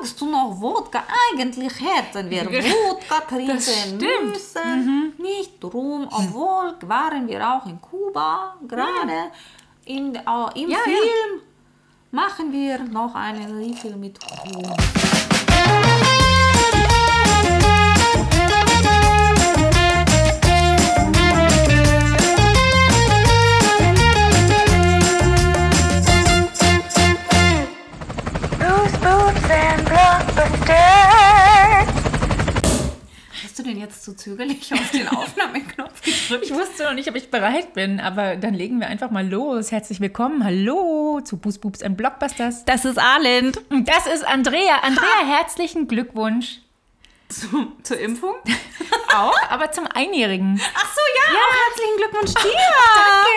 magst 0.00 0.20
du 0.20 0.26
noch 0.26 0.60
Wodka? 0.60 1.02
Eigentlich 1.30 1.72
hätten 1.80 2.30
wir 2.30 2.44
Wodka 2.52 3.20
trinken 3.28 3.98
müssen. 4.28 5.14
Nicht 5.18 5.62
drum, 5.62 6.08
obwohl 6.10 6.74
waren 6.88 7.28
wir 7.28 7.46
auch 7.46 7.66
in 7.66 7.80
Kuba 7.80 8.56
gerade. 8.66 9.30
In, 9.84 10.14
äh, 10.14 10.20
Im 10.54 10.70
Ja, 10.70 10.78
ja. 10.78 10.84
Film 10.84 11.40
machen 12.10 12.52
wir 12.52 12.78
noch 12.84 13.14
einen 13.14 13.58
Refill 13.58 13.96
mit 13.96 14.18
Rum. 14.44 15.09
Hast 33.42 33.58
du 33.58 33.62
denn 33.62 33.80
jetzt 33.80 34.04
so 34.04 34.12
zögerlich 34.12 34.72
auf 34.72 34.90
den 34.90 35.08
Aufnahmeknopf 35.16 36.00
gedrückt? 36.02 36.44
Ich 36.44 36.54
wusste 36.54 36.84
noch 36.84 36.94
nicht, 36.94 37.08
ob 37.08 37.16
ich 37.16 37.30
bereit 37.30 37.74
bin, 37.74 38.00
aber 38.00 38.36
dann 38.36 38.54
legen 38.54 38.80
wir 38.80 38.86
einfach 38.86 39.10
mal 39.10 39.26
los. 39.28 39.72
Herzlich 39.72 40.00
willkommen, 40.00 40.44
hallo 40.44 41.20
zu 41.24 41.36
Boobs 41.36 41.82
and 41.82 41.96
Blockbusters. 41.96 42.64
Das 42.64 42.84
ist 42.84 42.98
Arlind. 42.98 43.60
Und 43.70 43.88
das 43.88 44.06
ist 44.06 44.24
Andrea. 44.24 44.80
Andrea, 44.82 45.26
herzlichen 45.26 45.88
Glückwunsch. 45.88 46.60
Zu, 47.28 47.72
zur 47.82 47.98
Impfung? 47.98 48.34
Auch, 49.14 49.40
aber 49.48 49.70
zum 49.72 49.86
Einjährigen. 49.86 50.60
Ach 50.74 50.94
so, 50.94 51.00
ja, 51.16 51.22
auch 51.36 51.54
herzlichen 51.66 51.96
Glückwunsch 51.96 52.34
dir. 52.34 52.50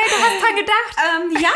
du 0.10 0.18
hast 0.24 0.42
dran 0.42 0.56
gedacht. 0.56 0.96
Ähm, 1.06 1.44
ja. 1.44 1.50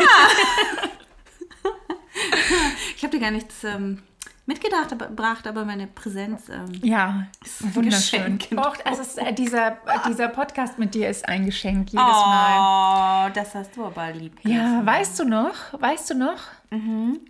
ich 2.96 3.02
habe 3.02 3.16
dir 3.16 3.20
gar 3.20 3.30
nichts 3.32 3.64
ähm, 3.64 4.02
mitgedacht, 4.48 4.92
aber, 4.92 5.08
aber 5.46 5.64
meine 5.64 5.86
Präsenz. 5.86 6.48
Ähm, 6.48 6.72
Ja, 6.82 7.26
ein 7.62 7.74
wunderschön. 7.76 8.38
Och, 8.56 8.76
es 8.84 8.98
ist, 8.98 9.18
äh, 9.18 9.32
dieser, 9.32 9.72
äh, 9.72 10.08
dieser 10.08 10.26
Podcast 10.28 10.78
mit 10.78 10.94
dir 10.94 11.08
ist 11.08 11.28
ein 11.28 11.44
Geschenk 11.46 11.90
jedes 11.90 12.02
Mal. 12.04 13.26
oh, 13.28 13.30
das 13.34 13.54
hast 13.54 13.76
du 13.76 13.84
aber 13.84 14.10
lieb. 14.12 14.32
Ja, 14.42 14.84
weißt 14.84 15.20
du 15.20 15.24
noch? 15.24 15.54
Weißt 15.78 16.10
du 16.10 16.14
noch? 16.14 16.40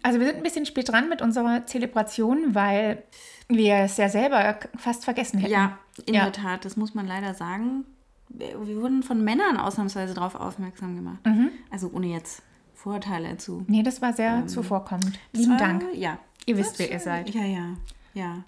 Also 0.03 0.19
wir 0.21 0.27
sind 0.27 0.37
ein 0.39 0.43
bisschen 0.43 0.65
spät 0.67 0.89
dran 0.89 1.09
mit 1.09 1.21
unserer 1.23 1.67
Zelebration, 1.67 2.55
weil 2.55 3.03
wir 3.49 3.75
es 3.77 3.97
ja 3.97 4.09
selber 4.09 4.57
fast 4.77 5.05
vergessen 5.05 5.39
hätten. 5.39 5.53
Ja, 5.53 5.79
in 6.07 6.15
Ja. 6.15 6.25
der 6.25 6.33
Tat, 6.33 6.65
das 6.65 6.77
muss 6.77 6.95
man 6.95 7.07
leider 7.07 7.35
sagen. 7.35 7.85
Wir 8.29 8.67
wir 8.67 8.77
wurden 8.83 9.03
von 9.03 9.23
Männern 9.25 9.57
ausnahmsweise 9.57 10.15
darauf 10.15 10.35
aufmerksam 10.35 10.97
gemacht. 10.97 11.25
Mhm. 11.25 11.51
Also 11.71 11.91
ohne 11.93 12.09
jetzt 12.09 12.43
Vorurteile 12.79 13.37
zu. 13.39 13.65
Nee, 13.67 13.83
das 13.83 14.01
war 14.01 14.13
sehr 14.13 14.47
zuvorkommend. 14.47 15.19
Lieben 15.33 15.55
Äh, 15.55 15.59
Dank. 15.59 15.85
Ja. 15.95 16.19
Ihr 16.47 16.57
wisst, 16.57 16.79
wer 16.79 16.91
ihr 16.91 17.01
seid. 17.01 17.31
Ja, 17.35 17.43
ja, 17.45 17.75
ja. 18.15 18.45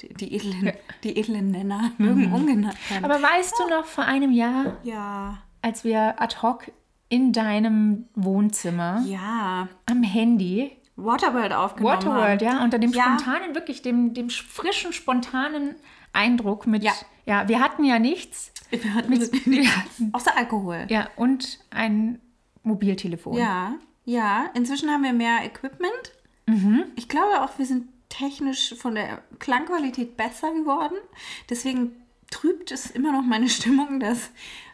Die, 0.00 0.12
die, 0.14 0.34
edlen, 0.34 0.72
die 1.04 1.16
edlen 1.16 1.50
Nenner 1.50 1.92
mögen 1.98 2.32
umgenannt 2.32 2.76
werden. 2.90 3.04
Aber 3.04 3.22
weißt 3.22 3.54
du 3.58 3.68
noch 3.68 3.84
vor 3.84 4.04
einem 4.04 4.32
Jahr, 4.32 4.76
ja, 4.82 5.38
als 5.62 5.84
wir 5.84 6.20
ad 6.20 6.36
hoc 6.42 6.70
in 7.10 7.32
deinem 7.32 8.06
Wohnzimmer 8.14 9.02
ja. 9.06 9.68
am 9.86 10.02
Handy 10.02 10.72
Waterworld 10.96 11.52
aufgenommen 11.52 11.94
Waterworld, 11.96 12.42
haben. 12.44 12.56
ja, 12.58 12.64
unter 12.64 12.78
dem 12.78 12.90
Ja. 12.92 13.02
spontanen, 13.18 13.54
wirklich 13.54 13.82
dem, 13.82 14.14
dem 14.14 14.30
frischen, 14.30 14.92
spontanen 14.92 15.74
Eindruck 16.12 16.66
mit, 16.66 16.82
Ja. 16.82 16.92
ja, 17.26 17.48
wir 17.48 17.60
hatten 17.60 17.84
ja 17.84 17.98
nichts, 17.98 18.52
Wir 18.70 18.94
hatten 18.94 19.10
mit, 19.10 19.22
hatten, 19.32 20.08
außer 20.12 20.36
Alkohol. 20.36 20.86
ja, 20.88 21.08
und 21.16 21.58
ein 21.70 22.18
Mobiltelefon. 22.64 23.36
Ja, 23.36 23.74
ja. 24.04 24.46
Inzwischen 24.54 24.90
haben 24.90 25.04
wir 25.04 25.12
mehr 25.12 25.44
Equipment. 25.44 26.12
Mhm. 26.46 26.84
Ich 26.96 27.08
glaube 27.08 27.42
auch, 27.42 27.58
wir 27.58 27.66
sind 27.66 27.88
technisch 28.08 28.74
von 28.76 28.94
der 28.94 29.22
Klangqualität 29.38 30.16
besser 30.16 30.52
geworden. 30.52 30.96
Deswegen 31.48 31.92
trübt 32.30 32.70
es 32.72 32.90
immer 32.90 33.12
noch 33.12 33.22
meine 33.22 33.48
Stimmung, 33.56 34.00
dass 34.00 34.30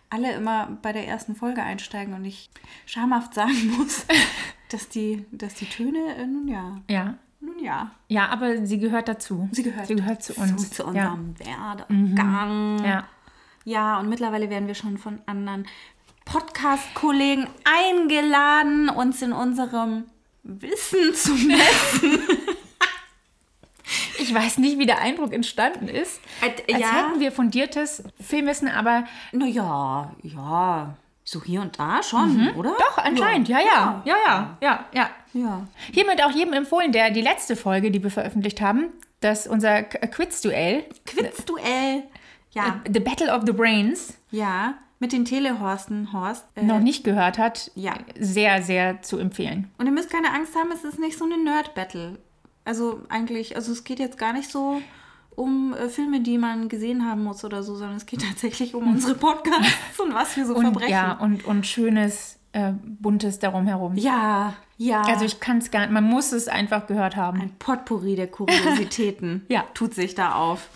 alle 0.09 0.33
immer 0.33 0.79
bei 0.83 0.93
der 0.93 1.07
ersten 1.07 1.37
Folge 1.37 1.63
einsteigen 1.63 2.15
und 2.15 2.25
ich 2.25 2.51
schamhaft 2.87 3.35
sagen 3.35 3.75
muss, 3.79 4.07
dass 4.71 4.89
die, 4.89 5.25
dass 5.31 5.55
die 5.55 5.67
Töne, 5.67 6.17
äh, 6.17 6.27
nun 6.27 6.49
ja, 6.49 6.81
ja. 6.89 7.15
nun 7.41 7.63
ja, 7.63 7.93
Ja, 8.09 8.29
aber 8.29 8.67
sie 8.67 8.79
gehört 8.81 9.07
dazu. 9.07 9.49
sie 9.53 9.63
gehört, 9.63 9.87
sie 9.87 9.95
gehört 9.95 10.23
zu 10.23 10.35
uns. 10.35 10.71
zu 10.71 10.83
ja. 10.83 10.89
unserem 11.13 11.39
Werdegang. 11.39 12.85
ja. 12.85 13.07
Ja, 13.65 14.01
und 14.01 14.09
mittlerweile 14.09 14.49
werden 14.49 14.67
wir 14.67 14.75
schon 14.75 14.97
von 14.97 15.21
anderen 15.27 15.67
Podcast-Kollegen 16.31 17.49
eingeladen, 17.65 18.89
uns 18.89 19.21
in 19.23 19.33
unserem 19.33 20.05
Wissen 20.43 21.13
zu 21.15 21.33
messen. 21.35 22.19
Ich 24.19 24.33
weiß 24.33 24.59
nicht, 24.59 24.79
wie 24.79 24.87
der 24.87 25.01
Eindruck 25.01 25.33
entstanden 25.33 25.89
ist. 25.89 26.21
Äh, 26.41 26.73
Als 26.75 26.81
ja. 26.83 26.93
hätten 27.09 27.19
wir 27.21 27.33
fundiertes 27.33 28.05
Filmwissen, 28.21 28.69
aber 28.69 29.05
Naja, 29.33 30.13
ja, 30.23 30.95
so 31.25 31.43
hier 31.43 31.61
und 31.63 31.77
da 31.79 32.01
schon, 32.03 32.51
oder? 32.57 32.71
Mhm. 32.71 32.75
doch, 32.79 32.99
anscheinend, 32.99 33.49
ja, 33.49 33.59
ja, 33.59 34.03
ja, 34.05 34.17
ja, 34.27 34.57
ja, 34.61 34.85
ja. 34.93 35.11
Ja. 35.33 35.67
Hiermit 35.93 36.23
auch 36.25 36.31
jedem 36.33 36.53
empfohlen, 36.55 36.91
der 36.93 37.11
die 37.11 37.21
letzte 37.23 37.55
Folge, 37.57 37.91
die 37.93 38.03
wir 38.03 38.11
veröffentlicht 38.11 38.61
haben, 38.61 38.87
dass 39.21 39.47
unser 39.47 39.85
K- 39.85 40.07
Quiz-Duell, 40.09 40.85
Quizduell. 41.07 42.03
Ja, 42.53 42.81
The 42.93 42.99
Battle 43.01 43.33
of 43.33 43.43
the 43.47 43.53
Brains, 43.53 44.15
ja, 44.33 44.75
mit 45.01 45.13
den 45.13 45.25
Telehorsten, 45.25 46.13
Horst. 46.13 46.45
Äh, 46.55 46.63
noch 46.63 46.79
nicht 46.79 47.03
gehört 47.03 47.39
hat, 47.39 47.73
Ja. 47.75 47.95
sehr, 48.19 48.63
sehr 48.63 49.03
zu 49.03 49.19
empfehlen. 49.19 49.71
Und 49.79 49.87
ihr 49.87 49.93
müsst 49.93 50.11
keine 50.11 50.33
Angst 50.33 50.55
haben, 50.55 50.71
es 50.73 50.85
ist 50.85 50.99
nicht 51.01 51.19
so 51.19 51.25
eine 51.25 51.43
Nerd-Battle. 51.43 52.19
Also 52.65 53.01
eigentlich, 53.09 53.57
also 53.57 53.73
es 53.73 53.83
geht 53.85 53.99
jetzt 53.99 54.19
gar 54.19 54.33
nicht 54.33 54.51
so 54.51 54.81
um 55.35 55.73
äh, 55.75 55.89
Filme, 55.89 56.21
die 56.21 56.37
man 56.39 56.69
gesehen 56.69 57.07
haben 57.09 57.25
muss 57.25 57.43
oder 57.45 57.63
so, 57.63 57.75
sondern 57.75 57.97
es 57.97 58.05
geht 58.07 58.21
tatsächlich 58.29 58.75
um 58.75 58.87
unsere 58.89 59.15
Podcasts 59.15 59.99
und 59.99 60.15
was 60.15 60.37
wir 60.37 60.47
so 60.47 60.55
Und, 60.55 60.63
verbrechen. 60.65 60.91
ja, 60.93 61.13
und, 61.15 61.45
und 61.47 61.67
schönes, 61.67 62.39
äh, 62.53 62.73
buntes 62.85 63.39
darum 63.39 63.67
herum. 63.67 63.95
ja, 63.97 64.55
ja. 64.77 65.03
Also 65.03 65.25
ich 65.27 65.41
kann 65.41 65.59
es 65.59 65.71
gar 65.71 65.81
nicht, 65.81 65.91
man 65.93 66.05
muss 66.05 66.33
es 66.33 66.49
einfach 66.49 66.87
gehört 66.87 67.15
haben. 67.17 67.41
Ein 67.41 67.53
Potpourri 67.59 68.17
der 68.17 68.29
Kuriositäten 68.29 69.45
Ja. 69.49 69.65
tut 69.75 69.95
sich 69.95 70.15
da 70.15 70.35
auf. 70.35 70.69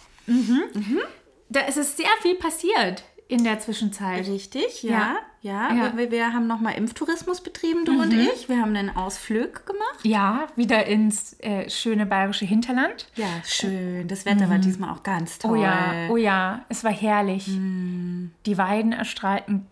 Da 1.48 1.60
ist 1.60 1.76
es 1.78 1.96
sehr 1.96 2.06
viel 2.22 2.34
passiert 2.36 3.04
in 3.34 3.44
der 3.44 3.58
Zwischenzeit. 3.58 4.26
Richtig, 4.28 4.82
Ja. 4.82 4.90
ja. 4.90 5.16
Ja, 5.42 5.74
Ja. 5.74 5.92
Mhm. 5.92 5.98
Wir, 5.98 6.10
wir 6.10 6.32
haben 6.32 6.46
nochmal 6.46 6.74
Impftourismus 6.74 7.42
betrieben, 7.42 7.84
du 7.84 8.00
und 8.00 8.14
ich. 8.14 8.48
Wir 8.48 8.62
haben 8.62 8.74
einen 8.74 8.96
Ausflug 8.96 9.66
gemacht. 9.66 10.00
Ja, 10.02 10.46
wieder 10.56 10.86
ins 10.86 11.38
äh, 11.40 11.68
schöne 11.68 12.06
bayerische 12.06 12.46
Hinterland. 12.46 13.08
Ja, 13.14 13.26
schön. 13.44 14.08
Das 14.08 14.24
Wetter 14.24 14.48
war 14.48 14.58
diesmal 14.58 14.90
auch 14.90 15.02
ganz 15.02 15.38
toll. 15.38 15.58
Oh 15.58 15.62
ja, 15.62 16.08
oh 16.10 16.16
ja, 16.16 16.64
es 16.70 16.82
war 16.82 16.92
herrlich. 16.92 17.48
Mm. 17.48 18.30
Die 18.46 18.56
Weiden 18.56 18.92
erstrahlten 18.92 19.66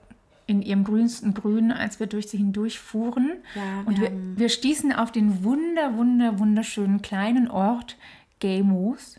in 0.47 0.61
ihrem 0.61 0.85
grünsten 0.85 1.33
Grün, 1.33 1.73
als 1.73 2.01
wir 2.01 2.07
durch 2.07 2.29
sie 2.29 2.37
hindurch 2.37 2.79
fuhren. 2.79 3.33
Ja, 3.55 3.63
wir 3.63 3.87
Und 3.87 4.01
wir, 4.01 4.13
wir 4.37 4.49
stießen 4.51 4.93
auf 4.93 5.11
den 5.11 5.43
wunder, 5.43 5.97
wunder, 5.97 6.39
wunderschönen 6.39 7.01
kleinen 7.01 7.51
Ort 7.51 7.97
Gamos. 8.41 9.19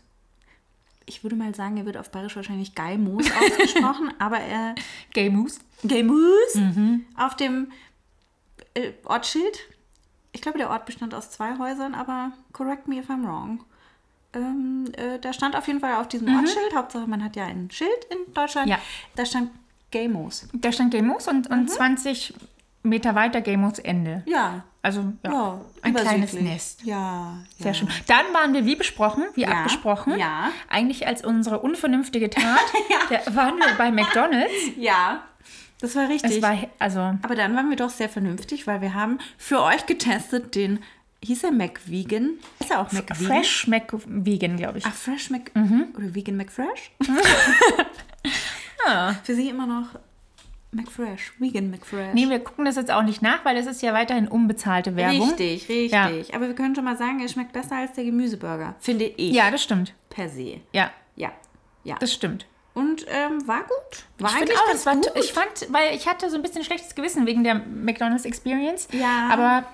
Ich 1.06 1.22
würde 1.22 1.36
mal 1.36 1.54
sagen, 1.54 1.76
er 1.76 1.86
wird 1.86 1.96
auf 1.96 2.10
Bayerisch 2.10 2.36
wahrscheinlich 2.36 2.74
Geimoos 2.74 3.26
ausgesprochen, 3.40 4.12
aber 4.18 4.38
er 4.40 4.74
Gamos? 5.14 5.58
Geimoos 5.82 6.54
Mhm. 6.54 7.04
auf 7.16 7.36
dem 7.36 7.70
äh, 8.74 8.92
Ortsschild. 9.04 9.58
Ich 10.32 10.40
glaube, 10.40 10.58
der 10.58 10.70
Ort 10.70 10.86
bestand 10.86 11.14
aus 11.14 11.30
zwei 11.30 11.58
Häusern, 11.58 11.94
aber 11.94 12.32
correct 12.52 12.88
me 12.88 12.96
if 12.98 13.08
I'm 13.10 13.24
wrong. 13.24 13.62
Ähm, 14.32 14.86
äh, 14.96 15.18
da 15.20 15.32
stand 15.32 15.54
auf 15.54 15.66
jeden 15.68 15.78
Fall 15.80 15.94
auf 15.94 16.08
diesem 16.08 16.34
Ortsschild, 16.36 16.74
Hauptsache 16.74 17.06
man 17.06 17.22
hat 17.22 17.36
ja 17.36 17.44
ein 17.44 17.70
Schild 17.70 17.90
in 18.10 18.32
Deutschland, 18.34 18.66
Mhm. 18.66 18.72
Ja. 18.72 18.78
da 19.14 19.24
stand 19.26 19.50
Gamos. 19.92 20.48
Da 20.52 20.72
stand 20.72 20.92
Gamos 20.92 21.28
und, 21.28 21.48
und 21.50 21.70
20 21.70 22.34
Meter 22.82 23.14
weiter 23.14 23.40
Gamos 23.42 23.78
Ende. 23.78 24.24
Ja, 24.26 24.64
Also 24.84 25.12
ja, 25.22 25.32
ja 25.32 25.60
ein 25.80 25.94
kleines. 25.94 26.34
Nest. 26.34 26.82
Ja, 26.84 27.38
Sehr 27.56 27.68
ja. 27.68 27.74
schön. 27.74 27.88
Dann 28.06 28.26
waren 28.34 28.52
wir 28.52 28.66
wie 28.66 28.76
besprochen, 28.76 29.24
wie 29.34 29.40
Ja, 29.40 29.48
abgesprochen, 29.48 30.18
ja. 30.18 30.50
eigentlich 30.68 31.06
als 31.06 31.24
unsere 31.24 31.60
unvernünftige 31.60 32.28
Tat, 32.28 32.60
da 33.08 33.34
waren 33.34 33.56
wir 33.56 33.74
bei 33.78 33.90
McDonalds. 33.90 34.52
Ja, 34.76 35.22
das 35.80 35.96
war 35.96 36.10
richtig. 36.10 36.36
Es 36.36 36.42
war, 36.42 36.58
also, 36.78 37.00
Aber 37.00 37.34
dann 37.34 37.56
waren 37.56 37.70
wir 37.70 37.78
doch 37.78 37.88
sehr 37.88 38.10
vernünftig, 38.10 38.66
weil 38.66 38.82
wir 38.82 38.92
haben 38.92 39.18
für 39.38 39.62
euch 39.62 39.86
getestet 39.86 40.54
den, 40.54 40.80
hieß 41.24 41.44
er 41.44 41.52
McVegan? 41.52 42.32
Ist 42.60 42.70
er 42.70 42.82
auch 42.82 42.92
McVegan? 42.92 43.26
Fresh 43.26 43.66
McVegan, 43.66 44.58
glaube 44.58 44.76
ich. 44.78 44.84
Ah, 44.84 44.90
Fresh 44.90 45.30
Mc... 45.30 45.50
Mhm. 45.54 45.94
Oder 45.96 46.14
Vegan 46.14 46.36
McFresh? 46.36 46.90
Für 49.24 49.34
sie 49.34 49.48
immer 49.48 49.66
noch 49.66 49.86
McFresh. 50.74 51.32
Vegan 51.38 51.70
McFresh. 51.70 52.14
Nee, 52.14 52.28
wir 52.28 52.38
gucken 52.40 52.64
das 52.64 52.76
jetzt 52.76 52.90
auch 52.90 53.02
nicht 53.02 53.22
nach, 53.22 53.44
weil 53.44 53.56
es 53.56 53.66
ist 53.66 53.82
ja 53.82 53.92
weiterhin 53.94 54.28
unbezahlte 54.28 54.96
Werbung. 54.96 55.28
richtig, 55.28 55.68
richtig. 55.68 55.90
Ja. 55.92 56.10
Aber 56.34 56.48
wir 56.48 56.54
können 56.54 56.74
schon 56.74 56.84
mal 56.84 56.96
sagen, 56.96 57.20
er 57.20 57.28
schmeckt 57.28 57.52
besser 57.52 57.76
als 57.76 57.92
der 57.94 58.04
Gemüseburger. 58.04 58.74
Finde 58.80 59.04
ich. 59.06 59.32
Ja, 59.32 59.50
das 59.50 59.62
stimmt. 59.62 59.94
Per 60.10 60.28
se. 60.28 60.60
Ja, 60.72 60.90
Ja. 61.16 61.32
Ja. 61.84 61.96
das 62.00 62.12
stimmt. 62.12 62.46
Und 62.72 63.06
ähm, 63.08 63.46
war 63.46 63.60
gut. 63.60 64.04
War 64.18 64.30
Ich, 64.30 64.36
eigentlich 64.36 64.58
auch, 64.58 64.66
ganz 64.66 64.84
war, 64.86 64.94
gut. 64.96 65.10
ich 65.16 65.32
fand, 65.32 65.48
weil 65.68 65.94
ich 65.94 66.08
hatte 66.08 66.28
so 66.28 66.36
ein 66.36 66.42
bisschen 66.42 66.64
schlechtes 66.64 66.94
Gewissen 66.96 67.24
wegen 67.26 67.44
der 67.44 67.54
McDonald's 67.54 68.24
Experience. 68.24 68.88
Ja. 68.92 69.28
Aber 69.30 69.64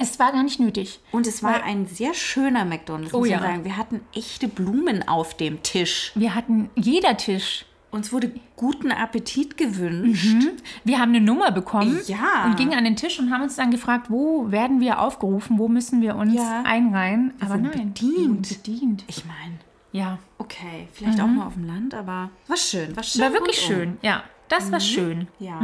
Es 0.00 0.18
war 0.18 0.32
gar 0.32 0.42
nicht 0.42 0.60
nötig. 0.60 1.00
Und 1.10 1.26
es 1.26 1.42
war 1.42 1.62
ein 1.64 1.86
sehr 1.86 2.12
schöner 2.14 2.64
McDonald's, 2.66 3.14
Oh 3.14 3.20
muss 3.20 3.28
ja. 3.30 3.38
man 3.40 3.48
sagen. 3.48 3.64
Wir 3.64 3.76
hatten 3.78 4.00
echte 4.14 4.46
Blumen 4.46 5.08
auf 5.08 5.36
dem 5.38 5.62
Tisch. 5.62 6.12
Wir 6.16 6.34
hatten 6.34 6.68
jeder 6.74 7.16
Tisch. 7.16 7.64
Uns 7.90 8.12
wurde 8.12 8.30
guten 8.56 8.92
Appetit 8.92 9.56
gewünscht. 9.56 10.36
Wir 10.84 10.98
haben 10.98 11.08
eine 11.10 11.22
Nummer 11.22 11.50
bekommen 11.52 11.98
Ja. 12.06 12.44
und 12.44 12.56
gingen 12.58 12.74
an 12.74 12.84
den 12.84 12.96
Tisch 12.96 13.18
und 13.18 13.30
haben 13.32 13.42
uns 13.42 13.56
dann 13.56 13.70
gefragt, 13.70 14.10
wo 14.10 14.50
werden 14.50 14.80
wir 14.80 15.00
aufgerufen, 15.00 15.58
wo 15.58 15.68
müssen 15.68 16.02
wir 16.02 16.16
uns 16.16 16.34
Ja. 16.34 16.62
einreihen. 16.66 17.32
Aber 17.40 17.56
nein, 17.56 17.70
bedient. 17.94 18.48
bedient. 18.48 19.04
Ich 19.06 19.24
meine, 19.24 19.54
Ja, 19.90 20.18
okay, 20.36 20.86
vielleicht 20.92 21.18
auch 21.18 21.26
nur 21.26 21.46
auf 21.46 21.54
dem 21.54 21.66
Land, 21.66 21.94
aber 21.94 22.28
war 22.46 22.56
schön. 22.58 22.94
War, 22.94 23.02
schön 23.02 23.22
war 23.22 23.32
wirklich 23.32 23.58
schön. 23.58 23.96
Ja, 24.02 24.22
das 24.48 24.70
war 24.70 24.80
schön. 24.80 25.28
Ja. 25.38 25.58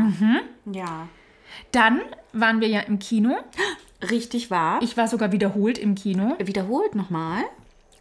Ja. 0.73 1.09
Dann 1.73 2.01
waren 2.33 2.63
wir 2.63 2.69
ja 2.69 2.81
im 2.81 2.99
Kino. 2.99 3.37
Richtig 4.11 4.51
wahr. 4.51 4.81
Ich 4.83 4.97
war 4.97 5.09
sogar 5.09 5.31
wiederholt 5.33 5.77
im 5.77 5.95
Kino. 5.95 6.37
Wiederholt 6.39 6.95
nochmal. 6.95 7.43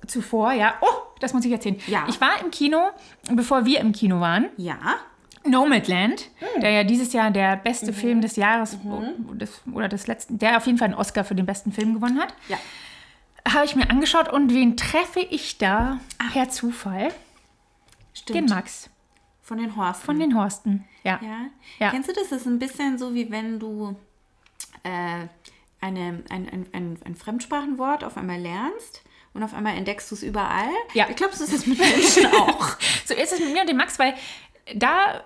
Zuvor, 0.07 0.53
ja. 0.53 0.73
Oh, 0.81 0.85
das 1.23 1.33
muss 1.33 1.43
ich 1.45 1.51
erzählen. 1.51 1.79
Ja. 1.87 2.05
Ich 2.07 2.19
war 2.21 2.39
im 2.41 2.51
Kino, 2.51 2.89
bevor 3.31 3.65
wir 3.65 3.79
im 3.79 3.91
Kino 3.93 4.19
waren. 4.19 4.49
Ja. 4.57 4.77
Nomadland, 5.45 6.29
der 6.61 6.71
ja 6.71 6.83
dieses 6.83 7.11
Jahr 7.11 7.29
der 7.31 7.57
beste 7.57 7.87
Mhm. 7.91 7.95
Film 7.95 8.21
des 8.21 8.35
Jahres 8.37 8.77
des, 9.33 9.61
oder 9.73 9.89
des 9.89 10.07
letzten, 10.07 10.39
der 10.39 10.55
auf 10.57 10.65
jeden 10.67 10.77
Fall 10.77 10.85
einen 10.89 10.93
Oscar 10.95 11.23
für 11.25 11.35
den 11.35 11.45
besten 11.45 11.71
Film 11.73 11.93
gewonnen 11.95 12.19
hat, 12.19 12.33
Ja. 12.47 12.57
habe 13.51 13.65
ich 13.65 13.75
mir 13.75 13.89
angeschaut 13.89 14.31
und 14.31 14.53
wen 14.53 14.77
treffe 14.77 15.19
ich 15.19 15.57
da 15.57 15.99
per 16.31 16.49
Zufall? 16.49 17.09
Stimmt. 18.13 18.37
Den 18.39 18.45
Max 18.45 18.89
Von 19.41 19.57
den 19.57 19.75
Horsten. 19.75 20.05
von 20.05 20.19
den 20.19 20.37
Horsten. 20.37 20.85
Ja. 21.03 21.19
Ja. 21.21 21.47
Ja. 21.79 21.89
Kennst 21.91 22.07
du 22.09 22.13
das? 22.13 22.29
Das 22.29 22.41
ist 22.41 22.47
ein 22.47 22.59
bisschen 22.59 22.97
so, 22.97 23.13
wie 23.13 23.29
wenn 23.29 23.59
du 23.59 23.97
äh, 24.83 25.27
eine, 25.81 26.23
ein, 26.29 26.47
ein, 26.49 26.65
ein, 26.71 26.97
ein 27.03 27.15
Fremdsprachenwort 27.15 28.05
auf 28.05 28.15
einmal 28.15 28.39
lernst 28.39 29.02
und 29.33 29.43
auf 29.43 29.53
einmal 29.53 29.75
entdeckst 29.75 30.11
du 30.11 30.15
es 30.15 30.23
überall. 30.23 30.69
Ja. 30.93 31.07
Ich 31.09 31.15
glaube, 31.15 31.35
so 31.35 31.43
ist 31.43 31.53
es 31.53 31.65
mit 31.65 31.79
Menschen 31.79 32.25
auch. 32.33 32.77
So 33.05 33.13
ist 33.13 33.33
es 33.33 33.39
mit 33.39 33.53
mir 33.53 33.61
und 33.61 33.69
dem 33.69 33.77
Max, 33.77 33.97
weil 33.99 34.13
da 34.75 35.23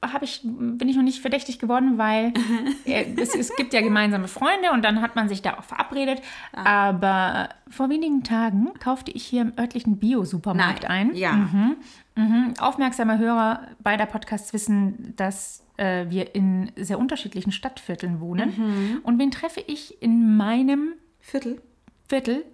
habe 0.00 0.24
ich, 0.24 0.42
bin 0.44 0.88
ich 0.88 0.96
noch 0.96 1.02
nicht 1.02 1.20
verdächtig 1.20 1.58
geworden, 1.58 1.98
weil 1.98 2.32
äh, 2.84 3.04
es, 3.16 3.34
es 3.34 3.54
gibt 3.56 3.72
ja 3.72 3.80
gemeinsame 3.80 4.28
Freunde 4.28 4.70
und 4.72 4.84
dann 4.84 5.02
hat 5.02 5.16
man 5.16 5.28
sich 5.28 5.42
da 5.42 5.58
auch 5.58 5.64
verabredet. 5.64 6.22
Ah. 6.52 6.88
Aber 6.88 7.48
vor 7.68 7.88
wenigen 7.90 8.22
Tagen 8.22 8.70
kaufte 8.78 9.10
ich 9.10 9.24
hier 9.24 9.42
im 9.42 9.52
örtlichen 9.58 9.98
Bio-Supermarkt 9.98 10.84
ein. 10.84 11.14
Ja. 11.14 11.32
Mhm. 11.32 12.54
Aufmerksame 12.58 13.18
Hörer 13.18 13.62
beider 13.80 14.06
Podcasts 14.06 14.52
wissen, 14.52 15.14
dass 15.16 15.64
äh, 15.76 16.06
wir 16.08 16.34
in 16.34 16.72
sehr 16.76 16.98
unterschiedlichen 16.98 17.52
Stadtvierteln 17.52 18.20
wohnen. 18.20 18.54
Mhm. 18.56 19.00
Und 19.02 19.18
wen 19.18 19.30
treffe 19.30 19.62
ich 19.66 20.02
in 20.02 20.36
meinem 20.36 20.94
Viertel. 21.20 21.62
Viertel 22.08 22.44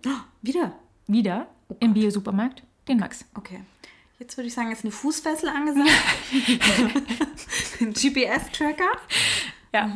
Wieder. 0.43 0.73
Wieder 1.07 1.47
im 1.81 1.95
Bio-Supermarkt? 1.95 2.63
Den 2.89 2.99
Max. 2.99 3.25
Okay. 3.35 3.61
Jetzt 4.19 4.37
würde 4.37 4.47
ich 4.49 4.55
sagen, 4.55 4.71
ist 4.71 4.85
eine 4.85 4.93
Fußfessel 4.93 5.49
angesagt. 5.49 5.91
Ein 7.81 7.93
GPS-Tracker. 7.93 8.91
Ja. 9.73 9.87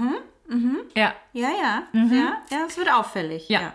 Ja. 0.96 1.14
Ja, 1.32 1.48
ja. 1.50 1.82
Mhm. 1.92 2.12
Ja, 2.14 2.42
ja, 2.50 2.64
es 2.66 2.76
wird 2.76 2.90
auffällig. 2.92 3.48
Ja. 3.48 3.74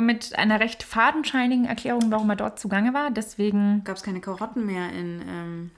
mit 0.00 0.36
einer 0.38 0.60
recht 0.60 0.82
fadenscheinigen 0.82 1.64
Erklärung, 1.64 2.10
warum 2.10 2.30
er 2.30 2.36
dort 2.36 2.58
zugange 2.60 2.94
war. 2.94 3.10
Deswegen, 3.10 3.82
Gab 3.84 3.96
es 3.96 4.02
keine 4.02 4.20
Karotten 4.20 4.66
mehr 4.66 4.90
in 4.90 5.22
ähm? 5.28 5.70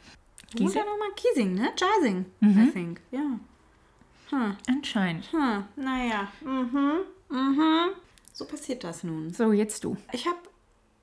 Giesing? 0.54 0.82
nochmal 0.82 1.08
Giesing, 1.16 1.54
ne? 1.54 1.72
Jising, 1.76 2.26
Mhm. 2.40 2.68
I 2.68 2.70
think. 2.70 3.00
Ja. 3.10 4.56
anscheinend. 4.68 5.30
Hm, 5.32 5.64
naja. 5.76 6.28
Mhm. 6.42 7.00
Mhm. 7.30 7.90
So 8.32 8.44
passiert 8.46 8.82
das 8.84 9.02
nun. 9.04 9.32
So, 9.32 9.52
jetzt 9.52 9.82
du. 9.84 9.96
Ich 10.12 10.26
habe 10.26 10.38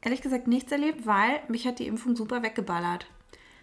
ehrlich 0.01 0.21
gesagt 0.21 0.48
nichts 0.48 0.71
erlebt, 0.71 1.06
weil 1.06 1.42
mich 1.48 1.68
hat 1.68 1.80
die 1.80 1.88
Impfung 1.88 2.15
super 2.15 2.44
weggeballert. 2.44 3.06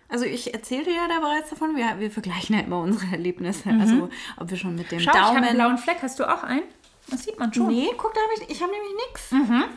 Also 0.09 0.25
ich 0.25 0.55
erzählte 0.55 0.91
ja 0.91 1.07
da 1.07 1.21
bereits 1.21 1.51
davon, 1.51 1.77
wir, 1.77 1.99
wir 1.99 2.11
vergleichen 2.11 2.57
ja 2.57 2.63
immer 2.63 2.81
unsere 2.81 3.13
Erlebnisse. 3.13 3.69
Also 3.79 4.09
ob 4.39 4.51
wir 4.51 4.57
schon 4.57 4.75
mit 4.75 4.91
dem 4.91 4.99
Mhm. 4.99 5.03
Schau, 5.03 5.11
ich 5.11 5.19
habe 5.19 5.35
Daumen... 5.35 5.45
einen 5.45 5.57
blauen 5.57 5.79
Fleck. 5.79 5.99
Hast 6.01 6.19
du 6.19 6.25
auch 6.25 6.43
einen? 6.43 6.63
Das 7.11 7.25
sieht 7.25 7.39
man 7.39 7.53
schon. 7.53 7.69
Nee, 7.69 7.89
guck, 7.97 8.15
da 8.15 8.21
habe 8.21 8.33
ich, 8.41 8.51
ich 8.57 8.63
habe 8.63 8.73
nämlich 8.73 8.93
nichts. 9.07 9.31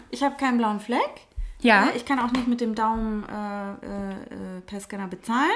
Ich 0.09 0.23
habe 0.23 0.35
keinen 0.37 0.57
blauen 0.57 0.79
Fleck. 0.79 1.27
Mhm. 1.63 1.67
Ja. 1.67 1.85
Äh, 1.89 1.97
Ich 1.97 2.05
kann 2.05 2.19
auch 2.19 2.31
nicht 2.31 2.47
mit 2.47 2.59
dem 2.61 2.75
Daumen 2.75 3.23
äh, 3.23 3.71
äh, 3.73 4.11
äh, 4.11 4.61
per 4.65 4.79
Scanner 4.79 5.07
bezahlen. 5.07 5.49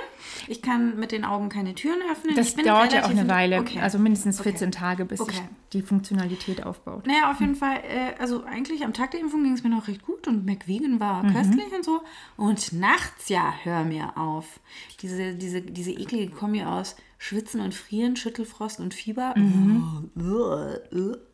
Ich 0.48 0.62
kann 0.62 0.98
mit 1.00 1.12
den 1.12 1.26
Augen 1.26 1.50
keine 1.50 1.74
Türen 1.76 2.00
öffnen. 2.12 2.36
Das 2.36 2.56
dauert 2.56 2.94
ja 2.94 3.06
auch 3.06 3.10
eine 3.10 3.28
Weile. 3.28 3.60
Okay. 3.60 3.80
Also 3.80 3.98
mindestens 4.00 4.40
Okay. 4.40 4.50
14 4.52 4.72
Tage, 4.72 5.06
bis 5.06 5.20
sich 5.20 5.28
Okay. 5.40 5.48
die 5.74 5.82
Funktionalität 5.82 6.64
aufbaut. 6.66 7.06
Naja, 7.08 7.32
auf 7.32 7.40
jeden 7.40 7.56
Fall, 7.56 7.78
äh, 7.78 8.20
also 8.20 8.44
eigentlich 8.46 8.84
am 8.86 8.94
Tag 8.94 9.12
der 9.12 9.20
Impfung 9.20 9.44
ging 9.44 9.54
es 9.54 9.64
mir 9.64 9.70
noch 9.70 9.88
recht 9.88 10.04
gut 10.04 10.28
und 10.28 10.46
McVegan 10.46 11.00
war 11.00 11.24
Mhm. 11.24 11.34
köstlich 11.34 11.74
und 11.76 11.84
so. 11.84 12.02
Und 12.38 12.74
nachts, 12.74 13.30
ja, 13.30 13.54
hör 13.64 13.84
mir 13.84 14.18
auf. 14.18 14.60
Diese, 15.02 15.34
diese, 15.36 15.62
diese 15.62 15.92
eklige 15.92 16.32
Kombi 16.34 16.64
aus 16.64 16.96
Schwitzen 17.18 17.62
und 17.62 17.74
Frieren, 17.74 18.16
Schüttelfrost 18.16 18.80
und 18.80 18.94
Fieber. 18.94 19.34
Mhm. 19.36 20.10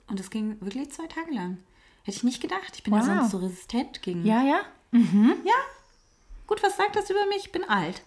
Und 0.07 0.19
das 0.19 0.29
ging 0.29 0.57
wirklich 0.61 0.91
zwei 0.91 1.07
Tage 1.07 1.33
lang. 1.33 1.57
Hätte 2.03 2.17
ich 2.17 2.23
nicht 2.23 2.41
gedacht. 2.41 2.71
Ich 2.75 2.83
bin 2.83 2.93
ja 2.93 2.99
Wow. 2.99 3.05
sonst 3.05 3.31
so 3.31 3.37
resistent 3.37 4.01
gegen. 4.01 4.25
Ja, 4.25 4.41
ja. 4.43 4.59
Ja. 4.93 5.53
Gut, 6.47 6.61
was 6.63 6.75
sagt 6.77 6.95
das 6.95 7.09
über 7.09 7.25
mich? 7.27 7.45
Ich 7.45 7.51
bin 7.51 7.63
alt. 7.69 8.01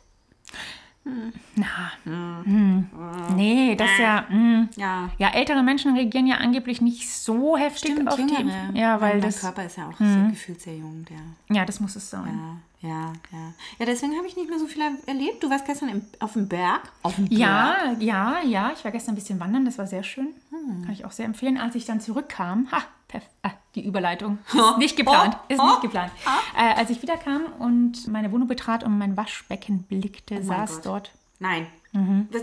Na. 1.55 1.93
Hm. 2.05 2.89
Nee, 3.37 3.77
das 3.77 3.91
ist 3.91 3.99
ja. 3.99 4.27
hm. 4.29 4.69
Ja. 4.77 5.11
Ja, 5.19 5.29
ältere 5.35 5.63
Menschen 5.63 5.95
reagieren 5.95 6.27
ja 6.27 6.37
angeblich 6.37 6.81
nicht 6.81 7.11
so 7.11 7.57
heftig 7.59 7.93
Stimmt, 7.93 8.09
auf 8.09 8.17
die 8.17 8.23
jüngere. 8.23 8.41
Impfung. 8.41 8.77
Ja, 8.77 9.01
weil 9.03 9.15
mein 9.15 9.21
das. 9.23 9.41
Körper 9.41 9.67
ist 9.67 9.77
ja 9.77 9.89
auch 9.89 9.99
sehr, 9.99 10.29
gefühlt 10.31 10.61
sehr 10.63 10.77
jung. 10.77 11.05
Der, 11.05 11.55
Ja, 11.57 11.65
das 11.67 11.79
muss 11.81 11.95
es 11.95 12.09
sein. 12.09 12.61
ja, 12.81 12.89
ja, 12.89 13.13
ja. 13.33 13.53
Ja, 13.79 13.87
deswegen 13.87 14.17
habe 14.17 14.27
ich 14.27 14.37
nicht 14.37 14.49
mehr 14.49 14.59
so 14.59 14.67
viel 14.67 14.83
erlebt. 15.07 15.43
Du 15.43 15.51
warst 15.51 15.67
gestern 15.67 15.91
im, 15.91 16.03
auf 16.21 16.33
dem 16.33 16.49
Berg. 16.49 16.91
Auf 17.03 17.17
dem 17.17 17.27
Ja, 17.27 17.93
ja, 17.99 18.39
ja. 18.43 18.73
Ich 18.75 18.83
war 18.85 18.91
gestern 18.91 19.13
ein 19.13 19.17
bisschen 19.17 19.39
wandern, 19.41 19.67
das 19.67 19.77
war 19.77 19.87
sehr 19.87 20.03
schön. 20.05 20.29
Hm. 20.51 20.85
Kann 20.85 20.93
ich 20.95 21.05
auch 21.05 21.13
sehr 21.13 21.27
empfehlen. 21.27 21.59
Als 21.59 21.75
ich 21.75 21.85
dann 21.85 22.01
zurückkam, 22.01 22.69
ha, 22.73 22.79
perf 23.09 23.25
ah, 23.43 23.51
die 23.75 23.85
Überleitung. 23.85 24.39
Ist 24.53 24.79
nicht 24.79 24.97
geplant. 24.97 25.37
Ist 25.49 25.63
nicht 25.63 25.81
geplant. 25.83 26.13
Äh, 26.57 26.75
als 26.79 26.91
ich 26.91 27.03
wiederkam 27.03 27.43
und 27.59 28.07
meine 28.09 28.31
Wohnung 28.33 28.49
betrat 28.49 28.85
und 28.85 28.99
mein 28.99 29.17
Waschbecken 29.17 29.83
blickte, 29.85 30.35
mein 30.35 30.45
saß 30.45 30.77
Gott. 30.77 30.87
dort. 30.87 31.11
Nein. 31.41 31.67
Mhm. 31.93 32.29
Das, 32.33 32.43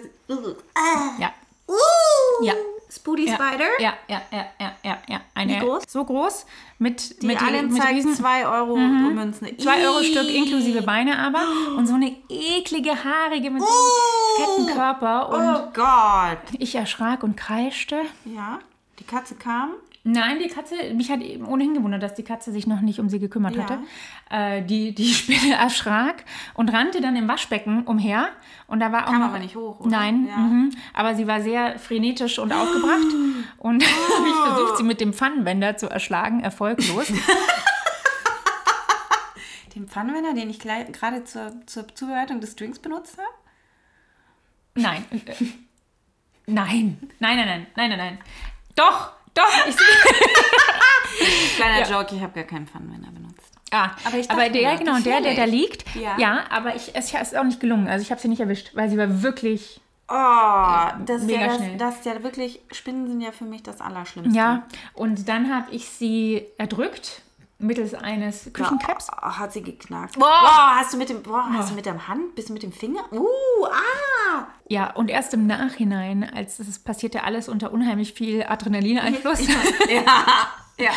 ah. 0.75 1.12
Ja. 1.19 1.31
Uh. 1.68 2.44
Ja. 2.45 2.54
Spoody 2.94 3.25
Ja, 3.28 3.36
Spider. 3.36 3.66
Ja, 3.80 3.94
ja, 4.10 4.22
ja, 4.31 4.45
ja, 4.60 4.72
ja, 4.83 4.98
ja. 5.07 5.22
Eine, 5.33 5.56
Wie 5.56 5.60
groß? 5.60 5.83
So 5.88 6.04
groß. 6.04 6.45
Mit, 6.78 7.22
Die 7.22 7.28
mit, 7.28 7.42
allen 7.42 7.72
mit 7.72 7.81
zeigt 7.81 7.95
riesen, 7.95 8.13
2 8.16 8.45
Euro 8.48 8.75
Mhm. 8.75 9.16
Münzen. 9.16 9.57
2 9.57 9.88
Euro 9.88 10.04
Stück 10.04 10.30
inklusive 10.30 10.81
Beine 10.81 11.18
aber. 11.18 11.42
Und 11.77 11.88
so 11.88 11.94
eine 11.94 12.13
eklige, 12.27 12.91
haarige 13.06 13.50
mit 13.50 13.62
so 13.62 13.67
einem 13.70 14.65
fetten 14.65 14.75
Körper. 14.77 15.29
Und 15.29 15.39
Oh 15.41 15.72
Gott. 15.74 16.39
ich 16.60 16.75
erschrak 16.75 17.24
und 17.24 17.38
kreischte. 17.38 18.01
Ja, 18.25 18.60
die 19.00 19.06
Katze 19.06 19.36
kam. 19.36 19.72
Nein, 20.03 20.39
die 20.39 20.48
Katze, 20.48 20.75
mich 20.96 21.12
hat 21.12 21.22
eben 21.22 21.46
ohnehin 21.46 21.75
gewundert, 21.75 22.01
dass 22.01 22.15
die 22.15 22.24
Katze 22.24 22.51
sich 22.51 22.65
noch 22.65 22.81
nicht 22.81 23.00
um 23.00 23.08
sie 23.08 23.20
gekümmert 23.20 23.55
Ja. 23.55 23.62
hatte. 23.63 23.79
Äh, 24.31 24.63
die, 24.63 24.96
die 24.96 25.13
Spinne 25.13 25.53
erschrak 25.55 26.25
und 26.55 26.74
rannte 26.74 27.01
dann 27.01 27.15
im 27.15 27.27
Waschbecken 27.27 27.84
umher. 27.86 28.29
Und 28.65 28.79
da 28.79 28.91
war 28.91 29.08
auch 29.08 29.12
Kam 29.12 29.22
aber 29.22 29.38
nicht 29.38 29.55
hoch, 29.55 29.79
oder? 29.79 29.89
Nein, 29.89 30.27
Ja. 30.27 30.38
mhm. 30.38 30.72
aber 30.96 31.13
sie 31.13 31.27
war 31.27 31.41
sehr 31.41 31.77
frenetisch 31.77 32.39
und 32.39 32.51
aufgebracht. 32.51 33.05
Und 33.60 33.84
habe 34.17 34.27
ich 34.27 34.34
versucht, 34.53 34.77
sie 34.77 34.84
mit 34.84 35.00
dem 35.01 35.13
Pfannenwender 35.13 35.77
zu 35.77 35.88
erschlagen, 35.88 36.39
erfolglos. 36.41 37.12
Den 39.75 39.88
Pfannenwender, 39.88 40.34
den 40.34 40.50
ich 40.50 40.60
gerade 40.60 41.24
zur, 41.24 41.53
zur 41.65 41.88
Zubereitung 41.96 42.41
des 42.41 42.55
Drinks 42.55 42.79
benutzt 42.79 43.17
habe? 43.17 43.27
Nein. 44.75 45.05
äh, 45.12 45.34
Nein, 46.48 46.98
nein, 47.20 47.38
nein, 47.38 47.48
nein, 47.48 47.67
nein, 47.75 47.89
nein, 47.89 47.98
nein. 47.98 48.20
Doch, 48.75 49.12
doch. 49.34 49.68
Ich, 49.68 49.76
Kleiner 51.56 51.80
Ja. 51.88 52.00
Joke, 52.00 52.16
ich 52.16 52.22
habe 52.22 52.34
gar 52.34 52.44
keinen 52.44 52.68
Pfannenwender 52.68 53.12
benutzt. 53.12 53.52
ah, 53.72 53.92
Aber 54.06 54.18
ich 54.18 54.30
aber 54.30 54.50
der, 54.50 54.72
mir, 54.74 54.78
genau, 54.80 55.00
der, 55.00 55.22
der 55.22 55.36
da 55.36 55.44
liegt. 55.46 55.84
Ja. 55.96 56.18
Ja, 56.18 56.44
aber 56.50 56.76
ich, 56.76 56.92
es 56.96 57.14
ist 57.14 57.36
auch 57.38 57.44
nicht 57.44 57.60
gelungen. 57.60 57.88
Also 57.88 58.02
ich 58.04 58.12
habe 58.12 58.20
sie 58.22 58.28
nicht 58.28 58.40
erwischt, 58.40 58.72
weil 58.74 58.90
sie 58.90 58.98
war 58.98 59.22
wirklich 59.22 59.80
Oh, 60.14 61.04
das 61.06 61.22
ist, 61.22 61.28
Mega 61.28 61.40
ja 61.40 61.48
das, 61.48 61.56
schnell. 61.56 61.78
das 61.78 61.96
ist 61.96 62.06
ja 62.06 62.22
wirklich, 62.24 62.60
Spinnen 62.72 63.08
sind 63.08 63.22
ja 63.22 63.32
für 63.32 63.46
mich 63.46 63.64
das 63.64 63.80
Allerschlimmste. 63.80 64.38
Ja, 64.38 64.64
und 64.94 65.30
dann 65.30 65.54
habe 65.56 65.72
ich 65.72 65.88
sie 65.88 66.46
erdrückt 66.58 67.22
mittels 67.62 67.94
eines 67.94 68.51
Küchenkrebs. 68.53 69.08
Oh, 69.15 69.22
hat 69.25 69.53
sie 69.53 69.62
geknackt. 69.62 70.15
Boah. 70.18 70.27
Boah, 70.41 70.75
hast 70.77 70.94
du 70.94 70.98
mit 70.98 71.10
dem, 71.10 71.22
boah, 71.24 71.48
hast 71.53 71.72
du 71.72 71.75
mit 71.75 71.86
der 71.86 72.08
Hand, 72.08 72.36
bist 72.36 72.50
du 72.50 72.53
mit 72.53 72.63
dem 72.63 72.72
Finger? 72.72 73.01
Uh, 73.12 73.65
ah. 73.65 74.48
Ja, 74.68 74.91
und 74.91 75.10
erst 75.10 75.34
im 75.34 75.48
Nachhinein, 75.48 76.24
als 76.24 76.60
es 76.60 76.80
passierte 76.80 77.24
alles 77.24 77.50
unter 77.50 77.72
unheimlich 77.72 78.13
viel 78.13 78.44
Adrenalineinfluss. 78.44 79.48
Ja, 79.89 80.86
ja. 80.86 80.91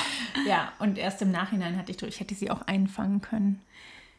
ja, 0.47 0.73
und 0.79 0.97
erst 0.99 1.21
im 1.21 1.31
Nachhinein 1.31 1.77
hatte 1.77 1.91
ich, 1.93 2.03
ich 2.03 2.21
hätte 2.21 2.35
sie 2.35 2.51
auch 2.51 2.63
einfangen 2.63 3.21
können 3.21 3.61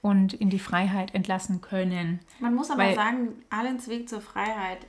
und 0.01 0.33
in 0.33 0.49
die 0.51 0.59
Freiheit 0.59 1.15
entlassen 1.15 1.61
können. 1.61 2.19
Man 2.39 2.53
muss 2.53 2.69
aber 2.69 2.83
Weil- 2.83 2.95
sagen, 2.95 3.29
Allens 3.49 3.87
Weg 3.87 4.07
zur 4.07 4.21
Freiheit 4.21 4.85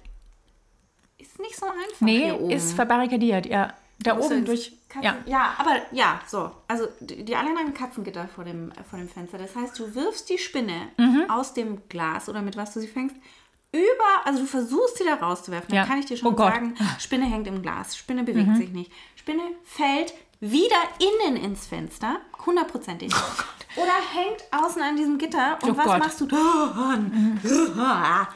ist 1.18 1.38
nicht 1.40 1.56
so 1.56 1.64
einfach 1.66 2.00
Nee, 2.00 2.24
hier 2.24 2.40
oben. 2.40 2.50
ist 2.50 2.74
verbarrikadiert, 2.74 3.46
ja. 3.46 3.72
Da 3.98 4.18
oben 4.18 4.44
durch. 4.44 4.72
Katzen, 4.88 5.02
Ja. 5.04 5.16
ja. 5.26 5.54
aber 5.58 5.76
ja, 5.92 6.20
so. 6.26 6.50
Also 6.68 6.86
die, 7.00 7.24
die 7.24 7.34
alle 7.34 7.48
haben 7.48 7.56
ein 7.58 7.74
Katzengitter 7.74 8.28
vor 8.28 8.44
dem, 8.44 8.72
vor 8.88 8.98
dem 8.98 9.08
Fenster. 9.08 9.38
Das 9.38 9.56
heißt, 9.56 9.78
du 9.78 9.94
wirfst 9.94 10.28
die 10.28 10.38
Spinne 10.38 10.88
Mhm. 10.98 11.24
aus 11.30 11.54
dem 11.54 11.88
Glas 11.88 12.28
oder 12.28 12.42
mit 12.42 12.56
was 12.56 12.74
du 12.74 12.80
sie 12.80 12.88
fängst, 12.88 13.16
über, 13.72 13.82
also 14.26 14.40
du 14.40 14.46
versuchst 14.46 14.98
sie 14.98 15.04
da 15.04 15.14
rauszuwerfen. 15.14 15.74
Ja. 15.74 15.82
Dann 15.82 15.90
kann 15.90 15.98
ich 15.98 16.06
dir 16.06 16.16
schon 16.16 16.32
Oh 16.34 16.36
sagen, 16.36 16.74
Spinne 16.98 17.24
hängt 17.26 17.46
im 17.46 17.62
Glas, 17.62 17.96
Spinne 17.96 18.22
bewegt 18.22 18.56
sich 18.56 18.70
nicht. 18.70 18.92
Spinne 19.16 19.42
fällt 19.64 20.14
wieder 20.40 20.76
innen 21.24 21.36
ins 21.42 21.66
Fenster, 21.66 22.18
hundertprozentig. 22.44 23.12
Oder 23.76 23.92
hängt 24.14 24.42
außen 24.52 24.80
an 24.80 24.96
diesem 24.96 25.18
Gitter 25.18 25.58
und 25.62 25.70
Oh 25.70 25.76
was 25.76 25.84
Gott. 25.84 25.98
machst 25.98 26.20
du? 26.20 26.26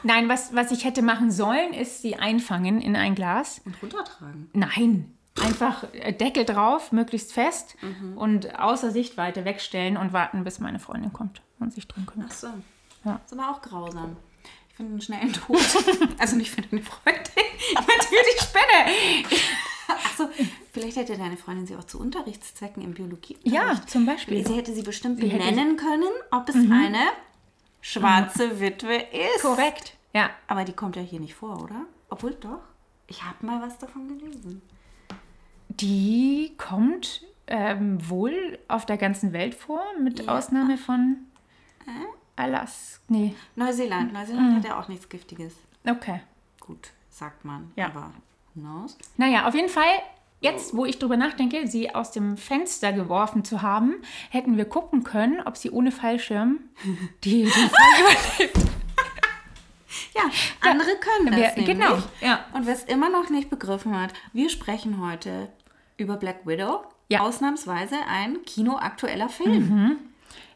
Nein, 0.03 0.29
was, 0.29 0.53
was 0.53 0.71
ich 0.71 0.83
hätte 0.83 1.01
machen 1.01 1.31
sollen, 1.31 1.73
ist 1.73 2.01
sie 2.01 2.15
einfangen 2.15 2.81
in 2.81 2.95
ein 2.95 3.15
Glas. 3.15 3.61
Und 3.65 3.81
runtertragen. 3.81 4.49
Nein. 4.53 5.17
Einfach 5.39 5.85
äh, 5.93 6.11
Deckel 6.13 6.43
drauf, 6.45 6.91
möglichst 6.91 7.31
fest 7.33 7.75
Mhm. 7.81 8.17
und 8.17 8.59
außer 8.59 8.91
Sichtweite 8.91 9.45
wegstellen 9.45 9.95
und 9.97 10.11
warten, 10.13 10.43
bis 10.43 10.59
meine 10.59 10.79
Freundin 10.79 11.13
kommt 11.13 11.41
und 11.59 11.73
sich 11.73 11.87
drum 11.87 12.05
kümmert. 12.05 12.29
Ach 12.31 12.35
so. 12.35 12.47
Ja. 13.05 13.19
Das 13.23 13.31
ist 13.31 13.39
aber 13.39 13.49
auch 13.51 13.61
grausam. 13.61 14.17
Ich 14.69 14.75
finde 14.75 14.91
einen 14.93 15.01
schnellen 15.01 15.33
Tod. 15.33 15.57
also 16.19 16.35
nicht 16.35 16.51
für 16.51 16.61
deine 16.61 16.81
Freundin. 16.83 17.21
Ich 17.63 17.75
meine 17.75 18.01
für 18.03 18.15
die 18.15 18.43
Spinne. 18.43 19.25
Achso, 19.87 20.29
vielleicht 20.73 20.97
hätte 20.97 21.15
deine 21.17 21.37
Freundin 21.37 21.67
sie 21.67 21.75
auch 21.75 21.83
zu 21.83 21.99
Unterrichtszwecken 21.99 22.81
im 22.83 22.93
Biologie. 22.93 23.37
Ja, 23.43 23.79
zum 23.85 24.05
Beispiel. 24.05 24.45
Sie 24.45 24.55
hätte 24.55 24.73
sie 24.73 24.81
bestimmt 24.81 25.19
benennen 25.19 25.77
können, 25.77 26.09
ob 26.31 26.49
es 26.49 26.55
eine 26.55 27.03
schwarze 27.81 28.59
Witwe 28.59 28.95
ist. 28.95 29.41
Korrekt. 29.43 29.95
Ja. 30.13 30.31
Aber 30.47 30.63
die 30.65 30.73
kommt 30.73 30.95
ja 30.95 31.01
hier 31.01 31.19
nicht 31.19 31.35
vor, 31.35 31.61
oder? 31.63 31.85
Obwohl 32.09 32.33
doch. 32.33 32.59
Ich 33.07 33.23
habe 33.23 33.45
mal 33.45 33.61
was 33.61 33.77
davon 33.77 34.07
gelesen. 34.07 34.61
Die 35.79 36.53
kommt 36.57 37.21
ähm, 37.47 37.97
wohl 38.09 38.59
auf 38.67 38.85
der 38.85 38.97
ganzen 38.97 39.33
Welt 39.33 39.55
vor, 39.55 39.81
mit 40.01 40.25
Ja. 40.25 40.37
Ausnahme 40.37 40.77
von 40.77 41.17
Alaska. 42.35 43.01
Nee, 43.07 43.35
Neuseeland. 43.55 44.13
Neuseeland 44.13 44.55
hat 44.57 44.65
ja 44.65 44.79
auch 44.79 44.87
nichts 44.87 45.07
Giftiges. 45.09 45.53
okay. 45.89 46.21
Gut, 46.59 46.89
sagt 47.09 47.43
man. 47.43 47.71
Ja. 47.75 47.87
Aber 47.87 48.11
knows? 48.53 48.97
Naja, 49.17 49.47
auf 49.47 49.55
jeden 49.55 49.67
Fall, 49.69 49.91
jetzt, 50.41 50.75
wo 50.75 50.85
ich 50.85 50.99
drüber 50.99 51.17
nachdenke, 51.17 51.67
sie 51.67 51.93
aus 51.93 52.11
dem 52.11 52.37
Fenster 52.37 52.93
geworfen 52.93 53.43
zu 53.43 53.61
haben, 53.61 53.95
hätten 54.29 54.57
wir 54.57 54.65
gucken 54.65 55.03
können, 55.03 55.41
ob 55.41 55.57
sie 55.57 55.71
ohne 55.71 55.91
Fallschirm 55.91 56.59
die, 57.23 57.43
die 57.43 57.49
Fall 57.49 58.39
überlebt. 58.39 58.57
Ja, 60.13 60.21
andere 60.69 60.91
können 60.99 61.27
das 61.31 61.35
wir- 61.35 61.47
nämlich. 61.63 61.65
genau, 61.65 61.97
ja. 62.21 62.45
Und 62.53 62.65
wer 62.65 62.73
es 62.73 62.83
immer 62.83 63.09
noch 63.09 63.29
nicht 63.29 63.49
begriffen 63.49 63.99
hat, 63.99 64.13
wir 64.33 64.49
sprechen 64.49 65.01
heute 65.01 65.49
über 66.01 66.17
Black 66.17 66.45
Widow. 66.45 66.83
Ja. 67.09 67.21
Ausnahmsweise 67.21 67.95
ein 68.07 68.43
kinoaktueller 68.45 69.29
Film. 69.29 69.97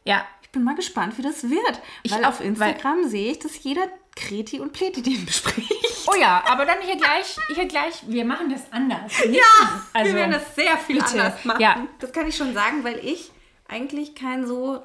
Ja, 0.05 0.25
Ich 0.43 0.49
bin 0.51 0.63
mal 0.63 0.75
gespannt, 0.75 1.17
wie 1.17 1.21
das 1.21 1.49
wird. 1.49 1.81
Ich 2.03 2.11
weil 2.13 2.23
auf 2.25 2.39
Instagram 2.41 3.07
sehe 3.09 3.31
ich, 3.31 3.39
dass 3.39 3.61
jeder 3.63 3.87
Kreti 4.15 4.61
und 4.61 4.71
Pleti 4.71 5.01
den 5.01 5.25
bespricht. 5.25 5.73
oh 6.07 6.15
ja, 6.17 6.41
aber 6.47 6.65
dann 6.65 6.77
hier 6.81 6.95
gleich, 6.95 7.35
hier 7.53 7.65
gleich, 7.67 8.03
wir 8.07 8.23
machen 8.23 8.49
das 8.49 8.71
anders. 8.71 9.11
Ja, 9.29 9.81
Also, 9.91 10.11
wir 10.11 10.19
werden 10.19 10.31
das 10.31 10.55
sehr 10.55 10.77
viel 10.77 10.99
bitte. 10.99 11.21
anders 11.21 11.43
machen. 11.43 11.61
Ja. 11.61 11.85
Das 11.99 12.13
kann 12.13 12.25
ich 12.25 12.37
schon 12.37 12.53
sagen, 12.53 12.85
weil 12.85 12.99
ich 13.05 13.31
eigentlich 13.67 14.15
kein 14.15 14.45
so, 14.47 14.81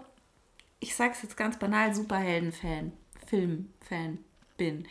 ich 0.81 0.97
sag's 0.97 1.23
jetzt 1.23 1.37
ganz 1.37 1.57
banal, 1.59 1.95
Superhelden-Fan, 1.95 2.91
Film-Fan 3.29 4.19
bin. 4.57 4.89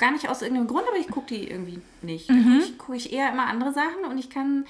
Gar 0.00 0.10
nicht 0.12 0.28
aus 0.28 0.42
irgendeinem 0.42 0.66
Grund, 0.66 0.84
aber 0.88 0.96
ich 0.96 1.06
gucke 1.08 1.28
die 1.28 1.48
irgendwie 1.48 1.80
nicht. 2.02 2.28
Mhm. 2.28 2.42
gucke 2.44 2.58
ich, 2.64 2.78
guck 2.78 2.96
ich 2.96 3.12
eher 3.12 3.30
immer 3.32 3.46
andere 3.46 3.72
Sachen 3.72 4.04
und 4.10 4.18
ich 4.18 4.30
kann 4.30 4.64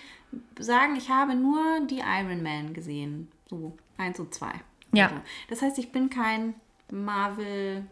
sagen, 0.59 0.97
ich 0.97 1.09
habe 1.09 1.35
nur 1.35 1.81
die 1.89 2.01
Iron 2.01 2.43
Man 2.43 2.75
gesehen. 2.75 3.31
So, 3.49 3.73
eins 3.97 4.21
und 4.21 4.35
zwei. 4.35 4.53
Ja. 4.93 5.07
Also, 5.07 5.17
Das 5.49 5.63
heißt, 5.63 5.79
ich 5.79 5.91
bin 5.93 6.11
kein 6.11 6.55
Marvel-Experte. 6.91 7.85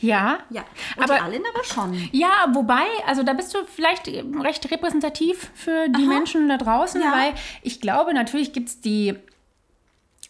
Ja, 0.00 0.40
Ja, 0.50 0.64
und 0.96 1.04
Aber- 1.04 1.14
die 1.14 1.20
Allen 1.20 1.42
aber 1.54 1.64
schon. 1.64 1.94
Ja, 2.12 2.48
wobei, 2.52 2.82
also 3.06 3.22
da 3.22 3.32
bist 3.32 3.54
du 3.54 3.58
vielleicht 3.64 4.08
recht 4.08 4.70
repräsentativ 4.70 5.50
für 5.54 5.88
die 5.88 6.04
Menschen 6.06 6.48
da 6.48 6.58
draußen, 6.58 7.00
Ja. 7.00 7.12
weil 7.12 7.34
ich 7.62 7.80
glaube, 7.80 8.12
natürlich 8.12 8.52
gibt 8.52 8.68
es 8.68 8.80
die 8.80 9.14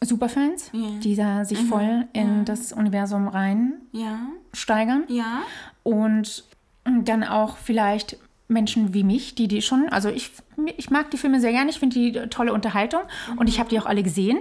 Superfans, 0.04 0.70
die 0.72 1.16
da 1.16 1.44
sich 1.44 1.60
voll 1.60 2.06
in 2.12 2.44
das 2.44 2.72
Universum 2.72 3.28
reinsteigern. 3.28 5.04
Ja, 5.08 5.14
ja. 5.14 5.42
Und 5.82 6.44
dann 6.84 7.24
auch 7.24 7.56
vielleicht 7.56 8.18
Menschen 8.46 8.92
wie 8.92 9.04
mich, 9.04 9.34
die 9.34 9.48
die 9.48 9.62
schon, 9.62 9.88
also 9.88 10.10
ich, 10.10 10.30
ich 10.76 10.90
mag 10.90 11.10
die 11.10 11.16
Filme 11.16 11.40
sehr 11.40 11.52
gerne, 11.52 11.70
ich 11.70 11.78
finde 11.78 11.94
die 11.94 12.12
tolle 12.28 12.52
Unterhaltung 12.52 13.00
und 13.36 13.48
ich 13.48 13.58
habe 13.58 13.70
die 13.70 13.80
auch 13.80 13.86
alle 13.86 14.02
gesehen, 14.02 14.38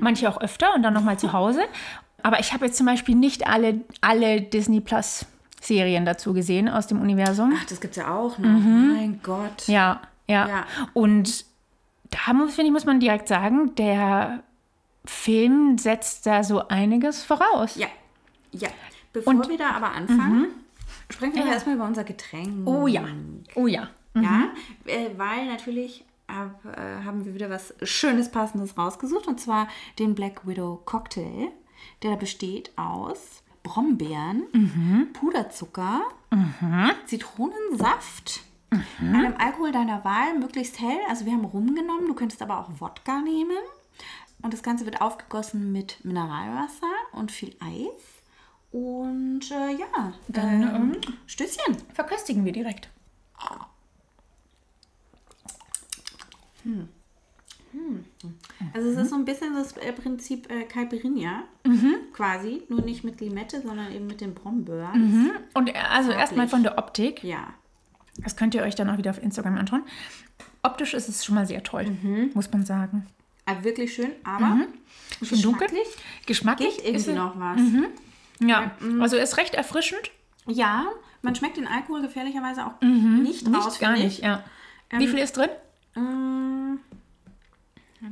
manche 0.00 0.28
auch 0.28 0.40
öfter 0.40 0.74
und 0.74 0.82
dann 0.82 0.94
nochmal 0.94 1.18
zu 1.18 1.32
Hause. 1.32 1.60
Aber 2.22 2.40
ich 2.40 2.52
habe 2.52 2.66
jetzt 2.66 2.76
zum 2.78 2.86
Beispiel 2.86 3.14
nicht 3.14 3.46
alle, 3.46 3.80
alle 4.00 4.40
Disney 4.40 4.80
Plus 4.80 5.26
Serien 5.60 6.04
dazu 6.04 6.32
gesehen 6.32 6.68
aus 6.68 6.86
dem 6.86 7.00
Universum. 7.00 7.52
Ach, 7.56 7.64
das 7.66 7.80
gibt's 7.80 7.96
ja 7.96 8.14
auch 8.14 8.38
noch. 8.38 8.48
Mein 8.48 9.20
Gott. 9.22 9.68
Mhm. 9.68 9.74
Ja, 9.74 10.00
ja. 10.28 10.48
Ja. 10.48 10.66
Und 10.92 11.44
da 12.10 12.32
muss, 12.32 12.54
finde 12.54 12.68
ich, 12.68 12.72
muss 12.72 12.84
man 12.84 13.00
direkt 13.00 13.28
sagen, 13.28 13.74
der 13.76 14.42
Film 15.06 15.78
setzt 15.78 16.26
da 16.26 16.42
so 16.44 16.66
einiges 16.68 17.24
voraus. 17.24 17.76
Ja, 17.76 17.88
ja. 18.52 18.68
Bevor 19.12 19.32
Und- 19.34 19.48
wir 19.48 19.56
da 19.58 19.70
aber 19.70 19.92
anfangen, 19.92 20.48
sprechen 21.10 21.34
wir 21.36 21.46
Ja. 21.46 21.52
erstmal 21.52 21.76
über 21.76 21.86
unser 21.86 22.04
Getränk. 22.04 22.66
Oh 22.66 22.86
ja, 22.86 23.04
oh 23.54 23.66
ja. 23.66 23.88
Ja, 24.14 24.48
äh, 24.86 25.10
weil 25.18 25.46
natürlich 25.46 26.04
hab, 26.26 26.64
äh, 26.64 27.04
haben 27.04 27.24
wir 27.26 27.34
wieder 27.34 27.50
was 27.50 27.74
Schönes, 27.82 28.30
Passendes 28.30 28.76
rausgesucht. 28.78 29.26
Und 29.26 29.38
zwar 29.40 29.68
den 29.98 30.14
Black 30.14 30.46
Widow 30.46 30.80
Cocktail. 30.86 31.48
Der 32.02 32.16
besteht 32.16 32.70
aus 32.76 33.42
Brombeeren, 33.62 35.10
Puderzucker, 35.12 36.02
Zitronensaft, 37.06 38.40
einem 39.00 39.34
Alkohol 39.38 39.72
deiner 39.72 40.04
Wahl, 40.04 40.38
möglichst 40.38 40.80
hell. 40.80 40.98
Also 41.08 41.24
wir 41.26 41.32
haben 41.32 41.44
Rum 41.44 41.74
genommen, 41.74 42.06
du 42.06 42.14
könntest 42.14 42.42
aber 42.42 42.58
auch 42.58 42.70
Wodka 42.80 43.20
nehmen. 43.20 43.56
Und 44.42 44.52
das 44.52 44.62
Ganze 44.62 44.84
wird 44.84 45.00
aufgegossen 45.00 45.72
mit 45.72 46.04
Mineralwasser 46.04 46.92
und 47.12 47.32
viel 47.32 47.56
Eis. 47.60 48.02
Und 48.72 49.50
äh, 49.50 49.72
ja, 49.72 50.12
Dann, 50.28 50.62
ähm, 50.62 50.96
Stößchen. 51.26 51.76
Verköstigen 51.94 52.44
wir 52.44 52.52
direkt. 52.52 52.90
Also 58.72 58.88
es 58.90 58.96
ist 58.96 59.10
so 59.10 59.16
ein 59.16 59.24
bisschen 59.24 59.54
das 59.54 59.76
äh, 59.76 59.92
Prinzip 59.92 60.50
äh, 60.50 60.64
Caipirinha, 60.64 61.44
quasi, 62.12 62.62
nur 62.68 62.80
nicht 62.80 63.04
mit 63.04 63.20
Limette, 63.20 63.60
sondern 63.60 63.92
eben 63.92 64.06
mit 64.06 64.20
den 64.20 64.34
Brombeeren. 64.34 65.30
Und 65.54 65.68
äh, 65.68 65.74
also 65.90 66.10
erstmal 66.10 66.48
von 66.48 66.62
der 66.62 66.78
Optik. 66.78 67.22
Ja, 67.22 67.54
Das 68.18 68.36
könnt 68.36 68.54
ihr 68.54 68.62
euch 68.62 68.74
dann 68.74 68.88
auch 68.90 68.98
wieder 68.98 69.10
auf 69.10 69.22
Instagram 69.22 69.58
anschauen. 69.58 69.84
Optisch 70.62 70.94
ist 70.94 71.08
es 71.08 71.24
schon 71.24 71.34
mal 71.34 71.46
sehr 71.46 71.62
toll, 71.62 71.96
muss 72.34 72.50
man 72.50 72.64
sagen. 72.64 73.06
Also 73.46 73.64
wirklich 73.64 73.94
schön, 73.94 74.10
aber 74.24 74.66
Schön 75.22 75.40
dunkel. 75.42 75.68
geschmacklich 75.68 76.26
Geschmacklich 76.26 76.76
geht 76.84 76.94
ist 76.96 77.06
irgendwie 77.08 77.18
noch 77.18 77.38
was. 77.40 77.60
Ja, 78.40 78.72
also 79.00 79.16
ist 79.16 79.38
recht 79.38 79.54
erfrischend. 79.54 80.10
Ja, 80.46 80.86
man 81.22 81.34
schmeckt 81.34 81.56
den 81.56 81.66
Alkohol 81.66 82.02
gefährlicherweise 82.02 82.66
auch 82.66 82.80
nicht 82.82 83.46
raus. 83.46 83.66
Nicht, 83.66 83.80
gar 83.80 83.92
finde 83.94 84.04
nicht, 84.06 84.18
ich. 84.18 84.24
ja. 84.24 84.44
Wie 84.90 85.08
viel 85.08 85.18
ist 85.18 85.36
drin? 85.36 85.48
Mm, 85.94 86.78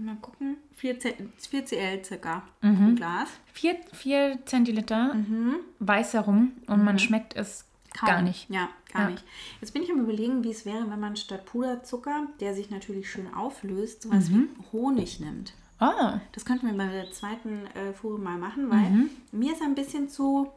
mal 0.04 0.16
gucken, 0.20 0.56
4, 0.76 0.98
C 0.98 1.14
4 1.50 1.64
CL 1.66 2.04
circa 2.04 2.42
Mhm. 2.62 2.88
im 2.88 2.96
Glas. 2.96 3.28
4, 3.52 4.38
Zentiliter 4.46 5.14
weißer 5.78 6.20
Rum 6.22 6.52
und 6.66 6.82
man 6.84 6.98
schmeckt 6.98 7.36
es 7.36 7.64
Kaum. 7.96 8.08
gar 8.08 8.22
nicht. 8.22 8.48
Ja, 8.50 8.68
gar 8.94 9.02
Ja. 9.04 9.10
nicht. 9.10 9.24
Jetzt 9.60 9.72
bin 9.74 9.82
ich 9.82 9.90
am 9.90 10.00
überlegen, 10.00 10.42
wie 10.44 10.50
es 10.50 10.64
wäre, 10.64 10.90
wenn 10.90 11.00
man 11.00 11.16
statt 11.16 11.44
Puderzucker, 11.44 12.26
der 12.40 12.54
sich 12.54 12.70
natürlich 12.70 13.10
schön 13.10 13.32
auflöst, 13.34 14.02
sowas 14.02 14.30
wie 14.30 14.48
Honig 14.72 15.20
nimmt. 15.20 15.52
Ah, 15.78 16.20
Das 16.32 16.44
könnten 16.44 16.66
wir 16.68 16.74
bei 16.74 16.86
der 16.90 17.10
zweiten 17.10 17.66
äh, 17.74 17.92
Fuhre 17.92 18.18
mal 18.18 18.38
machen, 18.38 18.70
weil 18.70 18.88
Mhm. 18.90 19.10
mir 19.32 19.52
ist 19.52 19.60
ein 19.60 19.74
bisschen 19.74 20.08
zu, 20.08 20.50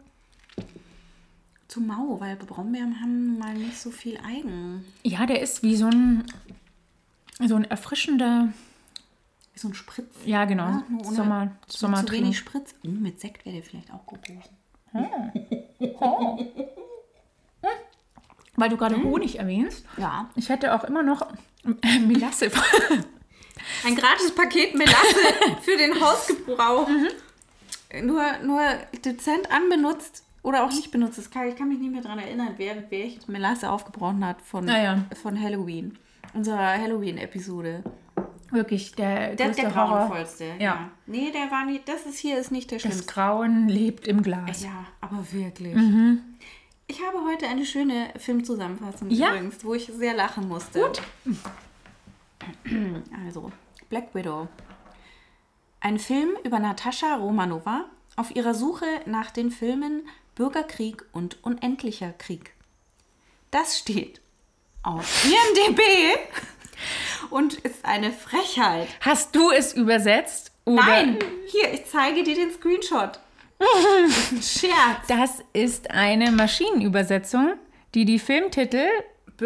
zu 1.67 1.81
mau, 1.81 2.19
weil 2.19 2.35
Brombeeren 2.37 3.01
haben 3.01 3.37
mal 3.37 3.53
nicht 3.53 3.77
so 3.77 3.91
viel 3.91 4.17
Eigen. 4.25 4.85
ja, 5.03 5.25
der 5.25 5.41
ist 5.41 5.63
wie 5.63 5.75
so 5.75 5.87
ein, 5.87 6.23
so 7.45 7.55
ein 7.55 7.65
erfrischender, 7.65 8.53
Wie 9.53 9.59
so 9.59 9.67
ein 9.69 9.73
Spritz. 9.73 10.15
ja 10.25 10.45
genau, 10.45 10.67
Ja, 10.69 10.83
ohne- 11.03 11.15
Sommer, 11.15 11.45
Mit 11.45 12.07
zu 12.07 12.11
wenig 12.11 12.37
Spritz. 12.37 12.73
Oh, 12.85 12.89
mit 12.89 13.19
Sekt 13.19 13.43
wäre 13.45 13.55
der 13.55 13.63
vielleicht 13.65 13.91
auch 13.91 14.05
gut 14.05 14.21
gewesen. 14.23 14.55
Weil 18.57 18.69
du 18.69 18.75
gerade 18.77 19.01
Honig 19.01 19.39
erwähnst. 19.39 19.85
Ja. 19.97 20.29
Ich 20.35 20.49
hätte 20.49 20.73
auch 20.75 20.83
immer 20.83 21.03
noch 21.03 21.21
äh, 21.83 21.99
Melasse. 21.99 22.51
Ein 23.85 23.95
gratis 23.95 24.33
Paket 24.35 24.75
Melasse 24.75 25.15
für 25.61 25.77
den 25.77 25.99
Hausgebrauch. 26.01 26.87
Nur, 28.03 28.23
nur 28.43 28.61
dezent 29.05 29.49
anbenutzt 29.51 30.23
oder 30.43 30.63
auch 30.65 30.71
nicht 30.71 30.91
benutzt. 30.91 31.17
Das 31.17 31.29
kann, 31.29 31.47
ich 31.47 31.55
kann 31.55 31.69
mich 31.69 31.79
nicht 31.79 31.91
mehr 31.91 32.01
daran 32.01 32.19
erinnern, 32.19 32.55
wer, 32.57 32.83
wer 32.89 33.05
ich 33.05 33.27
Melasse 33.27 33.69
aufgebrochen 33.71 34.25
hat 34.25 34.41
von, 34.41 34.67
Ah 34.69 34.81
ja. 34.83 35.05
von 35.21 35.39
Halloween. 35.39 35.97
Unserer 36.33 36.77
Halloween-Episode. 36.77 37.83
Wirklich, 38.51 38.93
der, 38.95 39.35
Der, 39.35 39.49
der 39.49 39.69
grauenvollste. 39.69 40.53
Ja. 40.59 40.89
Nee, 41.05 41.31
der 41.31 41.51
war 41.51 41.65
nicht. 41.65 41.87
Das 41.87 42.05
ist 42.05 42.17
hier 42.19 42.37
ist 42.39 42.51
nicht 42.51 42.71
der 42.71 42.77
Das 42.77 42.83
schlimmste. 42.83 43.13
Grauen 43.13 43.67
lebt 43.67 44.07
im 44.07 44.21
Glas. 44.23 44.63
Ja, 44.63 44.85
aber 45.01 45.25
wirklich. 45.31 45.75
Mhm. 45.75 46.21
Ich 46.89 47.01
habe 47.05 47.21
heute 47.25 47.47
eine 47.47 47.65
schöne 47.65 48.13
Filmzusammenfassung 48.17 49.09
Ja. 49.09 49.29
übrigens, 49.31 49.63
wo 49.65 49.73
ich 49.73 49.87
sehr 49.87 50.13
lachen 50.13 50.47
musste. 50.47 50.79
Gut. 50.79 51.01
Also, 53.25 53.51
Black 53.89 54.15
Widow. 54.15 54.47
Ein 55.81 55.99
Film 55.99 56.29
über 56.45 56.59
Natascha 56.59 57.15
Romanova 57.17 57.85
auf 58.15 58.33
ihrer 58.35 58.53
Suche 58.53 58.85
nach 59.05 59.31
den 59.31 59.51
Filmen 59.51 60.07
Bürgerkrieg 60.35 61.03
und 61.11 61.43
Unendlicher 61.43 62.13
Krieg. 62.13 62.53
Das 63.51 63.77
steht 63.77 64.21
auf 64.83 65.25
IMDb 65.25 65.81
und 67.31 67.55
ist 67.55 67.83
eine 67.83 68.13
Frechheit. 68.13 68.87
Hast 69.01 69.35
du 69.35 69.51
es 69.51 69.73
übersetzt? 69.73 70.51
Oder? 70.63 70.83
Nein, 70.85 71.19
hier, 71.47 71.73
ich 71.73 71.85
zeige 71.85 72.23
dir 72.23 72.35
den 72.35 72.51
Screenshot. 72.51 73.19
Ist 74.37 74.59
Scherz. 74.59 75.07
Das 75.07 75.43
ist 75.53 75.89
eine 75.91 76.31
Maschinenübersetzung, 76.31 77.53
die 77.93 78.05
die 78.05 78.19
Filmtitel 78.19 78.85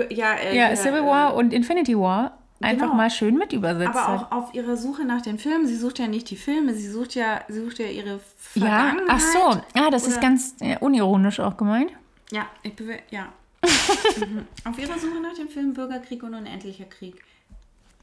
Ja, 0.09 0.33
äh, 0.33 0.55
ja, 0.57 0.75
Civil 0.75 1.01
äh, 1.01 1.05
War 1.05 1.35
und 1.35 1.53
Infinity 1.53 1.97
War 1.97 2.37
einfach 2.61 2.85
genau. 2.87 2.93
mal 2.95 3.09
schön 3.09 3.35
mit 3.35 3.53
übersetzt 3.53 3.95
Aber 3.95 4.07
hat. 4.07 4.31
auch 4.31 4.31
auf 4.31 4.53
ihrer 4.53 4.77
Suche 4.77 5.03
nach 5.05 5.21
den 5.21 5.39
Filmen. 5.39 5.65
Sie 5.65 5.75
sucht 5.75 5.97
ja 5.99 6.07
nicht 6.07 6.29
die 6.29 6.35
Filme, 6.35 6.73
sie 6.75 6.87
sucht 6.89 7.15
ja, 7.15 7.41
sie 7.47 7.63
sucht 7.63 7.79
ja 7.79 7.87
ihre 7.87 8.19
Ja, 8.55 8.61
Vergangenheit. 8.65 9.07
ach 9.09 9.19
so. 9.19 9.61
Ah, 9.79 9.89
das 9.89 10.03
ist 10.07 10.13
oder- 10.17 10.21
ganz 10.21 10.55
äh, 10.59 10.77
unironisch 10.79 11.39
auch 11.39 11.57
gemeint. 11.57 11.91
Ja, 12.31 12.47
ich 12.63 12.75
bewe 12.75 12.99
ja. 13.09 13.29
mhm. 14.17 14.45
Auf 14.65 14.77
ihrer 14.79 14.97
Suche 14.99 15.19
nach 15.21 15.33
dem 15.35 15.47
Film 15.47 15.73
Bürgerkrieg 15.73 16.23
und 16.23 16.33
Unendlicher 16.33 16.85
Krieg. 16.85 17.15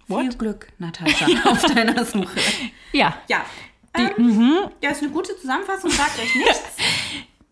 Viel 0.07 0.17
What? 0.17 0.39
Glück, 0.39 0.69
Natascha, 0.79 1.27
auf 1.51 1.63
deiner 1.67 2.05
Suche. 2.05 2.41
Ja. 2.93 3.17
Ja. 3.29 3.45
Ähm, 3.95 4.71
Ja, 4.83 4.91
ist 4.91 5.03
eine 5.03 5.11
gute 5.13 5.37
Zusammenfassung, 5.39 5.91
sagt 5.91 6.19
euch 6.19 6.35
nichts. 6.37 6.63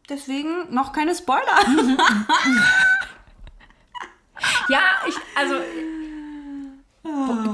Deswegen 0.08 0.72
noch 0.72 0.92
keine 0.92 1.14
Spoiler. 1.14 1.42
Ja, 4.68 4.80
ich, 5.08 5.14
also. 5.34 5.54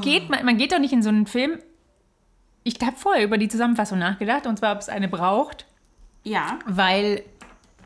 Geht, 0.01 0.31
man, 0.31 0.45
man 0.45 0.57
geht 0.57 0.73
doch 0.73 0.79
nicht 0.79 0.93
in 0.93 1.03
so 1.03 1.11
einen 1.11 1.27
Film. 1.27 1.59
Ich 2.65 2.77
habe 2.85 2.97
vorher 2.97 3.25
über 3.25 3.39
die 3.39 3.49
Zusammenfassung 3.49 3.99
nachgedacht, 3.99 4.47
und 4.47 4.59
zwar, 4.59 4.73
ob 4.75 4.81
es 4.81 4.89
eine 4.89 5.09
braucht, 5.09 5.67
Ja, 6.25 6.59
weil 6.67 7.23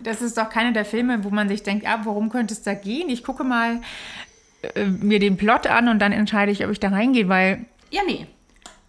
das 0.01 0.23
ist 0.23 0.37
doch 0.39 0.49
keiner 0.51 0.73
der 0.73 0.85
Filme, 0.85 1.25
wo 1.25 1.31
man 1.31 1.49
sich 1.49 1.63
denkt, 1.63 1.87
ah, 1.87 2.01
worum 2.05 2.29
könnte 2.31 2.55
es 2.55 2.63
da 2.63 2.75
gehen? 2.75 3.09
Ich 3.09 3.25
gucke 3.25 3.45
mal 3.45 3.81
äh, 4.75 4.85
mir 4.85 5.19
den 5.19 5.37
Plot 5.37 5.67
an 5.67 5.89
und 5.89 5.99
dann 5.99 6.13
entscheide 6.13 6.53
ich, 6.53 6.65
ob 6.65 6.71
ich 6.71 6.81
da 6.81 6.89
reingehe, 6.89 7.29
weil 7.29 7.65
ja, 7.91 8.03
nee. 8.07 8.27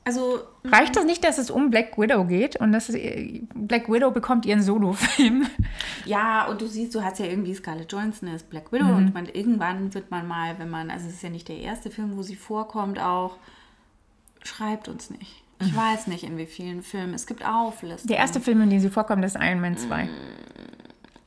Also, 0.07 0.39
reicht 0.63 0.95
das 0.95 1.03
nicht, 1.05 1.23
dass 1.23 1.37
es 1.37 1.51
um 1.51 1.69
Black 1.69 1.97
Widow 1.97 2.23
geht 2.25 2.55
und 2.55 2.71
dass 2.71 2.89
äh, 2.89 3.41
Black 3.53 3.89
Widow 3.91 4.11
bekommt 4.11 4.45
ihren 4.45 4.61
Solo-Film? 4.61 5.45
Ja, 6.05 6.45
und 6.47 6.61
du 6.61 6.67
siehst, 6.67 6.95
du 6.95 7.03
hast 7.03 7.19
ja 7.19 7.25
irgendwie 7.25 7.53
Scarlett 7.53 7.91
Johansson 7.91 8.29
ist 8.29 8.49
Black 8.49 8.71
Widow 8.71 8.85
Mhm. 8.85 8.95
und 8.95 9.13
man, 9.13 9.25
irgendwann 9.27 9.93
wird 9.93 10.09
man 10.09 10.25
mal, 10.27 10.57
wenn 10.57 10.69
man, 10.69 10.89
also 10.89 11.07
es 11.07 11.15
ist 11.15 11.23
ja 11.23 11.29
nicht 11.29 11.49
der 11.49 11.57
erste 11.59 11.91
Film, 11.91 12.15
wo 12.15 12.23
sie 12.23 12.37
vorkommt, 12.37 12.97
auch 12.99 13.35
schreibt 14.43 14.87
uns 14.87 15.09
nicht. 15.09 15.43
Ich 15.59 15.75
weiß 15.75 16.07
nicht, 16.07 16.23
in 16.23 16.37
wie 16.37 16.45
vielen 16.45 16.83
Filmen. 16.83 17.13
Es 17.13 17.25
gibt 17.27 17.43
Auflistungen. 17.45 18.05
Mhm. 18.05 18.07
Der 18.07 18.17
erste 18.17 18.39
Film, 18.39 18.61
in 18.61 18.69
dem 18.69 18.79
sie 18.79 18.89
vorkommt, 18.89 19.25
ist 19.25 19.35
Iron 19.35 19.59
Man 19.59 19.75
2. 19.75 20.07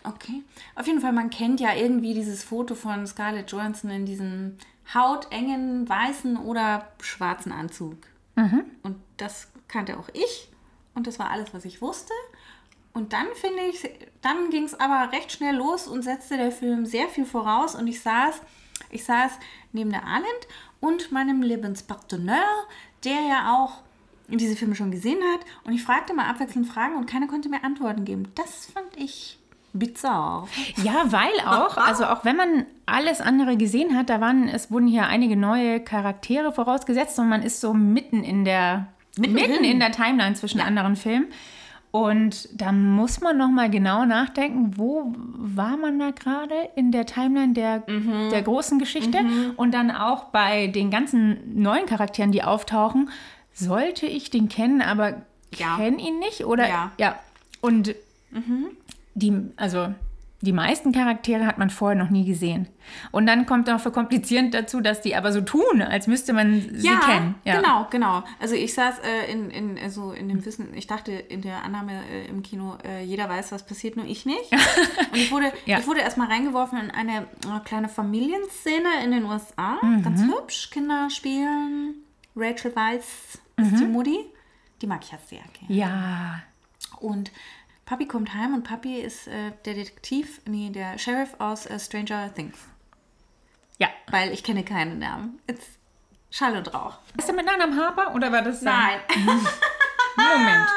Okay. 0.04 0.42
Auf 0.76 0.86
jeden 0.86 1.00
Fall, 1.00 1.12
man 1.12 1.28
kennt 1.30 1.60
ja 1.60 1.74
irgendwie 1.74 2.14
dieses 2.14 2.42
Foto 2.42 2.74
von 2.74 3.06
Scarlett 3.06 3.50
Johansson 3.52 3.90
in 3.90 4.06
diesem 4.06 4.56
hautengen, 4.94 5.88
weißen 5.88 6.36
oder 6.38 6.88
schwarzen 7.02 7.52
Anzug. 7.52 7.96
Und 8.82 8.96
das 9.16 9.48
kannte 9.68 9.98
auch 9.98 10.08
ich. 10.12 10.48
Und 10.94 11.06
das 11.06 11.18
war 11.18 11.30
alles, 11.30 11.52
was 11.52 11.64
ich 11.64 11.82
wusste. 11.82 12.12
Und 12.92 13.12
dann 13.12 13.26
finde 13.34 13.62
ich, 13.62 13.88
dann 14.20 14.50
ging 14.50 14.64
es 14.64 14.78
aber 14.78 15.12
recht 15.12 15.32
schnell 15.32 15.56
los 15.56 15.86
und 15.86 16.02
setzte 16.02 16.36
der 16.36 16.50
Film 16.50 16.86
sehr 16.86 17.08
viel 17.08 17.24
voraus. 17.24 17.74
Und 17.74 17.86
ich 17.86 18.00
saß, 18.00 18.40
ich 18.90 19.04
saß 19.04 19.32
neben 19.72 19.90
der 19.90 20.04
Arlind 20.04 20.48
und 20.80 21.12
meinem 21.12 21.42
Lebenspartner, 21.42 22.42
der 23.04 23.20
ja 23.28 23.56
auch 23.56 23.82
diese 24.28 24.56
Filme 24.56 24.74
schon 24.74 24.90
gesehen 24.90 25.22
hat. 25.32 25.40
Und 25.64 25.72
ich 25.72 25.82
fragte 25.82 26.14
mal 26.14 26.28
abwechselnd 26.28 26.66
Fragen 26.66 26.96
und 26.96 27.06
keiner 27.06 27.26
konnte 27.26 27.48
mir 27.48 27.64
Antworten 27.64 28.04
geben. 28.04 28.32
Das 28.34 28.66
fand 28.66 28.96
ich 28.96 29.39
bizarr. 29.72 30.48
Ja, 30.82 31.04
weil 31.06 31.30
auch, 31.46 31.76
also 31.76 32.04
auch 32.06 32.24
wenn 32.24 32.36
man 32.36 32.66
alles 32.86 33.20
andere 33.20 33.56
gesehen 33.56 33.96
hat, 33.96 34.10
da 34.10 34.20
waren, 34.20 34.48
es 34.48 34.70
wurden 34.70 34.86
hier 34.88 35.06
einige 35.06 35.36
neue 35.36 35.80
Charaktere 35.80 36.52
vorausgesetzt 36.52 37.18
und 37.18 37.28
man 37.28 37.42
ist 37.42 37.60
so 37.60 37.72
mitten 37.74 38.24
in 38.24 38.44
der, 38.44 38.86
mitten, 39.16 39.34
Mittendrin. 39.34 39.64
in 39.64 39.80
der 39.80 39.92
Timeline 39.92 40.34
zwischen 40.34 40.60
anderen 40.60 40.96
Filmen. 40.96 41.26
Und 41.92 42.48
da 42.52 42.70
muss 42.70 43.20
man 43.20 43.36
nochmal 43.36 43.68
genau 43.68 44.04
nachdenken, 44.04 44.74
wo 44.76 45.12
war 45.16 45.76
man 45.76 45.98
da 45.98 46.10
gerade 46.12 46.54
in 46.76 46.92
der 46.92 47.04
Timeline 47.04 47.52
der, 47.52 47.80
der 48.30 48.42
großen 48.42 48.78
Geschichte? 48.78 49.18
Und 49.56 49.74
dann 49.74 49.90
auch 49.90 50.24
bei 50.26 50.68
den 50.68 50.90
ganzen 50.90 51.60
neuen 51.60 51.86
Charakteren, 51.86 52.30
die 52.30 52.44
auftauchen, 52.44 53.10
sollte 53.52 54.06
ich 54.06 54.30
den 54.30 54.48
kennen, 54.48 54.82
aber 54.82 55.22
Ja. 55.56 55.76
kenne 55.78 56.00
ihn 56.00 56.20
nicht? 56.20 56.44
Oder 56.44 56.68
Ja. 56.68 56.92
ja. 56.96 57.16
Und 57.60 57.96
die, 59.22 59.50
also 59.56 59.94
die 60.42 60.52
meisten 60.52 60.92
Charaktere 60.92 61.44
hat 61.46 61.58
man 61.58 61.68
vorher 61.68 62.02
noch 62.02 62.08
nie 62.08 62.24
gesehen. 62.24 62.66
Und 63.10 63.26
dann 63.26 63.44
kommt 63.44 63.66
noch 63.66 63.78
verkomplizierend 63.78 64.54
dazu, 64.54 64.80
dass 64.80 65.02
die 65.02 65.14
aber 65.14 65.32
so 65.34 65.42
tun, 65.42 65.82
als 65.82 66.06
müsste 66.06 66.32
man 66.32 66.62
sie 66.74 66.88
kennen. 66.88 67.34
genau, 67.44 67.86
genau. 67.90 68.22
Also 68.40 68.54
ich 68.54 68.72
saß 68.72 69.00
äh, 69.00 69.30
in, 69.30 69.50
in, 69.50 69.78
also 69.78 70.12
in 70.12 70.30
dem 70.30 70.42
Wissen, 70.46 70.72
ich 70.74 70.86
dachte 70.86 71.12
in 71.12 71.42
der 71.42 71.62
Annahme 71.62 71.92
äh, 72.10 72.26
im 72.28 72.42
Kino, 72.42 72.78
äh, 72.86 73.04
jeder 73.04 73.28
weiß, 73.28 73.52
was 73.52 73.66
passiert, 73.66 73.96
nur 73.96 74.06
ich 74.06 74.24
nicht. 74.24 74.50
Und 75.12 75.18
ich 75.18 75.30
wurde, 75.30 75.52
Ja. 75.66 75.78
ich 75.78 75.86
wurde 75.86 76.00
erstmal 76.00 76.28
reingeworfen 76.28 76.78
in 76.80 76.90
eine 76.90 77.18
äh, 77.44 77.60
kleine 77.66 77.90
Familienszene 77.90 79.04
in 79.04 79.10
den 79.10 79.24
USA. 79.24 79.76
Mhm. 79.82 80.02
Ganz 80.02 80.22
hübsch, 80.22 80.70
Kinder 80.70 81.10
spielen. 81.10 81.96
Rachel 82.34 82.74
Weisz 82.74 83.38
Mhm. 83.58 83.64
ist 83.66 83.78
die 83.80 83.84
Mutti. 83.84 84.18
Die 84.80 84.86
mag 84.86 85.00
ich 85.04 85.12
ja 85.12 85.18
sehr 85.26 85.40
gerne. 85.58 85.74
Ja. 85.74 86.40
Und 87.00 87.30
Papi 87.90 88.06
kommt 88.06 88.32
heim 88.34 88.54
und 88.54 88.62
Papi 88.62 89.00
ist 89.00 89.26
äh, 89.26 89.50
der 89.64 89.74
Detektiv, 89.74 90.40
nee, 90.46 90.70
der 90.70 90.96
Sheriff 90.96 91.34
aus 91.40 91.66
äh, 91.66 91.76
Stranger 91.76 92.32
Things. 92.32 92.56
Ja. 93.78 93.88
Weil 94.12 94.30
ich 94.32 94.44
kenne 94.44 94.62
keinen 94.62 95.00
Namen. 95.00 95.40
It's 95.48 95.66
Schall 96.30 96.56
und 96.56 96.72
Rauch. 96.72 96.98
Ist 97.18 97.28
er 97.28 97.34
mit 97.34 97.46
Namen 97.46 97.76
Harper 97.76 98.14
oder 98.14 98.30
war 98.30 98.42
das 98.42 98.60
sein- 98.60 98.72
Nein. 99.08 99.26
Moment. 100.16 100.68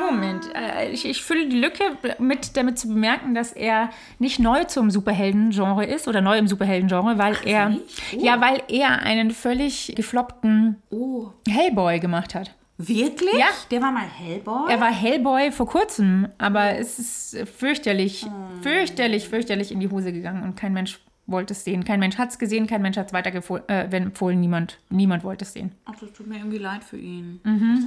Moment. 0.00 0.54
Äh, 0.56 0.90
Ich, 0.90 1.04
ich 1.06 1.22
fülle 1.22 1.46
die 1.48 1.60
Lücke 1.60 1.96
mit 2.18 2.56
damit 2.56 2.76
zu 2.80 2.88
bemerken, 2.88 3.36
dass 3.36 3.52
er 3.52 3.90
nicht 4.18 4.40
neu 4.40 4.64
zum 4.64 4.90
Superhelden-Genre 4.90 5.84
ist 5.86 6.08
oder 6.08 6.20
neu 6.22 6.38
im 6.38 6.48
Superhelden-Genre, 6.48 7.18
weil 7.18 7.36
er 7.44 7.68
nicht? 7.68 7.84
Oh. 8.16 8.24
ja, 8.24 8.40
weil 8.40 8.62
er 8.66 8.98
einen 9.02 9.30
völlig 9.30 9.92
gefloppten 9.94 10.82
Oh, 10.90 11.28
Hellboy 11.48 12.00
gemacht 12.00 12.34
hat. 12.34 12.52
Wirklich? 12.78 13.34
Ja. 13.34 13.48
Der 13.70 13.82
war 13.82 13.92
mal 13.92 14.06
Hellboy? 14.06 14.70
Er 14.70 14.80
war 14.80 14.92
Hellboy 14.92 15.52
vor 15.52 15.66
kurzem, 15.66 16.28
aber 16.38 16.78
es 16.78 16.98
ist 16.98 17.48
fürchterlich, 17.48 18.26
fürchterlich, 18.62 19.28
fürchterlich 19.28 19.72
in 19.72 19.80
die 19.80 19.90
Hose 19.90 20.12
gegangen 20.12 20.42
und 20.42 20.56
kein 20.56 20.72
Mensch 20.72 21.00
wollte 21.26 21.54
es 21.54 21.64
sehen. 21.64 21.84
Kein 21.84 22.00
Mensch 22.00 22.18
hat 22.18 22.30
es 22.30 22.38
gesehen, 22.38 22.66
kein 22.66 22.82
Mensch 22.82 22.96
hat 22.96 23.08
es 23.08 23.12
weiterempfohlen, 23.12 23.64
äh, 23.68 24.40
niemand, 24.40 24.78
niemand 24.90 25.24
wollte 25.24 25.44
es 25.44 25.52
sehen. 25.52 25.72
Ach, 25.84 25.94
das 25.96 26.12
tut 26.12 26.26
mir 26.26 26.36
irgendwie 26.36 26.58
leid 26.58 26.84
für 26.84 26.98
ihn. 26.98 27.40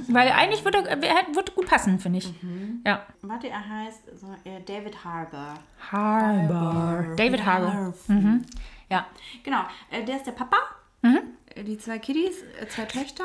Weil 0.08 0.30
eigentlich 0.32 0.64
würde 0.64 0.86
er 0.86 1.00
würde 1.34 1.52
gut 1.52 1.66
passen, 1.66 1.98
finde 1.98 2.18
ich. 2.18 2.32
Ja. 2.84 3.06
Warte, 3.22 3.48
er 3.48 3.66
heißt 3.66 4.18
so, 4.20 4.26
äh, 4.44 4.60
David 4.66 5.04
Harbour. 5.04 5.54
Harbour. 5.90 7.16
David 7.16 7.44
Harbour. 7.44 7.94
Ja. 8.90 9.06
Genau, 9.42 9.60
äh, 9.90 10.04
der 10.04 10.16
ist 10.16 10.26
der 10.26 10.32
Papa. 10.32 10.56
Äh, 11.02 11.20
Die 11.56 11.78
zwei 11.78 11.98
Kiddies, 11.98 12.42
äh, 12.60 12.66
zwei 12.68 12.84
Töchter. 12.84 13.24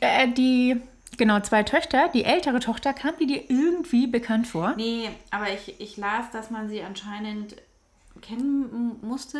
Äh, 0.00 0.28
die, 0.32 0.80
genau, 1.16 1.40
zwei 1.40 1.62
Töchter. 1.62 2.08
Die 2.08 2.24
ältere 2.24 2.60
Tochter, 2.60 2.92
kam 2.92 3.12
die 3.20 3.26
dir 3.26 3.50
irgendwie 3.50 4.06
bekannt 4.06 4.46
vor? 4.46 4.74
Nee, 4.76 5.10
aber 5.30 5.52
ich, 5.52 5.80
ich 5.80 5.96
las, 5.96 6.30
dass 6.32 6.50
man 6.50 6.68
sie 6.68 6.82
anscheinend 6.82 7.56
kennen 8.22 8.96
musste. 9.02 9.38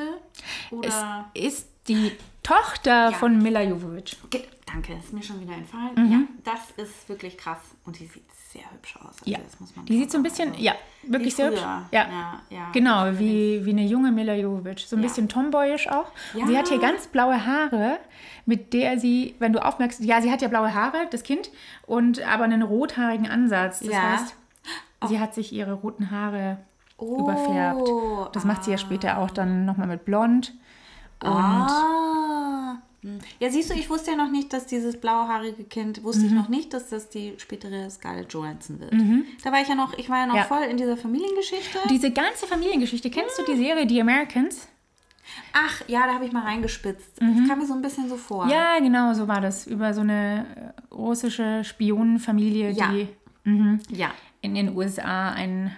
Es 0.71 0.73
Oder. 0.73 1.31
ist 1.35 1.67
die 1.89 2.13
Tochter 2.43 3.13
von 3.13 3.39
Mila 3.43 3.63
Jovovich. 3.63 4.17
Ge- 4.31 4.45
Danke, 4.67 4.95
ist 4.95 5.13
mir 5.13 5.23
schon 5.23 5.41
wieder 5.41 5.55
entfallen. 5.55 6.11
Ja, 6.13 6.21
das 6.45 6.61
ist 6.87 7.09
wirklich 7.09 7.37
krass. 7.37 7.59
Und 7.85 7.99
die 7.99 8.07
sieht 8.07 8.23
sehr 8.53 8.63
hübsch 8.73 8.97
aus. 8.97 9.15
Also 9.21 9.31
Ja. 9.31 9.39
das 9.45 9.61
muss 9.61 9.75
man 9.77 9.87
Die 9.87 9.97
sieht 9.99 10.11
so 10.11 10.19
ein 10.19 10.23
bisschen, 10.25 10.51
sagen. 10.51 10.63
ja, 10.63 10.75
wirklich 11.05 11.35
sehr 11.35 11.51
hübsch. 11.51 11.61
Ja. 11.61 11.87
Ja, 11.93 12.41
ja. 12.51 12.71
Genau, 12.73 13.07
wie, 13.19 13.65
wie 13.65 13.71
eine 13.71 13.85
junge 13.85 14.11
Mila 14.11 14.35
Jovovich. 14.35 14.87
So 14.89 14.97
ein 14.97 15.03
Ja. 15.03 15.09
bisschen 15.09 15.29
tomboyisch 15.29 15.89
auch. 15.89 16.07
Sie 16.35 16.59
hat 16.59 16.69
hier 16.69 16.79
ganz 16.81 17.07
blaue 17.07 17.47
Haare, 17.47 17.99
mit 18.47 18.73
der 18.73 18.99
sie, 18.99 19.35
wenn 19.39 19.53
du 19.53 19.65
aufmerkst, 19.65 20.01
ja, 20.01 20.21
sie 20.21 20.33
hat 20.33 20.43
ja 20.43 20.49
blaue 20.49 20.75
Haare, 20.75 21.07
das 21.11 21.23
Kind, 21.23 21.51
und 21.87 22.23
aber 22.27 22.45
einen 22.45 22.63
rothaarigen 22.63 23.29
Ansatz. 23.31 23.81
Das 23.81 23.95
heißt, 23.95 24.35
sie 25.09 25.21
hat 25.21 25.35
sich 25.35 25.53
ihre 25.53 25.75
roten 25.75 26.11
Haare 26.11 26.59
überfärbt. 27.01 27.89
Das 28.35 28.45
macht 28.45 28.65
sie 28.65 28.73
ja 28.73 28.79
später 28.79 29.19
auch 29.19 29.31
dann 29.31 29.65
nochmal 29.65 29.87
mit 29.87 30.05
Blond. 30.05 30.55
Und 31.23 31.31
Ah. 31.31 32.79
Hm. 33.03 33.19
Ja, 33.39 33.51
siehst 33.51 33.71
du, 33.71 33.75
ich 33.75 33.89
wusste 33.89 34.11
ja 34.13 34.17
noch 34.17 34.31
nicht, 34.31 34.53
dass 34.53 34.67
dieses 34.67 35.01
blauhaarige 35.01 35.65
Kind, 35.65 36.03
wusste 36.05 36.23
Mhm. 36.23 36.29
ich 36.29 36.33
noch 36.35 36.49
nicht, 36.49 36.75
dass 36.75 36.89
das 36.91 37.09
die 37.09 37.35
spätere 37.39 37.89
Scarlett 37.91 38.33
Johansson 38.33 38.79
wird. 38.79 38.93
Da 39.43 39.53
war 39.53 39.61
ich 39.63 39.69
ja 39.69 39.75
noch, 39.75 39.95
ich 39.97 40.09
war 40.11 40.19
ja 40.19 40.27
noch 40.27 40.35
Ja. 40.37 40.45
voll 40.45 40.63
in 40.65 40.77
dieser 40.77 40.97
Familiengeschichte. 40.97 41.79
diese 41.89 42.11
ganze 42.11 42.47
Familiengeschichte, 42.47 43.11
kennst 43.11 43.39
du 43.39 43.45
die 43.51 43.57
Serie 43.57 43.89
The 43.89 44.01
Americans? 44.03 44.69
Ach, 45.53 45.83
ja, 45.89 46.07
da 46.07 46.15
habe 46.15 46.25
ich 46.27 46.33
mal 46.33 46.43
reingespitzt. 46.43 47.19
Das 47.21 47.49
kam 47.49 47.61
mir 47.61 47.67
so 47.67 47.73
ein 47.75 47.83
bisschen 47.83 48.09
so 48.09 48.17
vor. 48.17 48.45
Mhm. 48.47 48.51
Ja, 48.51 48.79
genau, 48.81 49.15
so 49.15 49.29
war 49.29 49.41
das. 49.41 49.67
Über 49.67 49.95
so 49.95 50.01
eine 50.01 50.75
äh, 50.91 50.95
russische 50.95 51.63
Spionenfamilie, 51.65 52.71
Ja. 52.73 52.91
die 52.93 53.09
Ja. 53.89 54.11
in 54.43 54.55
den 54.55 54.77
USA 54.77 55.31
ein 55.31 55.75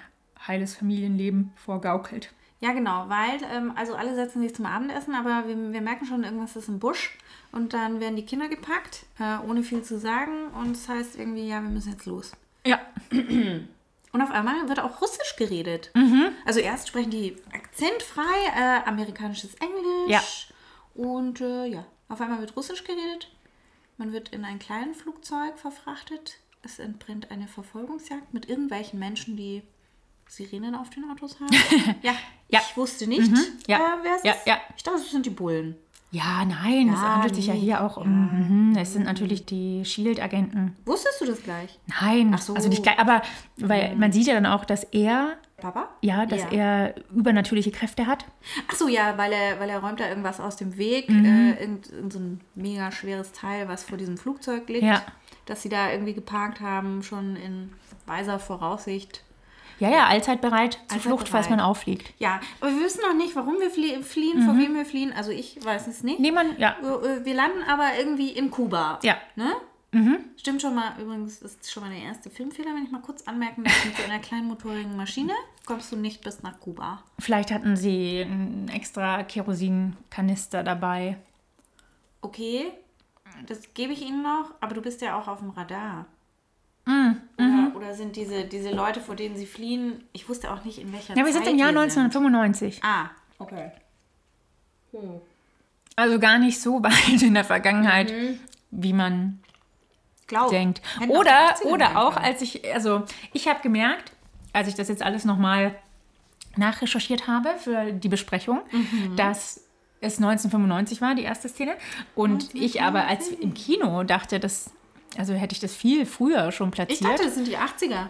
heiles 0.49 0.75
Familienleben 0.75 1.53
vorgaukelt. 1.55 2.31
Ja, 2.63 2.73
genau, 2.73 3.09
weil, 3.09 3.41
ähm, 3.53 3.73
also 3.75 3.97
alle 3.97 4.15
setzen 4.15 4.41
sich 4.41 4.55
zum 4.55 4.67
Abendessen, 4.67 5.17
aber 5.17 5.49
wir, 5.49 5.73
wir 5.73 5.81
merken 5.81 6.07
schon, 6.07 6.23
irgendwas 6.23 6.55
ist 6.55 6.69
im 6.69 6.79
Busch. 6.79 7.19
Und 7.51 7.73
dann 7.73 7.99
werden 7.99 8.15
die 8.15 8.25
Kinder 8.25 8.49
gepackt, 8.49 9.05
äh, 9.19 9.39
ohne 9.49 9.65
viel 9.65 9.83
zu 9.83 9.99
sagen. 9.99 10.47
Und 10.55 10.77
das 10.77 10.89
heißt 10.89 11.19
irgendwie, 11.19 11.49
ja, 11.49 11.61
wir 11.61 11.69
müssen 11.69 11.91
jetzt 11.91 12.07
los. 12.07 12.31
Ja. 12.65 12.79
Und 13.11 14.21
auf 14.21 14.31
einmal 14.31 14.69
wird 14.69 14.79
auch 14.79 15.01
Russisch 15.01 15.35
geredet. 15.37 15.91
Also 16.45 16.61
erst 16.61 16.87
sprechen 16.87 17.11
die 17.11 17.37
akzentfrei 17.53 18.23
äh, 18.57 18.89
amerikanisches 18.89 19.55
Englisch. 19.55 20.09
Ja. 20.09 20.23
Und 20.95 21.41
äh, 21.41 21.67
ja, 21.67 21.85
auf 22.09 22.21
einmal 22.21 22.41
wird 22.41 22.57
Russisch 22.57 22.85
geredet. 22.85 23.33
Man 23.97 24.13
wird 24.13 24.29
in 24.29 24.45
ein 24.45 24.61
kleines 24.61 25.03
Flugzeug 25.03 25.59
verfrachtet. 25.59 26.37
Es 26.63 26.79
entbrennt 26.79 27.33
eine 27.33 27.49
Verfolgungsjagd 27.49 28.33
mit 28.33 28.49
irgendwelchen 28.49 29.01
Menschen, 29.01 29.37
die 29.37 29.63
Sirenen 30.33 30.75
auf 30.75 30.89
den 30.91 31.05
Autos 31.11 31.39
haben. 31.41 31.51
ja, 32.03 32.13
Ja. 32.49 32.61
ich 32.69 32.77
wusste 32.77 33.07
nicht, 33.07 33.31
Ja. 33.67 33.77
äh, 33.79 33.81
wer 34.03 34.17
es 34.17 34.23
Ja, 34.25 34.33
ist. 34.33 34.47
ja. 34.47 34.57
Ich 34.77 34.83
dachte, 34.83 34.99
es 34.99 35.11
sind 35.11 35.27
die 35.27 35.31
Bullen. 35.31 35.77
Ja, 36.11 36.45
nein, 36.45 36.89
es 36.91 37.01
Ja, 37.01 37.15
handelt 37.17 37.35
sich 37.35 37.47
ja 37.47 37.55
nee. 37.55 37.61
hier 37.61 37.83
auch 37.83 37.97
um. 37.97 38.71
Mhm, 38.71 38.77
es 38.77 38.93
sind 38.93 39.05
natürlich 39.05 39.47
die 39.47 39.83
Shield-Agenten. 39.85 40.77
Wusstest 40.85 41.21
du 41.23 41.25
das 41.27 41.43
gleich? 41.43 41.79
Nein, 42.01 42.37
so. 42.39 42.53
also 42.55 42.69
nicht 42.69 42.83
gleich, 42.83 42.99
aber 42.99 43.23
weil 43.57 43.97
man 43.97 44.13
sieht 44.13 44.27
ja 44.27 44.35
dann 44.35 44.45
auch, 44.45 44.67
dass 44.67 44.85
er, 44.85 45.39
Papa? 45.57 45.89
ja, 46.03 46.27
dass 46.27 46.45
er 46.51 46.95
übernatürliche 47.15 47.71
Kräfte 47.71 48.07
hat. 48.07 48.27
Ach 48.71 48.75
so, 48.75 48.89
ja, 48.89 49.17
weil 49.17 49.33
er, 49.33 49.59
weil 49.59 49.71
er 49.71 49.79
räumt 49.81 50.01
da 50.01 50.09
irgendwas 50.09 50.39
aus 50.39 50.57
dem 50.57 50.77
Weg, 50.77 51.09
Mhm. 51.09 51.25
äh, 51.25 51.61
irgend, 51.61 51.91
irgend 51.91 52.13
so 52.13 52.19
ein 52.19 52.41
mega 52.55 52.91
schweres 52.93 53.33
Teil, 53.33 53.69
was 53.69 53.83
vor 53.85 53.97
diesem 53.97 54.19
Flugzeug 54.19 54.69
liegt, 54.69 54.85
Ja. 54.85 55.01
dass 55.47 55.63
sie 55.63 55.71
da 55.71 55.91
irgendwie 55.91 56.13
geparkt 56.15 56.61
haben, 56.61 57.03
schon 57.03 57.37
in 57.37 57.73
weiser 58.07 58.39
Voraussicht. 58.39 59.23
Ja, 59.79 59.91
ja, 59.91 60.07
allzeit 60.07 60.41
bereit 60.41 60.75
zur 60.75 60.83
Allzeit 60.83 61.01
Flucht, 61.03 61.29
falls 61.29 61.47
bereit. 61.47 61.59
man 61.59 61.67
auffliegt. 61.67 62.13
Ja, 62.19 62.41
aber 62.61 62.71
wir 62.71 62.81
wissen 62.83 63.01
noch 63.07 63.15
nicht, 63.15 63.35
warum 63.37 63.59
wir 63.61 63.71
flie 63.71 64.03
fliehen, 64.03 64.43
vor 64.43 64.57
wem 64.57 64.75
wir 64.75 64.85
fliehen. 64.85 65.13
Also 65.13 65.31
ich 65.31 65.65
weiß 65.65 65.87
es 65.87 66.03
nicht. 66.03 66.21
Mhm. 66.21 66.35
Man, 66.35 66.59
ja. 66.59 66.77
Äh, 66.81 67.25
Wir 67.25 67.35
landen 67.35 67.63
aber 67.69 67.91
irgendwie 67.99 68.31
in 68.31 68.51
Kuba. 68.51 68.99
Ja. 69.03 69.17
Ne? 69.37 69.53
Stimmt 70.39 70.63
schon 70.63 70.75
mal, 70.75 70.95
übrigens 70.99 71.41
das 71.41 71.55
ist 71.57 71.71
schon 71.71 71.83
mal 71.83 71.91
der 71.91 72.03
erste 72.03 72.31
Filmfehler, 72.31 72.75
wenn 72.75 72.85
ich 72.85 72.91
mal 72.91 73.03
kurz 73.03 73.29
anmerken 73.29 73.63
darf, 73.63 73.85
mit 73.85 73.95
so 73.95 74.03
einer 74.05 74.21
kleinen 74.21 74.49
motorigen 74.49 74.97
Maschine 74.97 75.35
kommst 75.67 75.93
du 75.93 75.97
nicht 75.97 76.23
bis 76.23 76.43
nach 76.43 76.59
Kuba. 76.61 77.03
Vielleicht 77.19 77.51
hatten 77.53 77.77
sie 77.77 78.23
einen 78.23 78.69
extra 78.73 79.23
Kerosinkanister 79.23 80.63
dabei. 80.63 81.19
Okay, 82.21 82.73
das 83.47 83.75
gebe 83.75 83.93
ich 83.93 84.03
Ihnen 84.03 84.23
noch, 84.23 84.55
aber 84.61 84.75
du 84.75 84.81
bist 84.81 85.03
ja 85.03 85.19
auch 85.19 85.29
auf 85.29 85.41
dem 85.41 85.51
Radar. 85.51 86.07
Mm, 86.85 87.13
Oder, 87.39 87.77
oder 87.77 87.95
sind 87.95 88.17
diese, 88.17 88.45
diese 88.45 88.71
Leute, 88.71 89.01
vor 89.01 89.15
denen 89.15 89.37
sie 89.37 89.47
fliehen, 89.47 90.03
ich 90.13 90.29
wusste 90.29 90.53
auch 90.53 90.65
nicht, 90.65 90.79
in 90.79 90.93
welcher 90.93 91.17
Ja, 91.17 91.25
wir 91.25 91.33
Zeit 91.33 91.45
sind 91.45 91.53
im 91.53 91.59
Jahr 91.59 91.73
wir 91.73 91.89
sind. 91.91 92.01
1995. 92.03 92.81
Ah, 92.83 93.11
okay. 93.39 93.71
Also 95.97 96.19
gar 96.19 96.39
nicht 96.39 96.61
so 96.61 96.83
weit 96.83 97.23
in 97.23 97.35
der 97.35 97.45
Vergangenheit, 97.45 98.13
wie 98.71 98.93
man 98.93 99.41
Glaub. 100.27 100.51
denkt. 100.51 100.81
Hätten 100.99 101.13
auch 101.13 101.19
Oder, 101.19 101.55
die 101.63 101.67
80er 101.67 101.71
oder 101.73 101.87
sein 101.87 101.97
auch, 101.97 102.17
als 102.17 102.43
ich, 102.43 102.73
also 102.75 103.03
ich 103.33 103.49
habe 103.49 103.61
gemerkt, 103.63 104.13
als 104.53 104.69
ich 104.69 104.75
das 104.75 104.89
jetzt 104.89 105.03
alles 105.03 105.25
nochmal 105.25 105.75
nachrecherchiert 106.57 107.27
habe 107.29 107.51
für 107.59 107.93
die 107.93 108.09
Besprechung, 108.09 108.61
Mhm. 108.71 109.17
dass 109.17 109.61
es 110.01 110.17
1995 110.19 111.01
war, 111.01 111.15
die 111.15 111.23
erste 111.23 111.49
Szene. 111.49 111.75
Und 112.15 112.55
ich 112.55 112.83
aber 112.83 113.07
als 113.07 113.29
im 113.29 113.55
Kino 113.55 114.03
dachte, 114.03 114.41
dass, 114.41 114.71
also 115.19 115.35
hätte 115.35 115.55
ich 115.55 115.61
das 115.61 115.75
viel 115.75 116.07
früher 116.07 116.53
schon 116.53 116.69
Ich 116.69 116.75
platziert. 116.75 117.05
dachte, 117.05 117.25
das 117.25 117.35
sind 117.35 117.47
die 117.47 117.59
80er. 117.59 118.09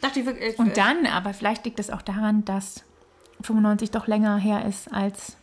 Dachte 0.00 0.20
ich 0.20 0.26
wirklich. 0.26 0.58
Und 0.58 0.76
dann, 0.76 1.06
aber 1.06 1.34
vielleicht 1.34 1.64
liegt 1.64 1.78
es 1.78 1.90
auch 1.90 2.02
daran, 2.02 2.44
dass 2.44 2.84
95 3.42 3.90
doch 3.90 4.06
länger 4.06 4.36
her 4.36 4.64
ist, 4.64 4.92
als 4.92 5.36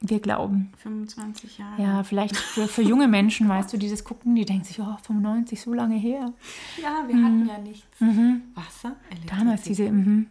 wir 0.00 0.20
glauben. 0.20 0.72
25 0.78 1.58
Jahre. 1.58 1.82
Ja, 1.82 2.02
vielleicht 2.04 2.36
für, 2.36 2.66
für 2.68 2.82
junge 2.82 3.06
Menschen, 3.06 3.48
weißt 3.48 3.72
du, 3.72 3.76
die 3.76 3.90
das 3.90 4.02
gucken, 4.04 4.34
die 4.34 4.44
denken 4.46 4.64
sich, 4.64 4.80
oh, 4.80 4.96
95, 5.02 5.60
so 5.60 5.74
lange 5.74 5.96
her. 5.96 6.32
Ja, 6.80 7.04
wir 7.06 7.16
hatten 7.22 7.46
ja 7.46 7.58
nichts. 7.58 7.86
Wasser, 8.00 8.96
Elektrizität. 9.10 9.22
Mhm. 9.32 9.38
Damals 9.38 9.62
diese 9.62 9.90
mhm, 9.90 10.26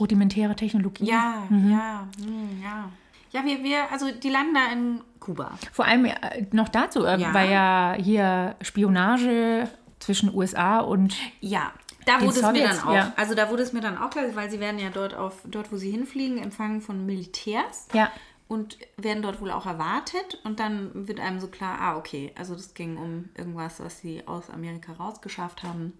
rudimentäre 0.00 0.56
Technologie. 0.56 1.04
Ja, 1.04 1.46
ja, 1.50 2.08
hm, 2.18 2.62
ja. 2.62 2.88
Ja, 3.32 3.44
wir, 3.44 3.62
wir, 3.62 3.90
also 3.90 4.10
die 4.12 4.28
landen 4.30 4.54
da 4.54 4.72
in 4.72 5.00
Kuba. 5.20 5.58
Vor 5.72 5.84
allem 5.86 6.04
äh, 6.04 6.14
noch 6.52 6.68
dazu, 6.68 7.04
äh, 7.04 7.18
Ja. 7.18 7.32
weil 7.34 7.50
ja 7.50 7.96
hier 7.98 8.56
Spionage 8.62 9.68
zwischen 10.00 10.34
USA 10.34 10.80
und 10.80 11.14
Ja, 11.40 11.72
da 12.06 12.18
Den 12.18 12.26
wurde 12.26 12.36
es 12.40 12.42
mir 12.42 12.48
Sowjets, 12.48 12.78
dann 12.80 12.88
auch. 12.88 12.94
ja. 12.94 13.12
Also 13.16 13.34
da 13.34 13.48
wurde 13.50 13.62
es 13.62 13.72
mir 13.72 13.80
dann 13.80 13.96
auch 13.98 14.10
klar, 14.10 14.24
weil 14.34 14.50
sie 14.50 14.60
werden 14.60 14.78
ja 14.78 14.90
dort 14.90 15.14
auf, 15.14 15.40
dort 15.46 15.72
wo 15.72 15.76
sie 15.76 15.90
hinfliegen, 15.90 16.38
empfangen 16.38 16.80
von 16.80 17.06
Militärs. 17.06 17.86
ja, 17.94 18.10
Und 18.48 18.76
werden 18.98 19.22
dort 19.22 19.40
wohl 19.40 19.50
auch 19.50 19.64
erwartet. 19.66 20.40
Und 20.44 20.60
dann 20.60 20.90
wird 21.08 21.20
einem 21.20 21.40
so 21.40 21.46
klar, 21.46 21.78
ah, 21.80 21.96
okay, 21.96 22.32
also 22.36 22.54
das 22.54 22.74
ging 22.74 22.96
um 22.98 23.28
irgendwas, 23.36 23.80
was 23.80 24.00
sie 24.00 24.26
aus 24.26 24.50
Amerika 24.50 24.92
rausgeschafft 24.92 25.62
haben, 25.62 25.92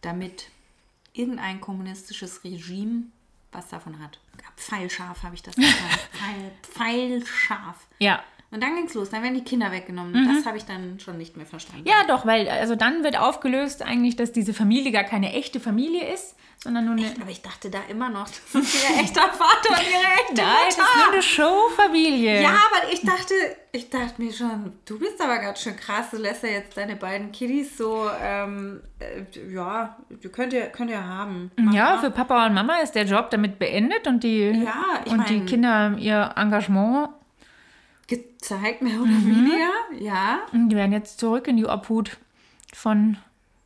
damit 0.00 0.48
irgendein 1.12 1.60
kommunistisches 1.60 2.42
Regime 2.42 3.04
was 3.52 3.68
davon 3.68 4.02
hat. 4.02 4.18
Pfeilscharf 4.56 5.22
habe 5.22 5.34
ich 5.34 5.42
das 5.42 5.54
gesagt. 5.56 6.08
Pfeil, 6.12 6.52
pfeilscharf. 6.62 7.76
ja. 7.98 8.22
Und 8.52 8.62
dann 8.62 8.76
ging's 8.76 8.92
los, 8.94 9.08
dann 9.10 9.22
werden 9.22 9.34
die 9.34 9.44
Kinder 9.44 9.72
weggenommen. 9.72 10.28
Das 10.36 10.44
habe 10.46 10.58
ich 10.58 10.64
dann 10.66 11.00
schon 11.00 11.16
nicht 11.18 11.36
mehr 11.38 11.46
verstanden. 11.46 11.88
Ja, 11.88 12.04
doch, 12.06 12.26
weil 12.26 12.48
also 12.48 12.76
dann 12.76 13.02
wird 13.02 13.18
aufgelöst 13.18 13.82
eigentlich, 13.82 14.14
dass 14.16 14.30
diese 14.30 14.52
Familie 14.52 14.92
gar 14.92 15.04
keine 15.04 15.32
echte 15.32 15.58
Familie 15.58 16.12
ist, 16.12 16.36
sondern 16.62 16.84
nur 16.84 16.94
eine. 16.94 17.06
Aber 17.20 17.30
ich 17.30 17.40
dachte 17.40 17.70
da 17.70 17.78
immer 17.88 18.10
noch, 18.10 18.26
das 18.28 18.62
ist 18.62 18.74
ihr 18.74 19.00
echter 19.02 19.22
Vater 19.22 19.70
und 19.70 19.80
ihre 19.90 20.12
echte 20.22 20.34
Nein, 20.34 20.44
Mutter. 20.44 20.68
ist 20.68 20.96
nur 20.96 21.12
eine 21.12 21.22
Showfamilie. 21.22 22.42
Ja, 22.42 22.50
aber 22.50 22.92
ich 22.92 23.00
dachte, 23.00 23.34
ich 23.72 23.88
dachte 23.88 24.20
mir 24.22 24.32
schon, 24.32 24.72
du 24.84 24.98
bist 24.98 25.20
aber 25.20 25.38
ganz 25.38 25.62
schön 25.62 25.74
krass, 25.76 26.10
du 26.10 26.18
lässt 26.18 26.42
ja 26.42 26.50
jetzt 26.50 26.76
deine 26.76 26.96
beiden 26.96 27.32
Kiddies 27.32 27.76
so, 27.78 28.06
ähm, 28.22 28.82
äh, 28.98 29.50
ja, 29.52 29.96
die 30.22 30.28
könnt 30.28 30.52
ihr, 30.52 30.66
könnt 30.66 30.90
ihr 30.90 31.02
haben. 31.04 31.50
Mach 31.56 31.72
Ja, 31.72 31.98
für 31.98 32.10
Papa 32.10 32.46
und 32.46 32.54
Mama 32.54 32.76
ist 32.80 32.92
der 32.94 33.04
Job 33.06 33.30
damit 33.30 33.58
beendet 33.58 34.06
und 34.06 34.22
die, 34.22 34.50
Ja, 34.50 35.00
und 35.10 35.28
die 35.30 35.36
mein- 35.38 35.46
Kinder 35.46 35.70
haben 35.74 35.98
ihr 35.98 36.32
Engagement. 36.36 37.08
Gezeigt, 38.16 38.82
mehr 38.82 39.00
oder 39.00 39.10
Mhm. 39.10 39.26
weniger, 39.26 40.04
ja. 40.04 40.40
Und 40.52 40.68
die 40.70 40.76
werden 40.76 40.92
jetzt 40.92 41.18
zurück 41.20 41.46
in 41.48 41.56
die 41.56 41.66
Obhut 41.66 42.18
von 42.74 43.16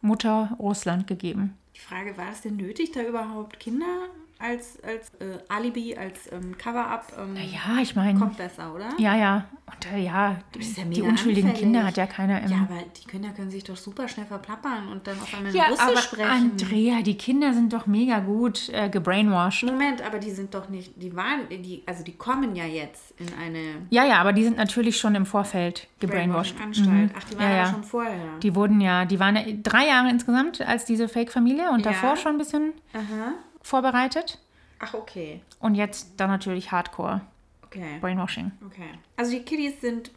Mutter 0.00 0.56
Russland 0.58 1.06
gegeben. 1.06 1.54
Die 1.74 1.80
Frage, 1.80 2.16
war 2.16 2.30
es 2.32 2.40
denn 2.42 2.56
nötig, 2.56 2.92
da 2.92 3.02
überhaupt 3.02 3.58
Kinder 3.60 4.08
als, 4.38 4.78
als 4.82 5.08
äh, 5.20 5.38
Alibi, 5.48 5.96
als 5.96 6.30
ähm, 6.32 6.56
Cover-up? 6.58 7.12
Ähm, 7.18 7.36
Ja, 7.36 7.80
ich 7.82 7.96
meine, 7.96 8.18
Kommt 8.18 8.36
besser, 8.36 8.74
oder? 8.74 8.88
ja, 8.98 9.16
ja. 9.16 9.44
Und 9.66 9.92
äh, 9.92 9.98
ja, 9.98 10.30
ja 10.30 10.36
die 10.84 11.02
unschuldigen 11.02 11.48
anfällig. 11.50 11.58
Kinder 11.72 11.84
hat 11.84 11.96
ja 11.96 12.06
keiner 12.06 12.40
im. 12.42 12.50
Ja, 12.50 12.56
aber 12.68 12.80
die 13.02 13.08
Kinder 13.08 13.30
können 13.30 13.50
sich 13.50 13.64
doch 13.64 13.76
super 13.76 14.06
schnell 14.08 14.26
verplappern 14.26 14.88
und 14.88 15.06
dann 15.06 15.18
auf 15.20 15.34
einmal 15.34 15.54
Ja, 15.54 15.64
Russisch 15.66 15.80
aber 15.86 15.96
sprechen. 15.98 16.30
Andrea, 16.30 17.02
die 17.02 17.16
Kinder 17.16 17.52
sind 17.52 17.72
doch 17.72 17.86
mega 17.86 18.20
gut 18.20 18.68
äh, 18.68 18.88
gebrainwashed. 18.88 19.64
Moment, 19.64 20.02
aber 20.02 20.18
die 20.18 20.30
sind 20.30 20.54
doch 20.54 20.68
nicht, 20.68 20.92
die 21.02 21.14
waren, 21.16 21.48
die, 21.50 21.82
also 21.86 22.04
die 22.04 22.12
kommen 22.16 22.54
ja 22.54 22.64
jetzt 22.64 23.14
in 23.20 23.26
eine 23.42 23.86
Ja, 23.90 24.04
ja, 24.04 24.18
aber 24.20 24.32
die 24.32 24.44
sind 24.44 24.56
natürlich 24.56 24.98
schon 24.98 25.14
im 25.14 25.26
Vorfeld 25.26 25.88
gebrainwashed. 26.00 26.54
Anstalt. 26.62 27.10
Ach, 27.18 27.24
die 27.24 27.36
waren 27.36 27.36
Mhm. 27.36 27.40
Ja, 27.40 27.46
aber 27.48 27.56
ja. 27.56 27.66
schon 27.72 27.84
vorher. 27.84 28.38
Die 28.42 28.54
wurden 28.54 28.80
ja, 28.80 29.04
die 29.04 29.18
waren 29.18 29.34
ja 29.36 29.42
drei 29.62 29.86
Jahre 29.88 30.08
insgesamt 30.10 30.60
als 30.60 30.84
diese 30.84 31.08
Fake-Familie 31.08 31.70
und 31.70 31.84
Ja. 31.84 31.92
davor 31.92 32.16
schon 32.16 32.32
ein 32.32 32.38
bisschen 32.38 32.72
Aha. 32.92 33.32
Vorbereitet. 33.66 34.38
Ach, 34.78 34.94
okay. 34.94 35.40
Und 35.60 35.74
jetzt 35.74 36.12
dann 36.18 36.30
natürlich 36.30 36.70
Hardcore 36.72 37.22
Okay. 37.66 37.98
Brainwashing. 38.00 38.52
Okay. 38.64 38.90
Also 39.16 39.32
die 39.32 39.42
Kiddies 39.42 39.80
sind, 39.80 40.10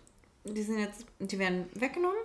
die 0.46 0.62
sind 0.62 0.80
jetzt, 0.80 1.06
die 1.20 1.40
werden 1.40 1.66
weggenommen 1.74 2.20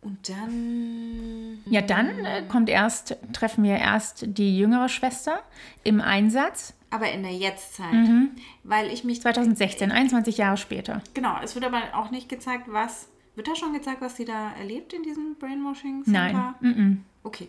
und 0.00 0.28
dann. 0.28 1.58
Ja, 1.66 1.82
dann 1.82 2.24
äh, 2.24 2.44
kommt 2.48 2.68
erst, 2.68 3.16
treffen 3.32 3.64
wir 3.64 3.76
erst 3.76 4.24
die 4.26 4.56
jüngere 4.56 4.88
Schwester 4.88 5.42
im 5.84 6.00
Einsatz. 6.00 6.74
Aber 6.90 7.10
in 7.10 7.22
der 7.22 7.32
Jetztzeit. 7.32 7.92
Mhm. 7.92 8.30
Weil 8.62 8.90
ich 8.90 9.04
mich. 9.04 9.20
2016, 9.20 9.90
21 9.90 10.38
Jahre 10.38 10.56
später. 10.56 11.02
Genau, 11.14 11.36
es 11.42 11.54
wird 11.54 11.64
aber 11.64 11.82
auch 11.94 12.10
nicht 12.10 12.28
gezeigt, 12.28 12.64
was. 12.68 13.08
Wird 13.34 13.46
da 13.46 13.54
schon 13.54 13.72
gezeigt, 13.72 14.00
was 14.00 14.16
sie 14.16 14.24
da 14.24 14.52
erlebt 14.58 14.92
in 14.92 15.04
diesem 15.04 15.36
Brainwashing? 15.38 16.02
Nein. 16.06 16.34
Mm 16.60 16.66
-mm. 16.66 16.96
Okay. 17.22 17.48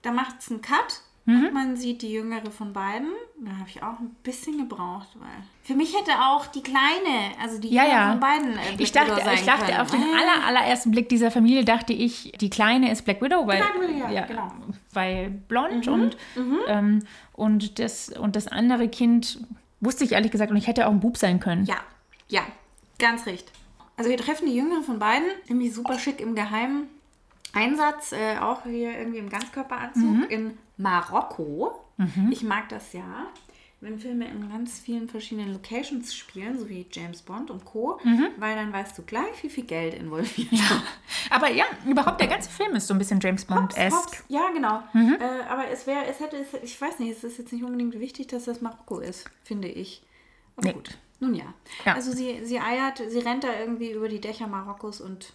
Da 0.00 0.10
macht 0.10 0.40
es 0.40 0.50
einen 0.50 0.62
Cut 0.62 1.02
Mhm. 1.26 1.50
Man 1.54 1.76
sieht 1.76 2.02
die 2.02 2.12
jüngere 2.12 2.50
von 2.50 2.72
beiden. 2.74 3.08
Da 3.38 3.50
habe 3.52 3.68
ich 3.68 3.82
auch 3.82 3.98
ein 3.98 4.14
bisschen 4.22 4.58
gebraucht, 4.58 5.08
weil 5.14 5.30
für 5.62 5.74
mich 5.74 5.96
hätte 5.98 6.12
auch 6.20 6.46
die 6.46 6.62
kleine, 6.62 7.32
also 7.42 7.58
die 7.58 7.68
Ja, 7.70 7.84
jüngere 7.84 7.96
ja. 7.98 8.10
von 8.10 8.20
beiden 8.20 8.52
äh, 8.58 8.60
Ich 8.78 8.92
dachte, 8.92 9.12
Widow 9.12 9.24
sein 9.24 9.34
ich 9.36 9.44
dachte 9.46 9.64
können. 9.66 9.80
auf 9.80 9.90
den 9.90 10.02
Äh, 10.02 10.04
aller, 10.04 10.46
allerersten 10.46 10.90
Blick 10.90 11.08
dieser 11.08 11.30
Familie 11.30 11.64
dachte 11.64 11.94
ich, 11.94 12.32
die 12.40 12.50
Kleine 12.50 12.92
ist 12.92 13.06
Black 13.06 13.22
Widow, 13.22 13.46
weil, 13.46 13.56
Black 13.58 13.80
Widow, 13.80 14.08
ja, 14.12 14.26
genau. 14.26 14.52
weil 14.92 15.30
blond 15.30 15.88
und, 15.88 16.16
ähm, 16.68 17.02
und, 17.32 17.78
das, 17.78 18.10
und 18.10 18.36
das 18.36 18.46
andere 18.48 18.88
Kind 18.88 19.40
wusste 19.80 20.04
ich 20.04 20.12
ehrlich 20.12 20.30
gesagt 20.30 20.50
und 20.50 20.58
ich 20.58 20.66
hätte 20.66 20.86
auch 20.86 20.92
ein 20.92 21.00
Bub 21.00 21.16
sein 21.16 21.40
können. 21.40 21.64
Ja, 21.64 21.76
ja, 22.28 22.42
ganz 22.98 23.24
recht. 23.26 23.50
Also 23.96 24.10
wir 24.10 24.18
treffen 24.18 24.46
die 24.46 24.54
jüngere 24.56 24.82
von 24.82 24.98
beiden, 24.98 25.26
nämlich 25.48 25.72
super 25.72 25.98
schick 25.98 26.20
im 26.20 26.34
geheimen 26.34 26.88
Einsatz, 27.54 28.12
äh, 28.12 28.38
auch 28.38 28.64
hier 28.64 28.98
irgendwie 28.98 29.18
im 29.18 29.28
Ganzkörperanzug 29.30 30.02
Mhm. 30.04 30.26
in 30.28 30.58
Marokko. 30.76 31.72
Ich 32.30 32.42
mag 32.42 32.68
das 32.70 32.92
ja, 32.92 33.26
wenn 33.80 34.00
Filme 34.00 34.26
in 34.26 34.48
ganz 34.50 34.80
vielen 34.80 35.08
verschiedenen 35.08 35.52
Locations 35.52 36.12
spielen, 36.14 36.58
so 36.58 36.68
wie 36.68 36.86
James 36.90 37.22
Bond 37.22 37.50
und 37.52 37.64
Co., 37.64 38.00
Mhm. 38.02 38.28
weil 38.38 38.56
dann 38.56 38.72
weißt 38.72 38.98
du 38.98 39.02
gleich, 39.02 39.42
wie 39.42 39.48
viel 39.50 39.64
Geld 39.64 39.94
involviert 39.94 40.50
ist. 40.50 40.62
Aber 41.30 41.48
ja, 41.50 41.64
überhaupt 41.86 42.20
der 42.20 42.26
ganze 42.26 42.50
Film 42.50 42.74
ist 42.74 42.88
so 42.88 42.94
ein 42.94 42.98
bisschen 42.98 43.20
James 43.20 43.44
Bond-esque. 43.44 44.24
Ja, 44.28 44.50
genau. 44.52 44.82
Mhm. 44.92 45.16
Äh, 45.20 45.42
aber 45.48 45.68
es 45.68 45.86
wäre, 45.86 46.04
es 46.06 46.18
hätte, 46.20 46.36
es, 46.36 46.48
ich 46.62 46.80
weiß 46.80 46.98
nicht, 46.98 47.12
es 47.12 47.22
ist 47.24 47.38
jetzt 47.38 47.52
nicht 47.52 47.62
unbedingt 47.62 47.98
wichtig, 48.00 48.26
dass 48.26 48.44
das 48.44 48.60
Marokko 48.60 48.98
ist, 48.98 49.30
finde 49.44 49.68
ich. 49.68 50.02
Aber 50.56 50.66
Nee. 50.68 50.72
gut. 50.74 50.98
Nun 51.20 51.34
ja. 51.34 51.54
Ja. 51.86 51.94
Also 51.94 52.10
sie, 52.12 52.44
sie 52.44 52.58
eiert, 52.58 53.00
sie 53.08 53.18
rennt 53.20 53.44
da 53.44 53.48
irgendwie 53.58 53.92
über 53.92 54.08
die 54.08 54.20
Dächer 54.20 54.46
Marokkos 54.48 55.00
und 55.00 55.32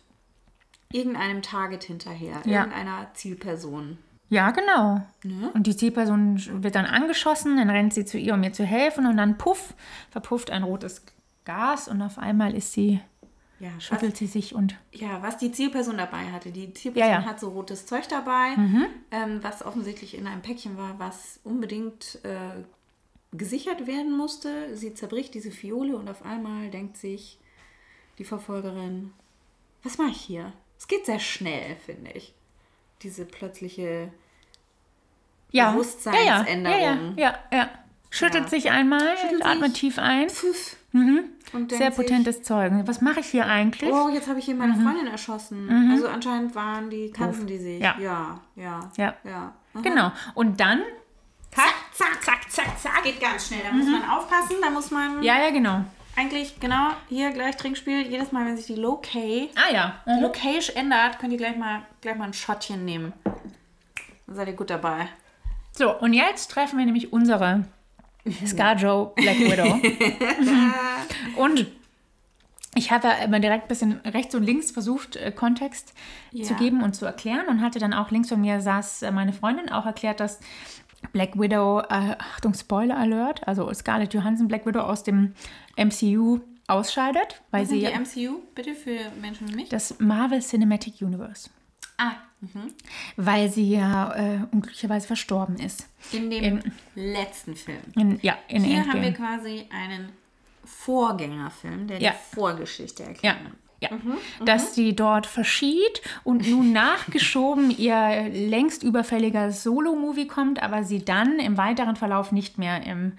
irgendeinem 0.99 1.41
Target 1.41 1.83
hinterher, 1.83 2.41
Ja. 2.45 2.61
irgendeiner 2.61 3.07
Zielperson. 3.13 3.97
Ja, 4.29 4.51
genau. 4.51 5.01
Ne? 5.23 5.51
Und 5.53 5.65
die 5.67 5.75
Zielperson 5.75 6.63
wird 6.63 6.75
dann 6.75 6.85
angeschossen, 6.85 7.57
dann 7.57 7.69
rennt 7.69 7.93
sie 7.93 8.05
zu 8.05 8.17
ihr, 8.17 8.33
um 8.35 8.43
ihr 8.43 8.53
zu 8.53 8.63
helfen 8.63 9.05
und 9.07 9.17
dann 9.17 9.37
puff, 9.37 9.73
verpufft 10.11 10.51
ein 10.51 10.63
rotes 10.63 11.03
Gas 11.45 11.87
und 11.87 12.01
auf 12.01 12.17
einmal 12.19 12.53
ist 12.55 12.73
sie, 12.73 12.99
Ja, 13.59 13.69
was, 13.75 13.83
schüttelt 13.83 14.17
sie 14.17 14.27
sich 14.27 14.53
und 14.55 14.75
ja, 14.91 15.21
was 15.21 15.37
die 15.37 15.51
Zielperson 15.51 15.97
dabei 15.97 16.31
hatte. 16.31 16.51
Die 16.51 16.73
Zielperson 16.73 17.09
Ja, 17.11 17.19
Mhm. 17.19 17.23
ja. 17.25 17.29
hat 17.29 17.39
so 17.39 17.49
rotes 17.49 17.85
Zeug 17.87 18.07
dabei, 18.07 18.53
ähm, 19.11 19.39
was 19.41 19.65
offensichtlich 19.65 20.15
in 20.17 20.27
einem 20.27 20.41
Päckchen 20.41 20.77
war, 20.77 20.97
was 20.99 21.39
unbedingt 21.43 22.19
äh, 22.23 22.63
gesichert 23.35 23.85
werden 23.87 24.15
musste. 24.15 24.75
Sie 24.75 24.93
zerbricht 24.93 25.33
diese 25.33 25.51
Fiole 25.51 25.95
und 25.97 26.07
auf 26.09 26.23
einmal 26.25 26.69
denkt 26.69 26.97
sich 26.97 27.39
die 28.19 28.23
Verfolgerin, 28.25 29.11
was 29.83 29.97
mache 29.97 30.11
ich 30.11 30.21
hier? 30.21 30.51
Es 30.79 30.87
geht 30.87 31.05
sehr 31.05 31.19
schnell, 31.19 31.75
finde 31.85 32.11
ich. 32.11 32.33
Diese 33.03 33.25
plötzliche 33.25 34.11
ja, 35.51 35.71
Bewusstseinsänderung. 35.71 36.79
Ja, 36.79 36.93
ja, 37.17 37.39
ja, 37.51 37.57
ja. 37.57 37.69
Schüttelt 38.09 38.45
Ja. 38.45 38.49
sich 38.49 38.71
einmal, 38.71 39.17
Schüttelt 39.17 39.45
atmet 39.45 39.71
sich. 39.71 39.79
tief 39.81 39.99
ein. 39.99 40.29
Pfiff. 40.29 40.77
Denkt 40.91 41.71
Sehr 41.71 41.91
sich, 41.91 41.95
potentes 41.95 42.41
Zeug. 42.41 42.71
Was 42.85 43.01
mache 43.01 43.19
ich 43.19 43.27
hier 43.27 43.45
eigentlich? 43.45 43.91
Oh, 43.91 44.09
jetzt 44.09 44.27
habe 44.27 44.39
ich 44.39 44.45
hier 44.45 44.55
meine 44.55 44.73
Freundin 44.73 45.05
erschossen. 45.07 45.91
Also 45.91 46.07
anscheinend 46.07 46.55
waren 46.55 46.89
die, 46.89 47.11
kannten 47.11 47.45
die 47.45 47.57
sich. 47.59 47.77
Mhm. 47.79 47.83
Ja. 47.83 47.95
Ja, 47.99 48.41
ja. 48.55 48.91
Ja. 48.97 49.13
ja. 49.23 49.53
Genau. 49.81 50.11
Und 50.33 50.59
dann, 50.59 50.81
Zack, 51.51 51.73
zack, 51.93 52.23
zack, 52.23 52.51
zack, 52.51 52.79
zack. 52.79 53.03
Geht 53.03 53.19
ganz 53.19 53.47
schnell. 53.47 53.61
Da 53.63 53.71
muss 53.71 53.87
man 53.87 54.07
aufpassen. 54.09 54.55
Da 54.61 54.69
muss 54.69 54.91
man 54.91 55.17
Mhm. 55.17 55.23
ja, 55.23 55.43
ja, 55.43 55.49
genau. 55.51 55.83
Eigentlich, 56.15 56.59
genau, 56.59 56.89
hier 57.07 57.31
gleich 57.31 57.55
Trinkspiel. 57.57 58.01
Jedes 58.07 58.31
Mal, 58.31 58.45
wenn 58.45 58.57
sich 58.57 58.65
die 58.67 58.75
Locay, 58.75 59.49
Ah 59.55 59.73
ja. 59.73 59.95
die 60.05 60.21
Location 60.21 60.75
ändert, 60.75 61.17
könnt 61.19 61.31
ihr 61.31 61.37
gleich 61.37 61.55
mal, 61.55 61.83
gleich 62.01 62.15
mal 62.17 62.25
ein 62.25 62.33
Schottchen 62.33 62.83
nehmen. 62.85 63.13
Dann 64.27 64.35
seid 64.35 64.47
ihr 64.47 64.53
gut 64.55 64.69
dabei. 64.69 65.07
So, 65.71 65.97
und 65.97 66.13
jetzt 66.13 66.51
treffen 66.51 66.77
wir 66.77 66.85
nämlich 66.85 67.13
unsere 67.13 67.65
Scarjo 68.45 69.13
Black 69.15 69.39
Widow. 69.39 69.79
und 71.37 71.67
ich 72.75 72.91
habe 72.91 73.07
ja 73.07 73.13
immer 73.23 73.39
direkt 73.39 73.63
ein 73.65 73.67
bisschen 73.69 73.99
rechts 74.01 74.35
und 74.35 74.43
links 74.43 74.71
versucht, 74.71 75.15
äh, 75.15 75.31
Kontext 75.31 75.93
Ja. 76.31 76.43
zu 76.43 76.53
geben 76.55 76.83
und 76.83 76.93
zu 76.95 77.05
erklären 77.05 77.47
und 77.47 77.61
hatte 77.61 77.79
dann 77.79 77.93
auch 77.93 78.11
links 78.11 78.29
von 78.29 78.41
mir 78.41 78.61
saß 78.61 79.05
meine 79.11 79.33
Freundin 79.33 79.69
auch 79.71 79.85
erklärt, 79.85 80.19
dass 80.19 80.39
Black 81.13 81.39
Widow, 81.39 81.79
äh, 81.81 82.15
Achtung, 82.19 82.53
Spoiler 82.53 82.97
Alert, 82.97 83.47
also 83.47 83.71
Scarlett 83.73 84.13
Johansson 84.13 84.47
Black 84.47 84.65
Widow 84.65 84.81
aus 84.81 85.03
dem 85.03 85.33
MCU 85.77 86.39
ausscheidet, 86.67 87.41
weil 87.51 87.61
Was 87.63 87.69
sind 87.69 87.79
sie 87.79 87.85
die 88.17 88.27
MCU, 88.27 88.39
bitte, 88.53 88.75
für 88.75 88.97
Menschen 89.21 89.49
wie 89.49 89.55
mich? 89.55 89.69
das 89.69 89.99
Marvel 89.99 90.39
Cinematic 90.41 91.01
Universe, 91.01 91.49
Ah, 91.97 92.11
weil 93.17 93.49
sie 93.49 93.71
ja 93.71 94.13
äh, 94.15 94.39
unglücklicherweise 94.51 95.07
verstorben 95.07 95.57
ist. 95.57 95.87
in 96.11 96.29
dem 96.29 96.43
Im- 96.43 96.61
letzten 96.95 97.55
Film. 97.55 97.79
In, 97.95 98.19
ja, 98.21 98.37
in 98.47 98.63
Hier 98.63 98.77
Endgame. 98.77 98.93
haben 98.93 99.01
wir 99.03 99.13
quasi 99.13 99.65
einen 99.71 100.09
Vorgängerfilm, 100.63 101.87
der 101.87 101.99
Ja. 102.01 102.11
die 102.11 102.35
Vorgeschichte 102.35 103.03
Ja. 103.21 103.35
Ja, 103.81 103.89
dass 104.43 104.75
sie 104.75 104.93
dort 104.95 105.25
verschied 105.25 106.01
und 106.25 106.49
nun 106.49 106.71
nachgeschoben 106.73 107.71
ihr 107.71 108.27
längst 108.29 108.83
überfälliger 108.83 109.51
Solo-Movie 109.51 110.27
kommt, 110.27 110.61
aber 110.61 110.83
sie 110.83 111.05
dann 111.05 111.39
im 111.39 111.55
weiteren 111.57 111.95
Verlauf 111.95 112.31
nicht 112.33 112.57
mehr 112.57 112.85
im. 112.85 113.13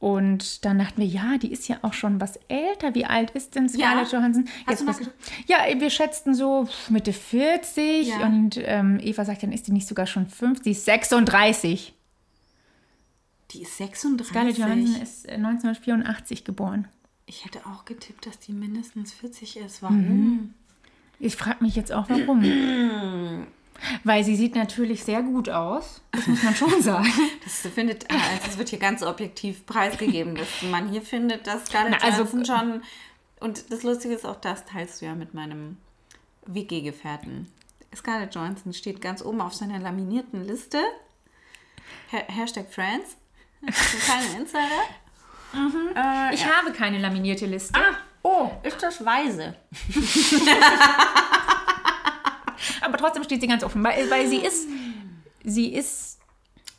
Und 0.00 0.64
dann 0.64 0.80
dachten 0.80 1.00
wir, 1.00 1.06
ja, 1.06 1.38
die 1.38 1.52
ist 1.52 1.68
ja 1.68 1.76
auch 1.82 1.92
schon 1.92 2.20
was 2.20 2.36
älter. 2.48 2.96
Wie 2.96 3.04
alt 3.04 3.30
ist 3.30 3.54
denn 3.54 3.68
Scarlett 3.68 4.10
Ja. 4.10 4.18
Johansson? 4.18 4.46
Du 4.66 4.86
was- 4.88 5.00
ja, 5.46 5.58
wir 5.78 5.90
schätzten 5.90 6.34
so 6.34 6.68
Mitte 6.88 7.12
40 7.12 8.08
Ja. 8.08 8.26
und 8.26 8.58
ähm, 8.64 8.98
Eva 9.00 9.24
sagt, 9.24 9.44
dann 9.44 9.52
ist 9.52 9.68
die 9.68 9.72
nicht 9.72 9.86
sogar 9.86 10.08
schon 10.08 10.26
50, 10.26 10.64
die 10.64 10.70
ist 10.72 10.84
36. 10.86 11.94
Die 13.52 13.62
ist 13.62 13.76
36. 13.76 14.26
Scarlett 14.26 14.58
Johansson 14.58 15.00
ist 15.00 15.28
äh, 15.28 15.34
1984 15.34 16.44
geboren. 16.44 16.88
Ich 17.26 17.44
hätte 17.44 17.60
auch 17.66 17.84
getippt, 17.84 18.26
dass 18.26 18.38
die 18.38 18.52
mindestens 18.52 19.12
40 19.12 19.56
ist. 19.58 19.82
Warum? 19.82 20.54
Ich 21.18 21.36
frage 21.36 21.62
mich 21.64 21.76
jetzt 21.76 21.92
auch, 21.92 22.08
warum. 22.08 22.42
Weil 24.04 24.22
sie 24.22 24.36
sieht 24.36 24.54
natürlich 24.54 25.02
sehr 25.02 25.22
gut 25.22 25.48
aus. 25.48 26.02
Das 26.12 26.26
muss 26.26 26.42
man 26.42 26.54
schon 26.54 26.82
sagen. 26.82 27.10
Das 27.42 27.60
findet, 27.72 28.10
ah, 28.12 28.16
also 28.32 28.48
es 28.50 28.58
wird 28.58 28.68
hier 28.68 28.78
ganz 28.78 29.02
objektiv 29.02 29.66
preisgegeben, 29.66 30.34
dass 30.36 30.62
man 30.70 30.88
hier 30.90 31.02
findet, 31.02 31.46
dass 31.46 31.66
Scarlett 31.66 31.96
Na, 32.00 32.06
also- 32.06 32.22
Johansson 32.24 32.44
schon. 32.44 32.82
Und 33.40 33.72
das 33.72 33.82
Lustige 33.82 34.14
ist 34.14 34.24
auch, 34.24 34.36
das 34.40 34.64
teilst 34.66 35.00
du 35.00 35.06
ja 35.06 35.14
mit 35.16 35.34
meinem 35.34 35.76
WG-Gefährten. 36.46 37.48
Scarlett 37.94 38.34
Johansson 38.34 38.72
steht 38.72 39.00
ganz 39.00 39.20
oben 39.22 39.40
auf 39.40 39.54
seiner 39.54 39.78
laminierten 39.80 40.44
Liste. 40.46 40.78
Ha 42.12 42.18
Hashtag 42.28 42.72
Friends. 42.72 43.16
Kleine 44.04 44.40
Insider. 44.42 44.82
Äh, 45.54 46.34
Ich 46.34 46.44
habe 46.46 46.72
keine 46.72 46.98
laminierte 46.98 47.46
Liste. 47.46 47.78
oh, 48.22 48.50
ist 48.62 48.82
das 48.82 49.04
weise? 49.04 49.54
Aber 52.80 52.96
trotzdem 52.96 53.24
steht 53.24 53.40
sie 53.40 53.48
ganz 53.48 53.64
offen, 53.64 53.82
weil, 53.82 54.08
weil 54.10 54.28
sie 54.28 54.36
ist, 54.38 54.68
sie 55.44 55.72
ist, 55.74 56.10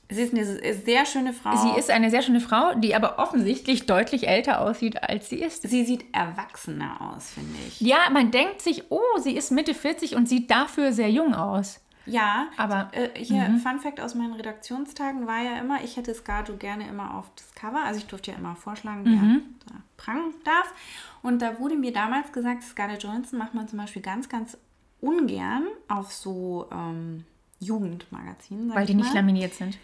Sie 0.10 0.22
ist 0.22 0.34
eine 0.34 0.46
sehr 0.86 1.06
schöne 1.08 1.34
Frau. 1.34 1.56
sie 1.58 1.80
ist 1.80 1.90
eine 1.90 2.12
sehr 2.12 2.22
schöne 2.22 2.40
Frau, 2.40 2.76
die 2.76 2.94
aber 2.94 3.18
offensichtlich 3.18 3.88
deutlich 3.88 4.28
älter 4.28 4.62
aussieht, 4.62 5.02
als 5.02 5.30
sie 5.30 5.38
ist. 5.38 5.68
Sie 5.68 5.84
sieht 5.86 6.06
erwachsener 6.14 6.98
aus, 7.16 7.32
finde 7.32 7.56
ich. 7.68 7.82
Ja, 7.82 7.98
man 8.12 8.30
denkt 8.30 8.62
sich, 8.62 8.84
oh, 8.92 9.00
sie 9.20 9.36
ist 9.36 9.50
Mitte 9.50 9.74
40 9.74 10.16
und 10.16 10.30
sieht 10.30 10.52
dafür 10.52 10.94
sehr 10.94 11.10
jung 11.10 11.34
aus. 11.34 11.80
Ja, 12.06 12.48
Aber- 12.58 12.90
äh, 12.94 13.10
hier, 13.24 13.60
Fun 13.64 13.80
Fact 13.80 14.00
aus 14.02 14.14
meinen 14.16 14.34
Redaktionstagen 14.34 15.26
war 15.26 15.42
ja 15.42 15.58
immer, 15.60 15.84
ich 15.84 15.96
hätte 15.98 16.14
Scarjo 16.14 16.58
gerne 16.58 16.88
immer 16.88 17.16
auf 17.16 17.32
das 17.36 17.54
Cover, 17.56 17.82
also 17.84 18.00
ich 18.00 18.08
durfte 18.08 18.32
ja 18.32 18.38
immer 18.38 18.56
vorschlagen, 18.56 19.04
wer 19.06 19.74
da 19.74 19.82
prangen 19.96 20.34
darf. 20.44 20.74
Und 21.22 21.42
da 21.42 21.60
wurde 21.60 21.76
mir 21.78 21.94
damals 21.94 22.32
gesagt, 22.34 22.64
Scarlett 22.64 23.04
Johansson 23.04 23.40
macht 23.40 23.54
man 23.54 23.68
zum 23.70 23.80
Beispiel 23.80 24.02
ganz, 24.02 24.28
ganz 24.28 24.58
ungern 25.00 25.66
auf 25.88 26.12
so 26.14 26.68
ähm, 26.74 27.24
Jugendmagazinen. 27.60 28.74
Weil 28.76 28.86
die 28.86 28.96
nicht 28.96 29.10
mal. 29.10 29.16
laminiert 29.16 29.54
sind. 29.54 29.78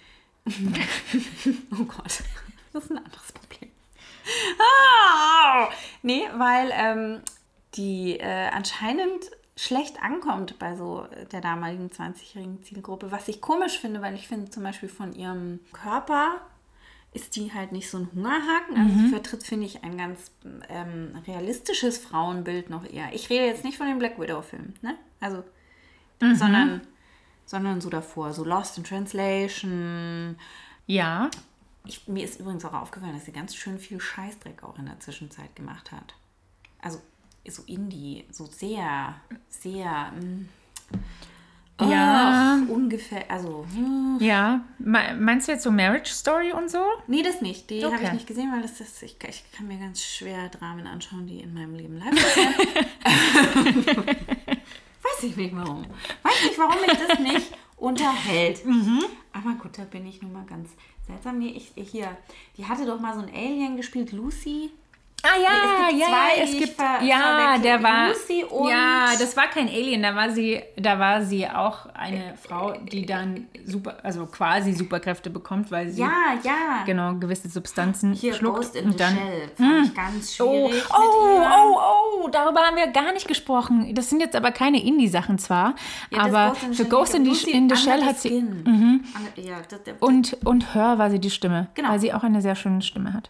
Oh 1.71 1.84
Gott, 1.86 2.23
das 2.73 2.84
ist 2.86 2.91
ein 2.91 2.97
anderes 2.97 3.32
Problem. 3.32 3.69
Ah! 4.60 5.69
Nee, 6.01 6.23
weil 6.36 6.71
ähm, 6.73 7.21
die 7.75 8.19
äh, 8.19 8.49
anscheinend 8.49 9.32
schlecht 9.59 10.01
ankommt 10.01 10.57
bei 10.57 10.75
so 10.75 11.05
der 11.31 11.41
damaligen 11.41 11.89
20-jährigen 11.89 12.63
Zielgruppe. 12.63 13.11
Was 13.11 13.27
ich 13.27 13.41
komisch 13.41 13.79
finde, 13.79 14.01
weil 14.01 14.15
ich 14.15 14.27
finde 14.27 14.49
zum 14.49 14.63
Beispiel 14.63 14.89
von 14.89 15.13
ihrem 15.13 15.59
Körper 15.73 16.41
ist 17.11 17.35
die 17.35 17.51
halt 17.51 17.71
nicht 17.71 17.89
so 17.89 17.97
ein 17.97 18.09
Hungerhaken. 18.13 18.77
Also 18.77 18.99
sie 18.99 19.09
vertritt, 19.09 19.43
finde 19.43 19.65
ich, 19.65 19.83
ein 19.83 19.97
ganz 19.97 20.31
ähm, 20.69 21.17
realistisches 21.27 21.97
Frauenbild 21.97 22.69
noch 22.69 22.85
eher. 22.85 23.11
Ich 23.13 23.29
rede 23.29 23.45
jetzt 23.45 23.63
nicht 23.63 23.77
von 23.77 23.87
dem 23.87 23.97
Black 23.99 24.19
Widow-Film, 24.19 24.75
ne? 24.81 24.95
Also, 25.19 25.43
sondern, 26.19 26.81
sondern 27.45 27.81
so 27.81 27.89
davor, 27.89 28.31
so 28.31 28.43
Lost 28.43 28.77
in 28.77 28.83
Translation, 28.83 30.37
Ja, 30.85 31.31
ich, 31.85 32.07
mir 32.07 32.23
ist 32.23 32.39
übrigens 32.39 32.63
auch 32.65 32.73
aufgefallen, 32.73 33.13
dass 33.13 33.25
sie 33.25 33.31
ganz 33.31 33.55
schön 33.55 33.79
viel 33.79 33.99
Scheißdreck 33.99 34.63
auch 34.63 34.77
in 34.77 34.85
der 34.85 34.99
Zwischenzeit 34.99 35.55
gemacht 35.55 35.91
hat. 35.91 36.13
Also 36.81 37.01
so 37.47 37.63
Indie, 37.67 38.25
so 38.32 38.45
sehr, 38.45 39.15
sehr. 39.49 40.12
mm, 40.19 40.49
ja. 41.82 41.88
Ja. 41.89 42.60
Ungefähr, 42.67 43.23
also, 43.32 43.65
hm. 43.73 44.17
Ja. 44.19 44.65
Me- 44.80 45.15
Meinst 45.17 45.47
du 45.47 45.54
jetzt 45.54 45.63
so 45.63 45.71
Marriage 45.71 46.12
Story 46.12 46.52
und 46.52 46.69
so? 46.69 46.84
nee, 47.08 47.21
das 47.23 47.41
nicht. 47.41 47.69
Die 47.69 47.84
habe 47.86 47.95
ich 47.95 48.02
Okay. 48.02 48.13
nicht 48.13 48.28
gesehen, 48.28 48.52
weil 48.52 48.62
das 48.62 48.82
ist, 48.82 49.02
ich, 49.02 49.15
ich 49.28 49.43
kann 49.54 49.67
mir 49.67 49.78
ganz 49.78 50.04
schwer 50.04 50.49
Dramen 50.49 50.86
anschauen, 50.88 51.25
die 51.25 51.39
in 51.39 51.54
meinem 51.54 51.75
Leben 51.75 51.97
live. 51.97 52.13
Weiß 55.02 55.23
ich 55.23 55.36
nicht 55.38 55.56
warum. 55.56 55.86
Weiß 56.23 56.43
nicht, 56.43 56.58
warum 56.58 56.75
mich 56.82 56.97
das 57.08 57.19
nicht 57.19 57.52
unterhält. 57.78 58.65
Mhm. 58.65 59.04
Aber 59.34 59.54
gut, 59.54 59.78
da 59.78 59.84
bin 59.86 60.06
ich 60.06 60.21
nun 60.21 60.34
mal 60.34 60.45
ganz 60.45 60.69
seltsam. 61.08 61.39
Nee, 61.39 61.62
ich 61.75 61.89
hier, 61.89 62.17
die 62.58 62.65
hatte 62.65 62.86
doch 62.86 62.99
mal 62.99 63.13
so 63.15 63.21
ein 63.21 63.34
Alien 63.34 63.78
gespielt, 63.78 64.12
Lucy. 64.12 64.71
Ah 65.31 65.39
ja, 65.39 65.49
Es 65.89 65.89
gibt 65.89 66.01
ja, 66.01 66.07
zwei, 66.07 66.43
es 66.43 66.51
die 66.51 66.57
gibt 66.59 66.79
ja, 67.03 67.57
der 67.59 67.83
war 67.83 68.07
Lucy 68.09 68.43
und- 68.45 68.69
ja, 68.69 69.05
das 69.19 69.37
war 69.37 69.47
kein 69.47 69.67
Alien, 69.67 70.01
da 70.01 70.15
war 70.15 70.29
sie, 70.31 70.61
da 70.75 70.97
war 70.97 71.21
sie 71.23 71.47
auch 71.47 71.85
eine 71.93 72.33
Frau, 72.41 72.73
die 72.73 73.05
dann 73.05 73.47
super, 73.65 73.97
also 74.03 74.25
quasi 74.25 74.73
Superkräfte 74.73 75.29
bekommt, 75.29 75.69
weil 75.71 75.89
sie 75.89 76.01
Ja, 76.01 76.11
ja. 76.43 76.83
genau 76.85 77.13
gewisse 77.15 77.47
Substanzen 77.49 78.13
Hier 78.13 78.33
schluckt 78.33 78.57
Ghost 78.57 78.75
in 78.75 78.85
und 78.85 78.91
the 78.93 78.97
dann 78.97 79.15
Shell 79.15 79.51
fand 79.55 79.85
ich 79.87 79.93
ganz 79.95 80.39
Oh, 80.41 80.67
schwierig. 80.69 80.83
oh, 80.97 81.37
ihr. 81.41 81.51
oh, 81.57 81.79
oh, 82.23 82.29
darüber 82.29 82.61
haben 82.61 82.75
wir 82.77 82.87
gar 82.87 83.13
nicht 83.13 83.27
gesprochen. 83.27 83.93
Das 83.93 84.09
sind 84.09 84.21
jetzt 84.21 84.35
aber 84.35 84.51
keine 84.51 84.83
Indie-Sachen 84.83 85.37
zwar, 85.37 85.75
Ja, 86.11 86.21
aber 86.23 86.55
Ghost 86.59 86.75
für 86.75 86.85
Ghost 86.85 87.13
in 87.15 87.27
aber 87.27 87.47
in 87.47 87.69
the 87.69 87.75
Shell 87.75 88.03
hat 88.05 88.19
sie. 88.19 88.29
Under- 88.37 88.99
Ja, 89.35 89.57
das, 89.69 89.83
das, 89.83 89.93
und 89.99 90.37
und 90.45 90.73
Hör 90.73 90.97
war 90.97 91.09
sie 91.11 91.19
die 91.19 91.29
Stimme, 91.29 91.67
Genau. 91.75 91.89
weil 91.89 91.99
sie 91.99 92.13
auch 92.13 92.23
eine 92.23 92.41
sehr 92.41 92.55
schöne 92.55 92.81
Stimme 92.81 93.13
hat. 93.13 93.29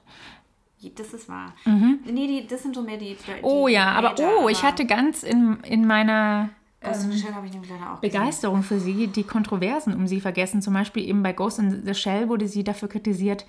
Das 0.95 1.13
ist 1.13 1.27
wahr. 1.27 1.53
Nee, 1.65 2.27
die, 2.27 2.47
das 2.47 2.63
sind 2.63 2.75
so 2.75 2.81
mehr 2.81 2.97
die. 2.97 3.15
die 3.15 3.31
Mhm. 3.31 3.37
Oh 3.43 3.67
ja, 3.67 3.91
aber 3.91 4.11
Major, 4.11 4.43
oh, 4.43 4.49
ich 4.49 4.63
hatte 4.63 4.85
ganz 4.85 5.23
in, 5.23 5.59
in 5.63 5.85
meiner 5.85 6.49
Ghost 6.81 7.03
in 7.03 7.11
the 7.11 7.19
Shell 7.19 7.33
habe 7.33 7.45
ich 7.45 7.51
nämlich 7.51 7.69
leider 7.69 7.93
auch 7.93 8.01
gesehen. 8.01 8.19
Begeisterung 8.19 8.63
für 8.63 8.79
sie 8.79 9.07
die 9.07 9.23
Kontroversen 9.23 9.93
um 9.93 10.07
sie 10.07 10.21
vergessen. 10.21 10.61
Zum 10.61 10.73
Beispiel 10.73 11.03
eben 11.03 11.23
bei 11.23 11.33
Ghost 11.33 11.59
in 11.59 11.85
the 11.85 11.93
Shell 11.93 12.29
wurde 12.29 12.47
sie 12.47 12.63
dafür 12.63 12.87
kritisiert. 12.87 13.45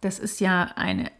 Das 0.00 0.18
ist 0.18 0.40
ja 0.40 0.72
eine 0.74 1.10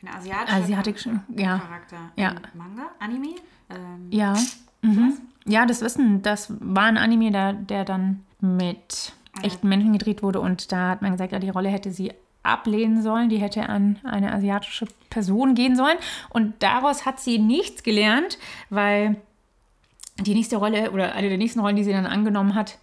Eine 0.00 0.14
asiatische 0.16 0.56
asiatische, 0.56 1.20
ja, 1.36 1.58
Charakter. 1.58 1.96
Ja. 2.16 2.34
Manga? 2.54 2.90
Anime? 2.98 3.34
Ähm, 3.70 4.08
ja, 4.10 4.34
mhm. 4.82 5.18
ja, 5.44 5.66
das 5.66 5.80
Wissen, 5.80 6.22
das 6.22 6.52
war 6.60 6.84
ein 6.84 6.98
Anime, 6.98 7.30
der, 7.30 7.52
der 7.52 7.84
dann 7.84 8.24
mit 8.40 9.12
echten 9.42 9.68
Menschen 9.68 9.92
gedreht 9.92 10.22
wurde 10.22 10.40
und 10.40 10.70
da 10.70 10.90
hat 10.90 11.02
man 11.02 11.12
gesagt, 11.12 11.32
ja, 11.32 11.38
die 11.38 11.50
Rolle 11.50 11.68
hätte 11.68 11.90
sie 11.90 12.12
ablehnen 12.44 13.02
sollen, 13.02 13.28
die 13.28 13.38
hätte 13.38 13.68
an 13.68 13.98
eine 14.04 14.32
asiatische 14.32 14.86
Person 15.10 15.54
gehen 15.54 15.74
sollen 15.76 15.98
und 16.30 16.62
daraus 16.62 17.06
hat 17.06 17.18
sie 17.18 17.38
nichts 17.38 17.82
gelernt, 17.82 18.38
weil 18.70 19.16
die 20.20 20.34
nächste 20.34 20.56
Rolle 20.56 20.92
oder 20.92 21.14
eine 21.14 21.28
der 21.28 21.38
nächsten 21.38 21.60
Rollen, 21.60 21.76
die 21.76 21.84
sie 21.84 21.92
dann 21.92 22.06
angenommen 22.06 22.54
hat, 22.54 22.78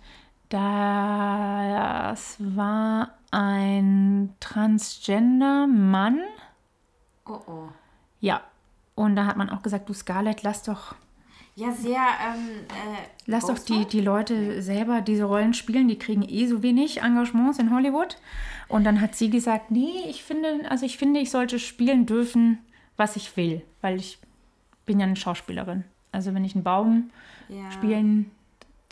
das 0.49 2.35
war 2.39 3.11
ein 3.31 4.33
Transgender-Mann. 4.41 6.19
Oh 7.25 7.39
oh. 7.47 7.69
Ja. 8.19 8.41
Und 8.95 9.15
da 9.15 9.25
hat 9.25 9.37
man 9.37 9.49
auch 9.49 9.61
gesagt, 9.61 9.87
du 9.87 9.93
Scarlett, 9.93 10.43
lass 10.43 10.63
doch, 10.63 10.95
Ja, 11.55 11.71
sehr. 11.71 11.95
Ähm, 11.95 12.65
äh, 12.67 13.07
lass 13.25 13.45
doch 13.45 13.59
die, 13.59 13.85
die 13.85 14.01
Leute 14.01 14.61
selber 14.61 14.99
diese 15.01 15.23
Rollen 15.23 15.53
spielen, 15.53 15.87
die 15.87 15.97
kriegen 15.97 16.23
eh 16.23 16.47
so 16.47 16.61
wenig 16.61 17.01
Engagements 17.01 17.57
in 17.57 17.73
Hollywood. 17.73 18.17
Und 18.71 18.85
dann 18.85 19.01
hat 19.01 19.15
sie 19.15 19.29
gesagt, 19.29 19.69
nee, 19.69 20.05
ich 20.07 20.23
finde, 20.23 20.61
also 20.69 20.85
ich 20.85 20.97
finde, 20.97 21.19
ich 21.19 21.29
sollte 21.29 21.59
spielen 21.59 22.05
dürfen, 22.05 22.59
was 22.95 23.17
ich 23.17 23.35
will, 23.35 23.61
weil 23.81 23.97
ich 23.97 24.17
bin 24.85 24.99
ja 24.99 25.05
eine 25.05 25.17
Schauspielerin. 25.17 25.83
Also 26.13 26.33
wenn 26.33 26.45
ich 26.45 26.55
einen 26.55 26.63
Baum 26.63 27.11
ja, 27.49 27.69
spielen 27.71 28.31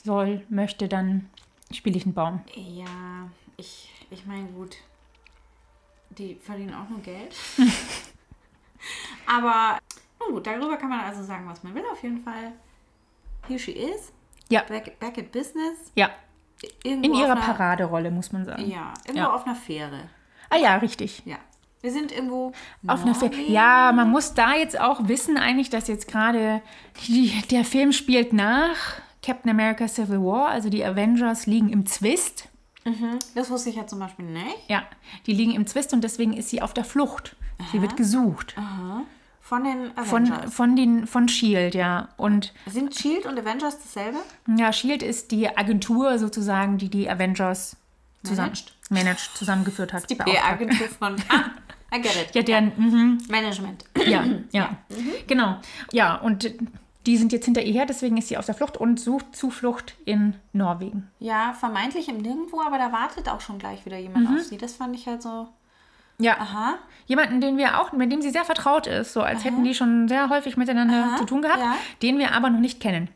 soll, 0.03 0.45
möchte, 0.49 0.89
dann 0.89 1.29
spiele 1.71 1.95
ich 1.97 2.03
einen 2.03 2.13
Baum. 2.13 2.41
Ja, 2.55 3.29
ich, 3.55 3.89
ich 4.09 4.25
meine, 4.25 4.47
gut. 4.49 4.75
Die 6.09 6.35
verdienen 6.35 6.73
auch 6.73 6.89
nur 6.89 6.99
Geld. 6.99 7.33
Aber, 9.25 9.79
nun 10.19 10.33
gut, 10.33 10.47
darüber 10.47 10.75
kann 10.75 10.89
man 10.89 11.01
also 11.01 11.23
sagen, 11.23 11.47
was 11.47 11.63
man 11.63 11.73
will, 11.73 11.83
auf 11.89 12.03
jeden 12.03 12.21
Fall. 12.21 12.51
Here 13.47 13.59
she 13.59 13.71
is. 13.71 14.11
Ja, 14.49 14.63
Back, 14.63 14.99
back 14.99 15.17
at 15.17 15.31
business. 15.31 15.91
ja. 15.95 16.09
In 16.83 17.03
ihrer 17.03 17.31
einer, 17.31 17.41
Paraderolle, 17.41 18.11
muss 18.11 18.31
man 18.31 18.45
sagen. 18.45 18.69
Ja, 18.69 18.93
irgendwo 19.05 19.27
Ja. 19.27 19.33
auf 19.33 19.45
einer 19.45 19.55
Fähre. 19.55 20.01
Ah 20.49 20.57
ja, 20.57 20.75
richtig. 20.77 21.21
Ja. 21.25 21.37
Wir 21.81 21.91
sind 21.93 22.11
irgendwo. 22.11 22.51
Auf 22.87 23.03
einer 23.03 23.15
Fähre. 23.15 23.35
Ja, 23.47 23.91
man 23.93 24.09
muss 24.09 24.33
da 24.33 24.55
jetzt 24.55 24.79
auch 24.79 25.07
wissen, 25.07 25.37
eigentlich, 25.37 25.69
dass 25.69 25.87
jetzt 25.87 26.07
gerade 26.09 26.61
der 27.51 27.63
Film 27.63 27.93
spielt 27.93 28.33
nach 28.33 28.75
Captain 29.23 29.51
America 29.51 29.87
Civil 29.87 30.19
War, 30.21 30.49
also 30.49 30.69
die 30.69 30.83
Avengers 30.83 31.45
liegen 31.45 31.69
im 31.69 31.85
Zwist. 31.85 32.49
Das 33.35 33.49
wusste 33.49 33.69
ich 33.69 33.75
ja 33.75 33.85
zum 33.85 33.99
Beispiel 33.99 34.25
nicht. 34.25 34.67
Ja, 34.67 34.83
die 35.27 35.33
liegen 35.33 35.51
im 35.53 35.67
Zwist 35.67 35.93
und 35.93 36.03
deswegen 36.03 36.33
ist 36.33 36.49
sie 36.49 36.61
auf 36.61 36.73
der 36.73 36.83
Flucht. 36.83 37.35
Sie 37.71 37.81
wird 37.81 37.95
gesucht. 37.95 38.55
Von 39.49 39.63
den 39.63 39.91
Von, 40.05 40.23
Avengers. 40.31 40.53
von, 40.53 40.75
den, 40.75 41.07
von 41.07 41.27
Shield, 41.27 41.73
ja. 41.73 42.09
Und 42.17 42.53
Sind 42.67 42.93
Shield 42.95 43.25
und 43.25 43.39
Avengers 43.39 43.79
dasselbe? 43.79 44.19
ja, 44.57 44.71
Shield 44.71 45.01
ist 45.01 45.31
die 45.31 45.49
Agentur 45.57 46.19
sozusagen, 46.19 46.77
die 46.77 46.87
die 46.89 47.09
Avengers 47.09 47.75
zusammen, 48.23 48.51
Managed. 48.51 48.73
managed, 48.91 49.29
zusammengeführt 49.33 49.91
hat. 49.91 50.07
Die. 50.09 50.15
PR-Agentur 50.15 50.87
von. 50.87 51.15
Ah, 51.91 51.97
I 51.97 51.99
get 52.03 52.15
it. 52.15 52.35
Ja, 52.35 52.43
deren, 52.43 52.71
mhm. 52.77 53.17
Management. 53.29 53.83
Ja, 54.05 54.23
ja. 54.51 54.77
Genau. 55.27 55.57
Ja, 55.91 56.17
und 56.17 56.47
die 57.07 57.17
sind 57.17 57.31
jetzt 57.31 57.45
hinter 57.45 57.63
ihr 57.63 57.73
her, 57.73 57.87
deswegen 57.87 58.17
ist 58.17 58.27
sie 58.27 58.37
auf 58.37 58.45
der 58.45 58.53
Flucht 58.53 58.77
und 58.77 58.99
sucht 58.99 59.35
Zuflucht 59.35 59.95
in 60.05 60.35
Norwegen. 60.53 61.09
Ja, 61.17 61.53
vermeintlich 61.59 62.07
im 62.07 62.17
Nirgendwo, 62.17 62.61
aber 62.61 62.77
da 62.77 62.91
wartet 62.91 63.27
auch 63.27 63.41
schon 63.41 63.57
gleich 63.57 63.83
wieder 63.87 63.97
jemand 63.97 64.29
Mhm. 64.29 64.35
auf 64.37 64.43
sie. 64.43 64.57
Das 64.57 64.75
fand 64.75 64.95
ich 64.95 65.07
halt 65.07 65.23
so. 65.23 65.47
Ja. 66.19 66.37
Aha. 66.39 66.75
Jemanden, 67.07 67.41
den 67.41 67.57
wir 67.57 67.79
auch, 67.79 67.91
mit 67.91 68.11
dem 68.11 68.21
sie 68.21 68.29
sehr 68.29 68.45
vertraut 68.45 68.85
ist, 68.85 69.13
so 69.13 69.21
als 69.23 69.43
hätten 69.43 69.63
die 69.63 69.73
schon 69.73 70.07
sehr 70.07 70.29
häufig 70.29 70.57
miteinander 70.57 71.05
Aha, 71.11 71.15
zu 71.17 71.25
tun 71.25 71.41
gehabt, 71.41 71.59
ja. 71.59 71.75
den 72.03 72.19
wir 72.19 72.33
aber 72.35 72.49
noch 72.51 72.59
nicht 72.59 72.79
kennen. 72.79 73.09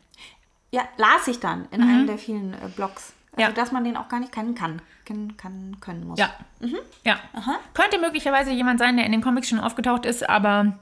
Ja, 0.72 0.82
las 0.96 1.28
ich 1.28 1.38
dann 1.38 1.68
in 1.70 1.82
einem 1.82 2.06
der 2.06 2.18
vielen 2.18 2.54
äh, 2.54 2.68
Blogs. 2.74 3.12
Also, 3.12 3.14
Mhm. 3.36 3.40
Ja. 3.40 3.50
dass 3.50 3.72
man 3.72 3.82
den 3.84 3.96
auch 3.96 4.08
gar 4.08 4.20
nicht 4.20 4.30
kennen 4.32 4.54
kann. 4.54 4.80
Kennen 5.04 5.36
kann, 5.36 5.76
können 5.80 6.06
muss. 6.06 6.18
Ja. 6.18 6.30
Ja. 7.04 7.18
Könnte 7.74 7.98
möglicherweise 7.98 8.50
jemand 8.52 8.78
sein, 8.78 8.96
der 8.96 9.04
in 9.06 9.12
den 9.12 9.22
Comics 9.22 9.48
schon 9.48 9.58
aufgetaucht 9.60 10.06
ist, 10.06 10.28
aber 10.28 10.78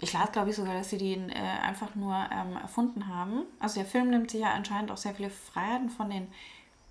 Ich 0.00 0.12
las, 0.12 0.30
glaube 0.32 0.50
ich, 0.50 0.56
sogar, 0.56 0.74
dass 0.74 0.90
sie 0.90 0.98
den 0.98 1.30
äh, 1.30 1.34
einfach 1.66 1.94
nur 1.94 2.14
ähm, 2.14 2.56
erfunden 2.60 3.08
haben. 3.08 3.42
Also 3.58 3.80
der 3.80 3.88
Film 3.88 4.10
nimmt 4.10 4.30
sich 4.30 4.40
ja 4.42 4.52
anscheinend 4.52 4.90
auch 4.90 4.96
sehr 4.98 5.14
viele 5.14 5.30
Freiheiten 5.30 5.88
von 5.90 6.10
den 6.10 6.28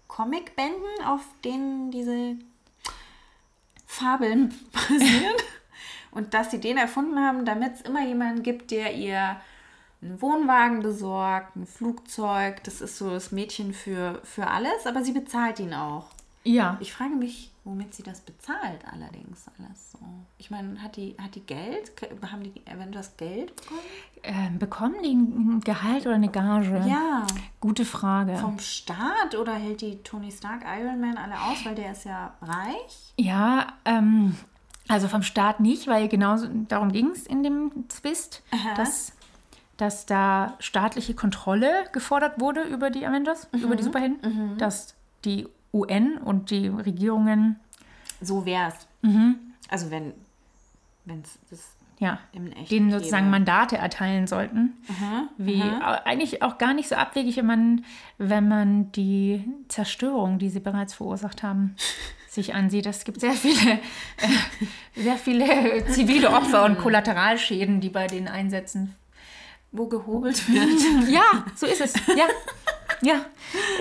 Comicbänden, 0.08 1.06
auf 1.06 1.22
denen 1.43 1.91
diese 1.91 2.36
Fabeln 3.93 4.53
basieren. 4.71 5.36
Und 6.12 6.34
dass 6.34 6.51
sie 6.51 6.60
den 6.60 6.77
erfunden 6.77 7.19
haben, 7.19 7.45
damit 7.45 7.75
es 7.75 7.82
immer 7.82 8.06
jemanden 8.06 8.43
gibt, 8.43 8.71
der 8.71 8.93
ihr 8.93 9.38
einen 10.01 10.21
Wohnwagen 10.21 10.82
besorgt, 10.82 11.56
ein 11.56 11.65
Flugzeug. 11.65 12.63
Das 12.63 12.82
ist 12.82 12.97
so 12.97 13.10
das 13.10 13.32
Mädchen 13.32 13.73
für, 13.73 14.19
für 14.23 14.47
alles, 14.47 14.86
aber 14.86 15.03
sie 15.03 15.13
bezahlt 15.13 15.60
ihn 15.60 15.73
auch. 15.73 16.08
ja. 16.43 16.77
Ich 16.82 16.93
frage 16.93 17.15
mich, 17.15 17.52
womit 17.65 17.93
sie 17.93 18.04
das 18.04 18.21
bezahlt 18.21 18.86
allerdings 18.91 19.45
alles 19.58 19.91
so. 19.91 19.99
Ich 20.38 20.52
meine, 20.52 20.82
hat 20.82 20.97
die, 20.97 21.15
hat 21.21 21.36
die 21.36 21.45
Geld? 21.45 21.91
Haben 22.30 22.43
die 22.43 22.62
Avengers 22.69 23.15
Geld 23.15 23.56
bekommen? 23.56 23.80
Ähm, 24.23 24.60
bekommen 24.60 24.95
die 25.04 25.13
ein 25.13 25.62
Gehalt 25.62 26.06
oder 26.06 26.15
eine 26.15 26.30
Gage? 26.30 26.84
Ja. 26.88 27.26
Gute 27.62 27.86
Frage. 27.86 28.36
Vom 28.36 28.60
Staat 28.60 29.36
oder 29.36 29.54
hält 29.54 29.82
die 29.82 29.97
Tony 30.04 30.32
Stark 30.32 30.63
Iron 30.65 30.99
Man 30.99 31.17
alle 31.17 31.39
aus, 31.39 31.65
weil 31.65 31.76
der 31.76 31.93
ist 31.93 32.04
ja 32.04 32.34
reich? 32.41 33.13
Ja, 33.17 33.67
ähm, 33.86 34.36
also 34.89 35.08
vom 35.08 35.23
Staat 35.23 35.62
nicht, 35.62 35.88
weil 35.88 36.10
genau 36.10 36.38
darum 36.67 36.91
ging 36.91 37.12
es 37.12 37.26
in 37.26 37.43
dem 37.43 37.88
Twist, 37.88 38.43
Aha. 38.52 38.73
dass, 38.76 39.13
dass 39.78 40.06
da 40.06 40.56
staatliche 40.60 41.13
Kontrolle 41.13 41.86
gefordert 41.93 42.41
wurde 42.41 42.63
über 42.63 42.89
die 42.89 43.06
Avengers, 43.06 43.47
über 43.54 43.78
die 43.78 43.84
Superhelden, 43.84 44.58
dass 44.58 44.95
die 45.23 45.47
UN 45.73 46.17
und 46.17 46.51
die 46.51 46.67
Regierungen, 46.67 47.59
So 48.21 48.45
wär's. 48.45 48.88
Also 49.69 49.89
wenn 49.91 50.13
es 51.07 51.39
das 51.49 51.75
ja, 51.99 52.19
denen 52.69 52.91
sozusagen 52.91 53.25
gäbe. 53.25 53.31
Mandate 53.31 53.77
erteilen 53.77 54.27
sollten. 54.27 54.73
Wie 55.37 55.62
au- 55.62 56.04
eigentlich 56.06 56.41
auch 56.43 56.58
gar 56.58 56.73
nicht 56.73 56.89
so 56.89 56.95
abwegig, 56.95 57.37
wenn 57.37 57.45
man, 57.45 57.85
wenn 58.17 58.48
man 58.48 58.91
die 58.91 59.45
Zerstörung, 59.69 60.37
die 60.39 60.50
sie 60.50 60.60
bereits 60.60 60.93
verursacht 60.95 61.43
haben, 61.43 61.75
sich 62.29 62.54
ansieht. 62.56 62.85
Es 62.87 63.04
gibt 63.06 63.19
sehr 63.21 63.33
viele, 63.33 63.73
äh, 63.73 65.00
sehr 65.02 65.15
viele 65.17 65.85
zivile 65.91 66.31
Opfer 66.31 66.65
und 66.65 66.77
Kollateralschäden, 66.77 67.79
die 67.79 67.89
bei 67.89 68.08
den 68.08 68.27
Einsätzen. 68.27 68.95
Wo 69.74 69.88
gehobelt 69.88 70.48
wird. 70.48 71.10
Ja, 71.10 71.46
so 71.56 71.65
ist 71.65 71.82
es. 71.82 71.94
Ja. 72.08 72.26
Ja, 73.02 73.15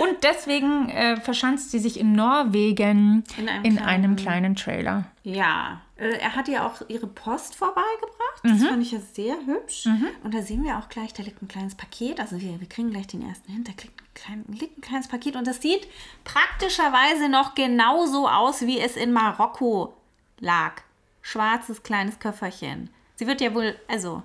und 0.03 0.24
deswegen 0.24 0.88
äh, 0.88 1.16
verschanzt 1.20 1.70
sie 1.70 1.78
sich 1.78 2.01
in 2.01 2.11
Norwegen 2.11 3.22
In 3.38 3.49
einem 3.49 3.64
in 3.64 3.76
kleinen- 3.76 3.88
einem 3.88 4.16
kleinen 4.16 4.57
Trailer. 4.57 5.05
ja. 5.22 5.80
Äh, 5.97 6.18
Er 6.18 6.34
hat 6.34 6.49
ihr 6.49 6.66
auch 6.66 6.82
ihre 6.88 7.07
Post 7.07 7.55
vorbeigebracht. 7.55 8.40
Das 8.43 8.64
fand 8.64 8.82
ich 8.82 8.90
ja 8.90 8.99
sehr 9.12 9.36
hübsch. 9.47 9.86
Und 10.24 10.34
da 10.34 10.43
sehen 10.43 10.64
wir 10.64 10.76
auch 10.78 10.88
gleich, 10.88 11.12
da 11.12 11.22
liegt 11.22 11.40
ein 11.40 11.47
kleines 11.47 11.76
Paket. 11.76 12.18
Also 12.18 12.40
wir, 12.40 12.59
wir 12.59 12.68
kriegen 12.68 12.90
gleich 12.90 13.07
den 13.07 13.22
ersten 13.22 13.53
hin. 13.53 13.62
Da 13.62 13.70
liegt 13.80 14.01
ein, 14.01 14.07
klein, 14.14 14.45
liegt 14.49 14.78
ein 14.78 14.80
kleines 14.80 15.07
Paket. 15.07 15.36
Und 15.36 15.47
das 15.47 15.62
sieht 15.62 15.86
praktischerweise 16.24 17.28
noch 17.28 17.55
genauso 17.55 18.28
aus, 18.28 18.62
wie 18.62 18.80
es 18.80 18.97
in 18.97 19.12
Marokko 19.12 19.95
lag. 20.40 20.72
Schwarzes 21.20 21.84
kleines 21.84 22.18
Köfferchen. 22.18 22.90
Sie 23.14 23.28
wird 23.28 23.40
ja 23.40 23.55
wohl, 23.55 23.76
also, 23.86 24.24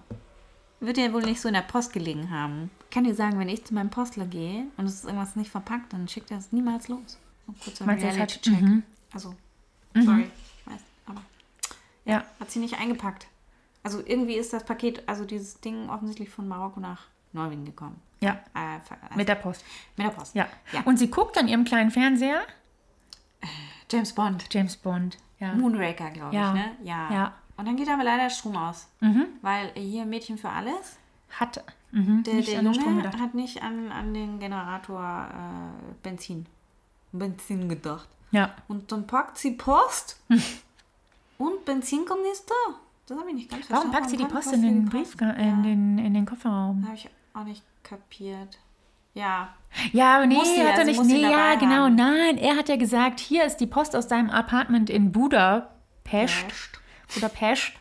wird 0.79 0.97
ja 0.97 1.11
wohl 1.13 1.23
nicht 1.23 1.41
so 1.41 1.47
in 1.47 1.53
der 1.55 1.61
Post 1.61 1.93
gelegen 1.93 2.29
haben. 2.31 2.69
Ich 2.85 2.89
kann 2.91 3.03
dir 3.03 3.15
sagen, 3.15 3.39
wenn 3.39 3.49
ich 3.49 3.65
zu 3.65 3.73
meinem 3.73 3.89
Postler 3.89 4.25
gehe 4.25 4.65
und 4.77 4.85
es 4.85 4.95
ist 4.95 5.05
irgendwas 5.05 5.35
nicht 5.35 5.49
verpackt, 5.51 5.93
dann 5.93 6.07
schickt 6.07 6.31
er 6.31 6.37
es 6.37 6.51
niemals 6.51 6.87
los. 6.87 7.17
Ein 7.47 7.55
kurzer 7.63 7.87
Reality-Check. 7.87 8.61
mhm. 8.61 8.83
Also, 9.13 9.35
sorry, 9.95 10.23
ich 10.65 10.71
weiß, 10.71 10.81
aber 11.07 11.21
Ja. 12.05 12.23
hat 12.39 12.51
sie 12.51 12.59
nicht 12.59 12.79
eingepackt. 12.79 13.27
Also 13.83 14.03
irgendwie 14.05 14.35
ist 14.35 14.51
das 14.53 14.65
Paket, 14.65 15.01
also 15.07 15.23
dieses 15.25 15.59
Ding 15.61 15.89
offensichtlich 15.89 16.29
von 16.29 16.47
Marokko 16.47 16.79
nach 16.81 17.03
Norwegen 17.33 17.63
gekommen. 17.65 17.99
Ja. 18.19 18.33
Äh, 18.53 18.79
also 18.79 19.15
Mit 19.15 19.29
der 19.29 19.35
Post. 19.35 19.63
mit 19.95 20.05
der 20.07 20.11
Post. 20.11 20.35
Ja. 20.35 20.47
ja. 20.73 20.81
Und 20.81 20.97
sie 20.97 21.09
guckt 21.09 21.37
an 21.37 21.47
ihrem 21.47 21.63
kleinen 21.63 21.91
Fernseher. 21.91 22.41
James 23.91 24.13
Bond. 24.13 24.45
James 24.51 24.75
Bond. 24.75 25.17
Ja. 25.39 25.53
Moonraker, 25.53 26.09
glaube 26.11 26.35
Ja. 26.35 26.49
ich, 26.49 26.53
ne? 26.59 26.71
Ja. 26.83 27.11
Ja. 27.13 27.33
Und 27.57 27.65
dann 27.65 27.75
geht 27.75 27.89
aber 27.89 28.03
leider 28.03 28.23
der 28.23 28.29
Strom 28.29 28.55
aus. 28.55 28.87
Weil 29.41 29.71
hier 29.75 30.05
Mädchen 30.05 30.37
für 30.37 30.49
alles. 30.49 30.97
Hat 31.39 31.63
mhm, 31.91 32.23
Der, 32.23 32.35
nicht 32.35 32.49
der 32.49 32.59
an 32.59 32.65
den 32.65 32.73
Strom 32.73 32.99
Junge 33.01 33.19
hat 33.19 33.33
nicht 33.33 33.61
an, 33.61 33.91
an 33.91 34.13
den 34.13 34.39
Generator 34.39 35.27
äh, 35.29 35.93
Benzin. 36.03 36.45
Benzin 37.11 37.67
gedacht. 37.67 38.07
Ja. 38.31 38.53
Und 38.67 38.91
dann 38.91 39.07
packt 39.07 39.37
sie 39.37 39.51
Post 39.51 40.19
und 41.37 41.65
Benzinkanister. 41.65 42.53
Das 43.07 43.17
habe 43.17 43.29
ich 43.29 43.35
nicht 43.35 43.49
ganz 43.49 43.69
Warum 43.69 43.91
verstanden. 43.91 43.97
packt 43.97 44.09
sie 44.09 44.17
die 44.17 44.25
Post 44.25 44.53
in 44.53 44.61
den 44.61 44.85
Brief, 44.85 45.15
in 45.19 45.63
den, 45.63 45.97
in 45.97 46.13
den 46.13 46.25
Kofferraum? 46.25 46.83
Habe 46.85 46.95
ich 46.95 47.09
auch 47.33 47.43
nicht 47.43 47.63
kapiert. 47.83 48.57
Ja. 49.13 49.49
Ja, 49.93 50.17
aber 50.17 50.27
nee, 50.27 50.35
sie, 50.43 50.61
hat 50.61 50.77
er 50.77 50.85
also 50.85 51.03
nicht. 51.03 51.21
Nee, 51.21 51.21
ja, 51.21 51.55
genau. 51.55 51.85
haben. 51.85 51.95
Nein, 51.95 52.37
er 52.37 52.55
hat 52.55 52.69
ja 52.69 52.75
gesagt, 52.75 53.19
hier 53.19 53.45
ist 53.45 53.57
die 53.57 53.67
Post 53.67 53.95
aus 53.95 54.07
deinem 54.07 54.29
Apartment 54.29 54.89
in 54.89 55.11
Budapest. 55.11 55.71
Pest. 56.03 56.81
Budapest. 57.13 57.73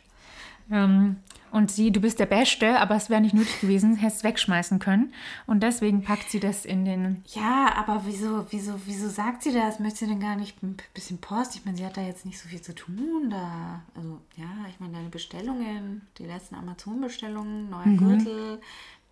Ähm, 0.71 1.17
und 1.53 1.71
sie, 1.71 1.91
du 1.91 2.01
bist 2.01 2.19
der 2.19 2.27
Beste, 2.27 2.79
aber 2.81 2.97
es 2.97 3.09
wäre 3.09 3.21
nicht 3.21 3.35
nötig 3.35 3.61
gewesen, 3.61 3.97
hättest 3.97 4.25
wegschmeißen 4.25 4.79
können. 4.79 5.15
Und 5.47 5.63
deswegen 5.63 6.03
packt 6.03 6.31
sie 6.31 6.41
das 6.41 6.65
in 6.65 6.85
den. 6.85 7.25
Ja, 7.29 7.73
aber 7.77 8.03
wieso, 8.05 8.45
wieso, 8.51 8.75
wieso 8.85 9.09
sagt 9.09 9.43
sie 9.43 9.53
das? 9.53 9.79
Möchte 9.79 10.01
sie 10.01 10.07
denn 10.09 10.21
gar 10.21 10.37
nicht 10.37 10.63
ein 10.63 10.77
bisschen 10.93 11.19
Post? 11.19 11.57
Ich 11.57 11.65
meine, 11.65 11.79
sie 11.79 11.87
hat 11.87 11.97
da 11.97 12.03
jetzt 12.03 12.27
nicht 12.27 12.39
so 12.39 12.49
viel 12.49 12.61
zu 12.61 12.75
tun 12.75 13.31
da. 13.31 13.81
Also, 13.95 14.21
ja, 14.37 14.49
ich 14.69 14.81
meine, 14.81 14.95
deine 14.95 15.09
Bestellungen, 15.09 16.07
die 16.19 16.27
letzten 16.27 16.57
Amazon-Bestellungen, 16.57 17.71
neuer 17.71 17.97
Gürtel, 17.97 18.61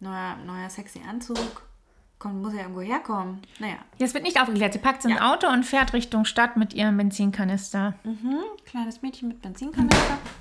neuer, 0.00 0.36
neuer 0.44 0.68
sexy 0.68 1.00
Anzug. 1.08 1.62
Kommt, 2.24 2.40
muss 2.40 2.54
ja 2.54 2.60
irgendwo 2.60 2.80
herkommen. 2.80 3.42
Naja. 3.58 3.74
Jetzt 3.98 4.14
wird 4.14 4.24
nicht 4.24 4.40
aufgeklärt. 4.40 4.72
Sie 4.72 4.78
packt 4.78 5.04
ein 5.04 5.10
Ja. 5.10 5.34
Auto 5.34 5.46
und 5.46 5.62
fährt 5.62 5.92
Richtung 5.92 6.24
Stadt 6.24 6.56
mit 6.56 6.72
ihrem 6.72 6.96
Benzinkanister. 6.96 7.92
Mhm, 8.02 8.38
kleines 8.64 9.02
Mädchen 9.02 9.28
mit 9.28 9.42
Benzinkanister. 9.42 10.16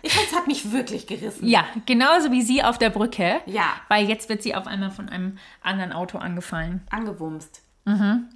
ich 0.00 0.14
finde, 0.14 0.28
es 0.30 0.34
hat 0.34 0.46
mich 0.46 0.72
wirklich 0.72 1.06
gerissen. 1.06 1.46
Ja, 1.46 1.66
genauso 1.84 2.32
wie 2.32 2.40
sie 2.40 2.62
auf 2.64 2.78
der 2.78 2.88
Brücke. 2.88 3.42
Ja. 3.44 3.64
Weil 3.88 4.08
jetzt 4.08 4.30
wird 4.30 4.42
sie 4.42 4.54
auf 4.54 4.66
einmal 4.66 4.90
von 4.90 5.10
einem 5.10 5.36
anderen 5.60 5.92
Auto 5.92 6.16
angefallen. 6.16 6.80
Angewumst. 6.88 7.60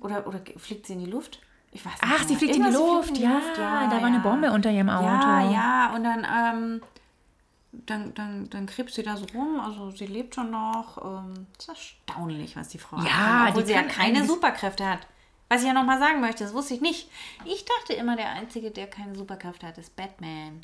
Oder, 0.03 0.27
oder 0.27 0.41
fliegt 0.59 0.89
sie 0.89 0.93
in 0.93 0.99
die 1.07 1.11
Luft? 1.11 1.41
Ich 1.73 1.83
weiß 1.87 1.93
nicht. 1.93 2.05
Mhm. 2.05 2.11
Ach, 2.15 2.23
sie 2.25 2.29
mehr. 2.35 2.39
fliegt 2.39 2.57
in 2.57 2.65
die 2.65 2.71
Luft. 2.71 3.09
fliegt 3.09 3.23
Ja, 3.23 3.41
da 3.89 3.97
war 3.99 4.05
eine 4.05 4.21
Bombe 4.21 4.53
unter 4.53 4.71
ihrem 4.71 4.91
Auto. 4.91 5.07
Ja, 5.07 5.51
ja, 5.51 5.93
und 5.95 6.05
dann, 6.05 6.27
ähm, 6.27 6.83
dann, 7.73 8.13
dann, 8.15 8.49
dann 8.51 8.67
krebst 8.67 8.95
sie 8.97 9.03
da 9.03 9.17
so 9.17 9.27
rum. 9.35 9.61
Also 9.61 9.91
sie 9.91 10.07
lebt 10.07 10.35
schon 10.35 10.51
noch. 10.51 10.99
Ähm, 11.05 11.47
das 11.57 11.67
ist 11.67 11.69
erstaunlich, 12.09 12.57
was 12.57 12.69
die 12.69 12.79
Frau 12.79 12.97
Ja, 12.99 13.05
kann, 13.05 13.49
obwohl 13.49 13.63
die 13.63 13.69
sie 13.69 13.75
ja 13.75 13.83
keine. 13.83 14.25
Superkräfte 14.27 14.87
hat. 14.87 15.01
Was 15.49 15.63
ich 15.63 15.67
ja 15.67 15.73
nochmal 15.75 15.99
sagen 15.99 16.21
möchte, 16.21 16.45
das 16.45 16.55
wusste 16.55 16.75
ich 16.75 16.81
nicht. 16.81 17.09
Ich 17.45 17.65
dachte 17.65 17.95
immer, 17.95 18.15
der 18.17 18.31
Einzige, 18.31 18.71
der 18.71 18.87
keine 18.87 19.15
Superkräfte 19.17 19.67
hat, 19.67 19.79
ist 19.79 19.95
Batman. 19.97 20.61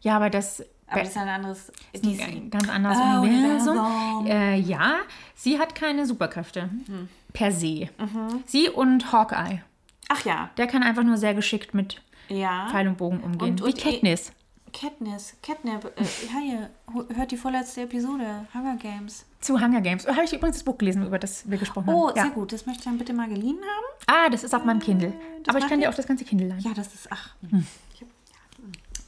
Ja, 0.00 0.16
aber 0.16 0.30
das 0.30 0.64
Aber 0.88 1.00
das 1.00 1.10
ist 1.10 1.16
ein 1.16 1.28
anderes 1.28 1.72
ein 1.94 2.02
DC. 2.02 2.50
ganz 2.50 2.68
anderes 2.68 2.98
Ah, 2.98 3.20
Universum. 3.22 4.26
Äh, 4.26 4.56
ja, 4.58 4.96
sie 5.34 5.58
hat 5.58 5.74
keine 5.74 6.06
Superkräfte. 6.06 6.62
Hm. 6.86 7.08
Per 7.32 7.52
se. 7.52 7.88
Mhm. 7.98 8.42
Sie 8.46 8.68
und 8.68 9.12
Hawkeye. 9.12 9.62
Ach 10.08 10.24
ja, 10.24 10.50
Der 10.56 10.66
kann 10.66 10.82
einfach 10.82 11.02
nur 11.02 11.16
sehr 11.16 11.34
geschickt 11.34 11.74
mit 11.74 12.02
ja. 12.28 12.68
Pfeil 12.70 12.88
und 12.88 12.98
Bogen 12.98 13.20
umgehen. 13.20 13.50
Und- 13.50 13.60
Wie 13.60 13.64
und 13.64 13.78
Katniss. 13.78 14.32
Katniss, 14.78 15.34
Catnap, 15.42 15.84
äh, 15.98 16.02
ja, 16.32 16.38
hier, 16.40 16.70
hört 17.16 17.30
die 17.30 17.36
vorletzte 17.36 17.82
Episode, 17.82 18.46
Hunger 18.52 18.76
Games. 18.76 19.24
Zu 19.40 19.60
Hunger 19.60 19.80
Games. 19.80 20.06
Oh, 20.06 20.10
Habe 20.12 20.24
ich 20.24 20.32
übrigens 20.32 20.56
das 20.56 20.64
Buch 20.64 20.76
gelesen, 20.76 21.06
über 21.06 21.18
das 21.18 21.48
wir 21.50 21.56
gesprochen 21.58 21.88
Oh, 21.88 22.08
haben. 22.08 22.16
Ja. 22.16 22.22
sehr 22.24 22.32
gut, 22.32 22.52
das 22.52 22.66
möchte 22.66 22.80
ich 22.80 22.84
dann 22.84 22.98
bitte 22.98 23.12
mal 23.14 23.28
geliehen 23.28 23.56
haben. 23.58 23.86
Ah, 24.06 24.28
das 24.28 24.44
ist 24.44 24.54
auf 24.54 24.64
meinem 24.64 24.80
Kindle. 24.80 25.12
das 25.44 25.54
Aber 25.54 25.64
ich 25.64 25.68
kann 25.70 25.80
dir 25.80 25.88
auch 25.88 25.94
das 25.94 26.06
ganze 26.06 26.24
Kindle 26.24 26.48
leihen. 26.48 26.60
Ja, 26.60 26.74
das 26.74 26.92
ist, 26.94 27.10
ach, 27.10 27.30
Hm. 27.42 27.50
hm. 27.50 27.66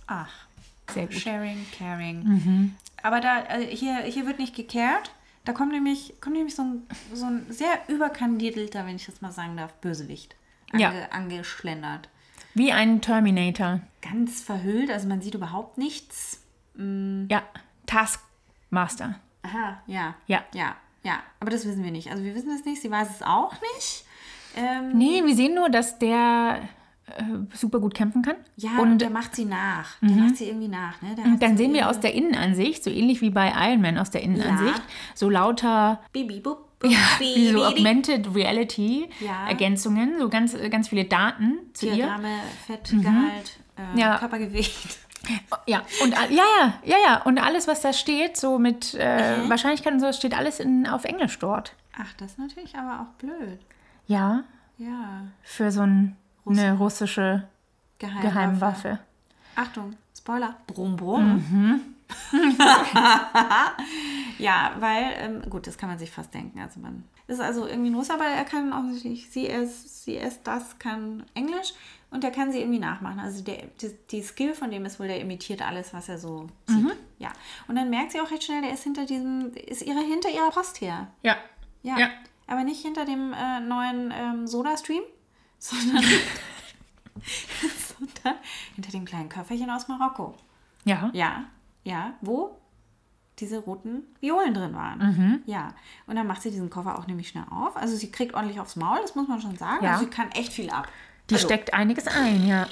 ach, 0.06 0.30
Sehr 0.92 1.06
gut. 1.06 1.14
sharing, 1.16 1.66
caring. 1.76 2.22
Mhm. 2.24 2.74
Aber 3.02 3.20
da, 3.20 3.42
also 3.42 3.66
hier, 3.66 3.98
hier 4.02 4.26
wird 4.26 4.38
nicht 4.38 4.56
gekehrt. 4.56 5.12
Da 5.44 5.52
kommt 5.52 5.72
nämlich, 5.72 6.14
kommt 6.20 6.36
nämlich 6.36 6.54
so, 6.54 6.62
ein, 6.62 6.86
so 7.14 7.24
ein 7.26 7.46
sehr 7.50 7.78
überkandidelter, 7.88 8.84
wenn 8.86 8.96
ich 8.96 9.06
das 9.06 9.20
mal 9.20 9.32
sagen 9.32 9.56
darf, 9.56 9.72
Bösewicht 9.74 10.34
ange, 10.72 10.82
Ja. 10.82 10.92
angeschlendert. 11.10 12.08
Wie 12.58 12.72
ein 12.72 13.00
Terminator. 13.00 13.80
Ganz 14.02 14.42
verhüllt, 14.42 14.90
also 14.90 15.06
man 15.08 15.20
sieht 15.20 15.34
überhaupt 15.34 15.78
nichts. 15.78 16.42
Ja, 16.76 17.42
Taskmaster. 17.86 19.16
Aha, 19.42 19.80
ja. 19.86 20.14
Ja. 20.26 20.44
Ja, 20.54 20.76
ja. 21.02 21.14
Aber 21.40 21.50
das 21.50 21.66
wissen 21.66 21.82
wir 21.84 21.90
nicht. 21.90 22.10
Also 22.10 22.22
wir 22.24 22.34
wissen 22.34 22.50
es 22.50 22.64
nicht, 22.64 22.82
sie 22.82 22.90
weiß 22.90 23.08
es 23.10 23.22
auch 23.22 23.52
nicht. 23.74 24.04
Ähm, 24.56 24.96
Nee, 24.96 25.22
wir 25.24 25.34
sehen 25.34 25.54
nur, 25.54 25.68
dass 25.70 25.98
der 25.98 26.60
äh, 27.06 27.22
super 27.54 27.80
gut 27.80 27.94
kämpfen 27.94 28.22
kann. 28.22 28.36
ja, 28.56 28.70
und, 28.78 28.92
und 28.92 29.00
der 29.00 29.10
macht 29.10 29.34
sie 29.34 29.44
nach. 29.44 29.96
Der 30.00 30.10
macht 30.10 30.36
sie 30.36 30.48
irgendwie 30.48 30.68
nach, 30.68 31.00
ne? 31.02 31.10
Hat 31.10 31.42
dann 31.42 31.56
sehen 31.56 31.72
wir 31.72 31.88
aus 31.88 32.00
der 32.00 32.14
Innenansicht, 32.14 32.82
so 32.84 32.90
ähnlich 32.90 33.20
wie 33.20 33.30
bei 33.30 33.52
Iron 33.70 33.80
Man 33.80 33.98
aus 33.98 34.10
der 34.10 34.22
Innenansicht, 34.22 34.82
so 35.14 35.30
lauter 35.30 36.00
Bibi, 36.12 36.40
bub, 36.40 36.58
bub, 36.58 36.67
ja, 36.84 36.98
wie 37.18 37.50
so 37.50 37.64
Augmented 37.64 38.34
Reality 38.34 39.08
Ja. 39.20 39.48
Ergänzungen, 39.48 40.18
so 40.18 40.28
ganz, 40.28 40.56
ganz 40.70 40.88
viele 40.88 41.04
Daten 41.04 41.58
zu 41.74 41.86
ihr. 41.86 41.94
Diagramme, 41.94 42.38
Fettgehalt, 42.66 43.58
äh, 43.76 43.98
Ja. 44.00 44.18
Körpergewicht. 44.18 44.98
Ja, 45.66 45.82
und 46.02 46.12
ja, 46.12 46.24
ja, 46.30 46.74
ja, 46.84 46.96
ja. 47.04 47.22
Und 47.22 47.38
alles, 47.38 47.66
was 47.68 47.80
da 47.82 47.92
steht, 47.92 48.36
so 48.36 48.58
mit 48.58 48.94
äh, 48.98 49.38
Mhm. 49.38 49.50
Wahrscheinlichkeit 49.50 49.92
und 49.92 50.00
so, 50.00 50.10
steht 50.12 50.34
alles 50.36 50.60
in, 50.60 50.86
auf 50.86 51.04
Englisch 51.04 51.38
dort. 51.38 51.74
Ach, 52.00 52.12
das 52.14 52.30
ist 52.32 52.38
natürlich 52.38 52.76
aber 52.76 53.00
auch 53.02 53.14
blöd. 53.18 53.58
Ja, 54.06 54.44
Ja. 54.78 55.22
für 55.42 55.70
so 55.72 55.82
ein, 55.82 56.16
eine 56.46 56.74
russische 56.78 57.46
Geheimwaffe. 57.98 58.28
Geheimwaffe. 58.28 58.98
Achtung, 59.56 59.96
Spoiler. 60.16 60.56
Brumm, 60.68 60.96
brumm. 60.96 61.82
ja, 64.38 64.74
weil, 64.78 65.14
ähm, 65.18 65.50
gut, 65.50 65.66
das 65.66 65.76
kann 65.76 65.88
man 65.88 65.98
sich 65.98 66.10
fast 66.10 66.32
denken. 66.32 66.60
Also 66.60 66.80
man 66.80 67.04
ist 67.26 67.40
also 67.40 67.66
irgendwie 67.66 67.90
ein 67.90 67.94
Russer, 67.94 68.14
aber 68.14 68.24
er 68.24 68.44
kann 68.44 68.72
offensichtlich, 68.72 69.28
sie 69.30 69.46
ist, 69.46 70.04
sie 70.04 70.14
ist 70.14 70.40
das, 70.44 70.78
kann 70.78 71.24
Englisch 71.34 71.74
und 72.10 72.24
der 72.24 72.30
kann 72.30 72.50
sie 72.50 72.60
irgendwie 72.60 72.78
nachmachen. 72.78 73.20
Also 73.20 73.44
der, 73.44 73.66
die, 73.80 73.94
die 74.10 74.22
Skill 74.22 74.54
von 74.54 74.70
dem 74.70 74.86
ist 74.86 74.98
wohl, 74.98 75.08
der 75.08 75.20
imitiert 75.20 75.62
alles, 75.62 75.92
was 75.92 76.08
er 76.08 76.18
so 76.18 76.48
sieht. 76.66 76.96
Ja. 77.18 77.32
Und 77.66 77.76
dann 77.76 77.90
merkt 77.90 78.12
sie 78.12 78.20
auch 78.20 78.30
recht 78.30 78.44
schnell, 78.44 78.62
der 78.62 78.72
ist 78.72 78.84
hinter 78.84 79.04
diesem, 79.04 79.52
ist 79.54 79.82
ihre, 79.82 80.00
hinter 80.00 80.30
ihrer 80.30 80.50
Post 80.50 80.80
her. 80.80 81.08
Ja. 81.22 81.36
Ja. 81.82 81.98
Ja. 81.98 82.08
Aber 82.46 82.64
nicht 82.64 82.80
hinter 82.80 83.04
dem 83.04 83.34
äh, 83.34 83.60
neuen 83.60 84.12
ähm, 84.16 84.46
Soda-Stream, 84.46 85.02
sondern, 85.58 86.02
sondern 87.98 88.36
hinter 88.74 88.92
dem 88.92 89.04
kleinen 89.04 89.28
Köfferchen 89.28 89.68
aus 89.68 89.88
Marokko. 89.88 90.34
Ja. 90.84 91.10
Ja, 91.12 91.44
ja, 91.88 92.14
wo 92.20 92.56
diese 93.38 93.58
roten 93.58 94.02
Violen 94.20 94.54
drin 94.54 94.74
waren. 94.74 94.98
Mhm. 94.98 95.42
Ja, 95.46 95.74
und 96.06 96.16
dann 96.16 96.26
macht 96.26 96.42
sie 96.42 96.50
diesen 96.50 96.70
Koffer 96.70 96.98
auch 96.98 97.06
nämlich 97.06 97.28
schnell 97.28 97.44
auf. 97.50 97.76
Also 97.76 97.96
sie 97.96 98.10
kriegt 98.10 98.34
ordentlich 98.34 98.60
aufs 98.60 98.76
Maul, 98.76 98.98
das 99.00 99.14
muss 99.14 99.28
man 99.28 99.40
schon 99.40 99.56
sagen. 99.56 99.84
Ja. 99.84 99.92
Also 99.92 100.04
sie 100.04 100.10
kann 100.10 100.30
echt 100.32 100.52
viel 100.52 100.70
ab. 100.70 100.88
Die 101.30 101.34
also, 101.34 101.46
steckt 101.46 101.74
einiges 101.74 102.06
ein, 102.06 102.46
ja. 102.46 102.66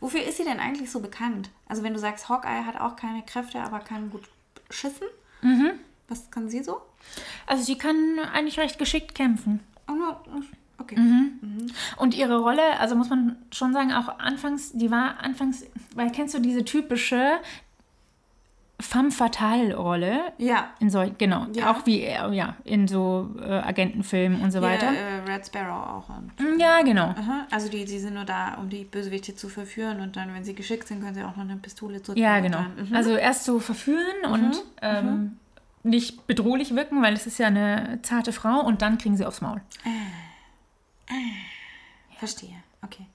Wofür 0.00 0.22
ist 0.22 0.38
sie 0.38 0.44
denn 0.44 0.58
eigentlich 0.58 0.90
so 0.90 1.00
bekannt? 1.00 1.50
Also 1.68 1.82
wenn 1.82 1.92
du 1.92 1.98
sagst, 1.98 2.28
Hawkeye 2.28 2.64
hat 2.64 2.80
auch 2.80 2.96
keine 2.96 3.22
Kräfte, 3.22 3.60
aber 3.60 3.80
kann 3.80 4.10
gut 4.10 4.28
schießen. 4.70 5.06
Mhm. 5.42 5.72
Was 6.08 6.30
kann 6.30 6.48
sie 6.48 6.62
so? 6.62 6.80
Also 7.46 7.62
sie 7.62 7.76
kann 7.76 8.18
eigentlich 8.32 8.58
recht 8.58 8.78
geschickt 8.78 9.14
kämpfen. 9.14 9.60
Oh, 9.86 9.92
no, 9.92 10.16
okay. 10.78 10.96
Mhm. 10.98 11.66
Und 11.96 12.14
ihre 12.14 12.38
Rolle, 12.38 12.78
also 12.78 12.94
muss 12.96 13.10
man 13.10 13.36
schon 13.52 13.72
sagen, 13.72 13.92
auch 13.92 14.18
anfangs, 14.18 14.72
die 14.72 14.90
war 14.90 15.18
anfangs, 15.20 15.64
weil 15.94 16.10
kennst 16.10 16.34
du 16.34 16.38
diese 16.40 16.64
typische 16.64 17.38
femme 18.78 19.10
fatale 19.10 19.74
Rolle. 19.74 20.20
Ja. 20.38 20.70
In 20.80 20.90
so, 20.90 21.02
genau, 21.16 21.46
Ja. 21.54 21.70
auch 21.72 21.86
wie 21.86 22.04
ja, 22.04 22.56
in 22.64 22.86
so 22.86 23.34
äh, 23.40 23.44
Agentenfilmen 23.44 24.42
und 24.42 24.50
so 24.50 24.60
weiter. 24.60 24.92
Ja, 24.92 24.98
äh, 25.00 25.32
Red 25.32 25.46
Sparrow 25.46 26.04
auch. 26.04 26.08
Und, 26.10 26.60
Ja, 26.60 26.82
genau. 26.82 27.06
aha. 27.06 27.46
Also 27.50 27.70
die, 27.70 27.86
die 27.86 27.98
sind 27.98 28.14
nur 28.14 28.24
da, 28.24 28.54
um 28.60 28.68
die 28.68 28.84
Bösewichte 28.84 29.34
zu 29.34 29.48
verführen 29.48 30.00
und 30.00 30.16
dann, 30.16 30.34
wenn 30.34 30.44
sie 30.44 30.54
geschickt 30.54 30.88
sind, 30.88 31.00
können 31.00 31.14
sie 31.14 31.22
auch 31.22 31.36
noch 31.36 31.44
eine 31.44 31.56
Pistole 31.56 32.00
drücken. 32.00 32.20
Ja, 32.20 32.40
genau. 32.40 32.58
Dann, 32.58 32.88
mhm. 32.90 32.94
Also 32.94 33.16
erst 33.16 33.44
so 33.44 33.60
verführen 33.60 34.26
und 34.30 34.62
ähm, 34.82 35.38
nicht 35.82 36.26
bedrohlich 36.26 36.74
wirken, 36.74 37.02
weil 37.02 37.14
es 37.14 37.26
ist 37.26 37.38
ja 37.38 37.46
eine 37.46 38.00
zarte 38.02 38.32
Frau 38.32 38.60
und 38.60 38.82
dann 38.82 38.98
kriegen 38.98 39.16
sie 39.16 39.24
aufs 39.24 39.40
Maul. 39.40 39.62
Verstehe, 42.18 42.62
okay. 42.82 43.06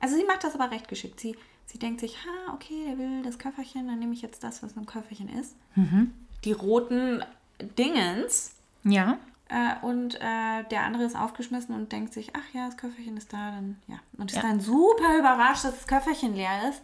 Also 0.00 0.16
sie 0.16 0.24
macht 0.24 0.44
das 0.44 0.54
aber 0.54 0.70
recht 0.70 0.88
geschickt. 0.88 1.20
Sie, 1.20 1.36
sie 1.66 1.78
denkt 1.78 2.00
sich, 2.00 2.16
ha, 2.24 2.52
okay, 2.54 2.84
der 2.86 2.98
will 2.98 3.22
das 3.22 3.38
Köfferchen, 3.38 3.86
dann 3.88 3.98
nehme 3.98 4.14
ich 4.14 4.22
jetzt 4.22 4.42
das, 4.44 4.62
was 4.62 4.72
im 4.72 4.86
Köfferchen 4.86 5.28
ist. 5.28 5.54
Mhm. 5.74 6.14
Die 6.44 6.52
roten 6.52 7.22
Dingens. 7.60 8.54
Ja. 8.84 9.18
Äh, 9.48 9.74
und 9.84 10.14
äh, 10.16 10.64
der 10.70 10.82
andere 10.84 11.04
ist 11.04 11.16
aufgeschmissen 11.16 11.74
und 11.74 11.90
denkt 11.92 12.12
sich, 12.12 12.30
ach 12.36 12.54
ja, 12.54 12.66
das 12.66 12.76
Köfferchen 12.76 13.16
ist 13.16 13.32
da, 13.32 13.50
dann 13.50 13.76
ja. 13.88 13.98
Und 14.16 14.30
ist 14.30 14.36
Ja. 14.36 14.42
dann 14.42 14.60
super 14.60 15.18
überrascht, 15.18 15.64
dass 15.64 15.74
das 15.74 15.86
Köfferchen 15.86 16.34
leer 16.34 16.68
ist. 16.70 16.82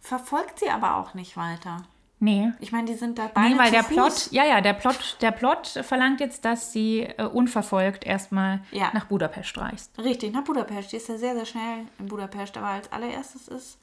Verfolgt 0.00 0.58
sie 0.60 0.70
aber 0.70 0.96
auch 0.96 1.14
nicht 1.14 1.36
weiter. 1.36 1.84
Nee. 2.22 2.52
Ich 2.60 2.70
meine, 2.70 2.86
die 2.86 2.94
sind 2.94 3.18
da 3.18 3.30
beide 3.32 3.48
Nee, 3.54 3.58
weil 3.58 3.70
der 3.70 3.82
Fuß. 3.82 3.94
Plot, 3.94 4.28
ja, 4.32 4.44
ja, 4.44 4.60
der 4.60 4.74
Plot, 4.74 5.16
der 5.22 5.30
Plot 5.30 5.66
verlangt 5.82 6.20
jetzt, 6.20 6.44
dass 6.44 6.70
sie 6.72 7.00
äh, 7.00 7.24
unverfolgt 7.24 8.04
erstmal 8.04 8.60
Ja. 8.72 8.90
nach 8.92 9.06
Budapest 9.06 9.56
reist. 9.56 9.98
Richtig, 9.98 10.32
nach 10.34 10.44
Budapest. 10.44 10.92
Die 10.92 10.96
ist 10.96 11.08
ja 11.08 11.16
sehr, 11.16 11.34
sehr 11.34 11.46
schnell 11.46 11.86
in 11.98 12.06
Budapest. 12.06 12.56
Aber 12.58 12.66
als 12.66 12.92
allererstes 12.92 13.48
ist 13.48 13.78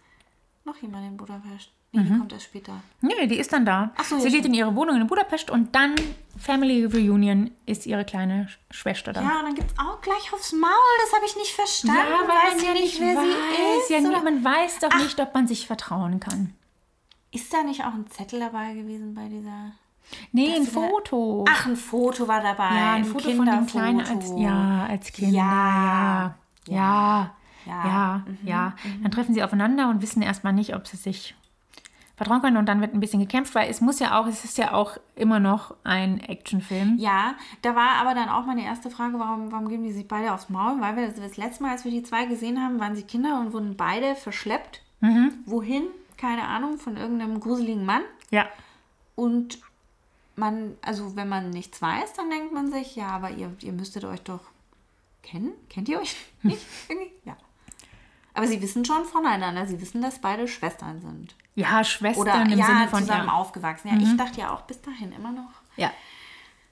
noch 0.66 0.78
jemand 0.78 1.08
in 1.08 1.18
Budapest. 1.18 1.72
Nee, 1.94 2.04
die 2.04 2.10
kommt 2.20 2.34
erst 2.34 2.46
später. 2.46 2.74
Nee, 3.02 3.26
die 3.28 3.38
ist 3.40 3.52
dann 3.54 3.66
da. 3.66 3.92
Ach 3.98 4.04
so, 4.04 4.20
sie 4.20 4.30
geht 4.30 4.46
in 4.46 4.54
ihre 4.54 4.76
Wohnung 4.76 4.98
in 5.02 5.08
Budapest 5.08 5.50
und 5.50 5.74
dann 5.74 5.96
Family 6.38 6.84
Reunion 6.86 7.50
ist 7.66 7.88
ihre 7.88 8.04
kleine 8.06 8.48
Sch- 8.52 8.58
Schwester 8.76 9.14
da. 9.14 9.22
Ja, 9.22 9.40
und 9.40 9.46
dann 9.46 9.56
gibt 9.56 9.72
es 9.72 9.80
auch 9.80 10.00
gleich 10.02 10.32
aufs 10.34 10.52
Maul. 10.52 10.70
Das 11.02 11.14
habe 11.16 11.26
ich 11.26 11.36
nicht 11.38 11.54
verstanden. 11.54 11.98
Ja, 11.98 12.28
weil 12.28 12.28
man 12.56 12.64
ja 12.66 12.74
nicht 12.74 13.00
wer 13.00 13.16
weiß. 13.16 13.88
sie 13.88 13.94
ist. 13.96 14.04
ja, 14.04 14.20
man 14.22 14.44
weiß 14.44 14.80
doch 14.80 14.96
nicht, 15.00 15.20
ob 15.20 15.34
man 15.34 15.48
sich 15.48 15.66
vertrauen 15.66 16.20
kann. 16.20 16.54
Ist 17.38 17.54
da 17.54 17.62
nicht 17.64 17.82
auch 17.84 17.94
ein 17.94 18.08
Zettel 18.10 18.40
dabei 18.40 18.74
gewesen 18.74 19.14
bei 19.14 19.28
dieser... 19.28 19.72
Nee, 20.32 20.56
ein 20.56 20.64
sie 20.64 20.72
da- 20.74 20.80
Foto. 20.88 21.46
Ach, 21.50 21.66
ein 21.68 21.76
Foto 21.76 22.28
war 22.28 22.42
dabei. 22.42 22.70
ja, 22.76 22.94
ein 22.94 23.06
Foto 23.06 23.30
von 23.32 23.46
dem 23.46 23.66
Kleinen 23.68 24.00
als, 24.02 24.32
ja, 24.38 24.86
als 24.90 25.12
Kinder. 25.12 25.36
Ja. 25.38 26.36
Ja, 26.68 26.76
ja, 26.76 27.32
Ja. 27.66 27.86
ja, 27.86 28.24
ja. 28.44 28.74
Dann 29.04 29.12
treffen 29.12 29.34
sie 29.34 29.44
aufeinander 29.44 29.90
und 29.90 30.02
wissen 30.02 30.22
erstmal 30.22 30.54
nicht, 30.54 30.74
ob 30.76 30.88
sie 30.88 30.98
sich 30.98 31.36
vertrauen 32.16 32.42
können. 32.42 32.58
Und 32.58 32.66
dann 32.68 32.80
wird 32.82 32.94
ein 32.94 33.00
bisschen 33.02 33.20
gekämpft, 33.20 33.54
weil 33.54 33.70
es 33.70 33.82
muss 33.82 34.00
ja 34.00 34.18
auch, 34.20 34.28
es 34.28 34.44
ist 34.46 34.58
ja 34.58 34.74
auch 34.74 34.98
immer 35.16 35.40
noch 35.40 35.76
ein 35.84 36.20
Actionfilm. 36.22 36.96
Ja, 36.98 37.36
da 37.62 37.76
war 37.76 37.98
aber 38.02 38.16
dann 38.16 38.30
auch 38.30 38.46
meine 38.46 38.64
erste 38.64 38.90
Frage, 38.90 39.20
warum, 39.20 39.52
warum 39.52 39.68
geben 39.70 39.84
die 39.84 39.92
sich 39.92 40.08
beide 40.08 40.34
aufs 40.34 40.50
Maul? 40.50 40.80
Weil 40.82 40.96
wir 40.96 41.08
das, 41.08 41.18
das 41.18 41.38
letzte 41.38 41.64
Mal, 41.64 41.74
als 41.74 41.84
wir 41.86 41.92
die 41.92 42.02
zwei 42.04 42.26
gesehen 42.26 42.60
haben, 42.64 42.80
waren 42.80 42.96
sie 42.96 43.04
Kinder 43.04 43.40
und 43.40 43.54
wurden 43.54 43.76
beide 43.76 44.16
verschleppt. 44.16 44.82
Mhm. 45.02 45.34
Wohin? 45.46 45.84
Keine 46.18 46.44
Ahnung, 46.44 46.78
von 46.78 46.98
irgendeinem 46.98 47.40
gruseligen 47.40 47.86
Mann. 47.86 48.02
Ja. 48.32 48.48
Und 49.16 49.60
man, 50.36 50.76
also 50.82 51.16
wenn 51.16 51.30
man 51.30 51.50
nichts 51.50 51.82
weiß, 51.82 52.14
dann 52.14 52.30
denkt 52.30 52.54
man 52.54 52.72
sich, 52.72 52.96
ja, 52.96 53.10
aber 53.10 53.32
ihr, 53.32 53.56
ihr 53.62 53.74
müsstet 53.74 54.04
euch 54.04 54.22
doch 54.22 54.42
kennen. 55.24 55.52
Kennt 55.70 55.90
ihr 55.90 56.00
euch 56.00 56.16
nicht? 56.42 56.66
Ja. 57.26 57.38
Aber 58.34 58.48
sie 58.48 58.62
wissen 58.62 58.86
schon 58.86 59.04
voneinander. 59.04 59.66
Sie 59.66 59.82
wissen, 59.82 60.02
dass 60.02 60.20
beide 60.20 60.48
Schwestern 60.48 61.02
sind. 61.02 61.36
Ja, 61.56 61.84
Schwestern 61.84 62.22
Oder 62.22 62.42
im 62.44 62.58
ja, 62.60 62.66
Sinne 62.68 62.88
von 62.88 63.00
zusammen 63.00 63.28
ja. 63.28 63.34
aufgewachsen. 63.34 63.90
Ja, 63.90 63.98
ich 63.98 64.16
dachte 64.16 64.40
ja 64.40 64.54
auch 64.54 64.62
bis 64.62 64.80
dahin 64.80 65.12
immer 65.12 65.32
noch 65.32 65.50
ja. 65.76 65.92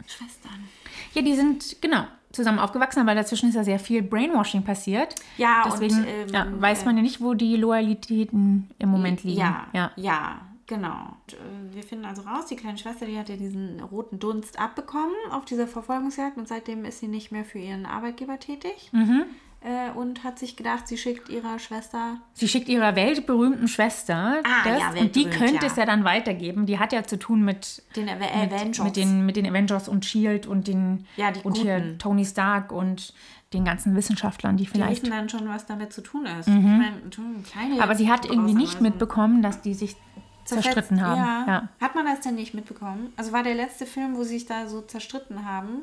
Schwestern. 0.05 0.69
Ja, 1.13 1.23
die 1.23 1.35
sind 1.35 1.81
genau 1.81 2.05
zusammen 2.35 2.59
aufgewachsen, 2.59 2.99
aber 2.99 3.15
dazwischen 3.15 3.49
ist 3.49 3.55
ja 3.55 3.63
sehr 3.63 3.79
viel 3.79 4.01
Brainwashing 4.01 4.63
passiert. 4.63 5.15
Ja, 5.37 5.63
und, 5.63 5.73
Deswegen 5.73 6.03
äh, 6.03 6.27
ja, 6.31 6.45
man, 6.45 6.61
weiß 6.61 6.85
man 6.85 6.97
ja 6.97 7.03
nicht, 7.03 7.21
wo 7.21 7.33
die 7.33 7.55
Loyalitäten 7.55 8.69
im 8.77 8.89
Moment 8.89 9.23
liegen. 9.23 9.39
Ja, 9.39 9.67
ja. 9.73 9.91
ja, 9.95 10.41
genau. 10.67 11.17
Und, 11.27 11.33
äh, 11.33 11.75
wir 11.75 11.83
finden 11.83 12.05
also 12.05 12.23
raus, 12.23 12.45
die 12.47 12.55
kleine 12.55 12.77
Schwester, 12.77 13.05
die 13.05 13.17
hat 13.17 13.29
ja 13.29 13.37
diesen 13.37 13.79
roten 13.79 14.19
Dunst 14.19 14.59
abbekommen 14.59 15.15
auf 15.31 15.45
dieser 15.45 15.67
Verfolgungsjagd 15.67 16.37
und 16.37 16.47
seitdem 16.47 16.85
ist 16.85 16.99
sie 16.99 17.07
nicht 17.07 17.31
mehr 17.31 17.45
für 17.45 17.59
ihren 17.59 17.85
Arbeitgeber 17.85 18.39
tätig. 18.39 18.89
Mhm. 18.91 19.25
Äh, 19.67 19.89
und 19.97 20.23
hat 20.23 20.37
sich 20.37 20.55
gedacht, 20.55 20.87
sie 20.87 20.95
schickt 20.95 21.27
ihrer 21.27 21.57
Schwester. 21.57 22.17
Sie 22.33 22.47
schickt 22.47 22.69
ihrer 22.69 22.95
weltberühmten 22.95 23.67
Schwester 23.67 24.43
Ah, 24.43 24.63
das 24.63 24.79
ja, 24.79 25.01
und 25.01 25.15
die 25.15 25.25
könnte 25.27 25.65
ja. 25.65 25.71
es 25.71 25.75
ja 25.75 25.85
dann 25.87 26.03
weitergeben. 26.03 26.67
Die 26.67 26.77
hat 26.77 26.93
ja 26.93 27.03
zu 27.03 27.17
tun 27.17 27.43
mit 27.43 27.81
Den 27.95 28.07
Ave- 28.07 28.19
mit, 28.19 28.53
Avengers. 28.53 28.83
mit, 28.85 28.95
den, 28.95 29.25
mit 29.25 29.35
den 29.37 29.47
Avengers 29.47 29.87
und 29.89 30.05
Shield 30.05 30.45
und 30.45 30.67
den 30.67 31.07
Ja, 31.17 31.31
die 31.31 31.39
und 31.41 31.57
hier. 31.57 31.97
Tony 31.97 32.23
Stark 32.25 32.71
und 32.71 33.11
den 33.53 33.65
ganzen 33.65 33.95
Wissenschaftlern, 33.95 34.55
die 34.57 34.65
Die 34.65 34.69
vielleicht. 34.69 35.01
wissen 35.01 35.09
dann 35.11 35.29
schon, 35.29 35.47
was 35.47 35.65
damit 35.65 35.93
zu 35.93 36.01
tun 36.01 36.27
ist. 36.27 36.47
Ich 36.47 36.53
meine, 36.53 37.09
tun 37.09 37.43
kleine 37.49 37.81
Aber 37.81 37.95
sie 37.95 38.11
hat 38.11 38.25
irgendwie 38.25 38.53
nicht 38.53 38.81
mitbekommen, 38.81 39.41
dass 39.41 39.61
die 39.61 39.73
sich 39.73 39.95
zerstritten 40.43 41.01
haben. 41.01 41.17
Ja. 41.21 41.43
Ja. 41.47 41.69
Hat 41.81 41.95
man 41.95 42.05
das 42.05 42.19
denn 42.19 42.35
nicht 42.35 42.53
mitbekommen? 42.53 43.11
Also 43.17 43.31
war 43.31 43.41
der 43.41 43.55
letzte 43.55 43.87
Film, 43.87 44.15
wo 44.15 44.21
sie 44.23 44.35
sich 44.35 44.45
da 44.45 44.67
so 44.67 44.81
zerstritten 44.81 45.43
haben, 45.43 45.81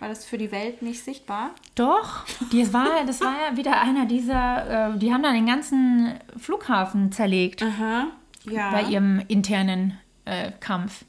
war 0.00 0.08
das 0.08 0.24
für 0.24 0.38
die 0.38 0.50
Welt 0.52 0.82
nicht 0.82 1.02
sichtbar? 1.02 1.50
Doch, 1.74 2.24
die, 2.52 2.72
war, 2.72 3.04
das 3.06 3.20
war 3.20 3.34
ja 3.50 3.56
wieder 3.56 3.80
einer 3.80 4.06
dieser, 4.06 4.94
äh, 4.94 4.98
die 4.98 5.12
haben 5.12 5.22
dann 5.22 5.34
den 5.34 5.46
ganzen 5.46 6.14
Flughafen 6.36 7.10
zerlegt 7.12 7.62
Aha. 7.62 8.06
Ja. 8.44 8.70
bei 8.70 8.82
ihrem 8.84 9.20
internen 9.28 9.98
äh, 10.24 10.52
Kampf. 10.60 11.04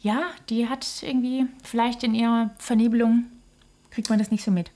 Ja, 0.00 0.22
die 0.48 0.68
hat 0.68 0.86
irgendwie, 1.02 1.46
vielleicht 1.62 2.02
in 2.02 2.14
ihrer 2.14 2.50
Vernebelung, 2.58 3.24
kriegt 3.90 4.08
man 4.10 4.18
das 4.18 4.30
nicht 4.30 4.42
so 4.42 4.50
mit. 4.50 4.70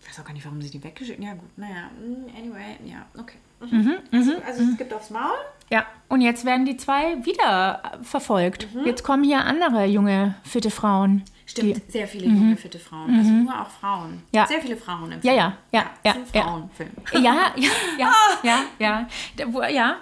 Ich 0.00 0.08
weiß 0.08 0.20
auch 0.20 0.24
gar 0.24 0.32
nicht, 0.32 0.44
warum 0.44 0.60
sie 0.60 0.70
die 0.70 0.82
weggeschickt 0.82 1.22
Ja, 1.22 1.34
gut, 1.34 1.56
naja. 1.56 1.90
mm, 2.00 2.36
Anyway, 2.36 2.76
ja, 2.84 3.06
okay. 3.16 3.36
Mhm. 3.60 3.96
Also, 4.10 4.32
also 4.44 4.62
es 4.62 4.76
gibt 4.78 4.92
aufs 4.92 5.10
Maul. 5.10 5.36
Ja, 5.70 5.84
und 6.08 6.20
jetzt 6.20 6.44
werden 6.44 6.66
die 6.66 6.76
zwei 6.76 7.24
wieder 7.24 7.80
verfolgt. 8.02 8.68
Mhm. 8.74 8.86
Jetzt 8.86 9.04
kommen 9.04 9.22
hier 9.24 9.44
andere 9.44 9.84
junge, 9.86 10.34
fitte 10.42 10.70
Frauen. 10.70 11.24
Stimmt, 11.46 11.90
sehr 11.90 12.06
viele 12.06 12.26
junge, 12.26 12.56
fitte 12.56 12.78
Frauen. 12.78 13.12
Also 13.18 13.30
nur 13.30 13.60
auch 13.60 13.68
Frauen. 13.70 14.22
Ja. 14.32 14.46
Sehr 14.46 14.60
viele 14.60 14.76
Frauen 14.76 15.10
im 15.12 15.18
Ja, 15.22 15.32
Film. 15.32 15.36
ja, 15.36 15.52
ja, 15.72 15.84
ja, 16.04 16.12
ein 16.12 16.24
ja. 16.32 16.42
Frauenfilm. 16.42 16.90
Ja, 17.12 17.20
ja, 17.56 17.68
ja, 17.98 18.12
ja, 18.42 18.58
ja. 18.78 19.06
Ja. 19.68 19.96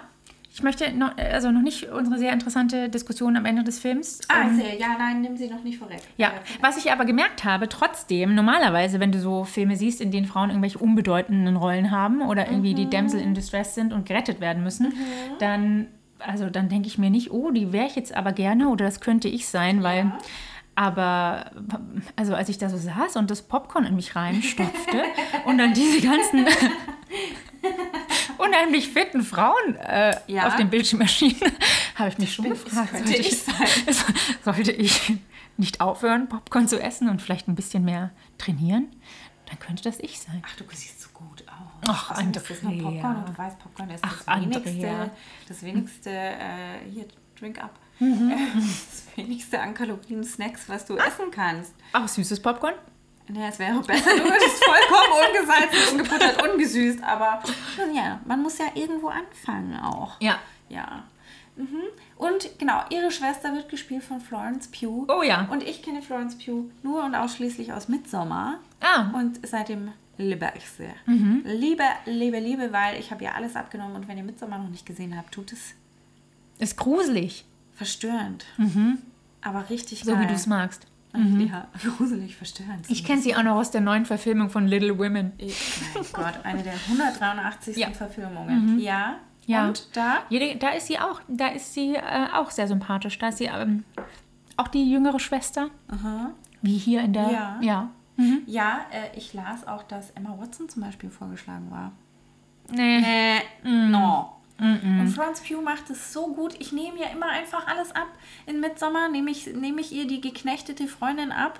Ich 0.59 0.63
möchte 0.63 0.91
noch, 0.91 1.17
also 1.17 1.51
noch 1.51 1.61
nicht 1.61 1.85
unsere 1.85 2.17
sehr 2.17 2.33
interessante 2.33 2.89
Diskussion 2.89 3.37
am 3.37 3.45
Ende 3.45 3.63
des 3.63 3.79
Films. 3.79 4.19
Ah, 4.27 4.41
ähm, 4.41 4.57
sehr. 4.57 4.75
Ja, 4.75 4.97
nein, 4.99 5.21
nimm 5.21 5.37
sie 5.37 5.47
noch 5.47 5.63
nicht 5.63 5.77
vorweg. 5.77 6.01
Ja, 6.17 6.33
was 6.59 6.75
ich 6.75 6.91
aber 6.91 7.05
gemerkt 7.05 7.45
habe, 7.45 7.69
trotzdem, 7.69 8.35
normalerweise, 8.35 8.99
wenn 8.99 9.13
du 9.13 9.21
so 9.21 9.45
Filme 9.45 9.77
siehst, 9.77 10.01
in 10.01 10.11
denen 10.11 10.25
Frauen 10.25 10.49
irgendwelche 10.49 10.79
unbedeutenden 10.79 11.55
Rollen 11.55 11.91
haben 11.91 12.21
oder 12.21 12.47
irgendwie 12.47 12.73
die 12.73 12.89
Damsel 12.89 13.21
in 13.21 13.33
Distress 13.33 13.73
sind 13.73 13.93
und 13.93 14.05
gerettet 14.05 14.41
werden 14.41 14.61
müssen, 14.61 14.91
dann, 15.39 15.87
also 16.19 16.49
dann 16.49 16.67
denke 16.67 16.89
ich 16.89 16.97
mir 16.97 17.09
nicht, 17.09 17.31
oh, 17.31 17.51
die 17.51 17.71
wäre 17.71 17.87
ich 17.87 17.95
jetzt 17.95 18.13
aber 18.13 18.33
gerne 18.33 18.67
oder 18.67 18.83
das 18.83 18.99
könnte 18.99 19.29
ich 19.29 19.47
sein, 19.47 19.81
weil, 19.81 20.11
aber, 20.75 21.51
also 22.17 22.35
als 22.35 22.49
ich 22.49 22.57
da 22.57 22.67
so 22.67 22.75
saß 22.75 23.15
und 23.15 23.31
das 23.31 23.43
Popcorn 23.43 23.85
in 23.85 23.95
mich 23.95 24.13
reinstopfte 24.13 25.03
und 25.45 25.57
dann 25.57 25.73
diese 25.73 26.05
ganzen 26.05 26.45
unheimlich 28.37 28.89
fitten 28.89 29.21
Frauen 29.23 29.75
äh, 29.75 30.15
Ja. 30.27 30.47
auf 30.47 30.55
dem 30.55 30.69
Bildschirm 30.69 31.01
erschienen, 31.01 31.51
habe 31.95 32.09
ich 32.09 32.17
mich 32.17 32.33
schon 32.33 32.49
gefragt, 32.49 32.91
sollte 32.91 33.15
ich 33.15 33.37
sollte 34.43 34.71
ich 34.71 35.13
nicht 35.57 35.81
aufhören, 35.81 36.29
Popcorn 36.29 36.67
zu 36.67 36.79
essen 36.81 37.09
und 37.09 37.21
vielleicht 37.21 37.47
ein 37.47 37.55
bisschen 37.55 37.83
mehr 37.85 38.11
trainieren? 38.37 38.87
Dann 39.47 39.59
könnte 39.59 39.83
das 39.83 39.99
ich 39.99 40.19
sein. 40.19 40.41
Ach, 40.45 40.55
du 40.57 40.63
siehst 40.71 41.01
so 41.01 41.09
gut 41.13 41.43
aus. 41.47 41.87
Ach, 41.87 42.11
Also, 42.11 42.29
das 42.31 42.49
ist 42.49 42.63
nur 42.63 42.71
Andrea. 42.71 42.91
Popcorn 42.91 43.15
und 43.17 43.29
du 43.29 43.37
weißt, 43.37 43.59
Popcorn 43.59 43.89
ist 43.89 44.03
Ach, 44.03 44.17
das 44.17 44.27
Andrea. 44.27 44.63
wenigste, 44.63 45.11
das 45.47 45.63
wenigste, 45.63 46.09
äh, 46.11 46.89
hier, 46.91 47.07
drink 47.37 47.61
up. 47.63 47.79
Mhm. 47.99 48.31
Das 48.63 49.17
wenigste 49.17 49.59
an 49.59 49.73
Kalorien 49.73 50.23
Snacks, 50.23 50.69
was 50.69 50.85
du 50.85 50.95
essen 50.97 51.31
kannst. 51.31 51.73
Auch 51.93 52.07
süßes 52.07 52.39
Popcorn? 52.41 52.75
Naja, 53.29 53.47
es 53.49 53.59
wäre 53.59 53.79
besser, 53.81 54.09
du 54.17 54.23
würdest 54.23 54.63
vollkommen 54.63 55.13
ungesalzen, 55.29 55.91
ungebuttert, 55.99 56.43
ungesüßt. 56.51 57.03
Aber 57.03 57.41
nun 57.77 57.95
ja, 57.95 58.19
man 58.25 58.41
muss 58.41 58.57
ja 58.57 58.65
irgendwo 58.73 59.07
anfangen 59.09 59.77
auch. 59.79 60.19
Ja. 60.19 60.39
Ja. 60.69 61.03
Mhm. 61.55 61.81
Und 62.17 62.57
genau, 62.57 62.81
ihre 62.89 63.11
Schwester 63.11 63.53
wird 63.53 63.69
gespielt 63.69 64.03
von 64.03 64.19
Florence 64.21 64.67
Pugh. 64.69 65.05
Oh 65.13 65.21
ja. 65.23 65.47
Und 65.51 65.61
ich 65.63 65.83
kenne 65.83 66.01
Florence 66.01 66.37
Pugh 66.37 66.69
nur 66.83 67.03
und 67.03 67.15
ausschließlich 67.15 67.73
aus 67.73 67.87
Midsommar. 67.87 68.59
Ah. 68.81 69.09
Und 69.13 69.39
seitdem 69.45 69.91
liebe 70.17 70.51
ich 70.55 70.69
sie. 70.69 70.89
Mhm. 71.05 71.41
Liebe, 71.45 71.83
liebe, 72.05 72.39
liebe, 72.39 72.71
weil 72.71 72.99
ich 72.99 73.11
habe 73.11 73.23
ihr 73.25 73.35
alles 73.35 73.55
abgenommen. 73.55 73.95
Und 73.95 74.07
wenn 74.07 74.17
ihr 74.17 74.23
Midsommar 74.23 74.59
noch 74.59 74.69
nicht 74.69 74.85
gesehen 74.85 75.15
habt, 75.17 75.33
tut 75.33 75.51
es 75.51 75.73
Ist 76.59 76.77
gruselig, 76.77 77.45
verstörend. 77.73 78.45
Aber 79.41 79.69
richtig 79.69 80.03
Mhm. 80.03 80.07
so 80.09 80.13
geil. 80.15 80.23
wie 80.23 80.27
du 80.27 80.33
es 80.33 80.47
magst. 80.47 80.87
Ja, 81.13 81.67
gruselig 81.97 82.35
verstörend. 82.35 82.85
Ich 82.89 83.03
kenne 83.03 83.21
sie 83.21 83.35
auch 83.35 83.41
noch 83.43 83.55
aus 83.55 83.71
der 83.71 83.81
neuen 83.81 84.05
Verfilmung 84.05 84.49
von 84.49 84.67
Little 84.67 84.97
Women. 84.99 85.31
Ich- 85.37 85.81
Mein 85.95 86.03
Gott, 86.13 86.33
eine 86.43 86.61
der 86.63 86.73
183. 86.87 87.77
Ja. 87.77 87.89
Mhm. 87.89 87.93
Verfilmungen. 87.93 88.79
Ja, 88.79 89.15
Ja. 89.45 89.67
Und 89.67 89.87
da? 89.97 90.19
Jede, 90.29 90.57
da 90.57 90.69
ist 90.69 90.85
sie 90.87 90.99
auch, 90.99 91.19
da 91.27 91.47
ist 91.47 91.73
sie 91.73 91.95
äh, 91.95 92.27
auch 92.35 92.51
sehr 92.51 92.67
sympathisch. 92.67 93.17
Da 93.17 93.29
ist 93.29 93.39
sie 93.39 93.45
ähm, 93.45 93.83
auch 94.57 94.67
die 94.67 94.89
jüngere 94.89 95.19
Schwester. 95.19 95.69
Wie 96.61 96.77
hier 96.77 97.01
in 97.01 97.13
der. 97.13 97.31
Ja. 97.31 97.57
ja. 97.61 97.89
Ja, 98.45 98.79
äh, 98.91 99.17
ich 99.17 99.33
las 99.33 99.65
auch, 99.67 99.81
dass 99.83 100.11
Emma 100.11 100.37
Watson 100.37 100.67
zum 100.69 100.83
Beispiel 100.83 101.09
vorgeschlagen 101.09 101.71
war. 101.71 101.93
Nee. 102.69 102.97
Äh, 102.99 103.39
no. 103.63 104.33
Und 105.01 105.07
Florence 105.09 105.41
Pugh 105.41 105.61
macht 105.61 105.89
es 105.89 106.11
so 106.13 106.33
gut. 106.33 106.53
Ich 106.59 106.71
nehme 106.71 106.99
ja 106.99 107.07
immer 107.07 107.27
einfach 107.27 107.65
alles 107.67 107.91
ab. 107.95 108.07
In 108.45 108.59
Midsommar 108.59 109.09
nehme 109.09 109.31
ich, 109.31 109.47
nehme 109.47 109.79
ich 109.81 109.91
ihr 109.91 110.05
die 110.05 110.19
geknechtete 110.21 110.87
Freundin 110.87 111.31
ab, 111.31 111.59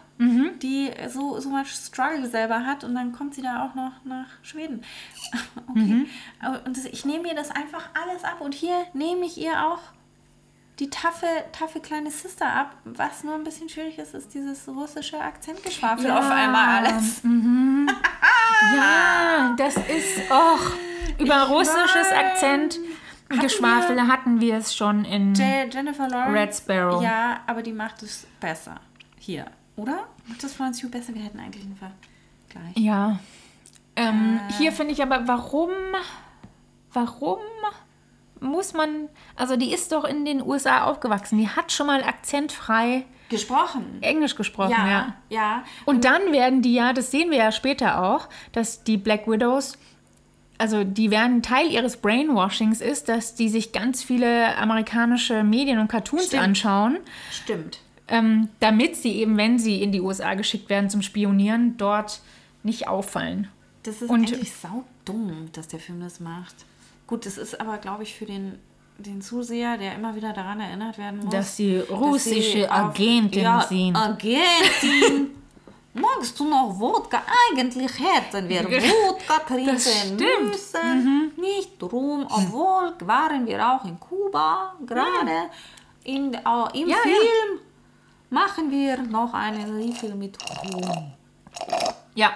die 0.62 0.92
so, 1.08 1.40
so 1.40 1.50
much 1.50 1.68
Struggle 1.70 2.28
selber 2.28 2.66
hat. 2.66 2.84
Und 2.84 2.94
dann 2.96 3.12
kommt 3.14 3.36
sie 3.36 3.42
da 3.42 3.66
auch 3.66 3.76
noch 3.76 3.94
nach 4.04 4.28
Schweden. 4.42 4.82
Okay. 5.70 6.06
Aber- 6.42 6.66
Und 6.66 6.78
ich 6.86 7.06
nehme 7.06 7.28
ihr 7.30 7.36
das 7.36 7.52
einfach 7.52 7.90
alles 8.04 8.24
ab. 8.24 8.42
Und 8.42 8.54
hier 8.54 8.86
nehme 8.94 9.26
ich 9.26 9.38
ihr 9.38 9.66
auch 9.68 9.80
die 10.80 10.90
taffe, 10.90 11.28
taffe 11.52 11.80
kleine 11.80 12.10
Sister 12.12 12.46
ab. 12.52 12.76
Was 12.86 13.24
nur 13.24 13.36
ein 13.36 13.44
bisschen 13.44 13.68
schwierig 13.70 13.98
ist, 13.98 14.14
ist 14.14 14.34
dieses 14.34 14.68
russische 14.68 15.20
Akzentgeschwafel 15.20 16.06
Ja. 16.08 16.20
auf 16.20 16.30
einmal 16.32 16.86
alles. 16.86 17.22
Ja, 18.76 19.56
das 19.58 19.76
ist. 19.78 20.30
Och, 20.30 20.72
über 21.18 21.44
russisches 21.48 22.12
weiß. 22.12 22.14
Akzent. 22.14 22.80
Geschwafel 23.42 24.08
hatten 24.08 24.42
wir 24.42 24.58
es 24.58 24.76
schon 24.76 25.06
in. 25.06 25.34
Je- 25.36 25.70
Jennifer 25.72 26.08
Lawrence. 26.10 26.34
Red 26.40 26.56
Sparrow. 26.56 27.02
Ja, 27.04 27.40
aber 27.48 27.62
die 27.62 27.72
macht 27.72 28.02
es 28.04 28.26
besser. 28.40 28.76
Hier, 29.18 29.46
oder? 29.76 30.08
Macht 30.28 30.44
das 30.44 30.54
Florence 30.54 30.82
Pugh 30.82 30.90
besser? 30.92 31.14
Wir 31.14 31.22
hätten 31.24 31.40
eigentlich 31.40 31.64
einen 31.64 31.78
Vergleich. 31.78 32.76
Ja. 32.76 33.20
Ähm, 33.96 34.40
Hier 34.58 34.72
finde 34.72 34.94
ich 34.94 35.02
aber, 35.04 35.28
warum, 35.28 35.72
warum 36.94 37.40
muss 38.42 38.74
man, 38.74 39.10
also 39.36 39.56
die 39.56 39.72
ist 39.74 39.92
doch 39.92 40.04
in 40.06 40.26
den 40.26 40.42
USA 40.42 40.84
aufgewachsen, 40.86 41.38
die 41.38 41.48
hat 41.50 41.72
schon 41.72 41.88
mal 41.88 42.04
akzentfrei 42.04 43.06
Gesprochen. 43.30 44.00
Englisch 44.02 44.36
gesprochen, 44.36 44.72
ja. 44.72 44.88
Ja, 44.90 45.14
ja. 45.30 45.64
Und 45.86 46.04
dann 46.04 46.32
werden 46.32 46.62
die 46.64 46.74
ja, 46.74 46.94
das 46.94 47.12
sehen 47.12 47.30
wir 47.30 47.38
ja 47.38 47.52
später 47.52 48.02
auch, 48.04 48.28
dass 48.54 48.84
die 48.84 48.98
Black 48.98 49.28
Widows, 49.28 49.78
also 50.58 50.84
die 50.84 51.12
werden 51.12 51.44
Teil 51.44 51.68
ihres 51.72 51.98
Brainwashings 51.98 52.82
ist, 52.82 53.08
dass 53.08 53.36
die 53.36 53.48
sich 53.50 53.72
ganz 53.72 54.02
viele 54.04 54.58
amerikanische 54.58 55.44
Medien 55.44 55.78
und 55.78 55.90
Cartoons 55.90 56.26
Stimmt. 56.28 56.44
anschauen, 56.44 56.98
Stimmt. 57.32 57.80
ähm, 58.08 58.50
damit 58.60 58.96
sie 58.96 59.14
eben, 59.18 59.38
wenn 59.38 59.60
sie 59.60 59.82
in 59.84 59.92
die 59.92 60.02
USA 60.02 60.34
geschickt 60.34 60.70
werden 60.70 60.90
zum 60.90 61.04
Spionieren, 61.04 61.78
dort 61.78 62.22
nicht 62.64 62.88
auffallen. 62.88 63.48
Das 63.84 64.02
ist 64.02 64.10
Und- 64.10 64.28
eigentlich 64.28 64.52
sau 64.54 64.84
dumm, 65.06 65.50
dass 65.54 65.68
der 65.68 65.80
Film 65.80 66.02
das 66.02 66.20
macht. 66.20 66.56
Gut, 67.10 67.26
das 67.26 67.40
ist 67.40 67.60
aber, 67.60 67.80
glaube 67.80 68.04
ich, 68.04 68.14
für 68.14 68.26
den, 68.28 68.60
den 69.00 69.20
Zuseher, 69.20 69.78
der 69.80 69.96
immer 69.96 70.14
wieder 70.14 70.32
daran 70.32 70.60
erinnert 70.60 71.00
werden 71.00 71.22
muss. 71.22 71.34
Dass 71.34 71.56
sie 71.58 71.78
russische 71.80 72.72
auf- 72.72 72.78
Agentin 72.92 73.42
ja, 73.42 73.62
sind. 73.62 73.96
Agentin! 73.96 75.36
Magst 75.96 76.40
du 76.40 76.48
noch 76.48 76.80
Wodka? 76.80 77.24
Eigentlich 77.50 77.92
hätten 78.00 78.48
wir 78.48 78.64
Wodka 78.70 79.40
trinken 79.40 79.80
stimmt. 79.80 80.22
Mhm. 80.22 80.48
müssen. 80.50 81.32
Nicht 81.36 81.82
drum, 81.82 82.28
obwohl 82.30 82.94
waren 83.08 83.48
wir 83.48 83.68
auch 83.68 83.84
in 83.86 84.00
Kuba 84.00 84.76
gerade. 84.86 85.50
In, 86.04 86.32
äh, 86.36 86.38
Im 86.80 86.90
Ja, 86.90 86.96
ja. 86.96 87.02
Film 87.02 87.60
machen 88.30 88.70
wir 88.70 88.98
noch 89.02 89.34
einen 89.34 89.76
Refill 89.82 90.14
mit 90.14 90.38
Rum. 90.64 91.12
Ja. 92.14 92.34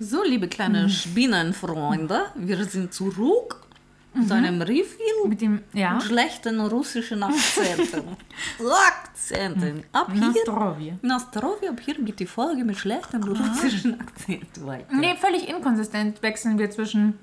So, 0.00 0.22
liebe 0.22 0.46
kleine 0.46 0.88
Spinnenfreunde, 0.88 2.26
wir 2.36 2.64
sind 2.66 2.94
zurück 2.94 3.66
mit 4.14 4.30
einem 4.30 4.62
Refill 4.62 5.26
Mit 5.26 5.40
dem, 5.40 5.62
ja. 5.72 6.00
schlechten 6.00 6.60
russischen 6.60 7.22
Akzenten. 7.22 8.16
Akzenten. 8.86 9.82
Ab 9.92 10.10
hier, 10.12 10.20
Nastrovje. 10.20 10.98
Nastrovje, 11.02 11.70
ab 11.70 11.80
hier 11.84 11.94
geht 11.96 12.20
die 12.20 12.26
Folge 12.26 12.64
mit 12.64 12.78
schlechten 12.78 13.22
russischen 13.24 14.00
Akzenten 14.00 14.66
weiter. 14.66 14.94
Nee, 14.94 15.16
völlig 15.16 15.48
inkonsistent 15.48 16.22
wechseln 16.22 16.58
wir 16.58 16.70
zwischen 16.70 17.18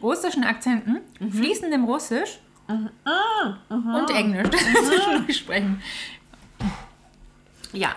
russischen 0.00 0.44
Akzenten, 0.44 1.00
fließendem 1.18 1.84
Russisch 1.84 2.38
und 2.68 4.10
Englisch. 4.10 4.48
Das 4.50 4.90
wir 4.90 5.02
schon 5.02 5.26
durchsprechen. 5.26 5.82
Ja. 7.72 7.94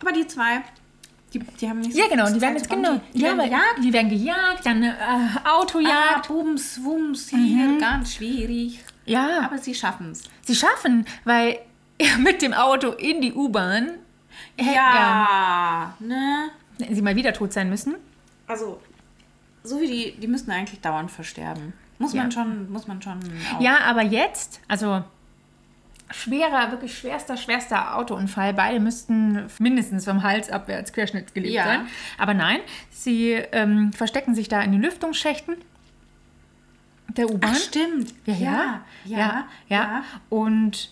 Aber 0.00 0.12
die 0.12 0.26
zwei, 0.26 0.62
die, 1.34 1.38
die 1.40 1.68
haben 1.68 1.80
nicht 1.80 1.92
so 1.92 1.98
Ja, 1.98 2.06
genau, 2.08 2.30
die 2.32 2.40
werden 2.40 2.56
jetzt 2.56 2.70
genau. 2.70 3.00
Die, 3.12 3.18
die 3.18 3.24
werden 3.24 3.40
aber 3.40 3.48
gejagt. 3.48 3.78
Die 3.84 3.92
werden 3.92 4.08
gejagt, 4.08 4.64
dann 4.66 4.82
äh, 4.82 4.86
Ja, 4.88 5.42
Autojagd. 5.56 6.28
Bums, 6.28 6.80
Wums, 6.82 7.28
hier, 7.28 7.76
ganz 7.78 8.14
schwierig. 8.14 8.82
Ja, 9.04 9.40
Aber 9.42 9.58
sie 9.58 9.74
schaffen 9.74 10.12
es. 10.12 10.22
sie 10.42 10.54
schaffen, 10.54 11.04
weil 11.24 11.58
mit 12.18 12.40
dem 12.40 12.54
Auto 12.54 12.90
in 12.92 13.20
die 13.20 13.32
U-Bahn 13.34 13.90
Ja, 14.58 15.94
ne? 16.00 16.50
sie 16.90 17.02
mal 17.02 17.16
wieder 17.16 17.32
tot 17.32 17.52
sein 17.52 17.68
müssen. 17.70 17.94
Also, 18.46 18.80
so 19.62 19.80
wie 19.80 19.86
die, 19.86 20.20
die 20.20 20.26
müssen 20.26 20.50
eigentlich 20.50 20.80
dauernd 20.80 21.10
versterben. 21.10 21.72
Muss 21.98 22.12
Ja. 22.12 22.22
man 22.22 22.32
schon, 22.32 22.70
muss 22.72 22.86
man 22.86 23.00
schon 23.00 23.18
auch. 23.54 23.60
Ja, 23.60 23.78
aber 23.84 24.02
jetzt, 24.02 24.60
also 24.68 25.04
schwerer, 26.10 26.70
wirklich 26.70 26.96
schwerster, 26.96 27.36
schwerster 27.36 27.96
Autounfall. 27.96 28.52
Beide 28.54 28.80
müssten 28.80 29.46
mindestens 29.58 30.04
vom 30.04 30.22
Hals 30.22 30.50
abwärts 30.50 30.92
querschnittsgelähmt 30.92 31.54
Ja. 31.54 31.64
sein. 31.64 31.86
Aber 32.18 32.34
nein, 32.34 32.60
sie 32.90 33.32
ähm, 33.32 33.92
verstecken 33.92 34.34
sich 34.34 34.48
da 34.48 34.60
in 34.62 34.72
den 34.72 34.82
Lüftungsschächten 34.82 35.56
der 37.16 37.30
U-Bahn. 37.30 37.54
Stimmt. 37.54 38.12
Ja, 38.26 38.34
ja, 38.34 38.80
ja, 39.04 39.44
ja, 39.68 40.04
Und 40.30 40.90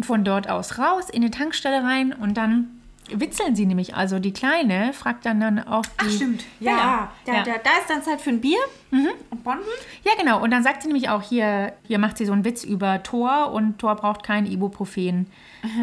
von 0.00 0.24
dort 0.24 0.48
aus 0.48 0.78
raus 0.78 1.10
in 1.10 1.22
die 1.22 1.30
Tankstelle 1.30 1.82
rein 1.82 2.12
und 2.12 2.34
dann 2.36 2.77
witzeln 3.10 3.54
sie 3.56 3.66
nämlich. 3.66 3.94
Also 3.94 4.18
die 4.18 4.32
Kleine 4.32 4.92
fragt 4.92 5.26
dann, 5.26 5.40
dann 5.40 5.58
auch 5.66 5.84
die... 5.84 5.90
Ach, 5.98 6.10
stimmt. 6.10 6.44
Ja, 6.60 6.70
Ja, 6.70 7.12
Da, 7.26 7.32
ja. 7.32 7.42
Da, 7.42 7.52
da 7.52 7.70
ist 7.80 7.88
dann 7.88 8.02
Zeit 8.02 8.20
für 8.20 8.30
ein 8.30 8.40
Bier 8.40 8.58
und 8.90 9.44
Bomben. 9.44 9.62
Ja, 10.04 10.12
genau. 10.18 10.42
Und 10.42 10.50
dann 10.50 10.62
sagt 10.62 10.82
sie 10.82 10.88
nämlich 10.88 11.08
auch, 11.08 11.22
hier, 11.22 11.72
hier 11.84 11.98
macht 11.98 12.18
sie 12.18 12.24
so 12.26 12.32
einen 12.32 12.44
Witz 12.44 12.64
über 12.64 13.02
Thor 13.02 13.52
und 13.52 13.78
Thor 13.78 13.96
braucht 13.96 14.22
kein 14.22 14.46
Ibuprofen. 14.46 15.26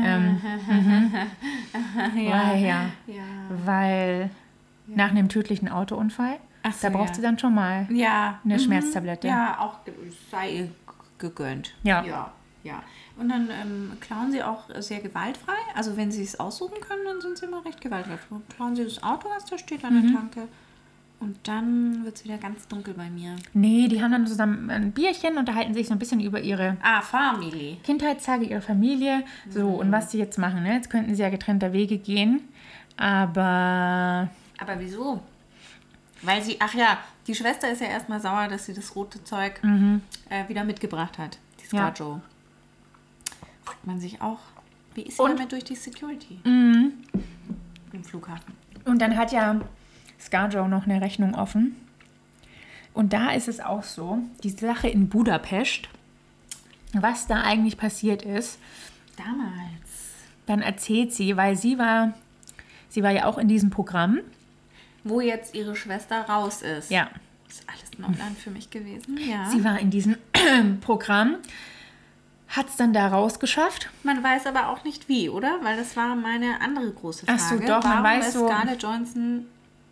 ähm, 0.03 0.41
mhm. 0.67 1.13
Weil, 2.15 2.63
ja, 2.63 2.85
Ja. 3.07 3.23
weil 3.65 4.29
nach 4.87 5.09
einem 5.09 5.29
tödlichen 5.29 5.69
Autounfall, 5.69 6.37
so, 6.63 6.69
da 6.81 6.89
braucht 6.89 7.09
ja. 7.09 7.13
sie 7.15 7.21
dann 7.21 7.37
schon 7.39 7.53
mal 7.53 7.87
Ja. 7.89 8.39
eine 8.43 8.55
mhm. 8.55 8.59
Schmerztablette. 8.59 9.27
Ja, 9.27 9.57
auch 9.59 9.79
sei 10.31 10.49
ihr 10.51 10.69
gegönnt. 11.17 11.73
Ja. 11.83 12.03
Ja, 12.03 12.31
ja. 12.63 12.83
Und 13.17 13.29
dann 13.29 13.49
ähm, 13.49 13.91
klauen 14.01 14.31
sie 14.31 14.43
auch 14.43 14.63
sehr 14.79 14.99
gewaltfrei. 14.99 15.53
Also 15.73 15.95
wenn 15.95 16.11
sie 16.11 16.23
es 16.23 16.39
aussuchen 16.39 16.79
können, 16.81 17.01
dann 17.05 17.21
sind 17.21 17.37
sie 17.37 17.45
immer 17.45 17.63
recht 17.63 17.79
gewaltfrei. 17.79 18.17
Dann 18.29 18.43
klauen 18.55 18.75
sie 18.75 18.83
das 18.83 19.01
Auto, 19.03 19.29
was 19.29 19.45
da 19.45 19.57
steht 19.57 19.83
an 19.85 19.95
Mhm. 19.95 20.01
der 20.07 20.11
Tanke. 20.19 20.41
Und 21.21 21.37
dann 21.47 22.03
wird 22.03 22.17
es 22.17 22.25
wieder 22.25 22.37
ganz 22.37 22.67
dunkel 22.67 22.93
bei 22.93 23.09
mir. 23.09 23.37
Nee, 23.53 23.87
die 23.87 24.01
haben 24.03 24.11
dann 24.11 24.27
zusammen 24.27 24.69
ein 24.69 24.91
Bierchen, 24.91 25.37
unterhalten 25.37 25.73
sich 25.73 25.87
so 25.87 25.93
ein 25.93 25.99
bisschen 25.99 26.19
über 26.19 26.41
ihre 26.41 26.75
Ah, 26.83 27.01
Family. 27.01 27.77
Kindheitstage, 27.83 28.43
ihre 28.45 28.61
Familie. 28.61 29.23
So, 29.49 29.65
und 29.69 29.93
was 29.93 30.11
sie 30.11 30.17
jetzt 30.19 30.37
machen. 30.37 30.63
Ne? 30.63 30.73
Jetzt 30.73 30.89
könnten 30.89 31.15
sie 31.15 31.21
ja 31.21 31.29
getrennter 31.29 31.71
Wege 31.71 31.97
gehen. 31.97 32.41
Aber 32.97 34.29
Aber 34.59 34.79
wieso? 34.79 35.21
Weil 36.21 36.41
sie, 36.43 36.57
ach 36.59 36.73
ja, 36.73 36.97
die 37.27 37.35
Schwester 37.35 37.71
ist 37.71 37.81
ja 37.81 37.87
erstmal 37.87 38.19
sauer, 38.19 38.47
dass 38.49 38.65
sie 38.65 38.73
das 38.73 38.95
rote 38.95 39.23
Zeug 39.23 39.61
äh, 40.29 40.47
wieder 40.49 40.63
mitgebracht 40.65 41.17
hat. 41.17 41.37
Die 41.61 41.75
Mhm. 41.75 41.79
Ja. 41.79 41.85
Fragt 43.65 43.85
man 43.87 43.99
sich 43.99 44.21
auch, 44.21 44.39
wie 44.93 45.01
ist 45.03 45.17
sie 45.17 45.21
Und- 45.21 45.31
Mhm. 45.33 45.37
damit 45.37 45.51
durch 45.51 45.63
die 45.63 45.75
Security? 45.75 46.39
Im 46.45 46.93
Flughafen. 48.03 48.53
Und 48.85 49.01
dann 49.01 49.17
hat 49.17 49.31
ja 49.31 49.59
Scarjo 50.19 50.67
noch 50.67 50.85
eine 50.85 51.01
Rechnung 51.01 51.35
offen. 51.35 51.75
Und 52.93 53.11
da 53.13 53.31
ist 53.31 53.47
es 53.47 53.59
auch 53.59 53.83
so, 53.83 54.19
die 54.43 54.49
Sache 54.51 54.87
in 54.87 55.09
Budapest, 55.09 55.89
was 56.93 57.27
da 57.27 57.41
eigentlich 57.41 57.77
passiert 57.77 58.21
ist, 58.21 58.57
Damals. 59.17 60.13
dann 60.45 60.61
erzählt 60.61 61.11
sie, 61.13 61.35
weil 61.35 61.57
sie 61.57 61.77
war, 61.77 62.13
sie 62.87 63.03
war 63.03 63.11
ja 63.11 63.25
auch 63.25 63.37
in 63.37 63.47
diesem 63.49 63.69
Programm. 63.69 64.19
Wo 65.03 65.19
jetzt 65.19 65.53
ihre 65.55 65.75
Schwester 65.75 66.21
raus 66.21 66.61
ist. 66.61 66.89
Ja, 66.89 67.09
Das 67.47 67.59
ist 67.59 67.69
alles 67.69 67.99
Neuland 67.99 68.37
für 68.37 68.49
mich 68.51 68.69
gewesen. 68.69 69.17
Ja. 69.17 69.49
sie 69.49 69.63
war 69.63 69.79
in 69.79 69.89
diesem 69.91 70.15
Programm, 70.81 71.35
hat 72.47 72.69
es 72.69 72.75
dann 72.77 72.93
da 72.93 73.07
rausgeschafft. 73.07 73.89
Man 74.03 74.23
weiß 74.23 74.45
aber 74.45 74.69
auch 74.69 74.83
nicht 74.83 75.09
wie, 75.09 75.29
oder? 75.29 75.59
Weil 75.63 75.77
das 75.77 75.95
war 75.97 76.15
meine 76.15 76.61
andere 76.61 76.91
große 76.91 77.25
Frage. 77.25 77.39
Ach 77.41 77.49
so, 77.49 77.59
doch, 77.59 77.83
man 77.83 77.91
Warum 77.91 78.03
weiß 78.03 78.27
ist 78.27 78.33
so- 78.33 78.47
Scarlett 78.47 78.83
Johansson 78.83 79.45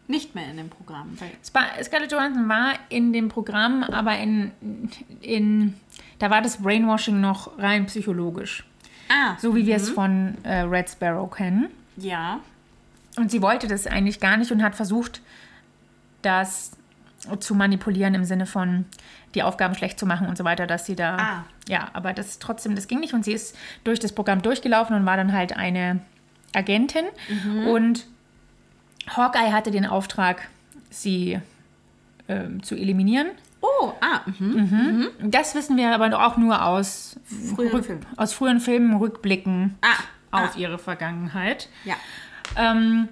nicht 0.07 0.35
mehr 0.35 0.49
in 0.49 0.57
dem 0.57 0.69
Programm? 0.69 1.17
Scarlett 1.43 2.11
Johansson 2.11 2.47
war 2.49 2.73
in 2.89 3.11
dem 3.13 3.29
Programm, 3.29 3.83
aber 3.83 4.17
in, 4.17 4.51
in 5.21 5.73
da 6.19 6.29
war 6.29 6.41
das 6.41 6.57
Brainwashing 6.57 7.19
noch 7.19 7.57
rein 7.57 7.85
psychologisch. 7.87 8.63
ah, 9.09 9.35
So 9.39 9.55
wie 9.55 9.65
wir 9.65 9.75
es 9.77 9.89
von 9.89 10.37
äh, 10.43 10.59
Red 10.61 10.89
Sparrow 10.89 11.29
kennen. 11.29 11.67
ja. 11.97 12.39
Und 13.15 13.29
sie 13.29 13.43
wollte 13.43 13.67
das 13.67 13.85
eigentlich 13.85 14.19
gar 14.19 14.37
nicht 14.37 14.51
und 14.51 14.63
hat 14.63 14.73
versucht, 14.73 15.21
das 16.23 16.71
zu 17.39 17.55
manipulieren 17.55 18.13
im 18.15 18.25
Sinne 18.25 18.45
von 18.45 18.85
die 19.33 19.43
Aufgaben 19.43 19.75
schlecht 19.75 19.99
zu 19.99 20.05
machen 20.05 20.27
und 20.27 20.37
so 20.37 20.43
weiter, 20.43 20.67
dass 20.67 20.85
sie 20.85 20.95
da. 20.95 21.17
Ah. 21.17 21.43
Ja, 21.67 21.89
aber 21.93 22.13
das 22.13 22.39
trotzdem, 22.39 22.75
das 22.75 22.87
ging 22.87 22.99
nicht 22.99 23.13
und 23.13 23.23
sie 23.23 23.33
ist 23.33 23.57
durch 23.83 23.99
das 23.99 24.13
Programm 24.13 24.41
durchgelaufen 24.41 24.95
und 24.95 25.05
war 25.05 25.17
dann 25.17 25.31
halt 25.31 25.55
eine 25.55 26.01
Agentin 26.53 27.05
und 27.67 28.05
Hawkeye 29.09 29.51
hatte 29.51 29.71
den 29.71 29.85
Auftrag, 29.85 30.47
sie 30.89 31.39
ähm, 32.27 32.61
zu 32.63 32.75
eliminieren. 32.75 33.27
Oh, 33.61 33.93
ah, 34.01 34.21
mhm. 34.25 35.07
Das 35.21 35.55
wissen 35.55 35.77
wir 35.77 35.93
aber 35.95 36.25
auch 36.25 36.37
nur 36.37 36.65
aus 36.65 37.17
Früheren 37.55 37.79
Rück- 37.79 37.85
Filmen. 37.85 38.05
aus 38.17 38.33
früheren 38.33 38.59
Filmen, 38.59 38.97
Rückblicken 38.97 39.75
ah, 39.81 40.43
auf 40.43 40.55
ah. 40.55 40.59
ihre 40.59 40.77
Vergangenheit. 40.77 41.69
Ja. 41.85 41.95
Ähm, 42.57 43.07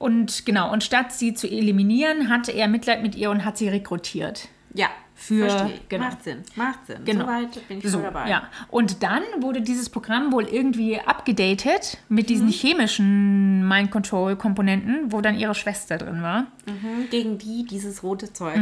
und 0.00 0.44
genau, 0.44 0.72
und 0.72 0.82
statt 0.82 1.12
sie 1.12 1.34
zu 1.34 1.46
eliminieren, 1.48 2.28
hatte 2.28 2.50
er 2.50 2.66
Mitleid 2.66 3.02
mit 3.02 3.14
ihr 3.14 3.30
und 3.30 3.44
hat 3.44 3.56
sie 3.56 3.68
rekrutiert. 3.68 4.48
Ja. 4.74 4.88
Für- 5.14 5.50
Verstehe. 5.50 5.80
genau. 5.90 6.04
Macht 6.06 6.24
Sinn. 6.24 6.38
Macht 6.54 6.86
Sinn. 6.86 7.04
Genau. 7.04 7.26
Soweit 7.26 7.68
bin 7.68 7.78
ich 7.78 7.84
So, 7.84 7.98
voll 7.98 8.04
dabei. 8.10 8.30
ja. 8.30 8.44
Und 8.70 9.02
dann 9.02 9.22
wurde 9.40 9.60
dieses 9.60 9.90
Programm 9.90 10.32
wohl 10.32 10.44
irgendwie 10.44 10.98
abgedatet 10.98 11.98
mit 12.08 12.30
diesen 12.30 12.46
Mhm. 12.46 12.52
chemischen 12.52 13.68
Mind 13.68 13.90
Control 13.90 14.36
Komponenten, 14.36 15.12
wo 15.12 15.20
dann 15.20 15.38
ihre 15.38 15.54
Schwester 15.54 15.98
drin 15.98 16.22
war. 16.22 16.46
Mhm. 16.66 17.10
Gegen 17.10 17.36
die 17.36 17.66
dieses 17.66 18.02
rote 18.02 18.32
Zeug 18.32 18.56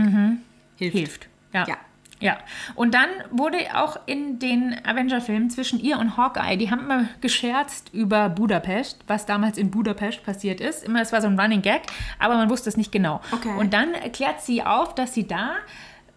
hilft. 0.76 0.97
Hilft. 0.97 1.28
Ja. 1.55 1.66
Ja. 1.68 1.76
Ja. 2.21 2.39
Und 2.75 2.95
dann 2.95 3.09
wurde 3.31 3.59
auch 3.75 3.99
in 4.07 4.39
den 4.39 4.75
Avenger-Filmen 4.85 5.51
zwischen 5.51 5.79
ihr 5.79 5.99
und 5.99 6.16
Hawkeye, 6.16 6.57
die 6.57 6.71
haben 6.71 6.81
immer 6.81 7.05
gescherzt 7.21 7.91
über 7.93 8.29
Budapest, 8.29 9.05
was 9.07 9.27
damals 9.27 9.57
in 9.57 9.71
Budapest 9.71 10.25
passiert 10.25 10.61
ist. 10.61 10.85
Immer, 10.85 11.01
es 11.01 11.12
war 11.12 11.23
so 11.23 11.29
ein 11.29 11.39
Running 11.39 11.62
Gag, 11.62 11.83
aber 12.19 12.35
man 12.35 12.51
wusste 12.51 12.69
es 12.69 12.77
nicht 12.77 12.91
genau. 12.91 13.21
Okay. 13.33 13.57
Und 13.57 13.73
dann 13.73 13.95
erklärt 13.95 14.41
sie 14.41 14.62
auf, 14.62 14.95
dass 14.95 15.14
sie 15.14 15.27
da 15.27 15.53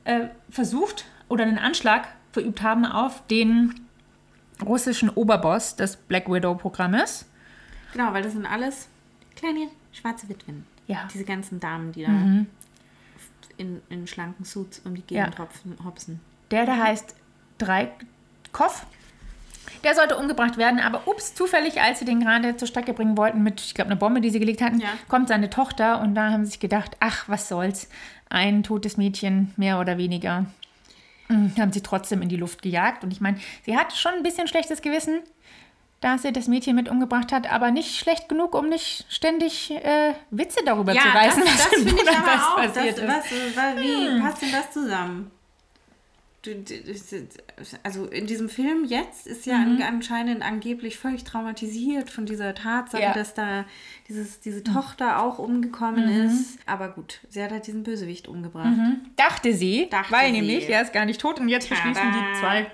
äh, 0.05 0.27
versucht 0.49 1.05
oder 1.29 1.43
einen 1.43 1.59
Anschlag 1.59 2.07
verübt 2.31 2.61
haben 2.61 2.85
auf 2.85 3.25
den 3.27 3.81
russischen 4.65 5.09
Oberboss 5.09 5.75
des 5.75 5.97
Black 5.97 6.29
Widow-Programmes. 6.29 7.25
Genau, 7.93 8.13
weil 8.13 8.23
das 8.23 8.33
sind 8.33 8.45
alles 8.45 8.87
kleine 9.35 9.67
schwarze 9.91 10.29
Witwen. 10.29 10.65
Ja. 10.87 11.07
Diese 11.13 11.23
ganzen 11.23 11.59
Damen, 11.59 11.91
die 11.91 12.03
da 12.03 12.11
in, 13.61 13.81
in 13.89 14.07
schlanken 14.07 14.43
Suits 14.43 14.81
um 14.83 14.95
die 14.95 15.01
Gegend 15.03 15.35
Ja. 15.37 15.47
hopsen. 15.85 16.19
Der 16.51 16.65
da 16.65 16.75
heißt 16.77 17.15
Dreikopf. 17.57 18.85
Der 19.83 19.95
sollte 19.95 20.17
umgebracht 20.17 20.57
werden, 20.57 20.79
aber 20.79 21.07
ups, 21.07 21.33
zufällig, 21.33 21.79
als 21.81 21.99
sie 21.99 22.05
den 22.05 22.19
gerade 22.19 22.57
zur 22.57 22.67
Strecke 22.67 22.93
bringen 22.93 23.15
wollten 23.17 23.41
mit, 23.43 23.61
ich 23.61 23.73
glaube, 23.73 23.89
einer 23.89 23.99
Bombe, 23.99 24.19
die 24.19 24.29
sie 24.29 24.39
gelegt 24.39 24.61
hatten, 24.61 24.79
Ja. 24.79 24.89
kommt 25.07 25.27
seine 25.29 25.49
Tochter 25.49 26.01
und 26.01 26.13
da 26.15 26.31
haben 26.31 26.43
sie 26.43 26.51
sich 26.51 26.59
gedacht, 26.59 26.97
ach, 26.99 27.29
was 27.29 27.47
soll's, 27.47 27.87
ein 28.29 28.63
totes 28.63 28.97
Mädchen, 28.97 29.53
mehr 29.57 29.79
oder 29.79 29.97
weniger. 29.97 30.45
Mhm, 31.29 31.53
Haben 31.57 31.71
sie 31.71 31.81
trotzdem 31.81 32.21
in 32.21 32.29
die 32.29 32.35
Luft 32.37 32.61
gejagt. 32.61 33.03
Und 33.03 33.11
ich 33.11 33.21
meine, 33.21 33.39
sie 33.65 33.77
hat 33.77 33.93
schon 33.93 34.13
ein 34.13 34.23
bisschen 34.23 34.47
schlechtes 34.47 34.81
Gewissen, 34.81 35.19
dass 36.01 36.23
sie 36.23 36.33
das 36.33 36.47
Mädchen 36.47 36.75
mit 36.75 36.89
umgebracht 36.89 37.31
hat, 37.31 37.51
aber 37.51 37.71
nicht 37.71 37.95
schlecht 37.97 38.27
genug, 38.27 38.53
um 38.55 38.67
nicht 38.69 39.05
ständig 39.09 39.71
äh, 39.71 40.13
Witze 40.31 40.59
darüber 40.65 40.93
zu 40.93 41.07
reißen, 41.07 41.43
das, 41.45 41.57
das 41.57 41.73
in 41.73 41.87
finde 41.87 42.03
ich 42.03 42.09
aber 42.09 42.33
auch. 42.33 42.55
passiert 42.57 42.97
Das, 42.97 43.07
was, 43.07 43.31
wie 43.77 44.19
passt 44.19 44.41
denn 44.41 44.51
das 44.51 44.71
zusammen? 44.71 45.31
Das- 46.43 47.13
also 47.83 48.05
in 48.07 48.25
diesem 48.25 48.49
Film 48.49 48.83
jetzt 48.85 49.27
ist 49.27 49.45
ja 49.45 49.59
Mhm. 49.59 49.79
anscheinend 49.83 50.41
angeblich 50.41 50.97
völlig 50.97 51.23
traumatisiert 51.23 52.09
von 52.09 52.25
dieser 52.25 52.55
Tatsache, 52.55 53.03
Ja. 53.03 53.09
Mhm. 53.09 53.13
dass 53.13 53.35
da 53.35 53.65
dieses, 54.09 54.39
diese 54.39 54.63
Tochter 54.63 55.21
auch 55.21 55.37
umgekommen 55.37 56.09
ist. 56.09 56.57
Aber 56.65 56.89
gut, 56.89 57.19
sie 57.29 57.43
hat 57.43 57.51
halt 57.51 57.67
diesen 57.67 57.83
Bösewicht 57.83 58.27
umgebracht. 58.27 58.73
Dachte 59.17 59.53
sie, 59.53 59.87
Dachte 59.91 60.11
weil 60.11 60.27
sie. 60.33 60.41
nämlich 60.41 60.67
er 60.67 60.81
ist 60.81 60.93
gar 60.93 61.05
nicht 61.05 61.21
tot 61.21 61.39
und 61.39 61.47
jetzt 61.47 61.69
beschließen 61.69 62.11
die 62.11 62.39
zwei, 62.39 62.65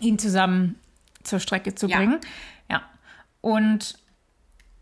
ihn 0.00 0.18
zusammen 0.18 0.74
zur 1.22 1.40
Strecke 1.40 1.74
zu 1.74 1.88
bringen. 1.88 2.20
Ja. 2.70 2.82
Und 3.40 3.98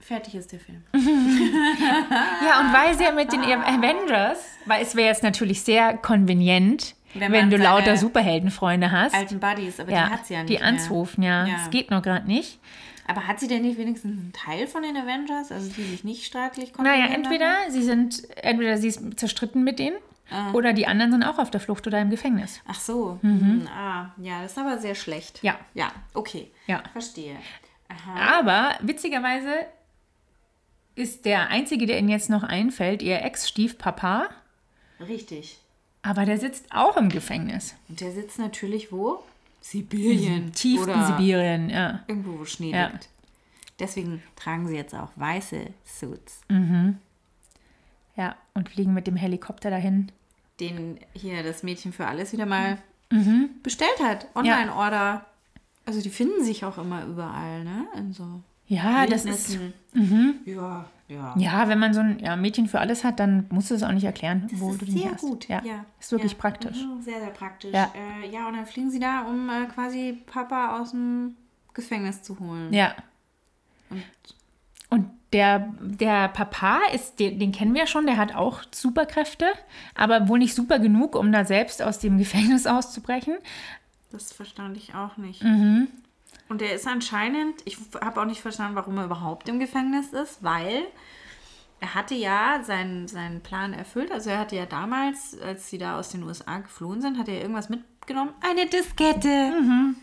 Fertig 0.01 0.37
ist 0.37 0.53
der 0.53 0.61
Film. 0.61 0.83
ja, 0.95 2.61
und 2.61 2.73
weil 2.73 2.97
sie 2.97 3.05
ja 3.05 3.13
mit 3.13 3.31
den 3.31 3.43
Avengers, 3.45 4.39
weil 4.65 4.83
es 4.83 4.97
wäre 4.97 5.09
jetzt 5.09 5.23
natürlich 5.23 5.61
sehr 5.63 5.99
konvenient, 5.99 6.95
Wenn 7.13 7.31
wenn, 7.31 7.51
du 7.51 7.59
lauter 7.59 7.99
Superheldenfreunde 7.99 8.91
hast. 8.91 9.15
Alten 9.15 9.39
Buddies, 9.39 9.79
aber 9.79 9.93
ja, 9.93 10.07
die 10.07 10.13
hat 10.13 10.27
sie 10.27 10.35
ja 10.35 10.45
nicht 10.45 10.51
die 10.51 10.63
anzurufen, 10.63 11.23
ja. 11.23 11.47
Ja. 11.47 11.57
Es 11.63 11.69
geht 11.69 11.91
noch 11.91 12.01
gerade 12.01 12.27
nicht. 12.27 12.59
Aber 13.07 13.27
hat 13.27 13.39
sie 13.39 13.49
denn 13.49 13.63
nicht 13.63 13.77
wenigstens 13.77 14.19
einen 14.19 14.33
Teil 14.33 14.67
von 14.67 14.83
den 14.83 14.97
Avengers, 14.97 15.53
also 15.53 15.71
die 15.71 15.83
sich 15.83 16.05
nicht 16.05 16.25
streitlich 16.25 16.73
Naja, 16.79 17.07
kontrollieren 17.07 17.25
entweder 17.25 17.55
sie 17.71 17.83
sind, 17.83 18.23
entweder 18.37 18.79
sie 18.79 18.89
ist 18.89 19.19
zerstritten 19.19 19.63
mit 19.63 19.79
denen 19.79 19.97
Ah. 20.31 20.53
oder 20.53 20.73
die 20.75 20.87
anderen 20.87 21.13
sind 21.13 21.23
auch 21.23 21.39
auf 21.39 21.51
der 21.51 21.61
Flucht 21.61 21.87
oder 21.87 22.01
im 22.01 22.11
Gefängnis. 22.11 22.61
Ach 22.67 22.79
so. 22.79 23.19
Mhm. 23.23 23.67
Ah, 23.75 24.11
ja, 24.19 24.43
das 24.43 24.53
ist 24.53 24.59
aber 24.59 24.79
sehr 24.79 24.95
schlecht. 24.95 25.43
Ja. 25.43 25.59
Ja, 25.75 25.91
okay. 26.15 26.51
Ja. 26.67 26.83
Verstehe. 26.93 27.37
Aha. 27.89 28.39
Aber 28.39 28.75
witzigerweise 28.83 29.51
ist 30.95 31.25
der 31.25 31.49
einzige, 31.49 31.87
der 31.87 31.99
ihnen 31.99 32.09
jetzt 32.11 32.29
noch 32.29 32.43
einfällt, 32.43 33.03
ihr 33.03 33.23
Ex-Stiefpapa, 33.23 34.29
Richtig. 35.01 35.59
aber 36.03 36.25
der 36.27 36.39
sitzt 36.39 36.67
auch 36.75 36.97
im 36.97 37.09
Gefängnis. 37.09 37.75
Und 37.89 38.01
der 38.01 38.13
sitzt 38.13 38.39
natürlich 38.39 38.93
wo? 38.93 39.23
Sibirien. 39.61 40.53
Tief 40.53 40.87
in 40.87 41.05
Sibirien, 41.07 41.71
ja. 41.71 42.01
Irgendwo, 42.07 42.39
wo 42.41 42.45
Schnee 42.45 42.73
Ja. 42.73 42.89
liegt. 42.89 43.09
Deswegen 43.79 44.23
tragen 44.37 44.67
sie 44.67 44.75
jetzt 44.77 44.95
auch 44.95 45.11
weiße 45.17 45.69
Suits. 45.85 46.41
Ja, 48.17 48.35
und 48.55 48.69
fliegen 48.69 48.93
mit 48.93 49.07
dem 49.07 49.15
Helikopter 49.17 49.71
dahin. 49.71 50.11
Den 50.61 50.99
hier 51.13 51.43
das 51.43 51.63
Mädchen 51.63 51.93
für 51.93 52.07
alles 52.07 52.33
wieder 52.33 52.47
mal 52.47 52.79
Mhm. 53.11 53.51
bestellt 53.63 54.01
hat. 54.03 54.27
Online-Order. 54.35 55.25
Also 55.87 56.03
die 56.03 56.11
finden 56.11 56.45
sich 56.45 56.65
auch 56.67 56.77
immer 56.77 57.07
überall, 57.07 57.65
ne? 57.65 57.87
In 57.97 58.13
so 58.13 58.43
Ja, 58.67 59.07
das 59.07 59.25
ist. 59.25 59.59
Wildnissen. 59.95 60.43
Ja, 60.45 60.85
ja. 61.09 61.35
Ja, 61.39 61.69
wenn 61.69 61.79
man 61.79 61.95
so 61.95 62.01
ein 62.01 62.19
ja, 62.19 62.37
Mädchen 62.37 62.69
für 62.69 62.81
alles 62.81 63.05
hat, 63.05 63.19
dann 63.19 63.47
musst 63.51 63.71
du 63.71 63.75
es 63.75 63.83
auch 63.83 63.93
nicht 63.93 64.05
erklären, 64.05 64.47
Das 64.51 64.61
wo 64.61 64.73
ist 64.73 64.83
du 64.83 64.85
den 64.85 64.99
sehr 64.99 65.13
hast. 65.13 65.21
gut. 65.23 65.49
Ja. 65.49 65.63
Ja. 65.65 65.87
Ist 65.99 66.13
wirklich 66.13 66.33
ja. 66.33 66.39
praktisch. 66.39 66.77
Mhm, 66.85 67.01
sehr, 67.01 67.19
sehr 67.21 67.31
praktisch. 67.31 67.73
Ja. 67.73 67.91
Äh, 68.23 68.29
ja, 68.31 68.47
und 68.49 68.55
dann 68.55 68.67
fliegen 68.67 68.91
sie 68.91 69.01
da, 69.01 69.23
um 69.23 69.49
äh, 69.49 69.65
quasi 69.73 70.19
Papa 70.27 70.79
aus 70.79 70.91
dem 70.91 71.35
Gefängnis 71.73 72.21
zu 72.23 72.39
holen. 72.39 72.71
Ja. 72.75 72.95
Und 74.91 75.07
der, 75.33 75.73
der 75.81 76.29
Papa 76.29 76.81
ist, 76.95 77.21
den, 77.21 77.39
den 77.39 77.53
kennen 77.53 77.75
wir 77.75 77.87
schon, 77.87 78.07
der 78.07 78.17
hat 78.17 78.35
auch 78.35 78.63
Superkräfte, 78.71 79.47
aber 79.95 80.29
wohl 80.29 80.39
nicht 80.39 80.55
super 80.55 80.79
genug, 80.79 81.15
um 81.15 81.33
da 81.33 81.45
selbst 81.45 81.83
aus 81.83 81.99
dem 81.99 82.19
Gefängnis 82.19 82.67
auszubrechen. 82.67 83.37
Das 84.11 84.33
verstand 84.33 84.77
ich 84.77 84.95
auch 84.95 85.17
nicht. 85.17 85.43
Mhm. 85.43 85.89
Und 86.49 86.63
er 86.63 86.75
ist 86.75 86.87
anscheinend, 86.87 87.57
ich 87.67 87.77
habe 88.01 88.21
auch 88.23 88.25
nicht 88.25 88.41
verstanden, 88.41 88.75
warum 88.75 88.97
er 88.97 89.05
überhaupt 89.05 89.49
im 89.51 89.59
Gefängnis 89.59 90.15
ist, 90.15 90.43
weil 90.43 90.87
er 91.81 91.95
hatte 91.95 92.15
ja 92.15 92.63
seinen, 92.65 93.07
seinen 93.07 93.43
Plan 93.43 93.75
erfüllt. 93.75 94.11
Also 94.11 94.31
er 94.31 94.39
hatte 94.39 94.57
ja 94.57 94.65
damals, 94.65 95.39
als 95.41 95.69
sie 95.69 95.77
da 95.77 95.99
aus 95.99 96.09
den 96.09 96.23
USA 96.23 96.59
geflohen 96.59 97.03
sind, 97.03 97.19
hat 97.19 97.29
er 97.29 97.41
irgendwas 97.41 97.69
mitgenommen. 97.69 98.33
Eine 98.41 98.67
Diskette. 98.67 99.29
Mhm. 99.29 99.97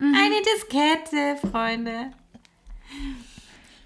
Eine 0.00 0.36
Diskette, 0.42 1.48
Freunde. 1.48 2.12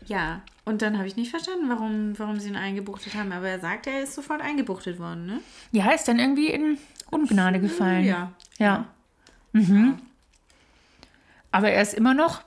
Ja, 0.07 0.42
und 0.64 0.82
dann 0.82 0.96
habe 0.98 1.07
ich 1.09 1.16
nicht 1.16 1.30
verstanden, 1.30 1.68
warum, 1.68 2.18
warum 2.18 2.38
sie 2.38 2.48
ihn 2.48 2.57
eingebuchtet 2.57 3.14
haben. 3.14 3.32
Aber 3.32 3.48
er 3.48 3.61
sagt, 3.61 3.86
er 3.86 4.03
ist 4.03 4.14
sofort 4.14 4.40
eingebuchtet 4.40 4.98
worden, 4.98 5.26
ne? 5.26 5.40
Ja, 5.72 5.90
ist 5.90 6.07
dann 6.09 6.18
irgendwie 6.18 6.48
in 6.48 6.78
Ungnade 7.11 7.61
gefallen. 7.61 8.05
Ja. 8.05 8.32
Ja. 8.59 8.86
Mhm. 9.53 9.98
Aber 11.50 11.70
er 11.70 11.82
ist 11.82 11.94
immer 11.94 12.14
noch 12.14 12.42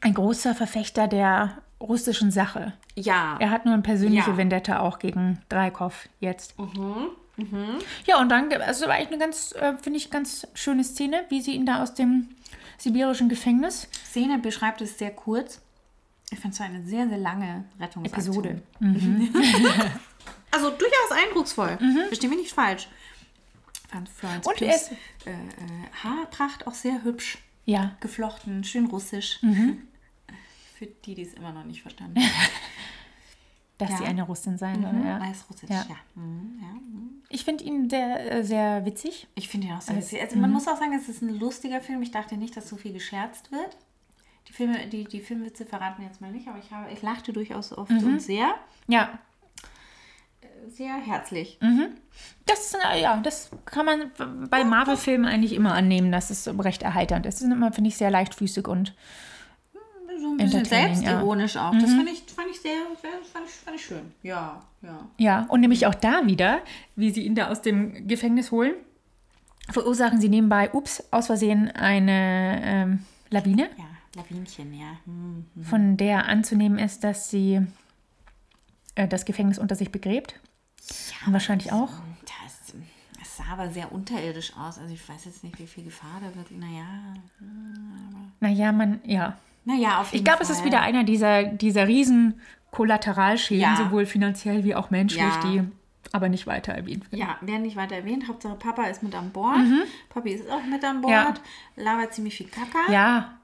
ein 0.00 0.14
großer 0.14 0.54
Verfechter 0.54 1.08
der 1.08 1.58
russischen 1.80 2.30
Sache. 2.30 2.74
Ja. 2.94 3.36
Er 3.40 3.50
hat 3.50 3.64
nur 3.64 3.74
eine 3.74 3.82
persönliche 3.82 4.30
Ja. 4.30 4.36
Vendetta 4.36 4.80
auch 4.80 4.98
gegen 4.98 5.40
Dreikopf 5.48 6.08
jetzt. 6.20 6.54
Ja, 8.06 8.20
und 8.20 8.28
dann, 8.28 8.52
also 8.52 8.86
war 8.86 8.94
eigentlich 8.94 9.08
eine 9.08 9.18
ganz, 9.18 9.52
äh, 9.52 9.74
finde 9.78 9.96
ich, 9.98 10.10
ganz 10.10 10.46
schöne 10.54 10.84
Szene, 10.84 11.24
wie 11.30 11.40
sie 11.40 11.52
ihn 11.52 11.64
da 11.64 11.82
aus 11.82 11.94
dem 11.94 12.28
sibirischen 12.76 13.28
Gefängnis. 13.30 13.88
Szene 14.10 14.38
beschreibt 14.38 14.82
es 14.82 14.98
sehr 14.98 15.10
kurz. 15.10 15.60
Ich 16.30 16.38
finde 16.38 16.54
es 16.54 16.60
eine 16.60 16.84
sehr, 16.86 17.08
sehr 17.08 17.18
lange 17.18 17.64
Rettungsaktion. 17.78 18.44
Episode. 18.44 18.62
Also 20.52 20.68
durchaus 20.70 21.12
eindrucksvoll. 21.26 21.78
Versteh 22.08 22.26
mich 22.26 22.38
nicht 22.38 22.52
falsch. 22.52 22.88
Fand 23.88 24.08
Florence 24.08 24.46
Und 24.46 24.60
ist- 24.60 24.90
äh, 25.24 25.30
äh, 25.30 25.34
Haarpracht 26.02 26.66
auch 26.66 26.74
sehr 26.74 27.04
hübsch. 27.04 27.38
Ja. 27.66 27.96
Geflochten, 28.00 28.64
schön 28.64 28.86
russisch. 28.86 29.38
Für 30.76 30.86
die, 30.86 31.14
die 31.14 31.22
es 31.22 31.34
immer 31.34 31.52
noch 31.52 31.64
nicht 31.64 31.82
verstanden 31.82 32.20
haben. 32.20 32.28
Dass 33.78 33.90
Ja. 33.90 33.96
sie 33.98 34.04
eine 34.06 34.22
Russin 34.24 34.58
sein 34.58 34.82
soll. 34.82 35.06
Ja. 35.06 35.20
Weiß 35.20 35.44
russisch, 35.48 35.70
ja. 35.70 35.86
Ja. 35.88 35.96
Mhm, 36.16 36.58
ja. 36.60 36.68
mhm. 36.68 37.22
Ich 37.28 37.44
finde 37.44 37.62
ihn 37.64 37.88
sehr, 37.88 38.32
äh, 38.32 38.44
sehr 38.44 38.84
witzig. 38.84 39.28
Ich 39.36 39.48
finde 39.48 39.68
ihn 39.68 39.72
auch 39.74 39.80
sehr 39.80 39.96
witzig. 39.96 40.20
Also 40.20 40.36
man 40.36 40.50
muss 40.50 40.66
auch 40.68 40.78
sagen, 40.78 40.92
es 40.94 41.08
ist 41.08 41.22
ein 41.22 41.38
lustiger 41.38 41.80
Film. 41.80 42.02
Ich 42.02 42.10
dachte 42.10 42.36
nicht, 42.36 42.56
dass 42.56 42.68
so 42.68 42.76
viel 42.76 42.92
gescherzt 42.92 43.52
wird. 43.52 43.76
Die, 44.50 44.54
Filme, 44.54 44.86
die, 44.88 45.04
die 45.04 45.20
Filmwitze 45.20 45.64
verraten 45.64 46.02
jetzt 46.02 46.20
mal 46.20 46.32
nicht, 46.32 46.48
aber 46.48 46.58
ich, 46.58 46.72
habe, 46.72 46.90
ich 46.92 47.02
lachte 47.02 47.32
durchaus 47.32 47.72
oft 47.72 47.90
und 47.92 48.20
sehr. 48.20 48.54
Ja, 48.88 49.18
sehr 50.68 50.94
herzlich. 50.94 51.58
Das 52.46 52.66
ist, 52.66 52.76
äh, 52.92 53.00
ja, 53.00 53.16
das 53.18 53.50
kann 53.64 53.86
man 53.86 54.10
bei 54.50 54.64
Marvel-Filmen 54.64 55.26
eigentlich 55.26 55.52
immer 55.54 55.74
annehmen, 55.74 56.12
dass 56.12 56.30
es 56.30 56.48
recht 56.58 56.82
erheiternd 56.82 57.26
ist. 57.26 57.36
Das 57.36 57.46
ist 57.46 57.52
immer, 57.52 57.72
finde 57.72 57.88
ich, 57.88 57.96
sehr 57.96 58.10
leichtfüßig 58.10 58.68
und 58.68 58.94
So 59.72 60.30
ein 60.30 60.36
bisschen 60.36 60.60
Entertaining, 60.60 60.88
ja. 60.88 60.96
selbstironisch 60.96 61.56
auch. 61.56 61.72
Das 61.72 61.92
fand 61.92 62.10
ich, 62.10 62.22
fand 62.34 62.48
ich 62.50 62.60
sehr, 62.60 62.72
sehr 63.00 63.10
fand 63.32 63.46
ich, 63.46 63.52
fand 63.52 63.76
ich 63.76 63.84
schön. 63.84 64.12
Ja, 64.22 64.62
ja. 64.82 65.06
Ja, 65.18 65.46
und 65.48 65.60
nämlich 65.60 65.86
auch 65.86 65.94
da 65.94 66.26
wieder, 66.26 66.60
wie 66.96 67.10
sie 67.10 67.24
ihn 67.24 67.34
da 67.34 67.48
aus 67.48 67.62
dem 67.62 68.06
Gefängnis 68.06 68.50
holen, 68.50 68.74
verursachen 69.70 70.20
sie 70.20 70.28
nebenbei, 70.28 70.70
ups, 70.72 71.04
aus 71.10 71.26
Versehen 71.26 71.70
eine 71.70 72.60
ähm, 72.64 73.04
Lawine, 73.30 73.70
Ja, 73.78 73.84
Lawinchen, 74.14 74.74
ja. 74.74 74.96
Hm. 75.04 75.46
von 75.62 75.96
der 75.96 76.26
anzunehmen 76.26 76.78
ist, 76.78 77.04
dass 77.04 77.30
sie 77.30 77.60
äh, 78.96 79.06
das 79.06 79.24
Gefängnis 79.24 79.58
unter 79.58 79.76
sich 79.76 79.92
begräbt. 79.92 80.38
Und 81.26 81.32
wahrscheinlich 81.32 81.72
auch. 81.72 81.90
Das, 82.22 82.74
das 83.18 83.36
sah 83.36 83.44
aber 83.52 83.70
sehr 83.70 83.92
unterirdisch 83.92 84.52
aus. 84.56 84.78
Also 84.78 84.92
ich 84.92 85.08
weiß 85.08 85.26
jetzt 85.26 85.44
nicht, 85.44 85.58
wie 85.58 85.66
viel 85.66 85.84
Gefahr 85.84 86.20
da 86.20 86.34
wird. 86.34 86.50
Naja, 86.50 86.84
Naja, 88.40 88.72
man, 88.72 89.00
ja. 89.04 89.36
naja, 89.64 90.00
auf 90.00 90.12
jeden 90.12 90.16
Ich 90.18 90.24
glaube, 90.24 90.42
es 90.42 90.50
ist 90.50 90.64
wieder 90.64 90.80
einer 90.80 91.04
dieser, 91.04 91.44
dieser 91.44 91.86
riesen 91.86 92.40
Kollateralschäden, 92.72 93.62
Ja. 93.62 93.76
sowohl 93.76 94.06
finanziell 94.06 94.64
wie 94.64 94.74
auch 94.74 94.90
menschlich, 94.90 95.22
Ja. 95.22 95.40
die 95.44 95.62
aber 96.12 96.28
nicht 96.28 96.46
weiter 96.46 96.72
erwähnt 96.72 97.12
werden. 97.12 97.20
Ja, 97.20 97.36
werden 97.40 97.62
nicht 97.62 97.76
weiter 97.76 97.94
erwähnt. 97.96 98.26
Hauptsache 98.26 98.54
Papa 98.56 98.84
ist 98.84 99.02
mit 99.02 99.14
an 99.14 99.30
Bord. 99.30 99.58
Papi 100.08 100.30
ist 100.32 100.50
auch 100.50 100.64
mit 100.64 100.82
an 100.82 101.00
Bord. 101.02 101.12
Ja. 101.12 101.34
Labert 101.76 102.14
ziemlich 102.14 102.34
viel 102.36 102.48
Kacker. 102.48 102.90
Ja. 102.90 103.36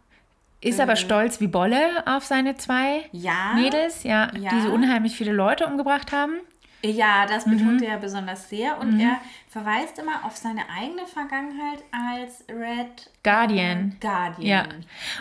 Ist 0.69 0.81
aber 0.81 0.97
stolz 0.97 1.41
wie 1.41 1.47
Bolle 1.47 2.05
auf 2.07 2.25
seine 2.25 2.57
zwei 2.57 2.99
Äh. 2.99 3.03
Ja. 3.13 3.53
Mädels, 3.55 4.03
ja, 4.03 4.31
Ja. 4.37 4.51
die 4.51 4.61
so 4.63 4.71
unheimlich 4.71 5.17
viele 5.17 5.33
Leute 5.33 5.67
umgebracht 5.67 6.13
haben. 6.13 6.35
Ja, 6.83 7.27
das 7.27 7.47
Mhm. 7.47 7.57
betont 7.59 7.83
er 7.83 7.97
besonders 7.99 8.49
sehr. 8.49 8.79
Und 8.79 9.01
er 9.01 9.19
verweist 9.49 9.99
immer 9.99 10.25
auf 10.25 10.37
seine 10.37 10.63
eigene 10.79 11.07
Vergangenheit 11.07 11.83
als 11.91 12.45
Red 12.49 13.11
Guardian. 13.25 13.97
Guardian. 14.01 14.47
Ja. 14.47 14.65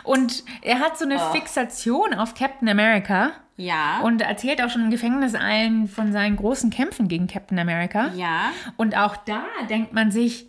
Und 0.04 0.44
er 0.62 0.80
hat 0.80 0.98
so 1.00 1.06
eine 1.06 1.18
Fixation 1.32 2.14
auf 2.14 2.36
Captain 2.36 2.68
America 2.70 3.32
Ja. 3.58 4.02
und 4.04 4.22
erzählt 4.22 4.62
auch 4.62 4.70
schon 4.70 4.84
im 4.84 4.92
Gefängnis 4.92 5.34
allen 5.34 5.88
von 5.88 6.12
seinen 6.12 6.36
großen 6.36 6.70
Kämpfen 6.70 7.08
gegen 7.08 7.26
Captain 7.28 7.58
America. 7.58 8.12
ja. 8.16 8.52
Und 8.78 8.96
auch 8.98 9.16
da 9.16 9.44
denkt 9.70 9.94
man 9.94 10.12
sich, 10.12 10.48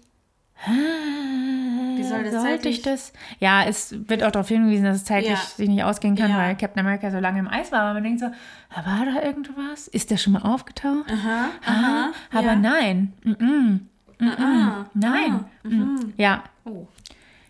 Wie 0.66 2.02
soll 2.02 2.24
das 2.24 2.32
sollte 2.32 2.46
zeitlich- 2.48 2.76
ich 2.78 2.82
das? 2.82 3.12
Ja, 3.40 3.64
es 3.64 3.94
wird 4.09 4.22
auch 4.22 4.30
darauf 4.30 4.48
hingewiesen, 4.48 4.84
dass 4.84 4.96
es 4.96 5.04
zeitlich 5.04 5.30
Ja. 5.32 5.36
sich 5.36 5.68
nicht 5.68 5.84
ausgehen 5.84 6.16
kann, 6.16 6.30
Ja. 6.30 6.38
weil 6.38 6.57
Captain 6.57 6.80
America 6.84 7.11
so 7.11 7.18
lange 7.18 7.38
im 7.38 7.48
Eis 7.48 7.72
war. 7.72 7.80
Aber 7.82 7.94
man 7.94 8.02
denkt 8.02 8.20
so, 8.20 8.26
"Ah, 8.70 8.84
war 8.86 9.04
da 9.07 9.22
irgendwas? 9.22 9.88
Ist 9.88 10.11
der 10.11 10.16
schon 10.16 10.32
mal 10.34 10.42
aufgetaucht? 10.42 11.11
Aha, 11.11 11.48
Ah, 11.66 12.09
aber 12.32 12.46
ja. 12.48 12.57
nein. 12.57 13.12
Mm 13.22 13.30
-mm. 13.32 13.80
Mm 14.18 14.28
-mm. 14.28 14.84
Nein. 14.94 15.44
Mm. 15.62 16.12
Ja. 16.16 16.42
Oh. 16.64 16.86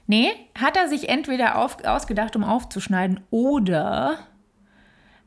Nee, 0.08 0.30
hat 0.58 0.76
er 0.76 0.88
sich 0.88 1.08
entweder 1.08 1.56
auf, 1.58 1.84
ausgedacht, 1.84 2.34
um 2.36 2.44
aufzuschneiden, 2.44 3.20
oder 3.30 4.18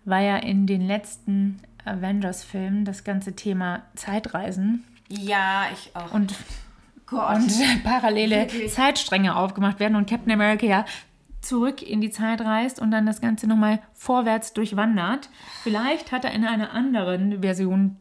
weil 0.06 0.26
er 0.26 0.44
in 0.44 0.68
den 0.68 0.86
letzten 0.86 1.60
Avengers-Filmen 1.86 2.86
das 2.86 3.04
ganze 3.04 3.36
Thema 3.36 3.84
Zeitreisen 3.96 4.84
Ja, 5.10 5.66
ich 5.74 5.92
auch. 5.96 6.14
und, 6.14 6.34
Gott. 7.10 7.36
und 7.36 7.52
parallele 7.84 8.38
Wirklich. 8.38 8.74
Zeitstränge 8.74 9.36
aufgemacht 9.36 9.80
werden 9.80 9.96
und 9.96 10.10
Captain 10.10 10.32
America 10.32 10.66
ja 10.66 10.86
zurück 11.42 11.82
in 11.82 12.02
die 12.02 12.12
Zeit 12.12 12.42
reist 12.42 12.80
und 12.80 12.92
dann 12.92 13.06
das 13.06 13.22
Ganze 13.22 13.48
nochmal 13.48 13.80
vorwärts 13.94 14.54
durchwandert. 14.54 15.30
Vielleicht 15.64 16.12
hat 16.12 16.26
er 16.26 16.32
in 16.32 16.46
einer 16.46 16.72
anderen 16.72 17.42
Version 17.42 17.98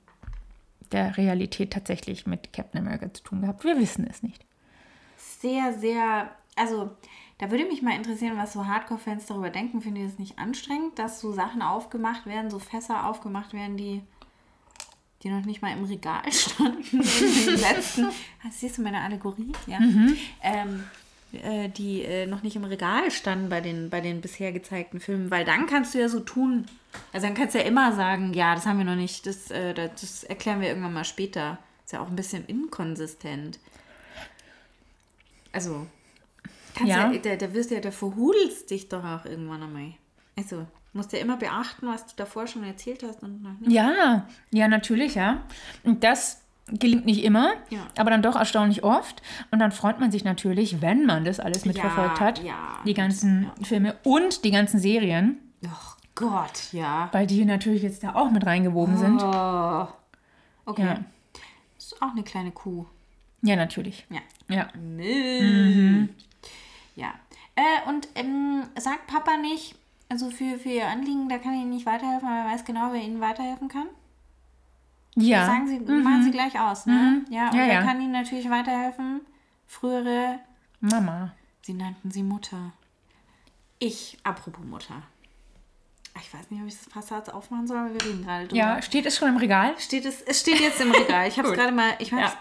der 0.93 1.17
Realität 1.17 1.73
tatsächlich 1.73 2.27
mit 2.27 2.53
Captain 2.53 2.81
America 2.81 3.13
zu 3.13 3.23
tun 3.23 3.43
gehabt. 3.43 3.65
Wir 3.65 3.79
wissen 3.79 4.07
es 4.09 4.23
nicht. 4.23 4.45
sehr, 5.17 5.73
sehr, 5.73 6.31
also 6.57 6.91
da 7.39 7.51
würde 7.53 7.67
mich 7.67 7.83
mal 7.83 7.95
interessieren, 7.95 8.37
was 8.37 8.53
so 8.53 8.67
Hardcore-Fans 8.67 9.27
darüber 9.27 9.51
denken. 9.51 9.81
Finden 9.81 10.01
die 10.01 10.07
das 10.07 10.19
nicht 10.19 10.39
anstrengend, 10.39 10.99
dass 10.99 11.21
so 11.21 11.33
Sachen 11.33 11.63
aufgemacht 11.63 12.27
werden, 12.27 12.51
so 12.51 12.59
Fässer 12.59 13.07
aufgemacht 13.07 13.53
werden, 13.53 13.77
die, 13.77 14.03
die 15.23 15.31
noch 15.31 15.45
nicht 15.45 15.63
mal 15.63 15.73
im 15.73 15.85
Regal 15.85 16.23
standen 16.33 17.01
in 17.01 17.47
den 17.47 17.61
letzten. 17.61 18.05
Ah, 18.07 18.51
siehst 18.53 18.79
du 18.79 18.83
meine 18.83 19.01
Allegorie? 19.01 19.53
Ja. 19.67 19.79
Ähm, 20.43 20.85
äh, 21.33 21.69
die 21.69 22.03
äh, 22.03 22.27
noch 22.27 22.43
nicht 22.43 22.57
im 22.57 22.65
Regal 22.65 23.11
standen 23.11 23.49
bei 23.49 23.61
den, 23.61 23.91
bei 23.91 24.01
den 24.01 24.21
bisher 24.21 24.53
gezeigten 24.53 25.01
Filmen, 25.01 25.31
weil 25.31 25.45
dann 25.45 25.67
kannst 25.67 25.95
du 25.95 25.99
ja 25.99 26.09
so 26.09 26.21
tun, 26.21 26.67
also 27.13 27.27
dann 27.27 27.35
kannst 27.37 27.55
du 27.55 27.59
ja 27.59 27.65
immer 27.65 27.95
sagen, 27.95 28.33
ja, 28.33 28.55
das 28.55 28.65
haben 28.65 28.79
wir 28.79 28.85
noch 28.87 28.95
nicht, 28.97 29.27
das, 29.27 29.51
äh, 29.51 29.75
das, 29.75 30.01
das 30.01 30.25
erklären 30.25 30.61
wir 30.61 30.69
irgendwann 30.69 30.95
mal 30.95 31.05
später. 31.05 31.59
Ist 31.85 31.93
ja 31.93 32.01
auch 32.01 32.09
ein 32.09 32.17
bisschen 32.17 32.47
inkonsistent. 32.47 33.59
Also, 35.53 35.87
Ja. 36.85 37.11
ja. 37.11 37.19
da, 37.19 37.37
da 37.37 37.53
wirst 37.55 37.71
du 37.71 37.75
ja, 37.75 37.81
da 37.81 37.91
verhudelst 37.91 38.71
dich 38.71 38.89
doch 38.89 39.05
auch 39.05 39.25
irgendwann 39.25 39.63
einmal. 39.63 39.93
Also, 40.37 40.67
musst 40.93 41.13
ja 41.13 41.19
immer 41.19 41.37
beachten, 41.37 41.87
was 41.87 42.07
du 42.07 42.13
davor 42.17 42.47
schon 42.47 42.65
erzählt 42.65 43.03
hast 43.03 43.23
und 43.23 43.43
noch 43.43 43.59
nicht. 43.61 43.71
Ja, 43.73 44.27
ja, 44.51 44.69
natürlich, 44.69 45.15
ja. 45.15 45.43
Und 45.85 46.03
das 46.05 46.43
gelingt 46.71 47.07
nicht 47.07 47.25
immer, 47.25 47.53
Ja. 47.71 47.87
aber 47.97 48.11
dann 48.11 48.21
doch 48.23 48.37
erstaunlich 48.37 48.85
oft. 48.85 49.23
Und 49.51 49.59
dann 49.59 49.73
freut 49.73 50.01
man 50.01 50.11
sich 50.11 50.25
natürlich, 50.25 50.83
wenn 50.83 51.07
man 51.07 51.25
das 51.25 51.41
alles 51.41 51.65
mitverfolgt 51.65 52.21
hat. 52.21 52.43
ja. 52.43 52.79
Die 52.85 52.95
ganzen 52.95 53.51
Filme 53.63 53.97
und 54.05 54.45
die 54.45 54.51
ganzen 54.51 54.79
Serien, 54.79 55.39
Oh 55.65 55.69
Gott, 56.15 56.73
ja. 56.73 57.09
weil 57.13 57.27
die 57.27 57.45
natürlich 57.45 57.83
jetzt 57.83 58.03
da 58.05 58.15
auch 58.15 58.31
mit 58.31 58.45
reingewoben 58.45 58.97
sind. 58.97 59.23
Oh. 59.23 59.87
Okay. 60.67 60.85
Ja. 60.85 60.99
Ist 61.79 62.03
auch 62.03 62.11
eine 62.11 62.23
kleine 62.23 62.51
Kuh. 62.51 62.85
Ja, 63.43 63.57
natürlich. 63.57 64.05
Ja. 64.11 64.21
Ja. 64.55 64.69
Mhm. 64.75 66.09
Ja. 66.97 67.15
Äh, 67.55 67.89
und 67.89 68.09
ähm, 68.15 68.65
sagt 68.79 69.07
Papa 69.07 69.37
nicht, 69.37 69.75
also 70.09 70.31
für, 70.31 70.59
für 70.59 70.69
ihr 70.71 70.87
Anliegen, 70.89 71.29
da 71.29 71.39
kann 71.39 71.55
ich 71.55 71.61
Ihnen 71.61 71.71
nicht 71.71 71.87
weiterhelfen, 71.87 72.29
aber 72.29 72.39
er 72.49 72.55
weiß 72.55 72.65
genau, 72.65 72.93
wer 72.93 73.03
Ihnen 73.03 73.21
weiterhelfen 73.21 73.69
kann? 73.69 73.87
Ja. 75.17 75.47
Sagen 75.47 75.67
Sie, 75.67 75.79
machen 75.81 76.23
Sie 76.23 76.31
gleich 76.31 76.59
aus, 76.61 76.87
ne? 76.87 77.25
Ja, 77.31 77.49
und 77.51 77.57
Ja, 77.57 77.67
wer 77.67 77.73
ja. 77.75 77.83
kann 77.83 78.01
Ihnen 78.01 78.13
natürlich 78.13 78.49
weiterhelfen? 78.51 79.21
Frühere, 79.67 80.39
Mama. 80.81 81.33
Sie 81.63 81.75
nannten 81.75 82.11
sie 82.11 82.23
Mutter. 82.23 82.73
Ich, 83.79 84.17
apropos 84.25 84.65
Mutter. 84.65 85.03
Ich 86.21 86.35
weiß 86.35 86.51
nicht, 86.51 86.61
ob 86.61 86.67
ich 86.67 86.77
das 86.77 86.89
Passat 86.89 87.31
aufmachen 87.33 87.67
soll, 87.69 87.77
aber 87.79 87.95
wir 87.95 88.03
reden 88.05 88.25
gerade 88.25 88.47
drüber. 88.49 88.57
Ja, 88.59 88.83
steht 88.83 89.07
es 89.07 89.17
schon 89.17 89.29
im 89.29 89.37
Regal? 89.37 89.75
Steht 89.79 90.05
es, 90.05 90.21
es 90.23 90.41
steht 90.41 90.59
jetzt 90.61 90.81
im 90.81 90.91
Regal. 90.91 91.29
Ich 91.29 91.39
habe 91.39 91.49
es 91.49 91.55
gerade 91.55 91.71
mal, 91.73 91.93
ich 92.01 92.13
habe 92.13 92.23
Ja. 92.23 92.33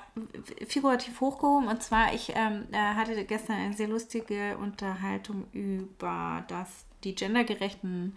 es 0.62 0.72
figurativ 0.74 1.20
hochgehoben 1.22 1.68
und 1.68 1.84
zwar, 1.84 2.12
ich 2.14 2.32
ähm, 2.36 2.66
äh, 2.72 2.78
hatte 2.78 3.24
gestern 3.26 3.58
eine 3.58 3.74
sehr 3.74 3.88
lustige 3.88 4.58
Unterhaltung 4.58 5.46
über 5.52 6.44
das, 6.48 6.86
die 7.04 7.16
gendergerechten 7.16 8.16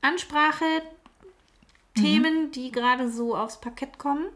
Ansprache-Themen, 0.00 2.52
die 2.52 2.70
gerade 2.70 3.10
so 3.10 3.36
aufs 3.36 3.60
Parkett 3.60 3.98
kommen. 3.98 4.26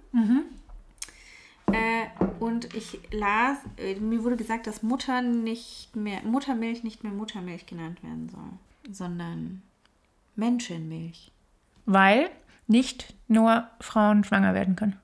Äh, 1.73 2.07
und 2.41 2.75
ich 2.75 2.99
las, 3.11 3.59
äh, 3.79 3.95
mir 3.95 4.23
wurde 4.25 4.37
gesagt, 4.37 4.67
dass 4.67 4.83
Mutter 4.83 5.23
nicht 5.23 5.97
mehr, 5.97 6.23
Muttermilch 6.23 6.83
nicht 6.83 7.03
mehr 7.03 7.13
Muttermilch 7.13 7.65
genannt 7.67 8.03
werden 8.03 8.29
soll, 8.29 8.93
sondern 8.93 9.63
Menschenmilch. 10.37 11.33
Weil 11.87 12.31
nicht 12.67 13.15
nur 13.29 13.69
Frauen 13.81 14.25
schwanger 14.25 14.55
werden 14.55 14.77
können. 14.77 14.99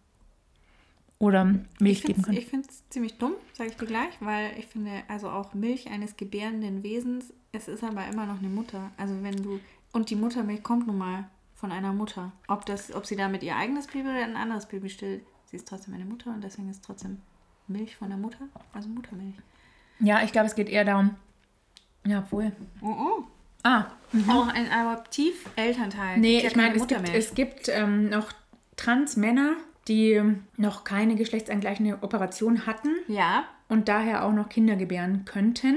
Oder 1.21 1.45
Milch 1.81 1.99
Ich 1.99 2.03
geben 2.05 2.23
finde 2.25 2.43
können. 2.43 2.63
es 2.69 2.89
ziemlich 2.91 3.19
dumm, 3.19 3.33
sage 3.55 3.71
ich 3.71 3.77
dir 3.77 3.87
gleich, 3.87 4.13
weil 4.21 4.57
ich 4.57 4.67
finde, 4.67 5.03
also 5.09 5.29
auch 5.31 5.53
Milch 5.55 5.91
eines 5.91 6.17
gebärenden 6.17 6.83
Wesens, 6.85 7.33
es 7.53 7.67
ist 7.67 7.83
aber 7.83 8.07
immer 8.07 8.27
noch 8.27 8.39
eine 8.39 8.49
Mutter. 8.49 8.91
Also 8.97 9.21
wenn 9.23 9.43
du, 9.43 9.59
und 9.93 10.11
die 10.11 10.17
Muttermilch 10.17 10.63
kommt 10.63 10.87
nun 10.87 10.99
mal 10.99 11.29
von 11.57 11.73
einer 11.73 11.93
Mutter. 11.93 12.31
Ob, 12.47 12.67
das, 12.67 12.95
ob 12.95 13.05
sie 13.05 13.17
damit 13.17 13.43
ihr 13.43 13.57
eigenes 13.57 13.89
Baby 13.89 14.03
oder 14.11 14.23
ein 14.25 14.37
anderes 14.37 14.67
Baby 14.67 14.89
stillt, 14.91 15.25
sie 15.47 15.57
ist 15.57 15.67
trotzdem 15.67 15.95
eine 15.95 16.05
Mutter 16.05 16.31
und 16.31 16.45
deswegen 16.45 16.69
ist 16.71 16.85
trotzdem 16.85 17.21
Milch 17.67 17.97
von 17.97 18.11
der 18.11 18.19
Mutter, 18.19 18.49
also 18.73 18.89
Muttermilch. 18.89 19.35
Ja, 19.99 20.23
ich 20.23 20.31
glaube, 20.31 20.47
es 20.47 20.55
geht 20.55 20.69
eher 20.69 20.85
darum. 20.85 21.17
Ja, 22.07 22.21
obwohl. 22.21 22.53
Ah, 23.65 23.87
Auch 24.29 24.47
ein 24.47 24.71
Adoptiv-Elternteil. 24.71 26.19
Nee, 26.19 26.47
ich 26.47 26.55
meine, 26.55 26.77
es 26.77 26.87
gibt, 26.87 27.09
es 27.09 27.35
gibt 27.35 27.69
ähm, 27.69 28.09
noch 28.09 28.31
Trans-Männer, 28.77 29.57
die 29.89 30.23
noch 30.57 30.85
keine 30.85 31.17
geschlechtsangleichende 31.17 31.99
Operation 32.03 32.67
hatten 32.67 32.91
ja, 33.09 33.45
und 33.69 33.89
daher 33.89 34.25
auch 34.25 34.33
noch 34.33 34.49
Kinder 34.49 34.77
gebären 34.77 35.25
könnten. 35.25 35.77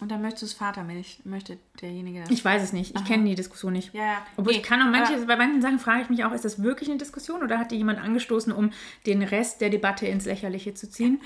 und 0.00 0.10
dann 0.10 0.22
möchtest 0.22 0.54
du 0.54 0.56
Vatermilch, 0.58 1.20
möchte 1.24 1.58
derjenige 1.80 2.20
das. 2.20 2.30
Ich 2.30 2.44
weiß 2.44 2.62
es 2.62 2.72
nicht. 2.72 2.96
Ich 2.96 3.04
kenne 3.04 3.24
die 3.28 3.34
Diskussion 3.34 3.72
nicht. 3.74 3.92
Ja, 3.94 4.04
ja. 4.04 4.26
Obwohl 4.36 4.52
Nee, 4.52 4.58
ich 4.60 4.64
kann 4.64 4.80
auch 4.82 4.90
manche, 4.90 5.16
bei 5.26 5.36
manchen 5.36 5.62
Sachen 5.62 5.78
frage 5.78 6.02
ich 6.02 6.08
mich 6.10 6.24
auch, 6.24 6.32
ist 6.32 6.44
das 6.44 6.62
wirklich 6.62 6.88
eine 6.88 6.98
Diskussion 6.98 7.42
oder 7.42 7.58
hat 7.58 7.70
die 7.70 7.76
jemand 7.76 8.00
angestoßen, 8.00 8.52
um 8.52 8.70
den 9.06 9.22
Rest 9.22 9.60
der 9.60 9.70
Debatte 9.70 10.06
ins 10.06 10.24
Lächerliche 10.24 10.74
zu 10.74 10.90
ziehen? 10.90 11.20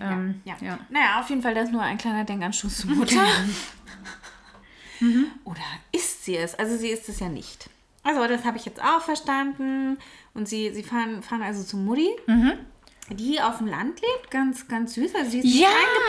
Ähm, 0.00 0.40
Ja. 0.44 0.56
ja. 0.60 0.78
Naja, 0.90 1.20
auf 1.20 1.28
jeden 1.30 1.42
Fall 1.42 1.54
das 1.54 1.64
ist 1.64 1.72
nur 1.72 1.82
ein 1.82 1.98
kleiner 1.98 2.24
Denkanstoß 2.24 2.78
zur 2.78 2.90
Mutter. 2.90 3.24
Mhm. 5.00 5.26
Oder 5.44 5.62
ist 5.90 6.24
sie 6.24 6.36
es? 6.36 6.54
Also 6.54 6.76
sie 6.76 6.88
ist 6.90 7.08
es 7.08 7.18
ja 7.18 7.28
nicht. 7.28 7.68
Also, 8.02 8.26
das 8.26 8.44
habe 8.44 8.56
ich 8.58 8.64
jetzt 8.64 8.82
auch 8.82 9.00
verstanden. 9.00 9.98
Und 10.34 10.48
sie, 10.48 10.72
sie 10.74 10.82
fahren, 10.82 11.22
fahren 11.22 11.42
also 11.42 11.62
zu 11.62 11.76
Mutti, 11.76 12.08
die 13.10 13.40
auf 13.40 13.58
dem 13.58 13.66
Land 13.68 14.00
lebt. 14.00 14.30
Ganz, 14.30 14.66
ganz 14.68 14.94
süß. 14.94 15.14
Also, 15.14 15.30
sie 15.30 15.40
ist 15.40 15.60
Ja, 15.60 15.68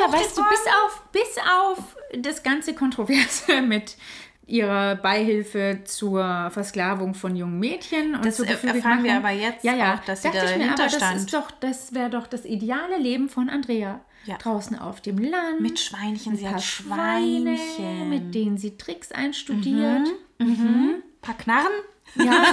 weißt 0.10 0.38
du, 0.38 0.42
worden. 0.42 0.50
bis 0.52 0.74
auf, 0.84 1.04
bis 1.12 1.38
auf 1.38 1.96
das 2.18 2.44
ganze 2.44 2.74
Kontroverse 2.74 3.62
mit 3.68 3.98
ihrer 4.46 4.96
Beihilfe 4.96 5.80
zur 5.86 6.50
Versklavung 6.52 7.14
von 7.14 7.36
jungen 7.36 7.60
Mädchen 7.60 8.16
und 8.16 8.26
Das 8.26 8.38
Gefühlgmachung. 8.38 8.76
erfahren 8.76 9.04
wir 9.04 9.16
aber 9.18 9.30
jetzt 9.32 9.64
ja, 9.64 9.74
ja. 9.74 9.94
auch, 9.96 10.00
dass 10.04 10.22
sie 10.22 10.32
Dachte 10.32 10.46
ich 10.52 10.58
mir, 10.58 10.66
aber 10.74 10.84
das 10.84 10.96
stand. 10.96 11.16
ist 11.18 11.34
doch, 11.34 11.50
das 11.52 11.94
wäre 11.94 12.10
doch 12.10 12.28
das 12.28 12.44
ideale 12.44 12.98
Leben 12.98 13.30
von 13.30 13.50
Andrea. 13.50 14.02
Ja. 14.26 14.38
Draußen 14.38 14.78
auf 14.80 15.00
dem 15.02 15.18
Land. 15.18 15.62
Mit 15.62 15.80
Schweinchen. 15.80 16.36
Sie 16.38 16.48
hat 16.48 16.62
Schweine, 16.62 17.58
Schweinchen. 17.58 18.10
mit 18.10 18.36
denen 18.36 18.58
sie 18.58 18.78
Tricks 18.78 19.12
einstudiert. 19.12 20.08
Ein 20.40 21.04
paar 21.24 21.36
Knarren. 21.36 21.72
Ja, 22.16 22.32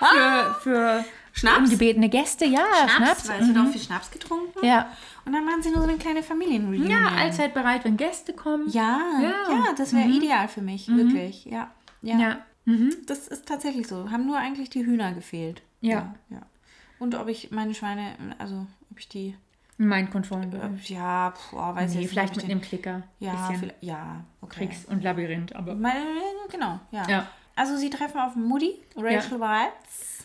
für, 0.00 0.54
für 0.62 1.04
Schnaps? 1.32 1.58
ungebetene 1.58 2.08
Gäste, 2.08 2.46
ja, 2.46 2.64
Schnaps, 2.86 2.94
Schnaps. 3.24 3.28
weil 3.28 3.44
sie 3.44 3.52
doch 3.52 3.66
viel 3.68 3.80
Schnaps 3.80 4.10
getrunken. 4.10 4.64
Ja. 4.64 4.88
Und 5.26 5.32
dann 5.32 5.44
machen 5.44 5.62
sie 5.62 5.70
nur 5.70 5.82
so 5.82 5.88
eine 5.88 5.98
kleine 5.98 6.22
Familienreunion. 6.22 6.88
ja, 6.90 7.08
allzeit 7.18 7.52
bereit, 7.54 7.84
wenn 7.84 7.96
Gäste 7.96 8.32
kommen. 8.32 8.68
Ja, 8.70 9.00
ja, 9.20 9.28
Ja. 9.50 9.64
das 9.76 9.92
wäre 9.94 10.08
ideal 10.08 10.48
für 10.48 10.62
mich, 10.62 10.88
wirklich. 10.88 11.44
Ja, 11.46 11.70
ja. 12.02 12.18
Ja. 12.18 12.38
Das 13.06 13.28
ist 13.28 13.46
tatsächlich 13.46 13.86
so. 13.88 14.10
Haben 14.10 14.26
nur 14.26 14.38
eigentlich 14.38 14.70
die 14.70 14.86
Hühner 14.86 15.12
gefehlt. 15.12 15.60
Ja. 15.82 16.14
ja. 16.30 16.40
Und 16.98 17.14
ob 17.14 17.28
ich 17.28 17.50
meine 17.50 17.74
Schweine, 17.74 18.14
also 18.38 18.66
ob 18.90 18.98
ich 18.98 19.08
die, 19.08 19.36
Mein 19.76 20.08
konform. 20.10 20.42
äh, 20.44 20.70
ja, 20.84 21.32
pf, 21.36 21.52
oh, 21.52 21.74
weiß 21.74 21.92
ich 21.92 21.98
Nee, 22.00 22.06
vielleicht 22.06 22.36
nicht, 22.36 22.36
mit 22.36 22.44
ob 22.46 22.50
einem 22.52 22.62
ich 22.62 22.68
Klicker. 22.68 23.02
ja, 23.18 23.50
vielleicht, 23.58 23.82
ja, 23.82 24.24
okay. 24.40 24.60
Tricks 24.66 24.84
und 24.86 25.02
Labyrinth, 25.02 25.54
aber. 25.54 25.74
Meine, 25.74 26.00
genau, 26.50 26.80
ja. 26.90 27.06
Ja. 27.08 27.26
Also 27.56 27.76
sie 27.76 27.90
treffen 27.90 28.18
auf 28.20 28.34
Mutti, 28.36 28.74
Rachel 28.96 29.38
Weisz. 29.40 30.24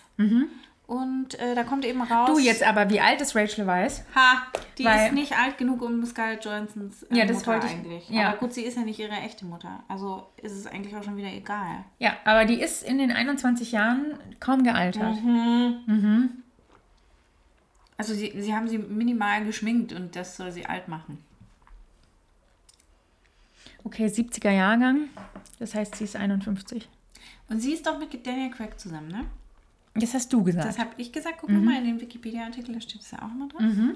Und 0.88 1.36
äh, 1.40 1.54
da 1.54 1.64
kommt 1.64 1.86
eben 1.86 2.02
raus. 2.02 2.28
Du 2.32 2.40
jetzt 2.40 2.64
aber, 2.64 2.90
wie 2.90 3.00
alt 3.00 3.22
ist 3.22 3.36
Rachel 3.36 3.68
Weiss? 3.68 4.04
Ha, 4.16 4.42
die 4.80 4.84
Weil- 4.86 5.06
ist 5.08 5.14
nicht 5.14 5.38
alt 5.38 5.60
genug, 5.60 5.84
um 5.84 6.04
Scarlett 6.04 6.44
Johansons 6.44 7.04
äh, 7.04 7.16
Ja, 7.16 7.26
das 7.26 7.38
Mutter 7.38 7.52
wollte 7.54 7.68
ich- 7.68 7.74
eigentlich. 7.74 8.10
ja. 8.10 8.30
Aber 8.30 8.38
gut, 8.40 8.54
sie 8.54 8.64
ist 8.64 8.76
ja 8.76 8.82
nicht 8.82 8.98
ihre 9.00 9.12
echte 9.14 9.46
Mutter. 9.46 9.84
Also 9.88 10.28
ist 10.42 10.54
es 10.54 10.66
eigentlich 10.66 10.96
auch 10.96 11.04
schon 11.04 11.16
wieder 11.16 11.32
egal. 11.32 11.86
Ja, 12.00 12.18
aber 12.26 12.46
die 12.46 12.60
ist 12.60 12.82
in 12.84 12.98
den 12.98 13.12
21 13.12 13.72
Jahren 13.72 14.18
kaum 14.40 14.64
gealtert. 14.64 15.18
Also 17.98 18.14
sie, 18.16 18.34
sie 18.42 18.56
haben 18.56 18.68
sie 18.68 18.80
minimal 18.80 19.46
geschminkt 19.46 19.94
und 19.94 20.16
das 20.16 20.38
soll 20.38 20.52
sie 20.52 20.66
alt 20.66 20.88
machen. 20.88 21.24
Okay, 23.84 24.08
70er 24.08 24.52
Jahrgang. 24.52 25.10
Das 25.60 25.76
heißt, 25.76 25.96
sie 25.98 26.06
ist 26.06 26.16
51. 26.16 26.90
Und 27.50 27.60
sie 27.60 27.74
ist 27.74 27.86
doch 27.86 27.98
mit 28.00 28.26
Daniel 28.26 28.52
Craig 28.52 28.80
zusammen, 28.80 29.08
ne? 29.10 29.26
Das 29.96 30.14
hast 30.14 30.32
du 30.32 30.44
gesagt. 30.44 30.68
Das 30.68 30.78
habe 30.80 30.92
ich 30.98 31.12
gesagt. 31.12 31.40
Guck 31.42 31.50
Mhm. 31.50 31.66
mal 31.66 31.78
in 31.78 31.84
den 31.86 32.02
Wikipedia-Artikel, 32.02 32.74
da 32.76 32.82
steht 32.82 33.02
es 33.02 33.12
ja 33.12 33.20
auch 33.24 33.32
immer 33.32 33.48
drin. 33.48 33.96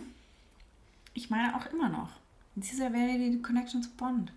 Ich 1.13 1.29
meine 1.29 1.55
auch 1.55 1.65
immer 1.67 1.89
noch. 1.89 2.09
Sie 2.55 2.77
wäre 2.79 2.91
die 3.17 3.41
Connection 3.41 3.81
zu 3.83 3.89
Bond. 3.91 4.31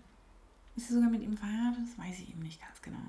Ist 0.75 0.87
sie 0.89 0.93
sogar 0.93 1.09
mit 1.09 1.23
ihm 1.23 1.35
verheiratet? 1.35 1.79
Das 1.83 1.97
weiß 2.05 2.19
ich 2.19 2.29
eben 2.29 2.41
nicht 2.43 2.61
ganz 2.61 2.81
genau. 2.81 2.99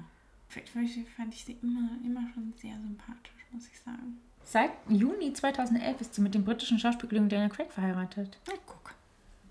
Vielleicht 0.49 0.71
fand 0.71 0.85
ich- 0.89 1.09
fand 1.17 1.35
ich 1.35 1.45
sie 1.45 1.59
immer, 1.63 1.91
immer 2.05 2.23
schon 2.33 2.53
sehr 2.57 2.75
sympathisch, 2.77 3.45
muss 3.53 3.69
ich 3.69 3.79
sagen. 3.81 4.19
Seit 4.45 4.71
Juni 4.89 5.35
2011 5.35 6.01
ist 6.01 6.15
sie 6.15 6.23
mit 6.23 6.35
dem 6.35 6.45
britischen 6.45 6.79
Schauspieler 6.79 7.21
Daniel 7.27 7.51
Craig 7.51 7.71
verheiratet. 7.71 8.39
Na 8.47 8.55
guck. 8.65 8.95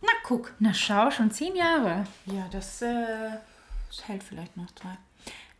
Na 0.01 0.09
guck. 0.23 0.53
Na 0.59 0.73
schau, 0.73 1.11
schon 1.11 1.29
zehn 1.29 1.55
Jahre. 1.55 2.07
Ja, 2.25 2.47
das, 2.51 2.81
äh, 2.81 3.37
das 3.89 4.07
hält 4.07 4.23
vielleicht 4.23 4.57
noch 4.57 4.71
zwei. 4.73 4.97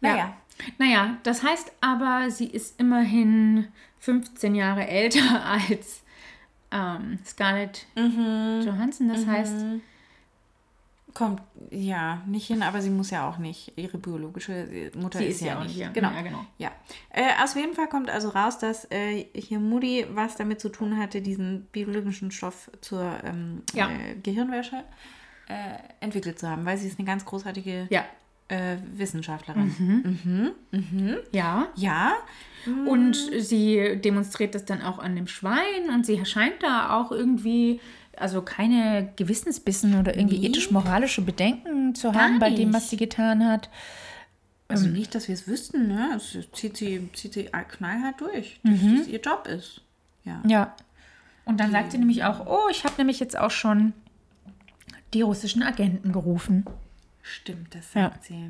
Naja. 0.01 0.33
Naja, 0.79 1.17
das 1.23 1.43
heißt 1.43 1.71
aber, 1.81 2.29
sie 2.31 2.47
ist 2.47 2.79
immerhin 2.79 3.67
15 3.99 4.55
Jahre 4.55 4.87
älter 4.87 5.43
als 5.45 6.01
ähm, 6.71 7.19
Scarlett 7.25 7.85
Mhm. 7.95 8.61
Johansson. 8.65 9.07
Das 9.09 9.25
heißt, 9.25 9.55
Kommt, 11.13 11.41
ja, 11.71 12.21
nicht 12.27 12.45
hin, 12.45 12.61
aber 12.61 12.79
sie 12.79 12.91
muss 12.91 13.09
ja 13.09 13.27
auch 13.27 13.39
nicht. 13.39 13.73
Ihre 13.75 13.97
biologische 13.97 14.91
Mutter 14.95 15.17
Sie 15.17 15.25
ist, 15.25 15.41
ja, 15.41 15.47
ja 15.47 15.59
auch 15.59 15.63
nicht. 15.63 15.77
ja. 15.77 15.89
Genau. 15.89 16.11
Ja, 16.11 16.21
genau. 16.21 16.45
Ja. 16.59 16.71
Äh, 17.09 17.23
aus 17.43 17.55
jeden 17.55 17.73
Fall 17.73 17.87
kommt 17.89 18.11
also 18.11 18.29
raus, 18.29 18.59
dass 18.59 18.85
äh, 18.91 19.25
hier 19.33 19.59
Moody 19.59 20.05
was 20.11 20.35
damit 20.35 20.61
zu 20.61 20.69
tun 20.69 20.95
hatte, 20.99 21.21
diesen 21.23 21.65
biologischen 21.71 22.29
Stoff 22.29 22.69
zur 22.81 23.17
ähm, 23.23 23.63
Ja. 23.73 23.89
äh, 23.89 24.15
Gehirnwäsche 24.21 24.83
äh, 25.47 25.77
entwickelt 26.01 26.37
zu 26.37 26.47
haben, 26.47 26.65
weil 26.65 26.77
sie 26.77 26.87
ist 26.87 26.99
eine 26.99 27.07
ganz 27.07 27.25
großartige 27.25 27.87
ja. 27.89 28.05
Äh, 28.49 28.77
Wissenschaftlerin. 28.95 30.51
Ja. 31.31 31.67
Ja. 31.75 32.13
Und 32.85 33.15
sie 33.39 33.97
demonstriert 34.03 34.55
das 34.55 34.65
dann 34.65 34.81
auch 34.81 34.99
an 34.99 35.15
dem 35.15 35.27
Schwein 35.27 35.89
und 35.93 36.05
sie 36.05 36.25
scheint 36.25 36.61
da 36.61 36.97
auch 36.97 37.11
irgendwie, 37.11 37.79
also 38.17 38.41
keine 38.41 39.13
Gewissensbissen 39.15 39.97
oder 39.99 40.17
irgendwie 40.17 40.39
Nee. 40.39 40.47
ethisch-moralische 40.47 41.21
Bedenken 41.21 41.95
zu 41.95 42.13
haben 42.13 42.39
bei 42.39 42.49
dem, 42.49 42.73
was 42.73 42.83
nicht. 42.83 42.89
sie 42.91 42.97
getan 42.97 43.45
hat. 43.47 43.69
Also 44.69 44.87
nicht, 44.87 45.15
dass 45.15 45.29
wir 45.29 45.35
es 45.35 45.47
wüssten, 45.47 45.87
ne? 45.87 46.09
Es 46.17 46.37
zieht 46.51 46.75
sie, 46.75 47.07
zieht 47.13 47.33
sie 47.33 47.45
knallhart 47.45 48.19
durch, 48.19 48.59
dass 48.63 48.79
das 48.99 49.07
ihr 49.07 49.21
Job 49.21 49.47
ist. 49.47 49.81
Ja. 50.25 50.41
Ja. 50.45 50.75
Und 51.45 51.61
dann 51.61 51.71
sagt 51.71 51.93
sie 51.93 51.97
nämlich 51.97 52.25
auch, 52.25 52.45
oh, 52.47 52.67
ich 52.69 52.83
habe 52.83 52.95
nämlich 52.97 53.21
jetzt 53.21 53.37
auch 53.37 53.51
schon 53.51 53.93
die 55.13 55.21
russischen 55.21 55.63
Agenten 55.63 56.11
gerufen. 56.11 56.65
Stimmt, 57.28 57.73
das 57.75 57.93
Ja. 57.93 58.09
sagt 58.09 58.23
sie. 58.25 58.49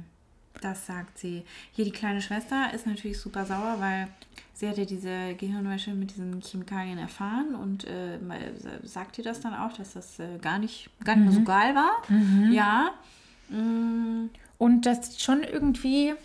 Das 0.61 0.88
sagt 0.88 1.17
sie. 1.19 1.43
Hier 1.73 1.86
die 1.86 1.91
kleine 1.91 2.19
Schwester 2.21 2.73
ist 2.73 2.88
natürlich 2.88 3.19
super 3.19 3.45
sauer, 3.45 3.75
weil 3.80 4.07
sie 4.55 4.67
hat 4.67 4.78
ja 4.80 4.86
diese 4.86 5.36
Gehirnwäsche 5.36 5.91
mit 5.93 6.11
diesen 6.11 6.41
Chemikalien 6.41 6.97
erfahren 6.97 7.53
und 7.53 7.84
äh, 7.86 8.17
sagt 8.84 9.19
ihr 9.19 9.23
das 9.23 9.39
dann 9.39 9.53
auch, 9.53 9.73
dass 9.73 9.93
das 9.93 10.17
äh, 10.19 10.39
gar 10.41 10.57
nicht, 10.57 10.89
gar 11.03 11.15
nicht 11.15 11.25
mehr 11.25 11.34
so 11.34 11.43
geil 11.43 11.75
war. 11.75 11.91
Ja. 12.51 12.89
Mm, 13.49 14.30
Und 14.57 14.86
das 14.88 15.21
schon 15.21 15.43
irgendwie, 15.43 16.15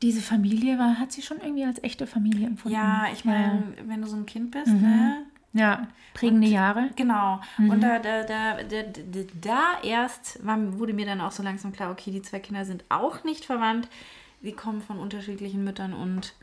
diese 0.00 0.22
Familie 0.22 0.78
war, 0.78 0.98
hat 0.98 1.12
sie 1.12 1.22
schon 1.22 1.38
irgendwie 1.40 1.64
als 1.64 1.82
echte 1.82 2.06
Familie 2.06 2.46
empfunden. 2.46 2.74
ja, 2.76 3.06
ich 3.12 3.24
meine, 3.24 3.64
wenn 3.86 4.00
du 4.00 4.06
so 4.08 4.16
ein 4.16 4.26
Kind 4.26 4.50
bist, 4.52 4.68
ne? 4.68 5.24
Ja, 5.52 5.88
prägende 6.14 6.46
Jahre. 6.46 6.90
Genau. 6.96 7.40
Und 7.58 7.80
da, 7.80 7.98
da, 7.98 8.22
da, 8.22 8.62
da, 8.62 8.82
da, 9.40 9.62
erst 9.82 10.44
war, 10.44 10.58
wurde 10.78 10.92
mir 10.92 11.06
dann 11.06 11.20
auch 11.20 11.32
so 11.32 11.42
langsam 11.42 11.72
klar, 11.72 11.90
okay, 11.90 12.10
die 12.10 12.22
zwei 12.22 12.38
Kinder 12.38 12.64
sind 12.64 12.84
auch 12.88 13.24
nicht 13.24 13.44
verwandt. 13.44 13.88
Sie 14.42 14.52
kommen 14.52 14.82
von 14.82 14.98
unterschiedlichen 14.98 15.64
Müttern 15.64 15.92
und 15.94 16.34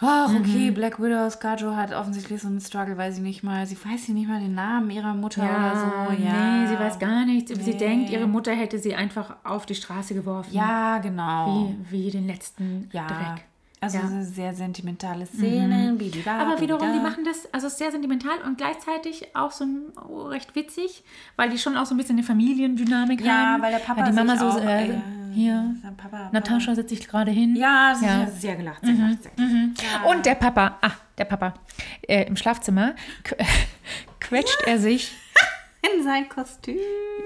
ach, 0.00 0.34
okay, 0.34 0.70
Black 0.72 1.00
Widow, 1.00 1.30
Scarjo 1.30 1.76
hat 1.76 1.94
offensichtlich 1.94 2.42
so 2.42 2.48
einen 2.48 2.60
Struggle, 2.60 2.98
weil 2.98 3.12
sie 3.12 3.22
nicht 3.22 3.42
mal, 3.44 3.66
sie 3.66 3.76
weiß 3.82 4.06
sie 4.06 4.12
nicht 4.12 4.28
mal 4.28 4.40
den 4.40 4.54
Namen 4.54 4.90
ihrer 4.90 5.14
Mutter 5.14 5.42
oder 5.42 5.76
so. 5.76 6.22
Ja, 6.22 6.62
nee, 6.62 6.66
sie 6.66 6.78
weiß 6.78 6.98
gar 6.98 7.24
nichts. 7.24 7.52
Sie 7.54 7.70
Nee. 7.70 7.78
denkt, 7.78 8.10
ihre 8.10 8.26
Mutter 8.26 8.52
hätte 8.52 8.78
sie 8.78 8.94
einfach 8.94 9.36
auf 9.44 9.64
die 9.64 9.76
Straße 9.76 10.12
geworfen. 10.14 10.52
Ja, 10.52 10.98
genau. 10.98 11.72
Wie, 11.88 12.06
wie 12.06 12.10
den 12.10 12.26
letzten 12.26 12.90
ja. 12.92 13.06
Dreck. 13.06 13.44
Also 13.82 13.98
Ja. 13.98 14.22
sehr 14.22 14.54
sentimentale 14.54 15.26
Szene. 15.26 15.94
bibida, 15.98 16.38
Aber 16.38 16.60
wiederum, 16.60 16.82
die 16.82 16.86
bibida. 16.92 17.02
machen 17.02 17.24
das 17.24 17.52
also 17.52 17.68
sehr 17.68 17.90
sentimental 17.90 18.38
und 18.46 18.56
gleichzeitig 18.56 19.34
auch 19.34 19.50
so 19.50 19.64
oh, 20.08 20.22
recht 20.28 20.54
witzig, 20.54 21.02
weil 21.36 21.50
die 21.50 21.58
schon 21.58 21.76
auch 21.76 21.84
so 21.84 21.94
ein 21.94 21.98
bisschen 21.98 22.16
eine 22.16 22.22
Familiendynamik 22.24 23.20
Ja, 23.20 23.32
haben. 23.54 23.62
weil 23.62 23.72
der 23.72 23.80
Papa 23.80 24.04
die 24.08 24.12
Mama 24.12 24.36
so, 24.36 24.46
auch, 24.46 24.64
äh, 24.64 25.00
hier, 25.34 25.74
Papa. 25.96 26.30
Natascha 26.32 26.74
setzt 26.76 26.90
sich 26.90 27.08
gerade 27.08 27.32
hin. 27.32 27.56
Ja, 27.56 27.90
das 27.92 28.02
Ja. 28.02 28.20
ja. 28.20 28.26
sehr 28.30 28.54
gelacht, 28.54 28.84
sehr 28.84 28.94
gelacht. 28.94 29.18
Sehr 29.22 29.32
gelacht. 29.32 30.06
Und 30.16 30.26
der 30.26 30.34
Papa, 30.36 30.78
ah, 30.80 30.92
der 31.18 31.24
Papa, 31.24 31.54
äh, 32.02 32.24
im 32.28 32.36
Schlafzimmer 32.36 32.94
qu 33.24 33.34
quetscht 34.20 34.62
er 34.66 34.78
sich 34.78 35.12
In 35.96 36.04
sein 36.04 36.28
Kostüm. 36.28 36.76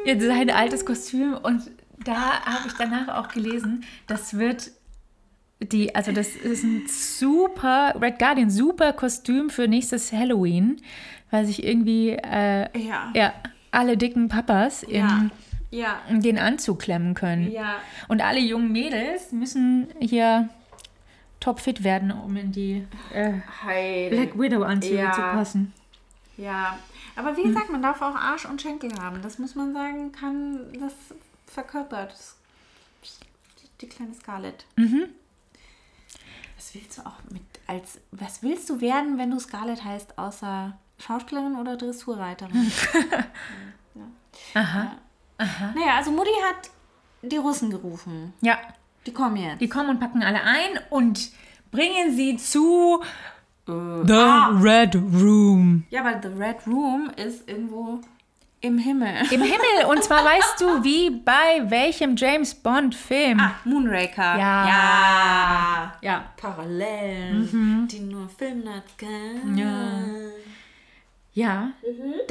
in 0.07 0.21
sein 0.23 0.49
altes 0.51 0.87
Kostüm 0.87 1.35
und 1.35 1.63
da 2.05 2.41
habe 2.45 2.69
ich 2.69 2.73
danach 2.75 3.09
auch 3.09 3.29
gelesen, 3.29 3.85
das 4.07 4.39
wird 4.39 4.71
die, 5.61 5.95
also 5.95 6.13
das 6.13 6.37
ist 6.37 6.65
ein 6.65 6.87
super, 6.89 7.95
Red 8.01 8.19
Guardian, 8.19 8.51
super 8.51 8.93
Kostüm 8.93 9.51
für 9.51 9.69
nächstes 9.69 10.13
Halloween, 10.13 10.81
weil 11.31 11.47
sich 11.47 11.65
irgendwie 11.65 12.11
äh, 12.11 12.69
Ja. 12.79 13.11
ja, 13.15 13.33
alle 13.71 13.97
dicken 13.97 14.29
Papas 14.29 14.83
in 14.83 14.97
Ja. 14.97 15.31
Ja. 15.71 16.01
den 16.11 16.39
Anzug 16.39 16.79
klemmen 16.81 17.15
können. 17.15 17.51
Ja. 17.51 17.77
Und 18.09 18.23
alle 18.23 18.39
jungen 18.41 18.71
Mädels 18.71 19.33
müssen 19.33 19.89
hier 19.99 20.49
topfit 21.41 21.85
werden, 21.85 22.13
um 22.13 22.37
in 22.37 22.53
die 22.53 22.87
äh. 23.13 24.09
Black 24.11 24.39
Widow-Anzüge 24.39 25.11
zu 25.15 25.21
passen. 25.21 25.73
Ja. 26.37 26.79
Aber 27.17 27.37
wie 27.37 27.43
gesagt, 27.45 27.71
man 27.71 27.83
darf 27.83 28.03
auch 28.03 28.15
Arsch 28.15 28.45
und 28.45 28.61
Schenkel 28.61 28.91
haben. 29.01 29.23
Das 29.23 29.39
muss 29.39 29.55
man 29.55 29.73
sagen, 29.73 30.13
kann 30.13 30.61
das 30.79 30.93
verkörpert. 31.47 32.11
Das, 32.13 32.37
die 33.81 33.89
kleine 33.89 34.15
Scarlett. 34.15 34.65
Was 36.57 36.75
willst 36.75 36.99
du 36.99 37.03
auch 37.03 37.19
mit 37.31 37.43
als 37.67 38.01
was 38.13 38.43
willst 38.43 38.71
du 38.71 38.81
werden, 38.81 39.19
wenn 39.19 39.31
du 39.31 39.39
Scarlett 39.39 39.85
heißt, 39.85 40.19
außer 40.19 40.77
Schauspielerin 40.99 41.57
oder 41.57 41.77
Dressurreiterin? 41.77 42.73
Aha. 44.55 44.93
Naja, 45.39 45.97
also 45.97 46.11
Mutti 46.13 46.31
hat 46.49 46.71
die 47.23 47.37
Russen 47.37 47.71
gerufen. 47.71 48.33
Ja. 48.41 48.59
Die 49.05 49.13
kommen 49.13 49.37
jetzt. 49.37 49.61
Die 49.61 49.69
kommen 49.69 49.91
und 49.91 50.01
packen 50.01 50.23
alle 50.23 50.43
ein 50.43 50.81
und 50.91 51.31
bringen 51.71 52.17
sie 52.17 52.37
zu 52.37 53.03
The 53.67 53.73
Red 53.73 54.95
Room. 54.95 55.85
ja, 55.91 56.01
aber 56.05 56.21
The 56.23 56.29
Red 56.41 56.67
Room 56.67 57.11
ist 57.17 57.49
irgendwo 57.49 58.01
im 58.61 58.79
Himmel. 58.79 59.15
Im 59.31 59.43
Himmel. 59.43 59.85
Und 59.89 60.03
zwar 60.03 60.25
weißt 60.25 60.61
du, 60.61 60.83
wie 60.83 61.11
bei 61.11 61.63
welchem 61.69 62.17
James 62.17 62.55
Bond-Film. 62.55 63.39
Ah, 63.41 63.53
Moonraker. 63.65 64.39
Ja. 64.39 64.67
Ja. 64.69 65.93
Ja. 66.03 66.25
Parallelen, 66.37 67.87
die 67.91 68.01
nur 68.01 68.29
Filmnerds 68.29 68.97
kennen. 68.97 69.57
Ja. 69.57 69.99
Ja. 71.35 71.71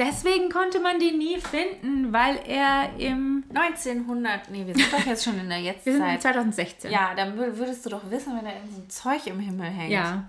Deswegen 0.00 0.50
konnte 0.50 0.80
man 0.80 0.98
den 0.98 1.18
nie 1.18 1.38
finden, 1.40 2.12
weil 2.12 2.40
er 2.44 2.90
im. 2.98 3.44
1900, 3.54 4.50
nee, 4.50 4.66
wir 4.66 4.74
sind 4.74 4.92
doch 4.92 5.06
jetzt 5.06 5.22
schon 5.24 5.38
in 5.38 5.48
der 5.48 5.58
Wir 5.62 5.74
sind 5.84 5.94
in 5.96 6.02
Jetztzeit. 6.02 6.22
2016. 6.22 6.90
Ja, 6.90 7.14
dann 7.14 7.38
wür- 7.38 7.56
würdest 7.56 7.86
du 7.86 7.90
doch 7.90 8.10
wissen, 8.10 8.36
wenn 8.36 8.44
da 8.44 8.50
irgend 8.50 8.72
so 8.72 8.80
ein 8.80 8.90
Zeug 8.90 9.26
im 9.28 9.38
Himmel 9.38 9.68
hängt. 9.68 9.92
Ja. 9.92 10.24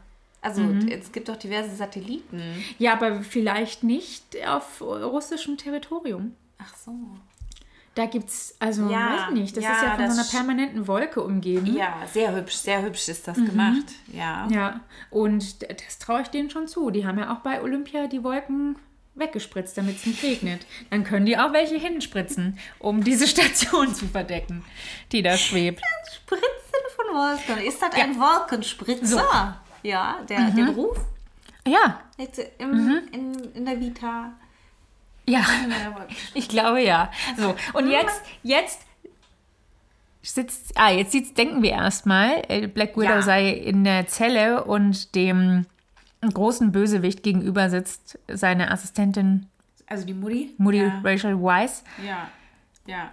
Also, 0.47 0.61
es 0.89 1.11
gibt 1.11 1.29
doch 1.29 1.35
diverse 1.35 1.75
Satelliten. 1.75 2.41
Ja, 2.79 2.93
aber 2.93 3.21
vielleicht 3.21 3.83
nicht 3.83 4.23
auf 4.47 4.81
russischem 4.81 5.57
Territorium. 5.57 6.35
Ach 6.57 6.73
so. 6.75 6.91
Da 7.95 8.05
gibt's, 8.05 8.55
also, 8.59 8.89
Ja, 8.89 9.11
weiß 9.11 9.21
ich 9.29 9.39
nicht, 9.39 9.57
das 9.57 9.63
ja, 9.63 9.71
ist 9.71 9.81
ja 9.81 9.95
von 9.95 10.05
das 10.05 10.15
so 10.15 10.21
einer 10.21 10.29
permanenten 10.29 10.87
Wolke 10.87 11.21
umgeben. 11.23 11.75
Ja, 11.75 11.95
sehr 12.13 12.35
hübsch, 12.35 12.53
sehr 12.53 12.83
hübsch 12.83 13.07
ist 13.07 13.27
das 13.27 13.37
gemacht. 13.37 13.85
Ja. 14.13 14.47
Ja, 14.51 14.81
und 15.09 15.63
das 15.63 15.97
traue 15.97 16.21
ich 16.21 16.27
denen 16.27 16.51
schon 16.51 16.67
zu. 16.67 16.91
Die 16.91 17.07
haben 17.07 17.17
ja 17.17 17.33
auch 17.33 17.39
bei 17.39 17.59
Olympia 17.59 18.05
die 18.05 18.23
Wolken 18.23 18.75
weggespritzt, 19.15 19.77
damit 19.79 19.97
es 19.97 20.05
nicht 20.05 20.21
regnet. 20.21 20.67
Dann 20.91 21.03
können 21.03 21.25
die 21.25 21.39
auch 21.39 21.53
welche 21.53 21.75
hinspritzen, 21.77 22.59
um 22.77 23.03
diese 23.03 23.27
Station 23.27 23.93
zu 23.95 24.05
verdecken, 24.05 24.63
die 25.11 25.23
da 25.23 25.35
schwebt. 25.35 25.81
Spritzen 26.15 26.45
von 26.95 27.15
Wolken. 27.15 27.65
Ist 27.65 27.81
das 27.81 27.93
ein 27.93 28.19
Wolkenspritzer? 28.19 29.59
Ja, 29.87 30.17
der, 30.27 30.51
der 30.51 30.65
Beruf 30.65 30.97
Ja, 31.65 32.01
jetzt 32.17 32.39
im, 32.59 33.01
in, 33.11 33.33
in 33.53 33.65
der 33.65 33.79
Vita. 33.79 34.31
ja, 35.25 35.41
ich 36.33 36.49
glaube 36.49 36.81
ja. 36.81 37.09
So, 37.37 37.55
und 37.73 37.89
jetzt, 37.89 38.21
jetzt 38.43 38.81
sitzt, 40.21 40.73
ah, 40.75 40.89
jetzt 40.91 41.11
sitzt, 41.13 41.37
denken 41.37 41.61
wir 41.61 41.71
erstmal, 41.71 42.43
äh, 42.49 42.67
Black 42.67 42.97
Widow 42.97 43.13
Ja. 43.15 43.21
sei 43.21 43.49
in 43.49 43.83
der 43.83 44.07
Zelle 44.07 44.63
und 44.65 45.15
dem 45.15 45.65
großen 46.21 46.71
Bösewicht 46.71 47.23
gegenüber 47.23 47.69
sitzt 47.69 48.19
seine 48.27 48.71
Assistentin 48.71 49.45
Also 49.87 50.05
die 50.05 50.13
Mutti? 50.13 50.53
Moody 50.57 50.79
Ja. 50.79 51.01
Rachel 51.03 51.41
Weisz. 51.41 51.83
Ja. 52.05 52.29
Ja. 52.85 53.11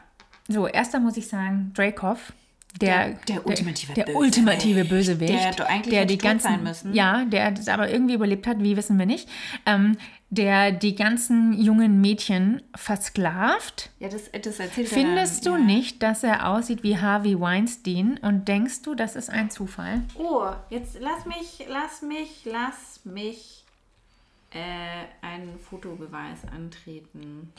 So, 0.48 0.66
erster 0.66 0.98
muss 1.00 1.16
ich 1.16 1.28
sagen, 1.28 1.72
Dreykov. 1.74 2.32
Der, 2.80 3.10
Der- 3.10 3.18
der 3.28 3.46
ultimative 3.46 3.92
der, 3.94 4.02
Bösewicht. 4.04 4.20
ultimative 4.20 4.84
Bösewicht. 4.84 5.32
Der 5.32 5.38
hätte 5.38 5.66
eigentlich 5.68 5.94
der 5.94 6.06
die 6.06 6.18
ganzen, 6.18 6.48
sein 6.48 6.62
müssen. 6.64 6.92
Ja, 6.94 7.24
der 7.24 7.52
das 7.52 7.68
aber 7.68 7.88
irgendwie 7.88 8.14
überlebt 8.14 8.46
hat, 8.48 8.60
wie 8.62 8.76
wissen 8.76 8.98
wir 8.98 9.06
nicht. 9.06 9.28
Ähm, 9.64 9.96
der 10.30 10.72
die 10.72 10.96
ganzen 10.96 11.52
jungen 11.52 12.00
Mädchen 12.00 12.60
versklavt. 12.74 13.90
Ja, 14.00 14.08
das, 14.08 14.30
das 14.32 14.58
erzählt 14.58 14.90
er 14.90 14.98
Findest 14.98 15.46
dann, 15.46 15.52
du 15.54 15.58
ja. 15.60 15.64
nicht, 15.64 16.02
dass 16.02 16.24
er 16.24 16.48
aussieht 16.48 16.82
wie 16.82 16.98
Harvey 16.98 17.38
Weinstein 17.38 18.18
und 18.22 18.48
denkst 18.48 18.82
du, 18.82 18.96
das 18.96 19.14
ist 19.14 19.30
ein 19.30 19.50
Zufall? 19.50 20.02
Oh, 20.18 20.48
jetzt 20.70 20.96
lass 21.00 21.24
mich, 21.26 21.64
lass 21.68 22.02
mich, 22.02 22.40
lass 22.44 23.00
mich 23.04 23.64
äh, 24.50 24.58
einen 25.24 25.58
Fotobeweis 25.60 26.38
antreten. 26.52 27.52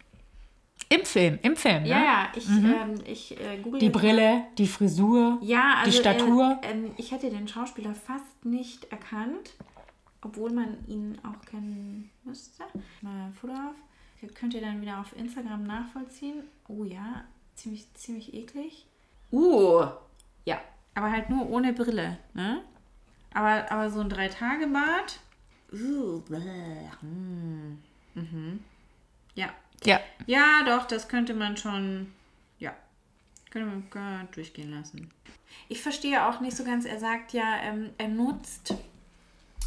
Im 0.90 1.04
Film, 1.06 1.40
im 1.42 1.56
Film, 1.56 1.86
Ja, 1.86 1.98
ne? 2.00 2.06
ja, 2.06 2.28
ich, 2.36 2.48
ähm, 2.48 2.96
ich 3.06 3.40
äh, 3.40 3.58
google 3.58 3.80
Die 3.80 3.88
jetzt 3.88 3.96
mal. 3.96 4.02
Brille, 4.02 4.44
die 4.58 4.68
Frisur, 4.68 5.40
Ja, 5.42 5.76
also 5.80 5.92
die 5.92 5.98
Statur. 5.98 6.60
Äh, 6.62 6.72
ähm, 6.72 6.92
ich 6.98 7.12
hätte 7.12 7.30
den 7.30 7.48
Schauspieler 7.48 7.96
fast 7.96 8.46
nicht 8.46 8.86
erkannt, 8.92 9.54
obwohl 10.22 10.52
man 10.52 10.78
ihn 10.88 11.18
auch 11.24 11.44
kennen 11.50 12.12
müsste. 12.24 12.64
Mal 13.02 13.32
Foto 13.40 13.54
auf. 13.54 13.76
Könnt 14.34 14.54
ihr 14.56 14.62
dann 14.62 14.82
wieder 14.82 15.00
auf 15.00 15.16
Instagram 15.18 15.64
nachvollziehen. 15.64 16.44
Oh 16.68 16.84
ja, 16.84 17.24
ziemlich, 17.56 17.92
ziemlich 17.94 18.34
eklig. 18.34 18.86
Uh, 19.32 19.86
ja, 20.46 20.60
aber 20.96 21.12
halt 21.12 21.30
nur 21.30 21.48
ohne 21.50 21.74
Brille, 21.74 22.18
ne? 22.34 22.62
Aber, 23.34 23.70
aber 23.72 23.90
so 23.90 24.00
ein 24.00 24.10
Drei-Tage-Bart. 24.10 25.20
Uh, 25.74 26.22
bäh, 26.22 26.90
hm, 27.02 27.78
mhm. 28.14 28.60
Ja. 29.36 29.50
Ja. 29.84 30.00
Ja, 30.26 30.64
doch, 30.66 30.86
das 30.86 31.08
könnte 31.08 31.34
man 31.34 31.58
schon, 31.58 32.12
ja, 32.60 32.74
könnte 33.52 33.68
man 33.68 34.28
durchgehen 34.32 34.72
lassen. 34.72 35.12
Ich 35.70 35.82
verstehe 35.82 36.28
auch 36.28 36.42
nicht 36.42 36.56
so 36.56 36.64
ganz, 36.64 36.86
er 36.86 37.00
sagt 37.00 37.34
ja, 37.34 37.58
ähm, 37.64 37.92
er 37.98 38.08
nutzt 38.08 38.76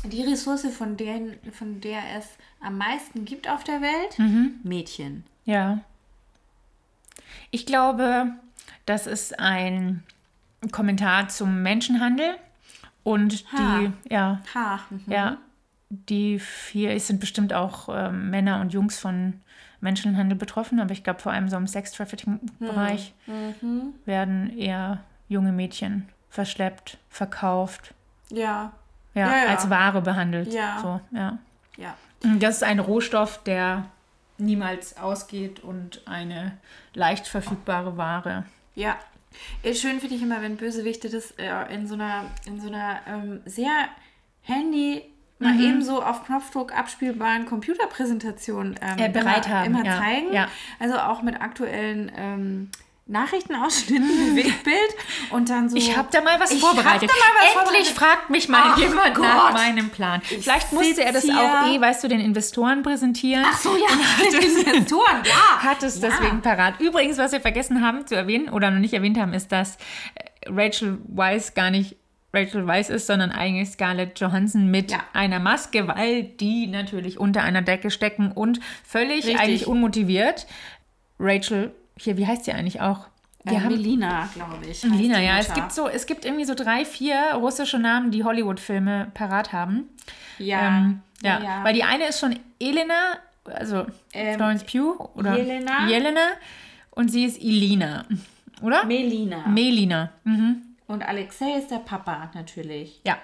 die 0.04 0.22
Ressource, 0.22 0.66
von, 0.66 0.96
denen, 0.96 1.38
von 1.52 1.80
der 1.80 2.00
es 2.16 2.26
am 2.61 2.78
meisten 2.78 3.24
gibt 3.24 3.48
auf 3.48 3.64
der 3.64 3.80
Welt, 3.80 4.18
Mädchen. 4.62 5.24
Ja. 5.44 5.80
Ich 7.50 7.66
glaube, 7.66 8.32
das 8.86 9.06
ist 9.06 9.38
ein 9.38 10.04
Kommentar 10.70 11.28
zum 11.28 11.62
Menschenhandel 11.62 12.36
und 13.02 13.44
Ha. 13.52 13.78
die, 13.78 14.12
ja, 14.12 14.40
Ha. 14.54 14.80
mhm. 14.90 15.02
ja, 15.06 15.38
die 15.90 16.38
vier, 16.38 16.92
es 16.92 17.06
sind 17.06 17.20
bestimmt 17.20 17.52
auch 17.52 17.88
ähm, 17.90 18.30
Männer 18.30 18.61
und 18.61 18.72
Jungs 18.72 18.98
von 18.98 19.40
Menschenhandel 19.81 20.37
betroffen, 20.37 20.81
aber 20.81 20.93
ich 20.93 21.05
glaube 21.05 21.20
vor 21.20 21.33
allem 21.33 21.49
so 21.49 21.57
im 21.57 21.66
Sex-Trafficking-Bereich 21.66 23.14
werden 24.05 24.59
eher 24.59 25.05
junge 25.29 25.53
Mädchen 25.53 26.09
verschleppt, 26.31 26.99
verkauft, 27.09 27.95
Ja, 28.31 28.72
ja, 29.14 29.29
Ja, 29.31 29.45
ja. 29.45 29.51
als 29.51 29.70
Ware 29.70 30.03
behandelt. 30.03 30.53
Ja. 30.53 30.79
So, 30.81 31.16
ja. 31.16 31.39
ja. 31.76 31.95
Das 32.39 32.57
ist 32.57 32.62
ein 32.64 32.79
Rohstoff, 32.81 33.43
der 33.45 33.85
niemals 34.39 34.97
ausgeht 34.99 35.61
und 35.61 36.03
eine 36.07 36.53
leicht 36.95 37.26
verfügbare 37.26 37.97
Ware. 37.97 38.45
Ja. 38.74 38.97
Äh, 39.62 39.74
Schön 39.74 40.01
finde 40.01 40.14
ich 40.16 40.22
immer, 40.22 40.43
wenn 40.43 40.57
Bösewichte 40.57 41.09
das 41.09 41.33
äh, 41.33 41.74
in 41.74 41.87
so 41.87 41.95
einer, 41.95 42.24
in 42.47 42.61
so 42.61 42.68
einer 42.68 43.01
ähm, 43.07 43.41
sehr 43.45 43.89
Handy 44.43 45.03
mal 45.39 45.55
Mhm. 45.55 45.61
eben 45.61 45.82
so 45.82 46.03
auf 46.03 46.24
Knopfdruck 46.24 46.76
abspielbaren 46.76 47.47
Computerpräsentation 47.47 48.74
ähm, 48.82 48.99
Äh, 48.99 49.09
bereit 49.09 49.47
immer, 49.47 49.55
haben, 49.57 49.66
immer 49.66 49.84
ja, 49.84 49.99
zeigen. 49.99 50.32
ja. 50.32 50.49
Also 50.78 50.99
auch 50.99 51.22
mit 51.22 51.41
aktuellen 51.41 52.11
ähm, 52.16 52.70
Nachrichtenausschnitten, 53.11 54.34
Bewegtbild 54.34 54.76
und 55.30 55.49
dann 55.49 55.68
so. 55.70 55.76
Ich 55.76 55.97
habe 55.97 56.09
da 56.12 56.20
mal 56.20 56.39
was 56.41 56.51
Ich 56.51 56.61
vorbereitet. 56.61 57.09
mal 57.09 57.14
was 57.41 57.64
Endlich 57.64 57.89
vorbereitet. 57.89 57.93
fragt 57.97 58.30
mich 58.30 58.49
mal 58.49 58.62
Ach 58.74 58.78
jemand 58.78 59.18
nach 59.18 59.45
Gott. 59.47 59.53
meinem 59.55 59.89
Plan. 59.91 60.20
Vielleicht 60.22 60.72
musste 60.72 61.05
er 61.05 61.12
das 61.12 61.24
auch 61.28 61.66
eh, 61.68 61.80
weißt 61.80 62.05
du, 62.05 62.09
den 62.09 62.20
Investoren 62.20 62.82
präsentieren. 62.82 63.45
Ach 63.49 63.57
so, 63.59 63.76
ja, 63.76 63.86
die 64.30 64.36
Investoren, 64.47 65.22
ja. 65.24 65.62
hat 65.62 65.82
es 65.82 66.01
Ja. 66.03 66.09
deswegen 66.11 66.43
parat. 66.43 66.80
Übrigens, 66.80 67.16
was 67.18 67.32
wir 67.32 67.41
vergessen 67.41 67.82
haben 67.82 68.07
zu 68.07 68.14
erwähnen 68.14 68.51
oder 68.51 68.70
noch 68.70 68.80
nicht 68.80 68.93
erwähnt 68.95 69.18
haben, 69.18 69.32
ist, 69.32 69.53
dass 69.53 69.76
äh, 70.14 70.51
Rachel 70.51 70.99
Weisz 71.09 71.55
gar 71.55 71.70
nicht 71.70 71.97
Rachel 72.33 72.66
Weisz 72.66 72.91
ist, 72.91 73.07
sondern 73.07 73.31
eigentlich 73.31 73.70
Scarlett 73.70 74.20
Johansson 74.20 74.70
mit 74.70 74.91
Ja. 74.91 75.01
einer 75.14 75.39
Maske, 75.41 75.89
weil 75.89 76.24
die 76.24 76.66
natürlich 76.66 77.18
unter 77.18 77.43
einer 77.43 77.62
Decke 77.62 77.91
stecken 77.91 78.33
und 78.33 78.61
völlig 78.85 79.24
Richtig. 79.24 79.39
eigentlich 79.41 79.66
unmotiviert. 79.66 80.47
Rachel, 81.18 81.72
hier, 81.99 82.16
wie 82.16 82.26
heißt 82.26 82.45
sie 82.45 82.53
eigentlich 82.53 82.81
auch? 82.81 83.07
Wir 83.45 83.55
Äh, 83.59 83.61
haben 83.61 83.68
Melina, 83.68 84.29
glaube 84.35 84.59
ich. 84.66 84.83
heißt 84.85 84.95
Lina, 84.95 85.18
die 85.18 85.24
ja. 85.24 85.39
Es 85.39 85.53
gibt 85.55 85.72
so, 85.72 85.89
es 85.89 86.05
gibt 86.07 86.24
irgendwie 86.24 86.45
so 86.45 86.55
drei, 86.55 86.85
vier 86.85 87.16
russische 87.35 87.79
Namen, 87.79 88.11
die 88.11 88.24
Hollywood-Filme 88.24 89.11
parat 89.14 89.53
haben. 89.53 89.85
Ja. 90.39 90.68
Ähm, 90.68 91.01
ja. 91.23 91.39
ja, 91.39 91.44
ja. 91.44 91.65
Weil 91.65 91.74
die 91.74 91.82
eine 91.85 92.05
ist 92.09 92.20
schon 92.20 92.39
Elena, 92.61 93.15
also 93.44 93.86
Ähm, 94.12 94.35
Florence 94.36 94.65
Pugh 94.65 95.11
oder 95.15 95.36
Jelena. 95.36 95.89
Jelena 95.89 96.27
und 96.90 97.11
sie 97.11 97.24
ist 97.24 97.40
Elina, 97.40 98.05
oder? 98.61 98.85
Melina. 98.85 99.47
Melina. 99.48 100.11
Mhm. 100.24 100.62
Und 100.89 101.02
Alexei 101.06 101.52
ist 101.59 101.70
der 101.70 101.78
Papa 101.78 102.31
natürlich. 102.35 103.01
Ja. 103.05 103.19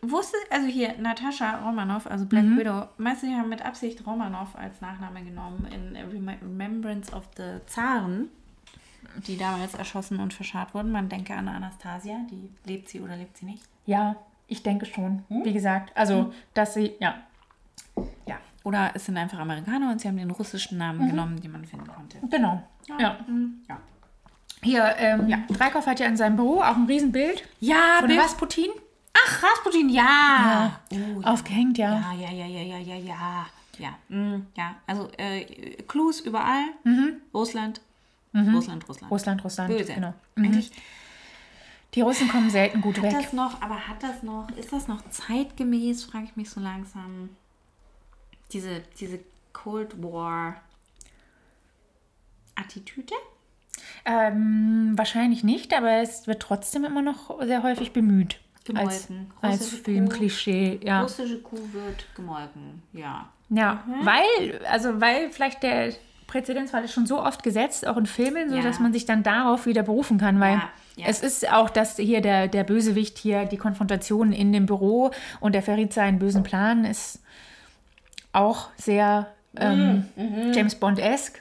Wusste, 0.00 0.36
also 0.50 0.66
hier, 0.68 0.96
Natascha 0.98 1.58
Romanov, 1.66 2.06
also 2.06 2.24
Black 2.24 2.44
Mhm. 2.44 2.58
Widow, 2.58 2.86
meinst 2.98 3.22
du, 3.24 3.26
die 3.26 3.34
haben 3.34 3.48
mit 3.48 3.62
Absicht 3.64 4.06
Romanov 4.06 4.54
als 4.56 4.80
Nachname 4.80 5.22
genommen 5.24 5.66
in 5.66 5.96
Rem 5.96 6.28
Remembrance 6.40 7.12
of 7.12 7.28
the 7.36 7.58
Zaren, 7.66 8.28
die 9.26 9.36
damals 9.36 9.74
erschossen 9.74 10.20
und 10.20 10.32
verscharrt 10.32 10.72
wurden. 10.72 10.92
Man 10.92 11.08
denke 11.08 11.34
an 11.34 11.48
Anastasia, 11.48 12.20
die 12.30 12.48
lebt 12.64 12.88
sie 12.88 13.00
oder 13.00 13.16
lebt 13.16 13.36
sie 13.38 13.46
nicht? 13.46 13.64
Ja, 13.86 14.14
ich 14.46 14.62
denke 14.62 14.86
schon. 14.86 15.24
Hm? 15.28 15.44
Wie 15.44 15.52
gesagt, 15.52 15.96
also, 15.96 16.32
dass 16.54 16.74
sie, 16.74 16.92
ja. 17.00 17.16
Ja. 18.26 18.36
Oder 18.62 18.92
es 18.94 19.06
sind 19.06 19.16
einfach 19.16 19.38
Amerikaner 19.40 19.90
und 19.90 20.00
sie 20.00 20.06
haben 20.06 20.16
den 20.18 20.30
russischen 20.30 20.78
Namen 20.78 21.06
Mhm. 21.06 21.10
genommen, 21.10 21.40
den 21.40 21.50
man 21.50 21.64
finden 21.64 21.88
konnte. 21.88 22.18
Genau. 22.30 22.62
Ja. 22.86 23.18
Ja, 23.68 23.78
Hier, 24.62 24.94
ähm, 24.98 25.44
Dreikopf 25.48 25.86
hat 25.86 26.00
ja 26.00 26.06
in 26.06 26.16
seinem 26.16 26.36
Büro 26.36 26.60
auch 26.60 26.76
ein 26.76 26.86
Riesenbild 26.86 27.44
ja 27.60 27.96
von 28.00 28.08
Bild- 28.08 28.20
Rasputin 28.20 28.70
Ach, 29.14 29.42
Rasputin, 29.42 29.88
ja. 29.88 30.80
Oh, 30.92 31.22
aufgehängt, 31.24 31.76
ja. 31.76 32.12
Ja, 32.12 32.12
ja, 32.14 32.30
ja, 32.30 32.46
ja, 32.46 32.62
ja, 32.62 32.78
ja, 32.78 32.94
ja. 32.96 33.46
Ja, 33.78 33.98
mm, 34.08 34.46
ja. 34.56 34.74
also 34.86 35.08
äh, 35.18 35.44
Clues 35.88 36.20
überall. 36.20 36.64
Russland. 37.34 37.80
Russland, 38.34 38.88
Russland. 38.88 39.10
Russland, 39.10 39.44
Russland, 39.44 39.76
Böse. 39.76 39.94
genau. 39.94 40.14
Eigentlich, 40.36 40.70
Die 41.94 42.00
Russen 42.02 42.28
kommen 42.28 42.50
selten 42.50 42.80
gut 42.80 42.96
Hat 42.98 43.04
weg. 43.04 43.12
das 43.12 43.32
noch, 43.32 43.60
aber 43.62 43.88
hat 43.88 44.02
das 44.02 44.22
noch, 44.22 44.48
ist 44.56 44.72
das 44.72 44.86
noch 44.86 45.02
zeitgemäß, 45.10 46.04
frage 46.04 46.24
ich 46.26 46.36
mich 46.36 46.50
so 46.50 46.60
langsam. 46.60 47.30
Diese, 48.52 48.82
diese 49.00 49.18
Cold 49.52 50.00
War 50.02 50.60
Attitüde? 52.54 53.14
Ähm, 54.04 54.92
wahrscheinlich 54.96 55.44
nicht, 55.44 55.74
aber 55.76 56.00
es 56.02 56.26
wird 56.26 56.40
trotzdem 56.40 56.84
immer 56.84 57.02
noch 57.02 57.42
sehr 57.44 57.62
häufig 57.62 57.92
bemüht. 57.92 58.38
Als, 58.74 59.06
Gemolken. 59.08 59.30
als 59.40 59.60
Russische 59.60 59.82
Filmklischee, 59.82 60.80
ja. 60.84 61.00
Russische 61.02 61.38
Kuh 61.40 61.56
wird 61.72 62.04
gemolken, 62.14 62.82
ja. 62.92 63.28
Ja, 63.48 63.82
weil, 64.02 64.60
also 64.70 65.00
weil 65.00 65.30
vielleicht 65.30 65.62
der 65.62 65.94
Präzedenzfall 66.26 66.84
ist 66.84 66.92
schon 66.92 67.06
so 67.06 67.18
oft 67.22 67.42
gesetzt, 67.42 67.86
auch 67.86 67.96
in 67.96 68.04
Filmen, 68.04 68.50
so 68.50 68.56
Ja. 68.56 68.62
dass 68.62 68.78
man 68.78 68.92
sich 68.92 69.06
dann 69.06 69.22
darauf 69.22 69.64
wieder 69.64 69.82
berufen 69.82 70.18
kann, 70.18 70.38
weil 70.38 70.56
Ja, 70.56 70.68
ja. 70.96 71.06
es 71.06 71.22
ist 71.22 71.50
auch, 71.50 71.70
dass 71.70 71.96
hier 71.96 72.20
der, 72.20 72.46
der 72.48 72.64
Bösewicht 72.64 73.16
hier, 73.16 73.46
die 73.46 73.56
Konfrontation 73.56 74.32
in 74.32 74.52
dem 74.52 74.66
Büro 74.66 75.12
und 75.40 75.54
der 75.54 75.62
verrät 75.62 75.94
seinen 75.94 76.18
bösen 76.18 76.42
Plan, 76.42 76.84
ist 76.84 77.22
auch 78.32 78.68
sehr 78.76 79.28
ähm, 79.56 80.04
Mhm, 80.14 80.52
James 80.52 80.74
Bond-esque. 80.74 81.40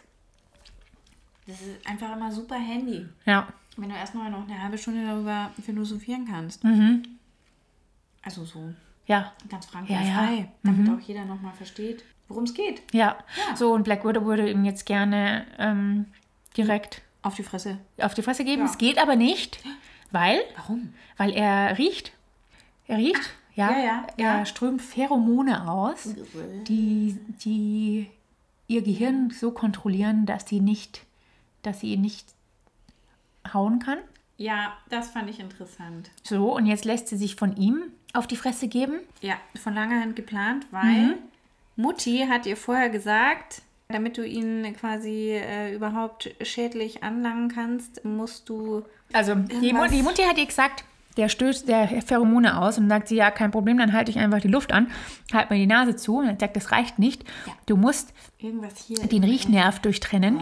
Das 1.47 1.61
ist 1.61 1.87
einfach 1.87 2.15
immer 2.15 2.31
super 2.31 2.55
Handy. 2.55 3.05
Ja. 3.25 3.47
Wenn 3.77 3.89
du 3.89 3.95
erstmal 3.95 4.29
noch 4.31 4.43
eine 4.47 4.61
halbe 4.61 4.77
Stunde 4.77 5.05
darüber 5.05 5.51
philosophieren 5.63 6.25
kannst. 6.29 6.63
Mhm. 6.63 7.03
Also 8.23 8.43
so 8.43 8.73
Ja, 9.05 9.31
ganz 9.49 9.65
Ja, 9.65 9.71
frankfrei, 9.71 9.95
ja. 9.95 10.47
Mhm. 10.71 10.85
damit 10.85 10.89
auch 11.03 11.07
jeder 11.07 11.25
nochmal 11.25 11.53
versteht, 11.53 12.03
worum 12.27 12.43
es 12.43 12.53
geht. 12.53 12.81
ja, 12.93 13.17
Ja. 13.49 13.55
So, 13.55 13.73
und 13.73 13.83
Black 13.83 14.03
Widow 14.05 14.25
würde 14.25 14.49
ihm 14.51 14.65
jetzt 14.65 14.85
gerne 14.85 15.45
ähm, 15.57 16.05
direkt 16.57 17.01
Auf 17.21 17.35
die 17.35 17.43
Fresse. 17.43 17.77
auf 18.01 18.13
die 18.13 18.21
Fresse 18.23 18.43
geben. 18.43 18.63
Ja. 18.63 18.69
Es 18.69 18.77
geht 18.77 18.97
aber 18.97 19.15
nicht, 19.15 19.59
weil 20.11 20.39
Warum? 20.55 20.93
Weil 21.17 21.31
er 21.31 21.77
riecht. 21.77 22.11
Er 22.87 22.97
riecht, 22.97 23.29
ja. 23.55 23.71
ja, 23.71 23.77
ja, 23.79 24.07
Er 24.17 24.37
ja. 24.39 24.45
strömt 24.45 24.81
Pheromone 24.81 25.69
aus, 25.69 26.13
die, 26.67 27.17
die 27.43 28.09
ihr 28.67 28.81
Gehirn 28.81 29.29
so 29.29 29.51
kontrollieren, 29.51 30.25
dass 30.25 30.47
sie 30.47 30.59
nicht, 30.61 31.05
dass 31.67 31.79
sie 31.81 31.93
ihn 31.93 32.01
nicht 32.01 32.25
hauen 33.53 33.79
kann. 33.79 33.99
Ja, 34.37 34.73
das 34.89 35.09
fand 35.09 35.29
ich 35.29 35.39
interessant. 35.39 36.09
So, 36.23 36.55
und 36.55 36.65
jetzt 36.67 36.85
lässt 36.85 37.07
sie 37.07 37.17
sich 37.17 37.35
von 37.35 37.55
ihm 37.57 37.81
auf 38.13 38.27
die 38.27 38.35
Fresse 38.35 38.67
geben. 38.67 38.99
Ja, 39.21 39.35
von 39.61 39.73
langer 39.73 39.99
Hand 40.01 40.15
geplant, 40.15 40.65
weil 40.71 41.07
Mhm. 41.07 41.13
Mutti 41.75 42.25
hat 42.29 42.45
ihr 42.45 42.57
vorher 42.57 42.89
gesagt, 42.89 43.61
damit 43.87 44.17
du 44.17 44.25
ihn 44.25 44.75
quasi 44.79 45.31
äh, 45.31 45.73
überhaupt 45.75 46.29
schädlich 46.41 47.03
anlangen 47.03 47.49
kannst, 47.49 48.03
musst 48.03 48.49
du. 48.49 48.83
Also, 49.13 49.33
die, 49.35 49.55
Mu- 49.55 49.61
Irgendwas- 49.83 49.91
die 49.91 50.01
Mutti 50.03 50.23
hat 50.23 50.37
ihr 50.37 50.45
gesagt, 50.45 50.83
der 51.15 51.29
stößt 51.29 51.67
der 51.67 51.87
Pheromone 52.03 52.59
aus 52.61 52.77
und 52.77 52.89
sagt 52.89 53.07
sie, 53.07 53.15
ja, 53.15 53.31
kein 53.31 53.49
Problem, 53.49 53.77
dann 53.79 53.93
halte 53.93 54.11
ich 54.11 54.19
einfach 54.19 54.39
die 54.41 54.49
Luft 54.49 54.71
an, 54.71 54.91
halt 55.33 55.49
mir 55.49 55.55
die 55.57 55.65
Nase 55.65 55.95
zu. 55.95 56.17
Und 56.19 56.39
sagt, 56.39 56.55
das 56.55 56.71
reicht 56.71 56.99
nicht. 56.99 57.23
Du 57.65 57.75
musst 57.75 58.13
den 58.41 59.23
Riechnerv 59.23 59.79
durchtrennen. 59.79 60.39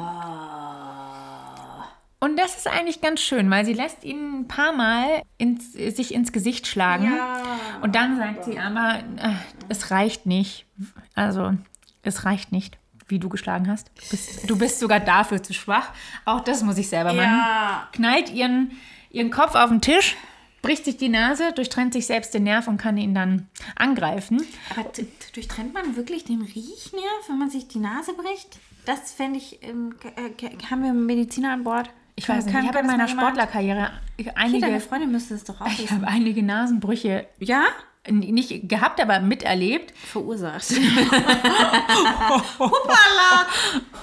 Und 2.26 2.38
das 2.38 2.57
ist 2.57 2.68
eigentlich 2.68 3.02
ganz 3.02 3.22
schön, 3.22 3.52
weil 3.52 3.65
sie 3.65 3.73
lässt 3.73 4.03
ihn 4.03 4.39
ein 4.39 4.47
paar 4.47 4.73
Mal 4.73 5.22
ins, 5.38 5.73
sich 5.73 6.11
ins 6.11 6.31
Gesicht 6.31 6.65
schlagen. 6.65 7.15
Ja. 7.15 7.43
Und 7.84 7.93
dann 7.93 8.18
sagt 8.18 8.45
sie 8.45 8.57
aber, 8.57 8.95
äh, 9.18 9.35
es 9.69 9.91
reicht 9.91 10.26
nicht. 10.26 10.65
Also, 11.14 11.53
es 12.02 12.26
reicht 12.26 12.52
nicht, 12.52 12.80
wie 13.07 13.19
du 13.19 13.30
geschlagen 13.30 13.69
hast. 13.69 13.91
Du 13.93 14.10
bist, 14.10 14.49
du 14.49 14.57
bist 14.57 14.80
sogar 14.80 14.99
dafür 15.02 15.43
zu 15.43 15.53
schwach. 15.53 15.89
Auch 16.26 16.39
das 16.39 16.64
muss 16.64 16.80
ich 16.80 16.89
selber 16.89 17.14
machen. 17.14 17.30
Ja. 17.30 17.89
Knallt 17.91 18.31
ihren, 18.31 18.72
ihren 19.11 19.30
Kopf 19.30 19.53
auf 19.53 19.69
den 19.69 19.81
Tisch, 19.81 20.18
bricht 20.64 20.85
sich 20.85 20.97
die 20.97 21.10
Nase, 21.10 21.53
durchtrennt 21.53 21.93
sich 21.93 22.07
selbst 22.07 22.34
den 22.34 22.45
Nerv 22.45 22.68
und 22.68 22.77
kann 22.77 22.97
ihn 22.97 23.14
dann 23.14 23.49
angreifen. 23.76 24.43
Aber 24.72 24.91
durchtrennt 25.35 25.76
man 25.76 25.95
wirklich 25.95 26.23
den 26.23 26.41
Riechnerv, 26.41 27.30
wenn 27.30 27.38
man 27.38 27.52
sich 27.52 27.68
die 27.68 27.77
Nase 27.77 28.14
bricht? 28.14 28.57
Das 28.85 29.11
fände 29.11 29.38
ich. 29.38 29.61
Ähm, 29.61 29.93
äh, 30.15 30.72
haben 30.72 30.81
wir 30.81 30.91
Mediziner 30.93 31.53
an 31.53 31.64
Bord? 31.64 31.91
Ich 32.18 32.30
weiß 32.30 32.46
nicht, 32.46 32.56
ich 32.58 32.68
habe 32.68 32.80
in 32.80 32.88
meiner? 32.88 33.08
Sportlerkarriere 33.08 33.92
Hier, 34.18 34.38
einige, 34.38 34.62
deine 34.62 34.80
Freundin 34.80 35.12
müsste 35.12 35.34
es 35.34 35.44
doch 35.44 35.60
auch 35.60 35.68
ich 35.68 35.92
habe 35.92 36.08
einige 36.08 36.42
Nasenbrüche 36.44 37.28
Ja? 37.40 37.64
nicht 38.08 38.70
gehabt, 38.70 39.02
aber 39.02 39.20
miterlebt. 39.20 39.92
Verursacht. 39.98 40.70
Hoppala! 42.60 43.48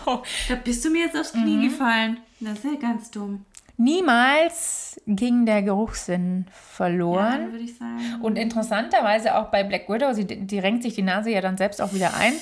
Da 0.49 0.57
bist 0.57 0.85
du 0.85 0.91
mir 0.91 1.07
jetzt 1.07 1.17
aufs 1.17 1.33
Knie 1.33 1.69
gefallen. 1.69 2.19
Das 2.41 2.59
ist 2.59 2.65
ja 2.65 2.75
ganz 2.75 3.09
dumm. 3.13 3.45
Niemals 3.77 5.01
ging 5.07 5.47
der 5.47 5.63
Geruchssinn 5.63 6.47
Ja, 6.49 6.53
verloren. 6.53 7.53
würde 7.53 7.65
ich 7.65 7.77
sagen. 7.79 8.19
Und 8.21 8.37
interessanterweise 8.37 9.37
auch 9.37 9.47
bei 9.53 9.63
Black 9.63 9.89
Widow, 9.89 10.13
sie, 10.13 10.25
die 10.27 10.59
renkt 10.59 10.83
sich 10.83 10.95
die 10.95 11.03
Nase 11.03 11.31
ja 11.31 11.41
dann 11.41 11.57
selbst 11.57 11.81
auch 11.81 11.93
wieder 11.95 12.15
ein. 12.17 12.33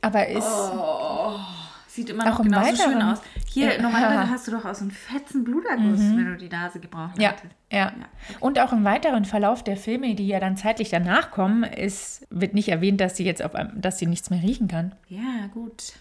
Aber 0.00 0.26
ist. 0.26 0.46
Sieht 1.96 2.10
immer 2.10 2.24
noch 2.26 2.42
genauso 2.42 2.66
Weiteren. 2.68 2.92
schön 2.92 3.02
aus. 3.02 3.18
Hier, 3.52 3.74
Ja. 3.76 3.82
normalerweise 3.82 4.30
hast 4.30 4.46
du 4.46 4.52
doch 4.52 4.64
aus 4.64 4.80
einem 4.80 4.90
fetzen 4.90 5.42
Bluterguss, 5.44 5.98
wenn 6.00 6.26
du 6.26 6.36
die 6.36 6.48
Nase 6.48 6.78
gebraucht 6.78 7.18
ja, 7.20 7.30
hättest. 7.30 7.54
ja. 7.72 7.92
Und 8.40 8.58
auch 8.60 8.72
im 8.72 8.84
weiteren 8.84 9.24
Verlauf 9.24 9.64
der 9.64 9.76
Filme, 9.76 10.14
die 10.14 10.28
ja 10.28 10.38
dann 10.38 10.56
zeitlich 10.56 10.90
danach 10.90 11.30
kommen, 11.30 11.64
ist, 11.64 12.26
wird 12.30 12.54
nicht 12.54 12.68
erwähnt, 12.68 13.00
dass 13.00 13.16
sie 13.16 13.24
jetzt 13.24 13.42
auf 13.42 13.54
einem, 13.54 13.80
dass 13.80 13.98
sie 13.98 14.06
nichts 14.06 14.30
mehr 14.30 14.42
riechen 14.42 14.68
kann. 14.68 14.94
Ja, 15.08 15.46
gut. 15.52 15.94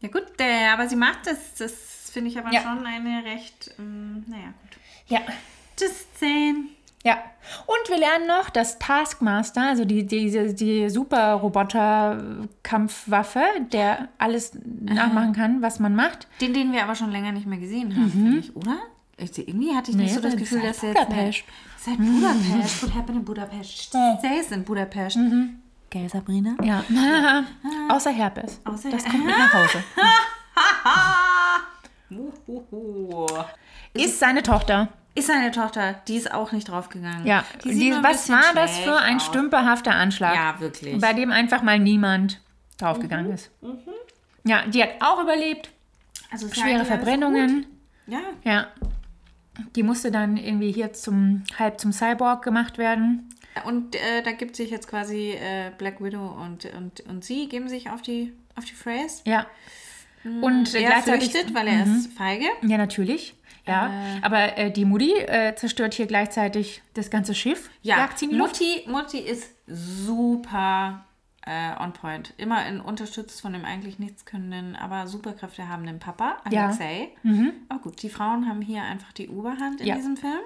Ja, 0.00 0.08
gut, 0.08 0.24
äh, 0.40 0.68
aber 0.72 0.88
sie 0.88 0.96
macht 0.96 1.26
das. 1.26 1.54
Das 1.58 1.72
finde 2.12 2.30
ich 2.30 2.38
aber 2.38 2.52
Ja. 2.52 2.62
schon 2.62 2.86
eine 2.86 3.24
recht, 3.24 3.74
ähm, 3.78 4.24
naja, 4.28 4.44
gut. 4.62 4.78
Ja. 5.08 5.20
Just 5.80 6.18
saying. 6.18 6.68
Ja, 7.04 7.16
und 7.66 7.88
wir 7.88 7.98
lernen 7.98 8.28
noch, 8.28 8.48
dass 8.50 8.78
Taskmaster, 8.78 9.62
also 9.62 9.84
die, 9.84 10.06
diese 10.06 10.54
die 10.54 10.88
Super-Roboter-Kampfwaffe, 10.88 13.40
der 13.72 14.08
alles 14.18 14.52
nachmachen 14.64 15.32
kann, 15.32 15.62
was 15.62 15.80
man 15.80 15.96
macht. 15.96 16.28
Den, 16.40 16.54
den 16.54 16.70
wir 16.72 16.84
aber 16.84 16.94
schon 16.94 17.10
länger 17.10 17.32
nicht 17.32 17.46
mehr 17.46 17.58
gesehen 17.58 17.94
haben, 17.96 18.10
finde 18.10 18.38
ich, 18.38 18.54
oder? 18.54 18.78
Ich, 19.16 19.36
irgendwie 19.36 19.74
hatte 19.74 19.90
ich 19.90 19.96
nicht 19.96 20.10
Nee, 20.10 20.14
so 20.14 20.20
das 20.20 20.36
Gefühl, 20.36 20.62
dass 20.62 20.80
er 20.82 20.94
Budapest. 20.94 21.38
jetzt... 21.38 21.44
Seit 21.84 21.96
Budapest. 21.98 22.82
What 22.84 22.94
happened 22.94 23.18
in 23.18 23.24
Budapest? 23.24 23.78
Stays 23.82 24.52
in 24.52 24.62
Budapest. 24.64 25.18
Gell, 25.90 26.08
Sabrina? 26.08 26.54
Ja, 26.62 26.84
außer 27.88 28.10
Herpes. 28.12 28.60
Außer- 28.64 28.90
das 28.90 29.04
kommt 29.04 29.26
mit 29.26 29.36
nach 29.36 29.52
Hause. 29.52 29.82
Ist 33.94 34.18
seine 34.18 34.42
Tochter. 34.42 34.88
Ist 35.14 35.26
seine 35.26 35.50
Tochter, 35.50 35.94
die 36.08 36.16
ist 36.16 36.32
auch 36.32 36.52
nicht 36.52 36.68
draufgegangen. 36.68 37.26
Ja, 37.26 37.44
die 37.64 37.70
die, 37.78 37.92
was 38.02 38.28
war 38.30 38.54
das 38.54 38.78
für 38.78 38.96
ein 38.96 39.16
aus. 39.16 39.26
stümperhafter 39.26 39.94
Anschlag? 39.94 40.34
Ja, 40.34 40.56
wirklich. 40.58 40.98
Bei 41.00 41.12
dem 41.12 41.30
einfach 41.30 41.62
mal 41.62 41.78
niemand 41.78 42.40
draufgegangen 42.78 43.26
Mhm. 43.28 43.32
ist. 43.34 43.50
Ja, 44.44 44.66
die 44.66 44.82
hat 44.82 44.90
auch 45.00 45.22
überlebt. 45.22 45.70
Also 46.30 46.48
Schwere 46.52 46.84
Verbrennungen. 46.84 47.66
Ja, 48.06 48.20
Ja. 48.44 48.66
Die 49.76 49.82
musste 49.82 50.10
dann 50.10 50.38
irgendwie 50.38 50.72
hier 50.72 50.94
zum 50.94 51.44
halb 51.58 51.78
zum 51.78 51.92
Cyborg 51.92 52.42
gemacht 52.42 52.78
werden. 52.78 53.28
und 53.66 53.94
äh, 53.94 54.22
da 54.24 54.32
gibt 54.32 54.56
sich 54.56 54.70
jetzt 54.70 54.88
quasi 54.88 55.32
äh, 55.32 55.70
Black 55.76 56.02
Widow 56.02 56.26
und, 56.42 56.64
und, 56.74 57.00
und 57.00 57.22
sie 57.22 57.48
geben 57.50 57.68
sich 57.68 57.90
auf 57.90 58.00
die, 58.00 58.32
auf 58.56 58.64
die 58.64 58.72
Phrase. 58.72 59.20
Ja. 59.26 59.46
Und 60.24 60.74
äh, 60.74 60.80
Er 60.80 60.90
gleichzeitig. 60.92 61.30
flüchtet, 61.32 61.54
weil 61.54 61.68
er 61.68 61.82
ist 61.84 62.12
feige. 62.14 62.46
Ja, 62.62 62.78
natürlich. 62.78 63.34
Ja. 63.66 63.90
Aber 64.22 64.58
äh, 64.58 64.70
die 64.70 64.84
Mutti 64.84 65.12
äh, 65.12 65.54
zerstört 65.54 65.94
hier 65.94 66.06
gleichzeitig 66.06 66.82
das 66.94 67.10
ganze 67.10 67.34
Schiff. 67.34 67.70
Ja. 67.82 68.08
Mutti, 68.30 68.84
Mutti 68.88 69.18
ist 69.18 69.54
super 69.66 71.04
äh, 71.46 71.82
on 71.82 71.92
point. 71.92 72.34
Immer 72.36 72.66
in, 72.66 72.80
unterstützt 72.80 73.40
von 73.40 73.52
dem 73.52 73.64
eigentlich 73.64 73.98
nichts 73.98 74.24
können, 74.24 74.76
aber 74.76 75.06
Superkräfte 75.06 75.68
habenden 75.68 75.98
Papa, 75.98 76.36
Ja. 76.50 76.66
Alexei. 76.66 77.10
Aber 77.68 77.80
gut, 77.80 78.02
die 78.02 78.08
Frauen 78.08 78.48
haben 78.48 78.62
hier 78.62 78.82
einfach 78.82 79.12
die 79.12 79.28
Oberhand 79.28 79.80
in 79.80 79.86
Ja. 79.86 79.94
diesem 79.96 80.16
Film. 80.16 80.40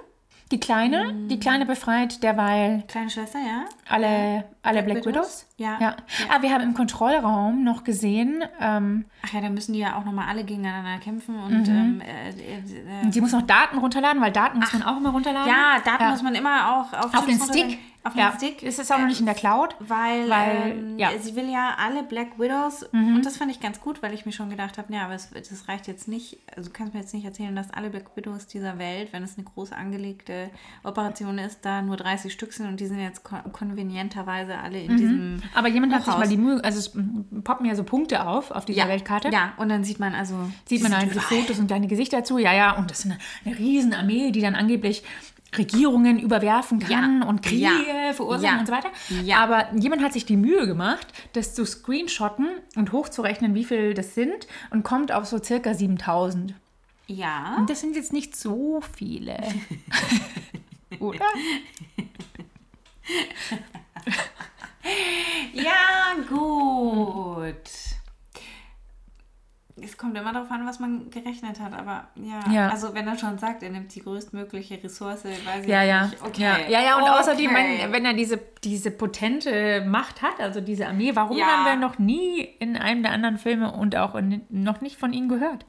Die 0.53 0.61
Kleine, 0.61 1.13
die 1.29 1.41
Kleine 1.41 1.67
befreit 1.67 2.23
derweil 2.23 2.85
Kleine 2.87 3.11
Schwester, 3.11 3.41
ja. 3.41 3.65
alle, 3.89 4.45
alle 4.67 4.83
Black, 4.83 5.03
Black 5.03 5.15
Widows. 5.15 5.47
Widows? 5.57 5.57
Ja. 5.59 5.79
ja. 5.81 5.97
Ah, 6.29 6.43
wir 6.43 6.53
haben 6.53 6.63
im 6.63 6.75
Kontrollraum 6.75 7.65
noch 7.65 7.85
gesehen, 7.85 8.43
ähm, 8.61 9.05
Ach 9.25 9.33
ja, 9.33 9.41
da 9.41 9.49
müssen 9.49 9.73
die 9.73 9.79
ja 9.81 9.97
auch 9.97 10.05
nochmal 10.05 10.29
alle 10.29 10.45
gegeneinander 10.45 10.99
kämpfen 11.03 11.37
und 11.39 11.69
ähm, 11.69 12.01
äh, 12.01 12.31
äh, 12.31 12.59
äh, 12.59 13.11
sie 13.11 13.21
muss 13.21 13.33
noch 13.33 13.43
Daten 13.43 13.79
runterladen, 13.79 14.21
weil 14.23 14.33
Daten 14.33 14.59
muss 14.59 14.73
man 14.73 14.83
auch 14.83 14.97
immer 14.97 15.11
runterladen. 15.11 15.49
ja, 15.49 15.79
Daten 15.85 16.03
Ja. 16.05 16.11
muss 16.11 16.23
man 16.23 16.35
immer 16.35 16.77
auch 16.77 16.93
auf, 16.99 17.15
Auf 17.15 17.27
den 17.27 17.41
Stick. 17.41 17.79
Auf 18.05 18.13
den 18.13 18.21
ja. 18.21 18.33
Stick. 18.37 18.63
Ist 18.63 18.79
es 18.79 18.89
auch 18.93 18.99
noch 19.01 19.09
nicht 19.09 19.19
in 19.19 19.27
der 19.27 19.35
Cloud? 19.35 19.75
Weil, 19.81 20.31
Weil, 20.31 20.71
ähm, 20.71 20.97
ja. 20.97 21.11
Mhm. 21.11 21.19
sie 21.21 21.35
will 21.35 21.51
ja 21.51 21.75
alle 21.77 22.05
Black 22.05 22.39
Widows 22.39 22.85
und 22.93 23.23
das 23.23 23.37
fand 23.37 23.51
ich 23.51 23.59
ganz 23.59 23.81
gut, 23.81 24.01
weil 24.01 24.15
ich 24.15 24.25
mir 24.25 24.31
schon 24.31 24.49
gedacht 24.49 24.79
habe, 24.79 24.93
ja, 24.95 25.07
aber 25.07 25.15
es, 25.15 25.31
das 25.31 25.67
reicht 25.67 25.89
jetzt 25.89 26.07
nicht, 26.07 26.39
also 26.57 26.69
du 26.71 26.73
kannst 26.73 26.95
mir 26.95 27.01
jetzt 27.01 27.13
nicht 27.15 27.25
erzählen, 27.25 27.57
dass 27.57 27.73
alle 27.73 27.91
Black 27.91 28.17
Widows 28.17 28.47
dieser 28.47 28.79
Welt, 28.79 29.13
wenn 29.13 29.25
es 29.25 29.37
eine 29.37 29.45
groß 29.45 29.73
angelegte 29.73 30.51
Operation 30.85 31.39
ist, 31.39 31.65
da 31.65 31.83
nur 31.83 31.97
30 31.97 32.33
Stück 32.33 32.53
sind 32.53 32.69
und 32.69 32.79
die 32.79 32.87
sind 32.87 33.01
jetzt 33.01 33.25
kon 33.25 33.41
konvenienterweise 33.53 34.56
alle 34.63 34.81
in 34.83 34.97
diesem 34.97 35.43
Aber 35.55 35.69
jemand 35.69 35.93
hat 35.93 36.05
sich 36.05 36.09
Hochhaus. 36.13 36.25
mal 36.25 36.29
die 36.29 36.37
Mühe, 36.37 36.63
also 36.65 36.79
es 36.79 36.93
poppen 37.45 37.67
ja 37.67 37.75
so 37.75 37.85
Punkte 37.85 38.27
auf, 38.27 38.51
auf 38.51 38.65
dieser 38.65 38.83
ja, 38.85 38.89
Weltkarte. 38.89 39.29
Ja, 39.31 39.53
und 39.57 39.69
dann 39.69 39.85
sieht 39.85 40.01
man 40.01 40.15
also 40.15 40.35
Sieht 40.67 40.83
man 40.83 40.93
dann 40.93 41.01
sind 41.03 41.15
die 41.15 41.19
überall. 41.19 41.41
Fotos 41.43 41.59
und 41.59 41.67
kleine 41.67 41.87
Gesichter 41.87 42.19
dazu. 42.19 42.39
Ja, 42.39 42.55
ja, 42.55 42.73
und 42.77 42.91
das 42.91 43.01
ist 43.01 43.07
eine, 43.07 43.19
eine 43.45 43.59
Riesenarmee, 43.59 44.31
die 44.33 44.41
dann 44.41 44.55
angeblich 44.55 45.03
Regierungen 45.57 46.19
überwerfen 46.19 46.81
kann 46.81 47.23
Ja. 47.23 47.29
und 47.29 47.43
Kriege 47.43 47.63
Ja. 47.63 48.13
verursachen 48.13 48.55
Ja. 48.57 48.61
und 48.61 48.67
so 48.67 48.73
weiter. 48.73 48.89
Ja. 49.25 49.39
Aber 49.39 49.73
jemand 49.75 50.03
hat 50.03 50.13
sich 50.13 50.27
die 50.27 50.37
Mühe 50.37 50.67
gemacht, 50.67 51.07
das 51.35 51.55
zu 51.55 51.65
screenshotten 51.65 52.49
und 52.75 52.93
hochzurechnen, 52.93 53.55
wie 53.55 53.65
viel 53.65 53.95
das 53.95 54.15
sind 54.15 54.47
und 54.71 54.83
kommt 54.83 55.13
auf 55.13 55.25
so 55.27 55.43
circa 55.43 55.73
7000. 55.73 56.55
Ja. 57.07 57.55
Und 57.59 57.71
das 57.71 57.81
sind 57.81 57.95
jetzt 57.97 58.13
nicht 58.13 58.37
so 58.37 58.81
viele. 58.97 59.39
Oder? 60.99 61.25
Ja, 65.53 66.15
gut. 66.29 67.55
Es 69.83 69.99
kommt 69.99 70.17
immer 70.17 70.33
darauf 70.33 70.51
an, 70.51 70.67
was 70.67 70.79
man 70.81 71.11
gerechnet 71.11 71.61
hat, 71.61 71.75
aber 71.75 72.09
ja, 72.15 72.41
Ja. 72.51 72.69
also 72.71 72.95
wenn 72.95 73.07
er 73.07 73.19
schon 73.19 73.37
sagt, 73.39 73.63
er 73.63 73.69
nimmt 73.71 73.95
die 73.95 74.01
größtmögliche 74.01 74.83
Ressource, 74.83 75.25
weiß 75.25 75.63
ich 75.65 75.67
Ja, 75.69 75.83
ja. 75.83 76.07
nicht. 76.07 76.23
Okay. 76.23 76.43
ja. 76.43 76.59
Ja, 76.69 76.81
ja, 76.83 76.97
und 76.97 77.03
okay. 77.03 77.13
außerdem, 77.13 77.51
wenn, 77.55 77.93
wenn 77.93 78.05
er 78.07 78.15
diese, 78.15 78.39
diese 78.65 78.91
potente 78.91 79.85
Macht 79.87 80.23
hat, 80.23 80.41
also 80.41 80.61
diese 80.63 80.87
Armee, 80.87 81.11
warum 81.15 81.37
Ja. 81.37 81.47
haben 81.47 81.65
wir 81.67 81.77
noch 81.77 81.99
nie 81.99 82.41
in 82.41 82.77
einem 82.77 83.03
der 83.03 83.13
anderen 83.13 83.37
Filme 83.39 83.71
und 83.73 83.97
auch 83.97 84.15
in, 84.15 84.43
noch 84.49 84.81
nicht 84.81 84.97
von 84.99 85.13
ihm 85.13 85.29
gehört? 85.29 85.67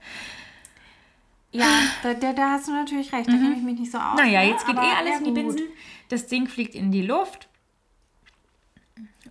Ja, 1.51 1.65
da, 2.03 2.13
da, 2.13 2.33
da 2.33 2.51
hast 2.51 2.67
du 2.67 2.73
natürlich 2.73 3.11
recht, 3.11 3.27
da 3.27 3.31
kenne 3.33 3.55
ich 3.57 3.63
mich 3.63 3.79
nicht 3.79 3.91
so 3.91 3.97
aus. 3.97 4.13
Mhm. 4.13 4.25
Naja, 4.25 4.41
ne? 4.41 4.49
jetzt 4.51 4.65
geht 4.65 4.75
eh 4.75 4.79
alles 4.79 5.19
in 5.19 5.25
die. 5.25 5.31
Binsen. 5.31 5.61
Das 6.09 6.27
Ding 6.27 6.47
fliegt 6.47 6.75
in 6.75 6.91
die 6.91 7.01
Luft. 7.01 7.46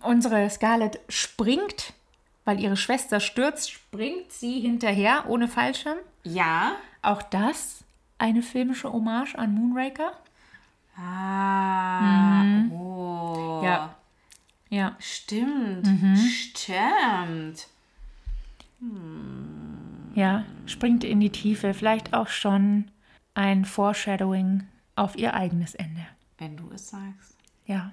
Unsere 0.01 0.49
Scarlett 0.49 0.99
springt, 1.09 1.93
weil 2.45 2.59
ihre 2.59 2.77
Schwester 2.77 3.19
stürzt, 3.19 3.71
springt 3.71 4.31
sie 4.31 4.59
hinterher 4.59 5.25
ohne 5.27 5.47
Fallschirm. 5.47 5.97
Ja. 6.23 6.75
Auch 7.01 7.21
das 7.21 7.83
eine 8.17 8.41
filmische 8.41 8.91
Hommage 8.91 9.35
an 9.35 9.53
Moonraker. 9.53 10.11
Ah. 10.97 12.63
Oh. 12.71 13.59
Mhm. 13.59 13.65
Ja. 13.65 13.95
Ja. 14.69 14.95
Stimmt. 14.99 15.85
Mhm. 15.85 16.15
Stimmt. 16.17 17.67
Ja, 20.15 20.45
springt 20.65 21.03
in 21.03 21.19
die 21.19 21.29
Tiefe. 21.29 21.73
Vielleicht 21.73 22.13
auch 22.13 22.27
schon 22.27 22.91
ein 23.33 23.65
Foreshadowing 23.65 24.63
auf 24.95 25.15
ihr 25.15 25.33
eigenes 25.33 25.75
Ende. 25.75 26.05
Wenn 26.37 26.57
du 26.57 26.69
es 26.71 26.89
sagst. 26.89 27.37
Ja. 27.65 27.91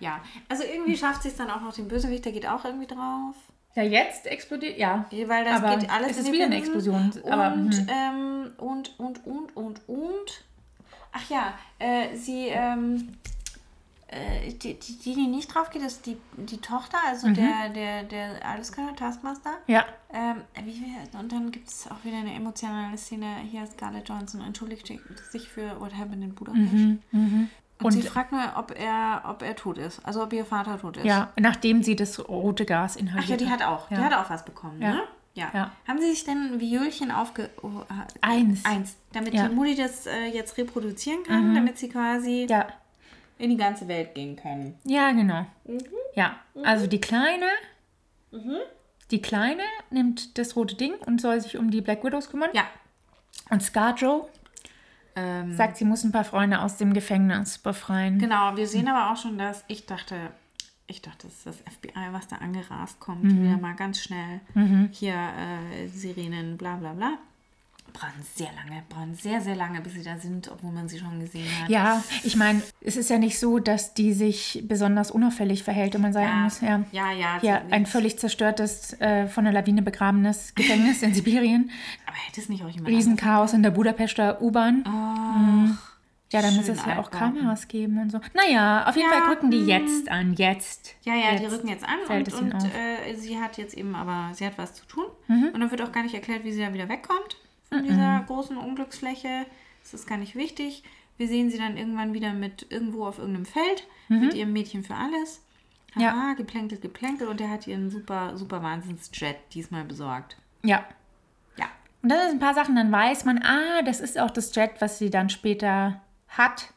Ja. 0.00 0.20
Also 0.48 0.64
irgendwie 0.64 0.96
schafft 0.96 1.22
sie 1.22 1.28
es 1.28 1.36
dann 1.36 1.50
auch 1.50 1.60
noch 1.60 1.74
den 1.74 1.88
Bösewicht, 1.88 2.24
der 2.24 2.32
geht 2.32 2.46
auch 2.46 2.64
irgendwie 2.64 2.86
drauf. 2.86 3.34
Ja, 3.74 3.82
jetzt 3.82 4.26
explodiert, 4.26 4.76
ja. 4.78 5.06
Weil 5.26 5.44
das 5.44 5.62
Aber 5.62 5.76
geht 5.78 5.88
alles 5.90 6.10
es 6.12 6.18
ist 6.18 6.32
wieder 6.32 6.44
eine 6.44 6.56
Binsen. 6.56 6.74
Explosion, 6.74 7.32
aber, 7.32 7.54
Und, 7.54 7.72
hm. 7.74 7.86
ähm, 7.88 8.50
und, 8.58 8.98
und, 8.98 9.26
und, 9.26 9.56
und, 9.56 9.88
und. 9.88 10.44
Ach 11.12 11.30
ja, 11.30 11.54
äh, 11.78 12.14
sie, 12.16 12.48
ähm, 12.48 13.16
äh, 14.08 14.52
die, 14.52 14.78
die, 14.78 15.14
die, 15.14 15.26
nicht 15.26 15.54
drauf 15.54 15.70
geht, 15.70 15.82
ist 15.82 16.04
die, 16.04 16.18
die 16.36 16.58
Tochter, 16.58 16.98
also 17.06 17.28
Mhm. 17.28 17.34
der, 17.34 17.68
der, 17.70 18.02
der 18.02 18.46
Alleskönner, 18.46 18.94
Taskmaster. 18.94 19.52
Ja. 19.66 19.86
Ähm, 20.12 20.42
wie 20.64 20.84
und 21.18 21.32
dann 21.32 21.50
gibt 21.50 21.68
es 21.68 21.90
auch 21.90 22.04
wieder 22.04 22.18
eine 22.18 22.34
emotionale 22.34 22.98
Szene. 22.98 23.36
Hier 23.50 23.62
ist 23.64 23.72
Scarlett 23.74 24.08
Johansson 24.08 24.42
entschuldigt 24.42 24.86
sich 25.30 25.48
für 25.48 25.80
What 25.80 25.94
Happened 25.96 26.22
in 26.24 26.34
Budapest. 26.34 26.98
Und, 27.82 27.86
Und- 27.86 27.92
sie 27.92 28.02
fragt 28.02 28.32
nur, 28.32 28.40
ob 28.56 28.78
er, 28.78 29.22
ob 29.28 29.42
er 29.42 29.54
tot 29.56 29.78
ist. 29.78 30.00
Also 30.04 30.22
ob 30.22 30.32
ihr 30.32 30.44
Vater 30.44 30.78
tot 30.80 30.96
ist. 30.98 31.04
Ja, 31.04 31.32
nachdem 31.38 31.82
sie 31.82 31.96
das 31.96 32.28
rote 32.28 32.64
Gas 32.64 32.96
inhaliert 32.96 33.24
Ach 33.26 33.30
ja, 33.30 33.36
die 33.36 33.48
hat 33.50 33.62
auch. 33.62 33.90
Ja. 33.90 33.96
Die 33.98 34.04
hat 34.04 34.14
auch 34.14 34.30
was 34.30 34.44
bekommen, 34.44 34.80
Ja. 34.80 34.90
ne? 34.92 35.02
Ja. 35.34 35.50
Ja. 35.54 35.70
Haben 35.88 35.98
Sie 35.98 36.10
sich 36.10 36.24
denn 36.24 36.52
ein 36.54 36.60
Violchen 36.60 37.10
aufge... 37.10 37.48
Oh, 37.62 37.68
äh, 37.88 37.94
Eins. 38.20 38.64
Eins. 38.66 38.96
Damit 39.14 39.32
Ja. 39.32 39.44
Mhm. 39.44 39.48
die 39.48 39.54
Mutti 39.54 39.74
das 39.76 40.06
äh, 40.06 40.26
jetzt 40.26 40.58
reproduzieren 40.58 41.22
kann, 41.22 41.54
damit 41.54 41.78
sie 41.78 41.88
quasi 41.88 42.46
Ja. 42.50 42.66
in 43.38 43.48
die 43.48 43.56
ganze 43.56 43.88
Welt 43.88 44.14
gehen 44.14 44.36
können. 44.36 44.78
Ja, 44.84 45.10
genau. 45.12 45.46
Mhm. 45.64 45.78
Ja, 46.14 46.36
also 46.62 46.86
die 46.86 47.00
Kleine, 47.00 47.46
die 49.10 49.22
Kleine 49.22 49.62
nimmt 49.90 50.36
das 50.38 50.54
rote 50.56 50.74
Ding 50.76 50.94
und 51.06 51.20
soll 51.20 51.40
sich 51.40 51.56
um 51.56 51.70
die 51.70 51.80
Black 51.80 52.04
Widows 52.04 52.28
kümmern. 52.30 52.50
Ja. 52.52 52.64
Und 53.50 53.62
Scarjo 53.62 54.28
Ähm, 55.14 55.56
sagt, 55.56 55.76
sie 55.76 55.84
muss 55.84 56.04
ein 56.04 56.12
paar 56.12 56.24
Freunde 56.24 56.60
aus 56.60 56.76
dem 56.76 56.92
Gefängnis 56.94 57.58
befreien. 57.58 58.18
genau, 58.18 58.56
wir 58.56 58.66
sehen 58.66 58.88
aber 58.88 59.12
auch 59.12 59.16
schon, 59.16 59.38
dass 59.38 59.64
ich 59.68 59.86
dachte... 59.86 60.16
Ich 60.88 61.00
dachte, 61.00 61.28
das 61.28 61.36
ist 61.36 61.46
das 61.46 61.56
FBI, 61.74 62.08
was 62.10 62.26
da 62.26 62.36
angerast 62.36 63.00
kommt. 63.00 63.22
Mhm. 63.24 63.44
Wieder 63.44 63.56
mal 63.56 63.74
ganz 63.74 64.00
schnell. 64.02 64.40
Hier 64.90 65.14
äh, 65.14 65.86
Sirenen, 65.88 66.58
bla 66.58 66.76
bla 66.76 66.92
bla. 66.92 67.18
Brauchen 67.92 68.22
sehr 68.34 68.48
lange, 68.54 68.82
brauchen 68.88 69.14
sehr, 69.14 69.40
sehr 69.40 69.54
lange, 69.54 69.80
bis 69.82 69.92
sie 69.92 70.02
da 70.02 70.16
sind, 70.18 70.50
obwohl 70.50 70.72
man 70.72 70.88
sie 70.88 70.98
schon 70.98 71.20
gesehen 71.20 71.46
hat. 71.60 71.68
Ja, 71.68 72.02
ich 72.24 72.36
meine, 72.36 72.62
es 72.80 72.96
ist 72.96 73.10
ja 73.10 73.18
nicht 73.18 73.38
so, 73.38 73.58
dass 73.58 73.92
die 73.94 74.12
sich 74.14 74.64
besonders 74.66 75.10
unauffällig 75.10 75.62
verhält, 75.62 75.94
wenn 75.94 76.00
man 76.00 76.12
sagen 76.12 76.26
Ja. 76.28 76.36
muss, 76.44 76.60
ja. 76.60 76.82
Ja, 76.92 77.12
ja. 77.12 77.38
Ja, 77.42 77.62
ein 77.70 77.84
völlig 77.86 78.18
zerstörtes, 78.18 78.98
äh, 79.00 79.26
von 79.26 79.44
der 79.44 79.52
Lawine 79.52 79.82
begrabenes 79.82 80.54
Gefängnis 80.54 81.02
in 81.02 81.12
Sibirien. 81.14 81.70
Aber 82.06 82.16
hätte 82.16 82.40
es 82.40 82.48
nicht 82.48 82.64
auch 82.64 82.68
jemand 82.68 82.88
Riesenchaos 82.88 83.52
in 83.52 83.62
der 83.62 83.70
Budapester 83.72 84.40
U-Bahn. 84.40 84.84
Mhm. 84.86 85.78
Ja, 86.32 86.40
da 86.40 86.50
muss 86.50 86.66
es 86.66 86.84
ja 86.86 86.98
auch. 86.98 87.10
Kameras 87.10 87.68
geben 87.68 87.98
und 88.00 88.10
so. 88.10 88.18
Naja, 88.32 88.88
auf 88.88 88.96
jeden 88.96 89.10
Ja, 89.10 89.18
Fall 89.18 89.28
rücken 89.34 89.50
die 89.50 89.66
jetzt 89.66 90.08
an. 90.08 90.32
Jetzt. 90.32 90.94
Ja, 91.02 91.14
ja, 91.14 91.36
die 91.36 91.42
Jetzt 91.42 91.52
rücken 91.52 91.68
jetzt 91.68 91.84
an 91.84 91.98
und, 92.08 92.32
und 92.32 92.54
äh, 92.64 93.14
sie 93.16 93.38
hat 93.38 93.58
jetzt 93.58 93.74
eben 93.76 93.94
aber, 93.94 94.32
sie 94.34 94.46
hat 94.46 94.56
was 94.56 94.72
zu 94.72 94.86
tun. 94.86 95.04
Mhm. 95.28 95.50
Und 95.52 95.60
dann 95.60 95.70
wird 95.70 95.82
auch 95.82 95.92
gar 95.92 96.02
nicht 96.02 96.14
erklärt, 96.14 96.42
wie 96.44 96.52
sie 96.52 96.62
da 96.62 96.72
wieder 96.72 96.88
wegkommt 96.88 97.36
von 97.72 97.84
dieser 97.84 98.20
großen 98.26 98.56
Unglücksfläche. 98.56 99.46
Das 99.82 99.94
ist 99.94 100.06
gar 100.06 100.18
nicht 100.18 100.34
wichtig. 100.34 100.84
Wir 101.16 101.28
sehen 101.28 101.50
sie 101.50 101.58
dann 101.58 101.76
irgendwann 101.76 102.14
wieder 102.14 102.32
mit 102.32 102.66
irgendwo 102.70 103.06
auf 103.06 103.18
irgendeinem 103.18 103.46
Feld 103.46 103.86
mit 104.08 104.34
ihrem 104.34 104.52
Mädchen 104.52 104.82
für 104.84 104.94
alles. 104.94 105.42
Mhm. 105.94 106.02
Ja. 106.02 106.34
Geplänkelt, 106.34 106.82
geplänkelt 106.82 107.28
und 107.28 107.40
der 107.40 107.50
hat 107.50 107.66
ihren 107.66 107.90
super, 107.90 108.36
super 108.36 108.62
Wahnsinnsjet 108.62 109.36
diesmal 109.52 109.84
besorgt. 109.84 110.36
Ja. 110.62 110.84
Ja. 111.56 111.66
Und 112.02 112.08
das 112.08 112.22
sind 112.30 112.36
ein 112.36 112.40
paar 112.40 112.54
Sachen, 112.54 112.76
dann 112.76 112.90
weiß 112.90 113.24
man, 113.24 113.42
ah, 113.42 113.82
das 113.84 114.00
ist 114.00 114.18
auch 114.18 114.30
das 114.30 114.54
Jet, 114.54 114.72
was 114.80 114.98
sie 114.98 115.10
dann 115.10 115.28
später 115.28 116.00
hat. 116.28 116.72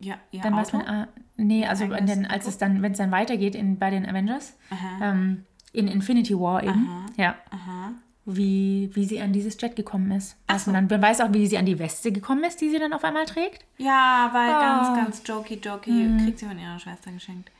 Ja, 0.00 0.16
ihr 0.30 0.40
Dann 0.40 0.54
Auto. 0.54 0.62
weiß 0.62 0.72
man, 0.74 0.86
ah, 0.86 1.08
nee, 1.36 1.66
also 1.66 1.84
in 1.84 2.06
den, 2.06 2.26
als 2.26 2.46
es 2.46 2.56
dann, 2.56 2.82
wenn 2.82 2.92
es 2.92 2.98
dann 2.98 3.10
weitergeht 3.10 3.54
in, 3.56 3.78
bei 3.78 3.90
den 3.90 4.06
Avengers, 4.08 4.56
Aha. 4.70 5.10
ähm, 5.10 5.44
in 5.72 5.88
Infinity 5.88 6.38
War 6.38 6.62
eben, 6.62 7.06
ja, 7.16 7.34
Aha. 7.50 7.92
Wie, 8.28 8.90
wie 8.94 9.04
sie 9.04 9.20
an 9.20 9.32
dieses 9.32 9.56
Jet 9.60 9.74
gekommen 9.76 10.10
ist. 10.12 10.36
Weiß 10.48 10.66
man, 10.66 10.74
dann, 10.74 10.86
man 10.88 11.02
weiß 11.02 11.20
auch, 11.22 11.32
wie 11.32 11.46
sie 11.46 11.58
an 11.58 11.66
die 11.66 11.78
Weste 11.78 12.12
gekommen 12.12 12.44
ist, 12.44 12.60
die 12.60 12.70
sie 12.70 12.78
dann 12.78 12.92
auf 12.92 13.02
einmal 13.04 13.24
trägt. 13.24 13.64
Ja, 13.78 14.30
weil 14.32 14.50
Oh. 14.50 14.60
ganz, 14.60 14.96
ganz 14.96 15.22
jokey, 15.24 15.54
jokey 15.62 15.90
Mhm. 15.90 16.18
kriegt 16.24 16.38
sie 16.38 16.46
von 16.46 16.58
ihrer 16.58 16.78
Schwester 16.78 17.10
geschenkt. 17.10 17.50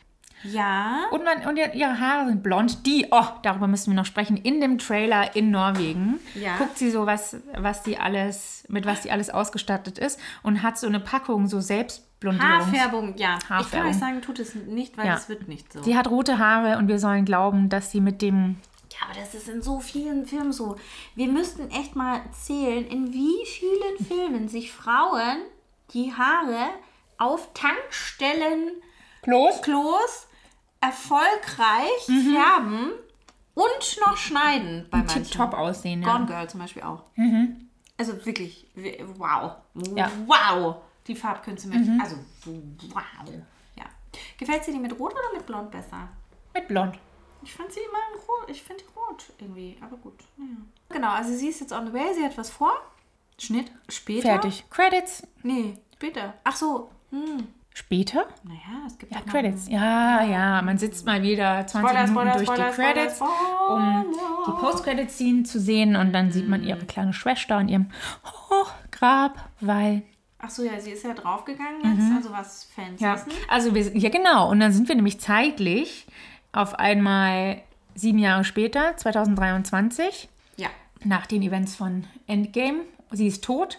Ja. 0.45 1.07
Und, 1.11 1.25
man, 1.25 1.45
und 1.49 1.57
ihr- 1.57 1.75
ihre 1.75 1.99
Haare 1.99 2.29
sind 2.29 2.45
blond. 2.45 2.87
Die, 2.87 3.07
oh, 3.11 3.25
darüber 3.43 3.67
müssen 3.67 3.91
wir 3.91 3.97
noch 3.97 4.07
sprechen. 4.07 4.37
In 4.37 4.61
dem 4.61 4.79
Trailer 4.79 5.35
in 5.35 5.51
Norwegen 5.51 6.21
Ja. 6.37 6.57
guckt 6.59 6.79
sie 6.79 6.91
so, 6.91 7.07
was, 7.07 7.37
was 7.57 7.83
sie 7.85 7.97
alles, 7.99 8.65
mit 8.69 8.87
was 8.87 9.03
sie 9.03 9.11
alles 9.11 9.31
ausgestattet 9.31 9.99
ist 9.99 10.21
und 10.45 10.63
hat 10.63 10.79
so 10.79 10.87
eine 10.87 11.01
Packung 11.01 11.49
so 11.49 11.61
Selbstblondierungs. 11.61 12.67
Haarfärbung, 12.67 13.15
ja. 13.17 13.37
Ich 13.41 13.49
kann 13.49 13.59
Haarfärbung. 13.59 13.91
euch 13.91 13.97
sagen, 13.99 14.23
tut 14.23 14.39
es 14.39 14.55
nicht, 14.55 14.97
weil 14.97 15.07
Ja. 15.07 15.15
es 15.17 15.29
wird 15.29 15.49
nicht 15.49 15.73
so. 15.73 15.83
Sie 15.83 15.97
hat 15.97 16.09
rote 16.09 16.39
Haare 16.39 16.79
und 16.79 16.87
wir 16.87 17.01
sollen 17.01 17.25
glauben, 17.25 17.69
dass 17.69 17.91
sie 17.91 18.01
mit 18.01 18.23
dem 18.23 18.57
Ja, 19.01 19.09
aber 19.09 19.21
das 19.21 19.35
ist 19.35 19.49
in 19.49 19.63
so 19.63 19.81
vielen 19.81 20.27
Filmen 20.27 20.53
so. 20.53 20.77
Wir 21.15 21.29
müssten 21.29 21.71
echt 21.71 21.95
mal 21.97 22.21
zählen, 22.33 22.87
in 22.87 23.13
wie 23.13 23.47
vielen 23.47 24.07
Filmen 24.07 24.49
sich 24.49 24.73
Frauen 24.73 25.43
die 25.93 26.13
Haare 26.13 26.69
auf 27.19 27.53
Tankstellen, 27.55 28.71
Klos. 29.23 29.61
Klos 29.63 30.29
erfolgreich 30.81 32.05
färben 32.07 32.93
und 33.55 34.01
noch 34.07 34.17
schneiden 34.17 34.87
bei 34.91 34.99
manchen. 34.99 35.25
Tipptopp 35.25 35.55
aussehen. 35.55 36.03
Gone 36.03 36.21
Ja. 36.21 36.25
Girl 36.27 36.49
zum 36.49 36.61
Beispiel 36.61 36.83
auch. 36.83 37.03
Also 37.97 38.25
wirklich, 38.25 38.69
wow. 39.17 39.53
Ja. 39.97 40.09
Mhm. 40.09 40.29
Wow. 40.29 40.77
Die 41.07 41.17
Farbkünste 41.17 41.69
mit, 41.69 41.89
also 42.01 42.17
wow. 42.45 43.03
Ja. 43.77 43.85
Gefällt 44.37 44.65
sie 44.65 44.73
die 44.73 44.79
mit 44.79 44.93
Rot 44.99 45.13
oder 45.13 45.35
mit 45.35 45.47
Blond 45.47 45.71
besser? 45.71 46.09
Mit 46.55 46.69
blond. 46.69 46.99
Ich 47.43 47.55
fand 47.55 47.73
sie 47.73 47.81
immer 47.81 47.99
in 48.15 48.21
rot. 48.21 48.51
Ich 48.51 48.63
finde 48.63 48.83
die 48.85 48.99
rot 48.99 49.25
irgendwie, 49.39 49.77
aber 49.81 49.97
gut. 49.97 50.15
Naja. 50.37 50.51
Genau, 50.91 51.11
also 51.11 51.33
sie 51.35 51.49
ist 51.49 51.61
jetzt 51.61 51.73
on 51.73 51.87
the 51.87 51.93
way, 51.93 52.13
sie 52.15 52.25
hat 52.25 52.37
was 52.39 52.51
vor. 52.51 52.73
Schnitt 53.39 53.71
später. 53.89 54.29
Fertig. 54.29 54.65
Credits. 54.71 55.27
Nee, 55.43 55.75
später. 55.95 56.35
Ach 56.45 56.57
so. 56.57 56.91
Hm. 57.11 57.47
Später? 57.73 58.27
Naja, 58.43 58.87
es 58.89 58.99
gibt 58.99 59.13
Ja, 59.15 59.21
Credits. 59.21 59.69
Ja, 59.69 60.25
ja. 60.25 60.61
Man 60.63 60.79
sitzt 60.79 61.07
mal 61.07 61.23
wieder 61.23 61.65
20 61.65 61.89
Spoiler, 61.91 62.07
Minuten 62.09 62.13
Spoiler, 62.13 62.35
durch 62.35 62.49
Spoiler, 62.49 62.71
die 62.71 62.77
Credits, 62.99 63.21
um 63.69 64.07
die 64.47 64.51
Post-Credit-Scene 64.61 65.43
zu 65.45 65.61
sehen 65.61 65.95
und 65.95 66.13
dann 66.13 66.33
sieht 66.33 66.49
man 66.49 66.65
ihre 66.65 66.85
kleine 66.87 67.13
Schwester 67.13 67.57
an 67.57 67.69
ihrem 67.69 67.91
Grab, 68.91 69.49
weil 69.61 70.03
Ach 70.41 70.51
so, 70.51 70.63
ja, 70.65 70.79
sie 70.81 70.91
ist 70.93 71.05
ja 71.05 71.15
draufgegangen 71.15 71.81
jetzt, 71.99 72.17
also 72.17 72.33
was 72.33 72.65
Fans 72.75 73.01
Mhm. 73.01 73.07
Ja, 73.07 73.15
wissen. 73.15 73.33
also 73.49 73.75
wir, 73.75 73.97
ja 73.97 74.09
genau. 74.09 74.51
Und 74.51 74.61
dann 74.61 74.73
sind 74.73 74.89
wir 74.89 74.95
nämlich 74.97 75.21
zeitlich 75.21 76.07
auf 76.53 76.75
einmal 76.79 77.61
sieben 77.95 78.19
Jahre 78.19 78.45
später, 78.45 78.97
2023, 78.97 80.29
Ja. 80.57 80.69
nach 81.05 81.27
den 81.27 81.43
Events 81.43 81.75
von 81.77 82.05
Endgame. 82.27 82.81
Sie 83.11 83.27
ist 83.27 83.45
tot. 83.45 83.79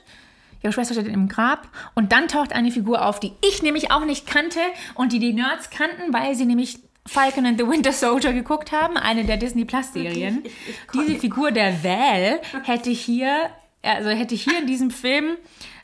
ihre 0.62 0.74
Schwester 0.74 0.94
steht 0.94 1.08
im 1.08 1.30
Grab 1.30 1.70
und 1.96 2.12
dann 2.12 2.28
taucht 2.28 2.52
eine 2.52 2.70
Figur 2.70 3.06
auf, 3.06 3.22
die 3.22 3.32
ich 3.48 3.64
nämlich 3.64 3.92
auch 3.92 4.04
nicht 4.04 4.28
kannte 4.28 4.60
und 4.94 5.14
die 5.14 5.20
die 5.20 5.32
Nerds 5.32 5.70
kannten, 5.70 6.12
weil 6.12 6.36
sie 6.36 6.44
nämlich 6.46 6.80
Falcon 7.06 7.46
and 7.46 7.58
the 7.58 7.66
Winter 7.66 7.94
Soldier 7.94 8.34
geguckt 8.34 8.74
haben, 8.74 8.98
eine 8.98 9.24
der 9.24 9.38
Disney 9.38 9.64
Plus 9.64 9.94
Serien. 9.94 10.40
Ich- 10.44 10.52
ich- 10.52 10.70
ich- 10.70 10.76
Diese 11.08 11.16
Figur 11.20 11.52
der 11.52 11.82
Val 11.82 12.42
hätte 12.66 12.90
hier, 12.90 13.50
also 13.84 14.10
hätte 14.10 14.36
hier 14.36 14.60
in 14.60 14.68
diesem 14.68 14.92
Film 14.92 15.38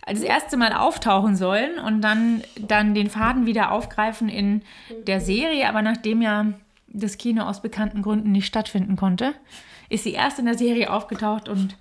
das 0.06 0.20
erste 0.20 0.58
Mal 0.58 0.74
auftauchen 0.74 1.38
sollen 1.38 1.80
und 1.80 2.02
dann, 2.02 2.44
dann 2.60 2.94
den 2.94 3.10
Faden 3.10 3.46
wieder 3.46 3.72
aufgreifen 3.72 4.28
in 4.28 4.62
der 5.08 5.22
Serie, 5.22 5.70
aber 5.70 5.82
nachdem 5.84 6.22
ja 6.22 6.48
das 7.00 7.18
Kino 7.18 7.44
aus 7.44 7.62
bekannten 7.62 8.02
Gründen 8.02 8.32
nicht 8.32 8.48
stattfinden 8.48 8.96
konnte, 8.96 9.34
ist 9.90 10.04
sie 10.04 10.14
erst 10.14 10.40
in 10.40 10.46
der 10.46 10.58
Serie 10.58 10.92
aufgetaucht 10.92 11.48
und 11.50 11.78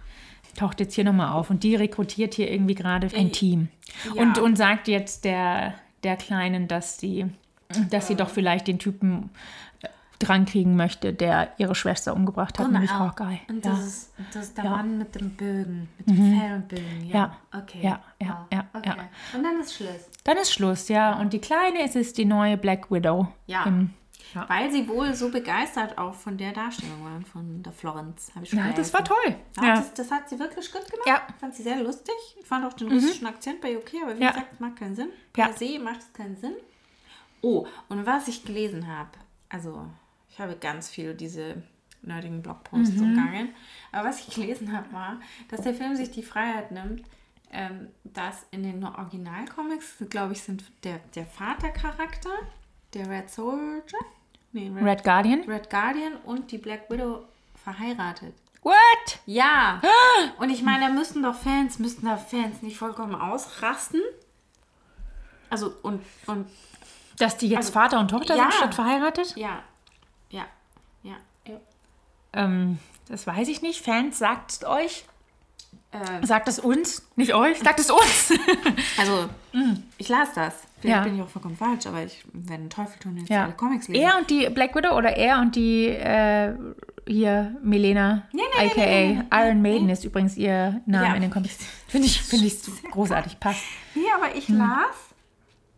taucht 0.57 0.81
jetzt 0.81 0.95
hier 0.95 1.05
nochmal 1.05 1.33
auf. 1.33 1.51
Und 1.51 1.63
die 1.65 1.75
rekrutiert 1.75 2.35
hier 2.35 2.51
irgendwie 2.51 2.75
gerade 2.75 3.09
ein 3.17 3.33
Team. 3.33 3.69
ja. 4.15 4.23
Und, 4.23 4.39
und 4.39 4.57
sagt 4.57 4.89
jetzt 4.89 5.25
der, 5.25 5.75
der 6.03 6.17
Kleinen, 6.17 6.69
dass 6.69 6.99
sie, 6.99 7.27
dass 7.91 8.07
sie 8.07 8.15
doch 8.15 8.29
vielleicht 8.29 8.69
den 8.69 8.79
Typen 8.79 9.31
äh, 9.83 9.89
drankriegen 10.21 10.77
möchte, 10.77 11.13
der 11.13 11.49
ihre 11.59 11.75
Schwester 11.75 12.15
umgebracht 12.15 12.59
hat, 12.59 12.71
nämlich 12.71 12.93
Hawkeye. 12.93 13.41
Und 13.49 13.65
Ja. 13.65 13.73
das, 13.73 13.87
ist, 13.87 14.13
das 14.33 14.45
ist 14.45 14.57
der 14.59 14.65
Ja. 14.65 14.71
Mhm. 14.71 14.77
Mann 14.77 14.99
mit 14.99 15.15
dem 15.15 15.31
Bögen, 15.31 15.89
mit 15.99 16.09
dem 16.09 16.53
und 16.53 16.69
Bögen. 16.69 17.07
Ja. 17.09 17.15
Ja. 17.53 17.59
Okay. 17.61 17.79
Ja, 17.83 18.01
ja, 18.21 18.47
ja, 18.53 18.65
okay. 18.75 18.89
ja. 18.97 18.97
Und 19.37 19.43
dann 19.43 19.59
ist 19.61 19.75
Schluss. 19.75 20.09
Dann 20.23 20.37
ist 20.37 20.53
Schluss, 20.53 20.89
ja. 20.89 21.19
Und 21.19 21.33
die 21.33 21.41
Kleine 21.41 21.85
ist 21.85 21.97
es 21.97 22.13
die 22.13 22.25
neue 22.27 22.57
Black 22.57 22.91
Widow. 22.93 23.27
Ja. 23.47 23.65
Im, 23.65 23.91
ja. 24.35 24.49
Weil 24.49 24.71
sie 24.73 24.89
wohl 24.89 25.13
so 25.15 25.31
begeistert 25.31 25.99
auch 25.99 26.15
von 26.15 26.37
der 26.39 26.53
Darstellung 26.53 27.05
waren, 27.05 27.25
von 27.25 27.63
der 27.63 27.73
Florence. 27.73 28.31
Habe 28.35 28.45
ich 28.45 28.51
schon 28.51 28.59
ja, 28.61 28.73
das 28.73 28.93
war 28.95 29.05
toll. 29.05 29.37
Ja, 29.57 29.65
Ja. 29.65 29.75
Das, 29.77 29.95
das 29.95 30.11
hat 30.11 30.29
sie 30.29 30.39
wirklich 30.39 30.71
gut 30.73 30.91
gemacht. 30.91 31.07
Ja. 31.07 31.27
Fand 31.41 31.55
sie 31.55 31.63
sehr 31.63 31.83
lustig. 31.83 32.15
Ich 32.41 32.47
fand 32.47 32.65
auch 32.65 32.73
den 32.73 32.91
russischen 32.91 33.27
Akzent 33.27 33.61
bei 33.61 33.77
okay, 33.77 33.99
aber 34.03 34.17
wie 34.19 34.23
Ja. 34.23 34.31
gesagt, 34.31 34.53
es 34.55 34.61
macht 34.61 34.77
keinen 34.77 34.97
Sinn. 34.97 35.09
Per 35.33 35.53
se 35.53 35.79
macht 35.79 36.01
es 36.01 36.13
keinen 36.13 36.37
Sinn. 36.37 36.55
Oh, 37.43 37.67
und 37.89 38.07
was 38.07 38.29
ich 38.29 38.45
gelesen 38.45 38.87
habe, 38.87 39.11
also 39.51 39.87
ich 40.31 40.39
habe 40.41 40.57
ganz 40.57 40.89
viel 40.89 41.15
diese 41.15 41.63
nerdigen 42.03 42.43
Blogposts 42.43 42.99
umgangen, 43.01 43.51
aber 43.93 44.09
was 44.09 44.27
ich 44.27 44.35
gelesen 44.35 44.77
habe, 44.77 44.93
war, 44.93 45.21
dass 45.49 45.61
der 45.63 45.75
Film 45.75 45.95
sich 45.97 46.11
die 46.11 46.23
Freiheit 46.23 46.71
nimmt, 46.71 47.03
ähm, 47.51 47.89
dass 48.05 48.47
in 48.51 48.63
den 48.63 48.83
Originalcomics, 48.85 49.97
glaube 50.11 50.33
ich, 50.33 50.43
sind 50.43 50.65
der, 50.85 50.99
der 51.15 51.25
Vatercharakter, 51.27 52.31
der 52.95 53.09
Red 53.09 53.31
Soldier, 53.31 53.99
nee, 54.53 54.71
Red 54.75 55.05
Guardian. 55.05 55.43
Red 55.43 55.69
Guardian 55.71 56.17
und 56.25 56.51
die 56.51 56.59
Black 56.59 56.89
Widow 56.91 57.25
verheiratet. 57.63 58.35
What? 58.63 59.19
Ja. 59.27 59.83
Und 60.39 60.49
ich 60.49 60.63
meine, 60.63 60.87
da 60.87 60.91
müssten 60.91 61.23
doch 61.23 61.35
Fans, 61.35 61.79
müssten 61.79 62.07
da 62.07 62.17
Fans 62.17 62.63
nicht 62.63 62.79
vollkommen 62.79 63.15
ausrasten. 63.15 64.01
Also 65.51 65.75
und 65.83 66.01
und 66.27 66.47
Dass 67.19 67.37
die 67.37 67.49
jetzt 67.49 67.59
Also, 67.59 67.73
Vater 67.73 68.01
und 68.01 68.09
Tochter 68.09 68.35
ja. 68.37 68.45
sind 68.45 68.55
statt 68.55 68.75
verheiratet? 68.75 69.37
ja, 69.37 69.63
ja, 70.31 70.47
ja. 71.03 71.17
Ähm, 72.33 72.79
das 73.09 73.27
weiß 73.27 73.49
ich 73.49 73.61
nicht. 73.61 73.85
Fans, 73.85 74.19
sagt 74.19 74.51
es 74.53 74.65
euch. 74.65 75.05
Ähm, 75.93 76.25
Sagt 76.25 76.49
es 76.49 76.59
uns, 76.59 77.07
nicht 77.15 77.35
euch. 77.35 77.59
Sagt 77.61 77.79
es 77.79 77.91
uns. 77.91 78.33
also 78.99 79.29
ich 79.99 80.09
las 80.09 80.33
das. 80.35 80.55
Vielleicht 80.85 80.99
Ja. 80.99 81.05
bin 81.05 81.17
ich 81.17 81.23
auch 81.23 81.29
vollkommen 81.29 81.57
falsch, 81.57 81.87
aber 81.87 82.03
ich 82.05 82.23
werde 82.33 82.63
den 82.65 82.69
Teufel 82.71 82.99
tun, 83.01 83.17
jetzt 83.17 83.31
ja. 83.31 83.45
alle 83.45 83.55
Comics 83.55 83.89
lesen. 83.89 84.03
Er 84.05 84.19
und 84.19 84.29
die 84.29 84.49
Black 84.51 84.75
Widow 84.77 84.95
oder 84.97 85.17
er 85.17 85.39
und 85.41 85.57
die 85.57 85.87
äh, 85.89 86.53
hier 87.07 87.57
Melena, 87.63 88.23
nee, 88.33 88.43
nee, 88.59 88.67
aka 88.67 88.81
nee. 88.81 89.23
Iron 89.33 89.63
Maiden 89.63 89.89
ist 89.89 90.05
übrigens 90.05 90.37
ihr 90.37 90.83
Name 90.85 91.07
Ja. 91.07 91.15
in 91.15 91.23
den 91.23 91.31
Comics. 91.31 91.57
Finde 91.89 92.07
ich, 92.07 92.21
finde 92.21 92.47
ich 92.47 92.61
großartig. 92.91 93.41
Passt. 93.41 93.63
Nee, 93.95 94.03
aber 94.15 94.35
ich 94.37 94.49
las, 94.49 94.77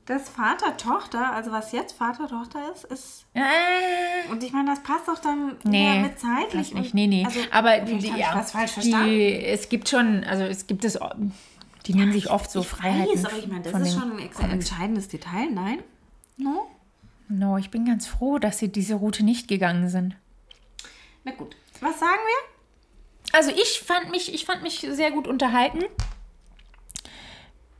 dass 0.06 0.28
Vater 0.28 0.76
Tochter, 0.76 1.32
also 1.34 1.52
was 1.52 1.72
jetzt 1.72 1.92
Vater 1.96 2.26
Tochter 2.28 2.60
ist, 2.74 2.84
ist 2.84 3.26
Äh, 3.34 3.40
und 4.30 4.42
ich 4.42 4.52
meine, 4.52 4.70
das 4.70 4.82
passt 4.82 5.06
doch 5.08 5.18
dann 5.18 5.56
Nee, 5.64 6.00
mit 6.00 6.18
zeitlich. 6.18 6.72
nicht. 6.74 6.86
und- 6.86 6.94
Nee, 6.94 7.06
nee. 7.06 7.24
Also, 7.26 7.40
Aber 7.52 7.78
die, 7.80 7.96
ich 7.96 8.16
ja, 8.16 8.30
was 8.34 8.52
falsch 8.52 8.72
verstanden. 8.72 9.08
die, 9.08 9.44
es 9.44 9.68
gibt 9.68 9.88
schon, 9.88 10.24
also 10.24 10.44
es 10.44 10.66
gibt 10.66 10.84
es, 10.84 10.98
die 11.86 11.94
nehmen 11.94 12.12
sich 12.12 12.30
oft 12.30 12.50
so 12.50 12.60
ich 12.60 12.68
Freiheiten. 12.68 13.14
Weiß, 13.14 13.24
aber 13.24 13.38
ich 13.38 13.46
meine, 13.46 13.62
das 13.62 13.80
ist 13.80 13.94
schon 13.94 14.12
ein 14.12 14.30
Comics. 14.30 14.40
entscheidendes 14.40 15.08
Detail, 15.08 15.50
nein? 15.50 15.82
No? 16.36 16.70
No, 17.28 17.58
ich 17.58 17.70
bin 17.70 17.84
ganz 17.84 18.06
froh, 18.06 18.38
dass 18.38 18.58
sie 18.58 18.68
diese 18.68 18.94
Route 18.94 19.24
nicht 19.24 19.48
gegangen 19.48 19.88
sind. 19.88 20.16
Na 21.24 21.32
gut. 21.32 21.56
Was 21.80 21.98
sagen 21.98 22.20
wir? 22.24 23.36
Also 23.36 23.50
ich 23.50 23.80
fand 23.80 24.10
mich, 24.10 24.32
ich 24.32 24.44
fand 24.46 24.62
mich 24.62 24.86
sehr 24.90 25.10
gut 25.10 25.26
unterhalten. 25.26 25.84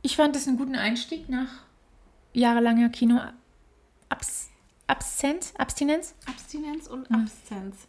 Ich 0.01 0.15
fand 0.15 0.35
es 0.35 0.47
einen 0.47 0.57
guten 0.57 0.75
Einstieg 0.75 1.29
nach 1.29 1.49
jahrelanger 2.33 2.89
Kino 2.89 3.19
Abs 4.09 4.49
Absenz, 4.87 5.53
Abstinenz. 5.57 6.15
Abstinenz 6.25 6.87
und 6.87 7.11
Abstinenz. 7.11 7.87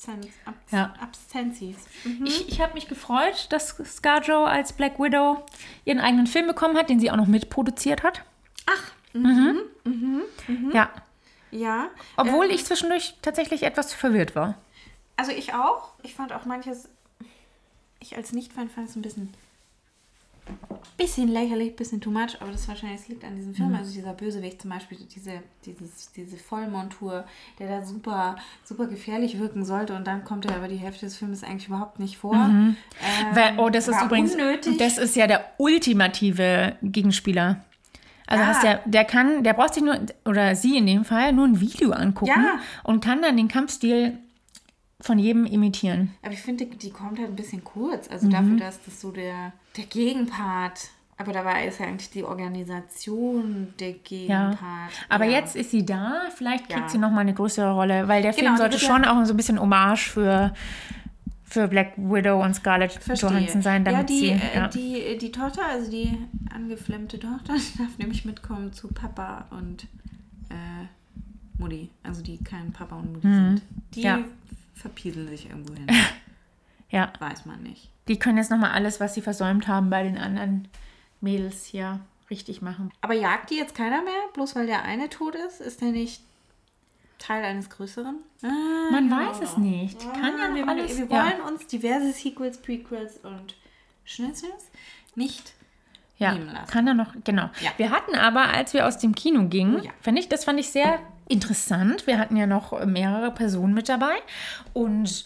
Absenz. 0.00 0.28
Abs 0.46 0.72
Ja. 0.72 0.94
Abstenzis. 1.00 1.76
Ich, 2.24 2.48
ich 2.48 2.60
habe 2.60 2.72
mich 2.74 2.88
gefreut, 2.88 3.46
dass 3.50 3.76
Scarjo 3.84 4.44
als 4.44 4.72
Black 4.72 4.98
Widow 4.98 5.44
ihren 5.84 6.00
eigenen 6.00 6.26
Film 6.26 6.46
bekommen 6.46 6.76
hat, 6.78 6.88
den 6.88 7.00
sie 7.00 7.10
auch 7.10 7.16
noch 7.16 7.26
mitproduziert 7.26 8.02
hat. 8.02 8.22
Ach. 8.66 8.92
Ja, 10.72 10.90
Ja. 11.50 11.90
obwohl 12.16 12.46
ähm, 12.46 12.52
ich 12.52 12.64
zwischendurch 12.64 13.14
tatsächlich 13.20 13.62
etwas 13.64 13.92
verwirrt 13.92 14.34
war. 14.34 14.54
Also 15.16 15.32
ich 15.32 15.52
auch. 15.52 15.90
Ich 16.02 16.14
fand 16.14 16.32
auch 16.32 16.46
manches. 16.46 16.88
Ich 17.98 18.16
als 18.16 18.32
Nicht-Fan 18.32 18.70
fand 18.70 18.88
es 18.88 18.96
ein 18.96 19.02
bisschen. 19.02 19.34
Bisschen 20.96 21.28
lächerlich, 21.28 21.76
bisschen 21.76 22.00
too 22.02 22.10
much, 22.10 22.36
aber 22.40 22.52
das 22.52 22.68
wahrscheinlich 22.68 23.00
das 23.00 23.08
liegt 23.08 23.24
an 23.24 23.34
diesem 23.34 23.52
Mhm. 23.52 23.56
Film. 23.56 23.74
Also 23.74 23.92
dieser 23.94 24.12
Bösewicht 24.12 24.60
zum 24.60 24.70
Beispiel, 24.70 24.98
diese, 25.14 25.42
dieses, 25.64 26.12
diese 26.12 26.36
Vollmontur, 26.36 27.24
der 27.58 27.68
da 27.80 27.86
super, 27.86 28.36
super 28.64 28.86
gefährlich 28.86 29.38
wirken 29.38 29.64
sollte 29.64 29.96
und 29.96 30.06
dann 30.06 30.24
kommt 30.24 30.44
er 30.44 30.56
aber 30.56 30.68
die 30.68 30.76
Hälfte 30.76 31.06
des 31.06 31.16
Films 31.16 31.42
eigentlich 31.42 31.68
überhaupt 31.68 31.98
nicht 32.00 32.18
vor. 32.18 32.34
Ähm, 32.34 32.76
Weil, 33.32 33.54
oh, 33.58 33.70
das 33.70 33.88
ist 33.88 34.02
übrigens, 34.02 34.32
unnötig. 34.34 34.76
das 34.76 34.98
ist 34.98 35.16
ja 35.16 35.26
der 35.26 35.44
ultimative 35.56 36.76
Gegenspieler. 36.82 37.64
Also 38.26 38.42
Ja. 38.44 38.48
hast 38.50 38.62
der, 38.62 38.80
der 38.84 39.04
kann, 39.04 39.42
der 39.42 39.54
braucht 39.54 39.74
sich 39.74 39.82
nur, 39.82 39.98
oder 40.26 40.54
sie 40.54 40.76
in 40.76 40.86
dem 40.86 41.04
Fall, 41.06 41.32
nur 41.32 41.46
ein 41.46 41.60
Video 41.60 41.92
angucken 41.92 42.30
Ja. 42.30 42.60
und 42.84 43.02
kann 43.02 43.22
dann 43.22 43.36
den 43.38 43.48
Kampfstil 43.48 44.18
von 45.00 45.18
jedem 45.18 45.46
imitieren. 45.46 46.14
Aber 46.22 46.32
ich 46.34 46.42
finde, 46.42 46.66
die, 46.66 46.76
die 46.76 46.90
kommt 46.90 47.18
halt 47.18 47.30
ein 47.30 47.36
bisschen 47.36 47.64
kurz. 47.64 48.06
Also 48.08 48.26
Mhm. 48.26 48.30
dafür, 48.32 48.56
dass 48.58 48.82
das 48.84 49.00
so 49.00 49.10
der, 49.10 49.52
der 49.76 49.84
Gegenpart. 49.84 50.88
Aber 51.16 51.32
dabei 51.32 51.66
ist 51.66 51.78
ja 51.80 51.86
eigentlich 51.86 52.08
die 52.10 52.24
Organisation 52.24 53.74
der 53.78 53.90
Ja. 53.90 53.96
Gegenpart. 54.04 54.90
Aber 55.10 55.24
ja. 55.26 55.32
jetzt 55.32 55.54
ist 55.54 55.70
sie 55.70 55.84
da, 55.84 56.22
vielleicht 56.34 56.68
kriegt 56.68 56.80
Ja. 56.80 56.88
sie 56.88 56.98
nochmal 56.98 57.20
eine 57.20 57.34
größere 57.34 57.72
Rolle, 57.72 58.08
weil 58.08 58.22
der 58.22 58.32
Genau, 58.32 58.46
Film 58.48 58.56
sollte 58.56 58.76
ja- 58.78 58.82
schon 58.88 59.04
auch 59.04 59.22
so 59.26 59.34
ein 59.34 59.36
bisschen 59.36 59.60
Hommage 59.60 60.08
für, 60.08 60.54
für 61.44 61.68
Black 61.68 61.92
Widow 61.98 62.42
und 62.42 62.54
Scarlett 62.54 62.92
Verstehe. 62.92 63.28
Johansson 63.28 63.60
sein, 63.60 63.84
ja, 63.84 63.92
damit 63.92 64.08
die, 64.08 64.18
sie. 64.18 64.28
äh, 64.30 64.54
Ja. 64.56 64.68
Die, 64.68 65.18
die 65.18 65.30
Tochter, 65.30 65.66
also 65.66 65.90
die 65.90 66.16
angeflammte 66.54 67.18
Tochter, 67.20 67.52
die 67.74 67.78
darf 67.78 67.98
nämlich 67.98 68.24
mitkommen 68.24 68.72
zu 68.72 68.88
Papa 68.88 69.44
und 69.50 69.84
äh, 70.48 70.86
Mutti. 71.58 71.90
Also 72.02 72.22
die 72.22 72.38
kein 72.42 72.72
Papa 72.72 72.96
und 72.96 73.12
Mutti 73.12 73.28
sind. 73.28 73.62
Die 73.94 74.00
Mhm. 74.00 74.04
Ja. 74.06 74.18
verpieseln 74.74 75.28
sich 75.28 75.50
irgendwo 75.50 75.74
hin. 75.74 75.86
ja, 76.90 77.12
Weiß 77.18 77.44
man 77.44 77.62
nicht. 77.62 77.90
Die 78.10 78.18
können 78.18 78.36
jetzt 78.36 78.50
nochmal 78.50 78.72
alles, 78.72 79.00
was 79.00 79.14
sie 79.14 79.22
versäumt 79.22 79.66
haben 79.68 79.88
bei 79.88 80.02
den 80.02 80.18
anderen 80.18 80.68
Mädels 81.22 81.64
hier 81.64 82.00
richtig 82.28 82.60
machen. 82.60 82.90
Aber 83.00 83.14
jagt 83.14 83.48
die 83.50 83.54
jetzt 83.56 83.74
keiner 83.74 84.02
mehr? 84.02 84.20
Bloß 84.34 84.54
weil 84.56 84.66
der 84.66 84.82
eine 84.82 85.08
tot 85.08 85.34
ist? 85.34 85.60
Ist 85.60 85.80
der 85.80 85.92
nicht 85.92 86.20
Teil 87.18 87.44
eines 87.44 87.70
Größeren? 87.70 88.16
Ah, 88.42 88.90
Man 88.92 89.08
ja. 89.10 89.16
weiß 89.30 89.40
es 89.42 89.56
nicht. 89.56 90.00
Kann 90.14 90.38
ja 90.38 90.54
wir, 90.54 90.66
alles. 90.68 90.98
wir 90.98 91.06
ja. 91.06 91.10
wollen 91.24 91.40
uns 91.52 91.66
diverse 91.66 92.12
Sequels, 92.12 92.58
Prequels 92.60 93.18
und 93.18 93.54
Schnitzels 94.04 94.70
nicht 95.14 95.52
Ja, 96.18 96.32
nehmen 96.32 96.48
lassen. 96.52 96.70
kann 96.72 96.86
er 96.88 96.94
noch, 96.94 97.14
genau. 97.24 97.48
Ja. 97.60 97.70
Wir 97.76 97.90
hatten 97.90 98.14
aber, 98.16 98.48
als 98.54 98.74
wir 98.74 98.86
aus 98.86 98.98
dem 98.98 99.14
Kino 99.14 99.44
gingen, 99.48 99.76
Oh 99.80 99.84
ja. 99.84 99.90
fand 100.00 100.18
ich, 100.18 100.28
das 100.28 100.44
fand 100.44 100.58
ich 100.58 100.70
sehr 100.70 100.98
interessant. 101.28 102.06
Wir 102.08 102.18
hatten 102.18 102.36
ja 102.36 102.46
noch 102.46 102.84
mehrere 102.86 103.30
Personen 103.30 103.72
mit 103.74 103.88
dabei 103.88 104.16
und 104.72 105.24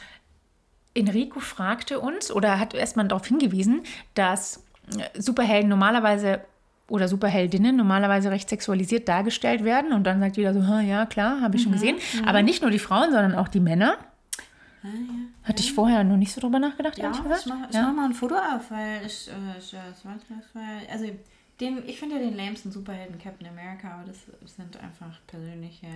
Enrico 0.94 1.40
fragte 1.40 2.00
uns 2.00 2.30
oder 2.30 2.58
hat 2.60 2.74
erstmal 2.74 3.08
darauf 3.08 3.26
hingewiesen, 3.26 3.82
dass 4.14 4.64
äh, 4.96 5.20
Superhelden 5.20 5.68
normalerweise 5.68 6.40
oder 6.88 7.08
Superheldinnen 7.08 7.76
normalerweise 7.76 8.30
recht 8.30 8.48
sexualisiert 8.48 9.08
dargestellt 9.08 9.64
werden 9.64 9.92
und 9.92 10.04
dann 10.04 10.20
sagt 10.20 10.36
wieder 10.36 10.52
so, 10.54 10.66
"Ha, 10.66 10.80
ja 10.82 11.06
klar, 11.06 11.40
habe 11.40 11.56
ich 11.56 11.62
Mhm, 11.62 11.64
schon 11.64 11.72
gesehen. 11.72 11.96
Aber 12.26 12.42
nicht 12.42 12.60
nur 12.62 12.70
die 12.70 12.78
Frauen, 12.78 13.10
sondern 13.10 13.34
auch 13.34 13.48
die 13.48 13.60
Männer. 13.60 13.96
Hatte 15.44 15.62
ich 15.62 15.72
vorher 15.72 16.04
noch 16.04 16.16
nicht 16.18 16.32
so 16.32 16.40
drüber 16.42 16.58
nachgedacht, 16.58 16.94
Ah, 16.98 17.00
Ja, 17.00 17.04
ehrlich 17.06 17.18
ich 17.18 17.22
gesagt. 17.24 17.46
mach, 17.46 17.68
ich 17.70 17.74
ja. 17.74 17.82
mach 17.84 17.94
mal 17.94 18.04
ein 18.04 18.12
Foto 18.12 18.34
auf, 18.34 18.70
weil 18.70 19.04
ich, 19.06 19.28
äh, 19.30 19.58
ich, 19.58 19.72
äh, 19.72 19.78
war- 20.04 20.92
also 20.92 21.06
den, 21.60 21.82
ich 21.86 21.98
finde 21.98 22.16
ja 22.16 22.20
den 22.20 22.34
lämsten 22.36 22.70
Superhelden 22.70 23.18
Captain 23.18 23.48
America, 23.48 23.92
aber 23.94 24.04
das 24.08 24.18
sind 24.54 24.76
einfach 24.76 25.18
persönliche 25.26 25.86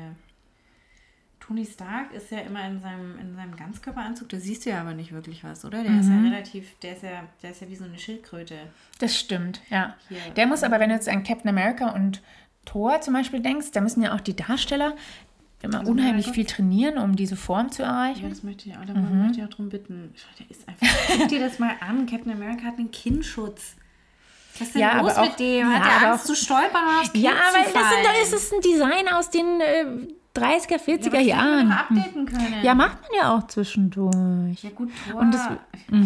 Tony 1.40 1.64
Stark 1.64 2.12
ist 2.12 2.30
ja 2.30 2.40
immer 2.40 2.66
in 2.66 2.80
seinem, 2.80 3.18
in 3.18 3.34
seinem 3.34 3.56
Ganzkörperanzug, 3.56 4.28
da 4.28 4.38
siehst 4.38 4.66
du 4.66 4.70
ja 4.70 4.80
aber 4.80 4.92
nicht 4.92 5.12
wirklich 5.12 5.44
was, 5.44 5.64
oder? 5.64 5.82
Der 5.82 5.98
ist 6.00 6.08
ja 6.08 6.20
relativ, 6.20 6.78
der 6.80 6.92
ist 6.94 7.02
ja, 7.02 7.22
der 7.42 7.50
ist 7.52 7.60
ja 7.62 7.68
wie 7.70 7.76
so 7.76 7.84
eine 7.84 7.98
Schildkröte. 7.98 8.54
Das 8.98 9.18
stimmt, 9.18 9.60
ja. 9.70 9.96
Hier. 10.08 10.18
Der 10.36 10.46
muss 10.46 10.62
aber, 10.62 10.78
wenn 10.80 10.90
du 10.90 10.94
jetzt 10.94 11.08
an 11.08 11.22
Captain 11.24 11.48
America 11.48 11.90
und 11.90 12.20
Thor 12.66 13.00
zum 13.00 13.14
Beispiel 13.14 13.40
denkst, 13.40 13.70
da 13.72 13.80
müssen 13.80 14.02
ja 14.02 14.14
auch 14.14 14.20
die 14.20 14.36
Darsteller 14.36 14.94
immer 15.62 15.80
Also, 15.80 15.90
unheimlich 15.90 16.26
mein 16.26 16.34
viel 16.34 16.44
trainieren, 16.44 16.98
um 16.98 17.16
diese 17.16 17.34
Form 17.36 17.72
zu 17.72 17.82
Ja, 17.82 17.88
erreichen. 17.88 18.28
das 18.28 18.42
möchte 18.42 18.68
ich 18.68 18.76
auch, 18.76 18.84
da 18.84 18.92
möchte 18.94 19.40
ich 19.40 19.44
auch 19.46 19.50
drum 19.50 19.70
bitten. 19.70 20.12
Schau, 20.16 20.28
Der 20.38 20.50
ist 20.50 20.68
einfach, 20.68 20.86
guck 21.16 21.28
dir 21.28 21.40
das 21.40 21.58
mal 21.58 21.72
an, 21.80 22.06
Captain 22.06 22.32
America 22.32 22.64
hat 22.64 22.78
einen 22.78 22.90
Kinnschutz. 22.90 23.74
Was 24.58 24.66
ist 24.68 24.74
denn 24.74 24.82
Ja, 24.82 25.00
los 25.00 25.12
aber 25.12 25.22
auch- 25.22 25.28
mit 25.30 25.40
dem? 25.40 25.70
ja, 25.70 25.78
Hat 25.78 25.84
der 25.86 25.92
aber 25.96 26.06
Angst 26.12 26.24
auch- 26.24 26.26
zu 26.26 26.34
stolpern 26.36 26.84
oder 26.84 27.00
aufs 27.00 27.12
Kinn 27.12 27.22
Ja, 27.22 27.30
weil 27.30 27.62
das, 27.72 27.72
sind, 27.72 28.32
das 28.32 28.42
ist 28.42 28.52
ein 28.52 28.60
Design 28.60 29.08
aus 29.08 29.30
den 29.30 29.60
äh, 29.60 30.08
30er, 30.36 30.70
ja, 30.70 30.76
40er 30.76 30.78
was 30.78 30.88
hätten 30.94 31.12
wir 31.12 31.20
Jahren. 31.22 31.72
updaten 31.72 32.26
können. 32.26 32.54
Ja, 32.62 32.74
macht 32.74 32.98
man 33.02 33.10
ja 33.20 33.34
auch 33.36 33.46
zwischendurch. 33.48 34.62
Ja 34.62 34.70
gut, 34.70 34.90
Tor. 35.10 35.20
Und 35.20 35.34
das- 35.34 35.48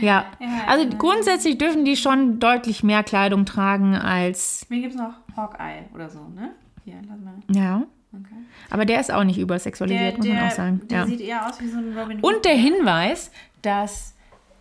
Ja, 0.00 0.24
Ja, 0.38 0.48
also 0.68 0.84
ja. 0.88 0.94
grundsätzlich 0.96 1.58
dürfen 1.58 1.84
die 1.84 1.96
schon 1.96 2.38
deutlich 2.38 2.82
mehr 2.84 3.02
Kleidung 3.02 3.44
tragen 3.44 3.96
als, 3.96 4.64
Mir 4.68 4.80
gibt 4.80 4.94
es 4.94 5.00
noch 5.00 5.14
Hawkeye 5.36 5.82
oder 5.94 6.08
so, 6.08 6.20
ne? 6.34 6.52
Hier, 6.84 6.94
lass 7.08 7.18
mal. 7.20 7.34
ja. 7.48 7.82
Okay. 8.10 8.36
Aber 8.70 8.86
der 8.86 9.00
ist 9.00 9.12
auch 9.12 9.22
nicht 9.24 9.36
Der, 9.36 9.42
übersexualisiert, 9.42 10.16
muss 10.16 10.26
man 10.26 10.36
der, 10.36 10.46
auch 10.46 10.50
sagen. 10.50 10.80
der 10.88 10.98
Ja. 11.00 11.06
sieht 11.06 11.20
eher 11.20 11.46
aus 11.46 11.60
wie 11.60 11.68
so 11.68 11.76
ein 11.76 11.96
Robin 11.98 12.18
Hood. 12.18 12.24
Und 12.36 12.44
der 12.46 12.54
Hinweis, 12.54 13.30
dass 13.60 14.14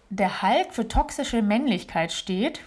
der 0.09 0.41
Hulk 0.41 0.73
für 0.73 0.87
toxische 0.89 1.41
Männlichkeit 1.41 2.11
steht. 2.11 2.59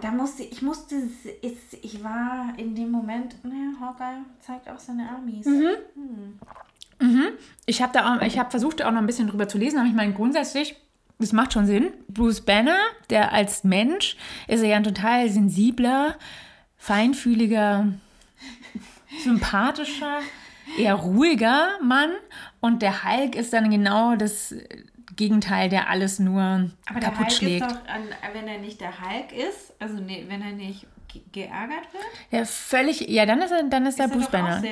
Da 0.00 0.10
musste 0.10 0.42
ich 0.42 0.62
musste 0.62 0.96
ich, 1.42 1.56
ich 1.82 2.02
war 2.02 2.52
in 2.56 2.74
dem 2.74 2.90
Moment, 2.90 3.44
ne, 3.44 3.74
Hawkeye 3.80 4.22
zeigt 4.40 4.68
auch 4.68 4.78
seine 4.78 5.08
Armies. 5.08 5.46
Ich 7.66 7.82
habe 7.82 7.92
da 7.92 8.14
auch, 8.16 8.22
ich 8.22 8.38
habe 8.38 8.50
versucht 8.50 8.82
auch 8.82 8.90
noch 8.90 9.00
ein 9.00 9.06
bisschen 9.06 9.28
drüber 9.28 9.48
zu 9.48 9.58
lesen, 9.58 9.78
aber 9.78 9.88
ich 9.88 9.94
meine 9.94 10.12
grundsätzlich, 10.12 10.76
das 11.18 11.32
macht 11.32 11.52
schon 11.52 11.66
Sinn. 11.66 11.92
Bruce 12.08 12.40
Banner, 12.40 12.78
der 13.10 13.32
als 13.32 13.64
Mensch 13.64 14.16
ist 14.48 14.62
er 14.62 14.68
ja 14.68 14.76
ein 14.76 14.84
total 14.84 15.28
sensibler, 15.28 16.16
feinfühliger, 16.76 17.92
sympathischer, 19.24 20.18
eher 20.78 20.94
ruhiger 20.94 21.78
Mann 21.82 22.10
und 22.60 22.82
der 22.82 23.04
Hulk 23.04 23.36
ist 23.36 23.52
dann 23.52 23.70
genau 23.70 24.16
das 24.16 24.54
Gegenteil, 25.16 25.68
der 25.68 25.88
alles 25.88 26.18
nur 26.18 26.42
Aber 26.88 27.00
der 27.00 27.10
kaputt 27.10 27.26
Hulk 27.26 27.32
schlägt. 27.32 27.66
ist 27.66 27.70
doch, 27.70 27.88
an, 27.88 28.02
wenn 28.32 28.48
er 28.48 28.58
nicht 28.58 28.80
der 28.80 28.92
Hulk 29.00 29.32
ist, 29.32 29.74
also 29.80 29.94
ne, 29.94 30.24
wenn 30.28 30.42
er 30.42 30.52
nicht 30.52 30.86
ge 31.08 31.22
geärgert 31.32 31.92
wird, 31.92 32.04
ja, 32.30 32.44
völlig, 32.44 33.00
ja, 33.08 33.26
dann 33.26 33.40
ist 33.42 33.50
er, 33.50 33.64
dann 33.64 33.86
ist 33.86 33.98
ist 33.98 34.00
er 34.00 34.08
Bruce 34.08 34.28
Banner. 34.30 34.62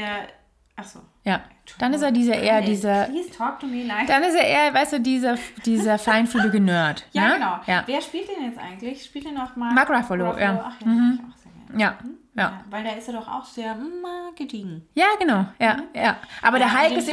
achso. 0.76 1.00
Ja, 1.24 1.42
dann 1.78 1.92
ist 1.92 2.02
er 2.02 2.12
dieser 2.12 2.34
eher 2.34 2.62
dieser, 2.62 3.04
Please 3.04 3.30
talk 3.30 3.60
to 3.60 3.66
me 3.66 3.84
like. 3.84 4.06
dann 4.06 4.22
ist 4.22 4.34
er 4.34 4.46
eher, 4.46 4.72
weißt 4.72 4.94
du, 4.94 5.00
dieser, 5.00 5.36
dieser 5.66 5.98
feinfühlige 5.98 6.60
Nerd. 6.60 7.04
ja, 7.12 7.28
ne? 7.28 7.34
genau. 7.34 7.60
Ja. 7.66 7.82
Wer 7.86 8.00
spielt 8.00 8.28
den 8.28 8.44
jetzt 8.44 8.58
eigentlich? 8.58 9.04
Spielt 9.04 9.26
den 9.26 9.36
auch 9.38 9.54
mal? 9.56 9.74
Mark 9.74 9.90
Ruffalo, 9.90 10.38
ja. 10.38 10.52
Mhm. 10.52 10.60
Ach 10.62 10.80
ja, 10.80 10.86
mhm. 10.86 11.20
ich 11.20 11.32
auch 11.32 11.36
sehr 11.36 11.52
gerne. 11.66 11.82
Ja, 11.82 11.98
ja. 12.40 12.46
Ja, 12.46 12.64
weil 12.70 12.84
da 12.84 12.90
ist 12.90 13.06
er 13.08 13.14
doch 13.14 13.28
auch 13.28 13.44
sehr 13.44 13.74
mm, 13.74 14.34
gediegen. 14.36 14.86
Ja, 14.94 15.06
genau, 15.18 15.46
ja, 15.60 15.82
ja. 15.94 16.16
Aber 16.42 16.58
Ja, 16.58 16.66
der 16.66 16.82
Hulk 16.82 16.96
ist 16.96 17.08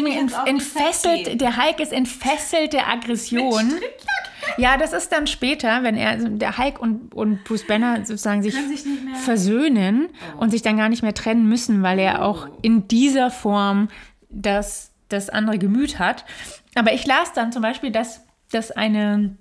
entfesselt, 0.46 1.42
der 1.42 1.58
Hulk 1.58 1.80
ist 1.80 1.92
entfesselte 1.92 2.86
Aggression. 2.86 3.74
Ja, 4.58 4.78
das 4.78 4.94
ist 4.94 5.12
dann 5.12 5.28
später, 5.28 5.84
wenn 5.84 5.98
er, 5.98 6.12
also 6.12 6.30
der 6.30 6.58
Hulk 6.58 6.80
und, 6.80 7.14
und 7.14 7.44
Bruce 7.44 7.68
Banner 7.68 8.06
sozusagen 8.06 8.42
sich, 8.42 8.56
sich 8.56 8.86
versöhnen 9.22 10.10
und 10.38 10.52
sich 10.52 10.62
dann 10.62 10.78
gar 10.78 10.88
nicht 10.88 11.04
mehr 11.04 11.14
trennen 11.14 11.48
müssen, 11.50 11.84
weil 11.84 12.00
er 12.00 12.24
auch 12.24 12.48
in 12.62 12.88
dieser 12.88 13.30
Form 13.30 13.90
das, 14.30 14.92
das 15.10 15.30
andere 15.30 15.58
Gemüt 15.58 16.00
hat. 16.00 16.24
Aber 16.76 16.94
ich 16.94 17.06
las 17.06 17.34
dann 17.34 17.52
zum 17.52 17.62
Beispiel, 17.62 17.92
dass 17.92 18.22
das 18.52 18.72
eine 18.72 19.36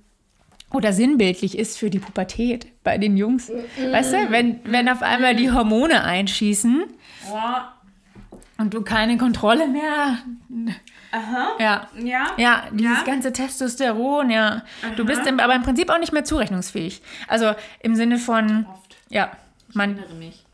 oder 0.76 0.92
sinnbildlich 0.92 1.58
ist 1.58 1.78
für 1.78 1.90
die 1.90 1.98
Pubertät 1.98 2.66
bei 2.84 2.98
den 2.98 3.16
Jungs. 3.16 3.50
Weißt 3.50 4.12
du, 4.12 4.30
wenn, 4.30 4.60
wenn 4.64 4.88
auf 4.88 5.02
einmal 5.02 5.34
die 5.34 5.50
Hormone 5.50 6.02
einschießen 6.04 6.84
Boah. 7.28 7.72
und 8.58 8.72
du 8.74 8.82
keine 8.82 9.16
Kontrolle 9.18 9.66
mehr. 9.68 10.18
Aha. 11.12 11.48
Ja. 11.58 11.88
Ja. 11.98 12.26
Ja, 12.36 12.64
dieses 12.72 12.98
Ja? 12.98 13.04
ganze 13.04 13.32
Testosteron, 13.32 14.30
ja. 14.30 14.62
Du 14.96 15.04
bist 15.04 15.26
im, 15.26 15.40
aber 15.40 15.54
im 15.54 15.62
Prinzip 15.62 15.90
auch 15.90 15.98
nicht 15.98 16.12
mehr 16.12 16.24
zurechnungsfähig. 16.24 17.02
Also 17.28 17.54
im 17.80 17.94
Sinne 17.94 18.18
von, 18.18 18.66
Oft. 18.72 18.96
ja, 19.08 19.30
Ich 19.68 19.74
man. 19.74 19.96
erinnere 19.96 20.14
mich. 20.14 20.44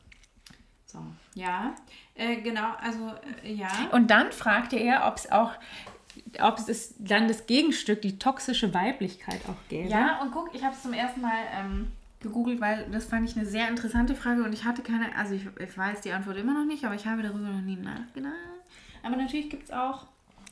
So. 0.86 0.98
Ja. 1.34 1.74
Äh, 2.14 2.36
genau, 2.42 2.66
also 2.82 3.10
äh, 3.42 3.52
ja. 3.54 3.68
Und 3.92 4.10
dann 4.10 4.30
fragte 4.32 4.76
er, 4.76 5.06
ob 5.06 5.16
es 5.16 5.32
auch, 5.32 5.52
ob 6.40 6.58
es 6.68 6.94
dann 6.98 7.28
das 7.28 7.46
Gegenstück, 7.46 8.02
die 8.02 8.18
toxische 8.18 8.72
Weiblichkeit 8.72 9.40
auch 9.48 9.68
gäbe. 9.68 9.88
Ja, 9.88 10.20
und 10.22 10.32
guck, 10.32 10.54
ich 10.54 10.62
habe 10.62 10.74
es 10.74 10.82
zum 10.82 10.92
ersten 10.92 11.20
Mal 11.20 11.38
ähm, 11.54 11.88
gegoogelt, 12.20 12.60
weil 12.60 12.86
das 12.90 13.04
fand 13.04 13.28
ich 13.28 13.36
eine 13.36 13.46
sehr 13.46 13.68
interessante 13.68 14.14
Frage 14.14 14.42
und 14.44 14.52
ich 14.52 14.64
hatte 14.64 14.82
keine, 14.82 15.14
also 15.16 15.34
ich, 15.34 15.46
ich 15.58 15.76
weiß 15.76 16.00
die 16.00 16.12
Antwort 16.12 16.36
immer 16.36 16.54
noch 16.54 16.64
nicht, 16.64 16.84
aber 16.84 16.94
ich 16.94 17.06
habe 17.06 17.22
darüber 17.22 17.48
noch 17.48 17.60
nie 17.60 17.76
nachgedacht. 17.76 18.32
Aber 19.02 19.16
natürlich 19.16 19.50
gibt 19.50 19.64
es 19.64 19.70
auch. 19.72 20.06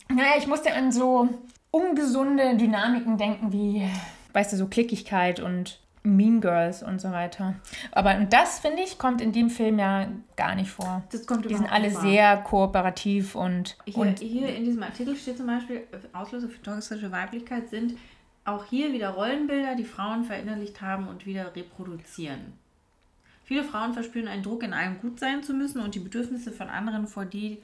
Naja, 0.08 0.32
ich 0.36 0.46
musste 0.46 0.74
an 0.74 0.90
so 0.90 1.28
ungesunde 1.70 2.56
Dynamiken 2.56 3.16
denken, 3.16 3.52
wie, 3.52 3.88
weißt 4.32 4.52
du, 4.52 4.56
so 4.56 4.66
Klickigkeit 4.66 5.40
und 5.40 5.78
Mean 6.02 6.40
Girls 6.40 6.82
und 6.82 7.00
so 7.00 7.10
weiter. 7.10 7.54
Aber 7.92 8.16
und 8.16 8.32
das, 8.32 8.58
finde 8.58 8.82
ich, 8.82 8.98
kommt 8.98 9.20
in 9.20 9.32
dem 9.32 9.50
Film 9.50 9.78
ja 9.78 10.08
gar 10.36 10.54
nicht 10.54 10.70
vor. 10.70 11.02
Das 11.12 11.26
kommt 11.26 11.44
Die 11.44 11.54
sind 11.54 11.70
alle 11.70 11.90
vor. 11.90 12.00
sehr 12.00 12.38
kooperativ 12.38 13.34
und, 13.34 13.76
Hier, 13.84 13.96
und 13.96 14.18
hier 14.18 14.54
in 14.54 14.64
diesem 14.64 14.82
Artikel 14.82 15.14
steht 15.14 15.36
zum 15.36 15.46
Beispiel, 15.46 15.82
Auslöser 16.12 16.48
für 16.48 16.62
toxische 16.62 17.12
Weiblichkeit 17.12 17.68
sind 17.68 17.94
auch 18.44 18.64
hier 18.64 18.92
wieder 18.92 19.10
Rollenbilder, 19.10 19.74
die 19.74 19.84
Frauen 19.84 20.24
verinnerlicht 20.24 20.80
haben 20.80 21.08
und 21.08 21.26
wieder 21.26 21.54
reproduzieren. 21.54 22.54
Viele 23.44 23.64
Frauen 23.64 23.92
verspüren 23.92 24.28
einen 24.28 24.42
Druck, 24.42 24.62
in 24.62 24.72
allem 24.72 25.00
gut 25.00 25.18
sein 25.18 25.42
zu 25.42 25.52
müssen 25.52 25.80
und 25.80 25.94
die 25.94 26.00
Bedürfnisse 26.00 26.52
von 26.52 26.68
anderen 26.68 27.06
vor 27.06 27.24
die 27.24 27.58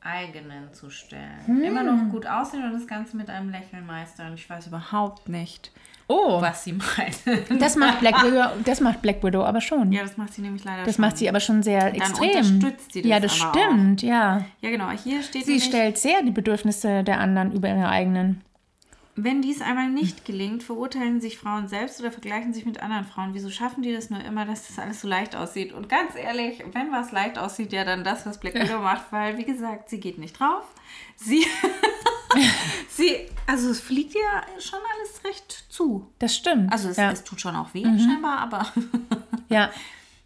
eigenen 0.00 0.72
zu 0.72 0.90
stellen. 0.90 1.62
Immer 1.62 1.82
noch 1.82 2.10
gut 2.10 2.26
aussehen 2.26 2.64
und 2.64 2.72
das 2.72 2.86
Ganze 2.86 3.16
mit 3.16 3.28
einem 3.30 3.50
Lächeln 3.50 3.86
meistern. 3.86 4.34
Ich 4.34 4.48
weiß 4.48 4.66
überhaupt 4.66 5.28
nicht, 5.28 5.72
oh, 6.14 6.40
was 6.40 6.64
sie 6.64 6.72
meint. 6.72 7.60
das 7.60 7.76
macht 7.76 8.00
Black 8.00 8.14
Widow, 8.24 8.44
das 8.64 8.80
macht 8.80 9.02
Black 9.02 9.22
Widow 9.24 9.42
aber 9.44 9.60
schon. 9.60 9.90
ja, 9.92 10.02
das 10.02 10.16
macht 10.16 10.32
sie 10.34 10.42
nämlich 10.42 10.64
leider 10.64 10.84
Das 10.84 10.94
schon. 10.96 11.02
macht 11.04 11.18
sie 11.18 11.28
aber 11.28 11.40
schon 11.40 11.62
sehr 11.62 11.80
Dann 11.90 11.94
extrem. 11.94 12.28
unterstützt 12.30 12.92
sie 12.92 13.02
das 13.02 13.10
ja, 13.10 13.20
das 13.20 13.36
stimmt, 13.36 14.02
ja. 14.02 14.44
Ja, 14.60 14.70
genau. 14.70 14.90
Hier 14.90 15.22
steht 15.22 15.44
Sie 15.44 15.52
nämlich, 15.52 15.64
stellt 15.64 15.98
sehr 15.98 16.22
die 16.22 16.30
Bedürfnisse 16.30 17.02
der 17.04 17.20
anderen 17.20 17.52
über 17.52 17.68
ihre 17.68 17.88
eigenen. 17.88 18.42
Wenn 19.16 19.42
dies 19.42 19.60
einmal 19.62 19.90
nicht 19.90 20.24
gelingt, 20.24 20.64
verurteilen 20.64 21.20
sich 21.20 21.38
Frauen 21.38 21.68
selbst 21.68 22.00
oder 22.00 22.10
vergleichen 22.10 22.52
sich 22.52 22.64
mit 22.64 22.82
anderen 22.82 23.04
Frauen. 23.04 23.32
Wieso 23.32 23.48
schaffen 23.48 23.82
die 23.82 23.92
das 23.92 24.10
nur 24.10 24.20
immer, 24.24 24.44
dass 24.44 24.66
das 24.66 24.78
alles 24.80 25.00
so 25.02 25.06
leicht 25.06 25.36
aussieht? 25.36 25.72
Und 25.72 25.88
ganz 25.88 26.16
ehrlich, 26.16 26.64
wenn 26.72 26.90
was 26.90 27.12
leicht 27.12 27.38
aussieht, 27.38 27.72
ja 27.72 27.84
dann 27.84 28.02
das, 28.02 28.26
was 28.26 28.40
Black 28.40 28.54
Widow 28.54 28.78
macht, 28.82 29.12
weil, 29.12 29.38
wie 29.38 29.44
gesagt, 29.44 29.88
sie 29.88 30.00
geht 30.00 30.18
nicht 30.18 30.40
drauf. 30.40 30.64
Sie, 31.14 31.46
sie, 32.88 33.28
also 33.46 33.70
es 33.70 33.80
fliegt 33.80 34.14
ja 34.14 34.42
schon 34.58 34.80
alles 34.96 35.24
recht 35.24 35.64
zu. 35.68 36.10
Das 36.18 36.34
stimmt. 36.34 36.72
Also 36.72 36.88
es, 36.88 36.96
ja. 36.96 37.12
es 37.12 37.22
tut 37.22 37.40
schon 37.40 37.54
auch 37.54 37.72
weh, 37.72 37.84
scheinbar, 37.84 38.38
aber 38.38 38.66
ja. 39.48 39.70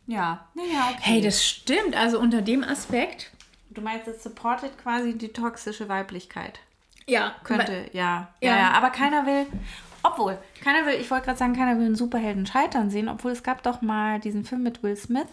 ja, 0.07 0.47
naja, 0.55 0.93
okay. 0.93 1.01
Hey, 1.01 1.21
das 1.21 1.45
stimmt. 1.45 1.95
Also 1.95 2.19
unter 2.19 2.41
dem 2.41 2.65
Aspekt. 2.65 3.33
du 3.69 3.83
meinst, 3.83 4.09
es 4.09 4.23
supportet 4.23 4.79
quasi 4.79 5.13
die 5.19 5.29
toxische 5.29 5.91
Weiblichkeit. 5.91 6.61
Ja, 7.09 7.33
Könnte, 7.43 7.87
ja. 7.93 8.29
Ja, 8.41 8.51
Ja. 8.51 8.57
ja. 8.57 8.71
Aber 8.73 8.91
keiner 8.91 9.25
will, 9.27 9.47
obwohl, 10.03 10.39
keiner 10.63 10.87
will, 10.87 10.95
ich 10.95 11.11
wollte 11.11 11.25
gerade 11.27 11.39
sagen, 11.39 11.55
keiner 11.57 11.77
will 11.79 11.87
einen 11.87 11.97
Superhelden 11.97 12.47
scheitern 12.47 12.91
sehen, 12.91 13.09
obwohl 13.09 13.33
es 13.33 13.43
gab 13.43 13.63
doch 13.63 13.81
mal 13.83 14.21
diesen 14.21 14.45
Film 14.45 14.63
mit 14.63 14.83
Will 14.83 14.97
Smith, 14.97 15.27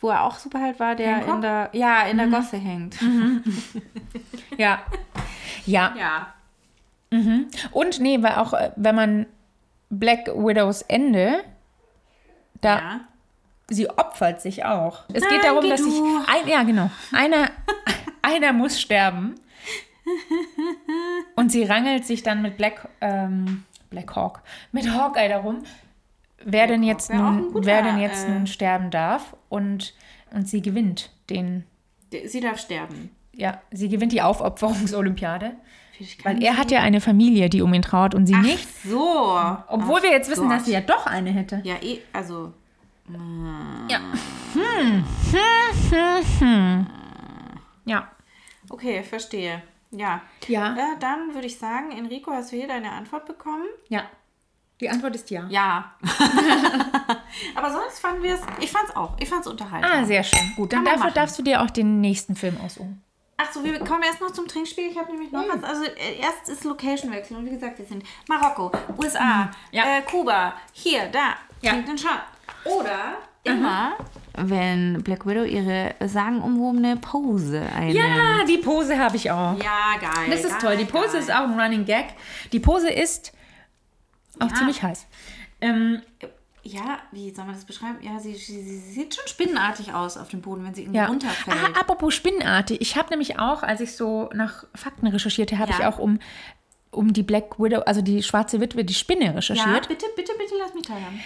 wo 0.00 0.10
er 0.10 0.22
auch 0.24 0.36
Superheld 0.38 0.78
war, 0.78 0.94
der 0.94 1.16
Hancock? 1.16 1.34
in 1.36 1.40
der, 1.40 1.70
ja, 1.72 2.02
in 2.02 2.18
der 2.18 2.26
Gosse 2.28 2.56
hängt. 2.58 2.96
Ja. 4.58 4.80
Ja. 5.66 5.94
Ja. 5.98 6.34
Und 7.72 8.00
nee, 8.00 8.22
weil 8.22 8.34
auch, 8.36 8.52
äh, 8.52 8.72
wenn 8.76 8.94
man 8.94 9.26
Black 9.90 10.26
Widows 10.28 10.82
Ende, 10.82 11.44
da 12.60 12.78
Ja. 12.78 13.00
sie 13.68 13.88
opfert 13.88 14.40
sich 14.42 14.64
auch. 14.64 15.04
Es 15.12 15.22
Nein, 15.22 15.32
geht 15.32 15.44
darum, 15.44 15.68
dass 15.68 15.80
sich 15.82 15.94
du. 15.94 16.20
ein, 16.26 16.46
ja 16.48 16.62
genau, 16.62 16.90
einer, 17.12 17.50
einer 18.22 18.52
muss 18.52 18.80
sterben. 18.80 19.34
Und 21.34 21.50
sie 21.52 21.64
rangelt 21.64 22.04
sich 22.06 22.22
dann 22.22 22.42
mit 22.42 22.56
Black, 22.56 22.88
ähm, 23.00 23.64
Black 23.90 24.14
Hawk, 24.16 24.42
mit 24.72 24.88
Hawkeye 24.90 25.28
darum, 25.28 25.64
wer 26.44 26.66
denn 26.66 26.82
Hawk 26.82 26.88
jetzt 26.88 27.12
nun, 27.12 27.52
guter, 27.52 27.66
wer 27.66 27.82
denn 27.82 27.98
jetzt 27.98 28.26
äh, 28.26 28.30
nun 28.30 28.46
sterben 28.46 28.90
darf 28.90 29.36
und, 29.48 29.94
und 30.32 30.48
sie 30.48 30.62
gewinnt 30.62 31.10
den, 31.30 31.64
Sie 32.26 32.40
darf 32.40 32.58
sterben. 32.60 33.10
ja, 33.32 33.60
sie 33.70 33.88
gewinnt 33.88 34.12
die 34.12 34.22
Aufopferungsolympiade. 34.22 35.52
Weil 36.24 36.42
er 36.42 36.58
hat 36.58 36.70
ja 36.70 36.80
eine 36.82 37.00
Familie, 37.00 37.48
die 37.48 37.62
um 37.62 37.72
ihn 37.72 37.80
trauert 37.82 38.14
und 38.14 38.26
sie 38.26 38.34
Ach 38.36 38.42
nicht. 38.42 38.68
so. 38.84 39.38
Obwohl 39.68 39.98
Ach 39.98 40.02
wir 40.02 40.10
jetzt 40.10 40.30
wissen, 40.30 40.48
Gott. 40.48 40.58
dass 40.58 40.66
sie 40.66 40.72
ja 40.72 40.82
doch 40.82 41.06
eine 41.06 41.30
hätte. 41.30 41.60
Ja, 41.64 41.76
eh, 41.82 42.00
also. 42.12 42.52
Ja. 43.88 44.00
Ja. 47.84 48.08
Okay, 48.68 49.02
verstehe. 49.02 49.62
Ja. 49.98 50.20
Ja. 50.46 50.74
Äh, 50.74 50.98
dann 51.00 51.34
würde 51.34 51.46
ich 51.46 51.58
sagen, 51.58 51.90
Enrico, 51.92 52.30
hast 52.32 52.52
du 52.52 52.56
hier 52.56 52.68
deine 52.68 52.92
Antwort 52.92 53.26
bekommen? 53.26 53.66
Ja. 53.88 54.02
Die 54.80 54.90
Antwort 54.90 55.14
ist 55.14 55.30
ja. 55.30 55.46
Ja. 55.48 55.94
Aber 57.54 57.70
sonst 57.70 57.98
fanden 57.98 58.22
wir 58.22 58.34
es, 58.34 58.40
ich 58.60 58.70
fand 58.70 58.88
es 58.88 58.96
auch, 58.96 59.16
ich 59.18 59.28
fand 59.28 59.40
es 59.42 59.46
unterhaltsam. 59.46 59.90
Ah, 59.90 60.04
sehr 60.04 60.22
schön. 60.22 60.52
Gut, 60.56 60.72
dann 60.72 60.84
dafür 60.84 61.00
machen. 61.00 61.14
darfst 61.14 61.38
du 61.38 61.42
dir 61.42 61.62
auch 61.62 61.70
den 61.70 62.00
nächsten 62.00 62.36
Film 62.36 62.58
aussuchen. 62.62 63.02
Ach 63.38 63.52
so, 63.52 63.62
wir 63.64 63.78
kommen 63.80 64.02
erst 64.02 64.20
noch 64.20 64.30
zum 64.30 64.46
Trinkspiel. 64.48 64.90
Ich 64.90 64.98
habe 64.98 65.12
nämlich 65.12 65.30
noch 65.30 65.44
was. 65.48 65.62
Also 65.62 65.84
äh, 65.84 66.18
erst 66.20 66.48
ist 66.48 66.64
Location-Wechsel. 66.64 67.36
Und 67.36 67.44
wie 67.46 67.50
gesagt, 67.50 67.78
wir 67.78 67.84
sind 67.84 68.02
Marokko, 68.28 68.72
USA, 68.98 69.50
Ja. 69.72 69.84
äh, 69.98 70.02
Kuba, 70.02 70.54
hier, 70.72 71.06
da. 71.08 71.34
Ja. 71.60 71.72
Trinkt 71.72 71.88
den 71.88 71.98
Shot. 71.98 72.20
Oder 72.64 73.16
immer, 73.46 73.96
wenn 74.36 75.02
Black 75.02 75.26
Widow 75.26 75.44
ihre 75.44 75.94
sagenumwobene 76.04 76.96
Pose 76.96 77.62
einnimmt. 77.74 77.96
Ja, 77.96 78.44
die 78.44 78.58
Pose 78.58 78.98
habe 78.98 79.16
ich 79.16 79.30
auch. 79.30 79.56
Ja, 79.62 79.96
geil. 80.00 80.30
Das 80.30 80.40
ist 80.44 80.50
geil, 80.50 80.60
toll. 80.60 80.76
Die 80.76 80.84
Pose 80.84 81.12
geil. 81.12 81.20
ist 81.20 81.30
auch 81.32 81.44
ein 81.48 81.58
Running 81.58 81.84
Gag. 81.84 82.06
Die 82.52 82.60
Pose 82.60 82.90
ist 82.90 83.32
auch 84.40 84.50
Ja. 84.50 84.54
ziemlich 84.56 84.82
heiß. 84.82 85.06
Ähm, 85.60 86.02
Ja, 86.68 86.98
wie 87.12 87.32
soll 87.32 87.44
man 87.44 87.54
das 87.54 87.64
beschreiben? 87.64 87.98
Ja, 88.02 88.18
sie, 88.18 88.34
sie, 88.34 88.60
sie 88.60 88.78
sieht 88.80 89.14
schon 89.14 89.26
spinnenartig 89.28 89.94
aus 89.94 90.16
auf 90.16 90.26
dem 90.28 90.40
Boden, 90.40 90.64
wenn 90.64 90.74
sie 90.74 90.82
irgendwie 90.82 90.98
ja. 90.98 91.06
runterfällt. 91.06 91.56
Ah, 91.56 91.78
apropos 91.80 92.12
Spinnenartig. 92.12 92.80
Ich 92.80 92.96
habe 92.96 93.10
nämlich 93.10 93.38
auch, 93.38 93.62
als 93.62 93.80
ich 93.80 93.94
so 93.96 94.28
nach 94.34 94.64
Fakten 94.74 95.06
recherchierte, 95.06 95.58
habe 95.58 95.70
Ja. 95.70 95.78
ich 95.78 95.84
auch 95.86 96.00
um, 96.00 96.18
um 96.90 97.12
die 97.12 97.22
Black 97.22 97.60
Widow, 97.60 97.82
also 97.82 98.02
die 98.02 98.20
schwarze 98.24 98.60
Witwe, 98.60 98.84
die 98.84 98.94
Spinne 98.94 99.26
ja, 99.26 99.30
recherchiert. 99.30 99.86
bitte, 99.86 100.06
bitte, 100.16 100.32
bitte 100.36 100.54
lass 100.58 100.74
mich 100.74 100.82
teilhaben. 100.82 101.20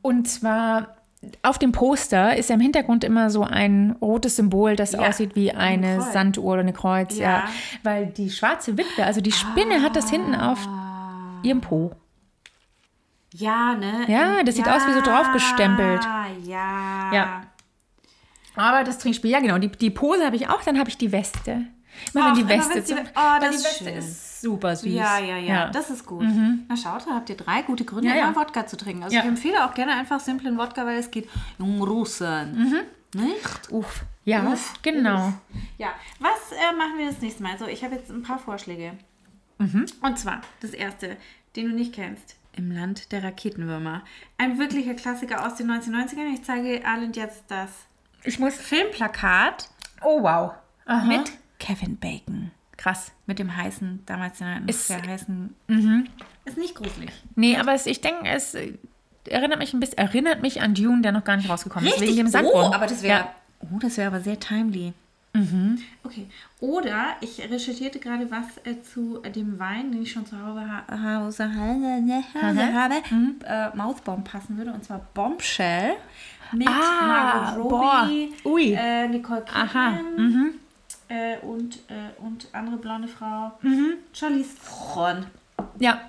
Und 0.00 0.28
zwar 0.28 0.96
auf 1.42 1.58
dem 1.58 1.72
Poster 1.72 2.36
ist 2.36 2.48
ja 2.50 2.54
im 2.54 2.60
Hintergrund 2.60 3.04
immer 3.04 3.30
so 3.30 3.42
ein 3.42 3.96
rotes 4.00 4.36
Symbol, 4.36 4.76
das 4.76 4.92
Ja, 4.92 5.00
aussieht 5.00 5.34
wie 5.36 5.52
eine. 5.52 6.00
Sanduhr 6.00 6.44
oder 6.52 6.60
eine 6.60 6.72
Kreuz. 6.72 7.16
Ja. 7.16 7.24
Ja. 7.24 7.48
Weil 7.82 8.06
die 8.06 8.30
schwarze 8.30 8.76
Witwe, 8.78 9.04
also 9.04 9.20
die 9.20 9.32
Spinne, 9.32 9.82
hat 9.82 9.96
das 9.96 10.10
hinten 10.10 10.34
auf 10.34 10.58
ihrem 11.42 11.60
Po. 11.60 11.92
Ja, 13.32 13.74
ne? 13.74 14.04
Ja, 14.06 14.42
das 14.44 14.54
sieht 14.54 14.68
aus 14.68 14.86
wie 14.86 14.92
so 14.92 15.00
draufgestempelt. 15.00 16.04
Ja. 16.44 17.12
Ja. 17.12 17.42
Aber 18.56 18.84
das 18.84 18.98
Trinkspiel, 18.98 19.30
ja 19.30 19.40
genau, 19.40 19.58
die, 19.58 19.68
die 19.68 19.90
Pose 19.90 20.24
habe 20.24 20.36
ich 20.36 20.48
auch, 20.48 20.62
dann 20.62 20.78
habe 20.78 20.88
ich 20.88 20.96
die 20.96 21.10
Weste. 21.10 21.62
Immer 22.12 22.24
Ach, 22.24 22.26
wenn 22.28 22.34
die 22.34 22.40
immer 22.42 22.50
Weste 22.50 22.74
wenn's 22.76 22.86
die 22.86 22.94
oh, 22.94 23.40
das 23.40 23.50
die 23.50 23.56
ist 23.56 23.64
Weste 23.64 23.84
schön. 23.84 23.94
ist 23.98 24.33
super 24.44 24.76
süß. 24.76 24.92
Ja, 24.92 25.18
ja, 25.18 25.36
ja, 25.38 25.70
das 25.70 25.90
ist 25.90 26.06
gut. 26.06 26.24
Na 26.68 26.76
schaut, 26.76 27.06
da 27.06 27.14
habt 27.14 27.28
ihr 27.30 27.36
drei 27.36 27.62
gute 27.62 27.84
Gründe, 27.84 28.08
Ja, 28.08 28.14
ja. 28.16 28.28
immer 28.28 28.36
Wodka 28.36 28.66
zu 28.66 28.76
trinken. 28.76 29.02
Also 29.02 29.16
Ja. 29.16 29.22
ich 29.22 29.28
empfehle 29.28 29.64
auch 29.64 29.74
gerne 29.74 29.92
einfach 29.94 30.20
simplen 30.20 30.56
Wodka, 30.58 30.84
weil 30.86 30.98
es 30.98 31.10
geht 31.10 31.28
um 31.58 31.82
Russen. 31.82 32.84
Nicht? 33.14 33.70
Uff. 33.70 34.04
Ja, 34.24 34.42
Uff, 34.52 34.74
genau. 34.82 35.32
Ja, 35.78 35.88
was 36.18 36.52
äh, 36.52 36.76
machen 36.76 36.98
wir 36.98 37.06
das 37.10 37.20
nächste 37.20 37.42
Mal? 37.42 37.52
Also 37.52 37.66
ich 37.66 37.84
habe 37.84 37.94
jetzt 37.94 38.10
ein 38.10 38.22
paar 38.22 38.38
Vorschläge. 38.38 38.92
Mhm. 39.58 39.86
Und 40.02 40.18
zwar 40.18 40.40
das 40.60 40.70
erste, 40.70 41.16
den 41.56 41.68
du 41.70 41.74
nicht 41.74 41.94
kennst. 41.94 42.36
Im 42.56 42.70
Land 42.72 43.12
der 43.12 43.22
Raketenwürmer. 43.22 44.02
Ein 44.38 44.58
wirklicher 44.58 44.94
Klassiker 44.94 45.44
aus 45.46 45.56
den 45.56 45.70
1990ern. 45.70 46.32
Ich 46.32 46.42
zeige 46.44 46.84
allen 46.86 47.12
jetzt 47.12 47.44
das 47.48 47.68
Ich 48.24 48.38
muss. 48.38 48.54
Filmplakat 48.56 49.68
Oh 50.02 50.22
wow. 50.22 50.52
Aha. 50.86 51.04
mit 51.06 51.32
Kevin 51.58 51.96
Bacon. 51.96 52.50
Krass. 52.84 53.12
Mit 53.24 53.38
dem 53.38 53.56
heißen, 53.56 54.02
damals 54.04 54.38
den 54.38 54.68
Ist- 54.68 54.88
sehr 54.88 55.02
heißen. 55.02 55.54
Ist 56.44 56.58
nicht 56.58 56.74
gruselig. 56.74 57.10
Nee, 57.34 57.56
aber 57.56 57.72
es, 57.72 57.86
ich 57.86 58.02
denke, 58.02 58.28
es 58.28 58.54
äh, 58.54 58.74
erinnert 59.26 59.58
mich 59.58 59.72
ein 59.72 59.80
bisschen, 59.80 59.96
erinnert 59.96 60.42
mich 60.42 60.60
an 60.60 60.74
Dune, 60.74 61.00
der 61.00 61.12
noch 61.12 61.24
gar 61.24 61.38
nicht 61.38 61.48
rausgekommen 61.48 61.88
ist. 61.88 61.94
Richtig. 61.94 62.10
Wegen 62.10 62.18
dem 62.18 62.26
oh, 62.26 62.30
Sandwurm. 62.30 62.72
aber 62.74 62.86
das 62.86 63.02
wäre. 63.02 63.20
Ja. 63.20 63.34
Oh, 63.60 63.78
das 63.80 63.96
wäre 63.96 64.08
aber 64.08 64.20
sehr 64.20 64.38
timely. 64.38 64.92
Okay. 66.04 66.26
Oder 66.60 67.16
ich 67.22 67.40
recherchierte 67.40 67.98
gerade 67.98 68.30
was 68.30 68.44
äh, 68.64 68.82
zu 68.82 69.20
dem 69.34 69.58
Wein, 69.58 69.90
den 69.90 70.02
ich 70.02 70.12
schon 70.12 70.26
zu 70.26 70.36
Hause, 70.40 70.60
ha 70.70 70.84
Hause, 70.90 71.44
Hause 72.34 72.72
habe, 72.74 72.94
äh, 73.44 73.76
Mouthbomb 73.76 74.30
passen 74.30 74.58
würde. 74.58 74.72
Und 74.72 74.84
zwar 74.84 75.00
Bombshell 75.14 75.94
mit 76.52 76.68
Ah, 76.68 77.56
Margot. 77.56 77.72
Robbie, 77.72 78.32
Ui. 78.44 78.72
Äh, 78.74 79.08
Nicole 79.08 79.44
Aha, 79.52 79.96
Kidman 79.96 80.54
äh, 81.08 81.38
und, 81.38 81.76
äh, 81.88 82.20
und 82.22 82.48
andere 82.52 82.76
blonde 82.76 83.08
Frau. 83.08 83.52
Charlize 84.12 84.56
Theron. 84.94 85.26
ja. 85.78 86.00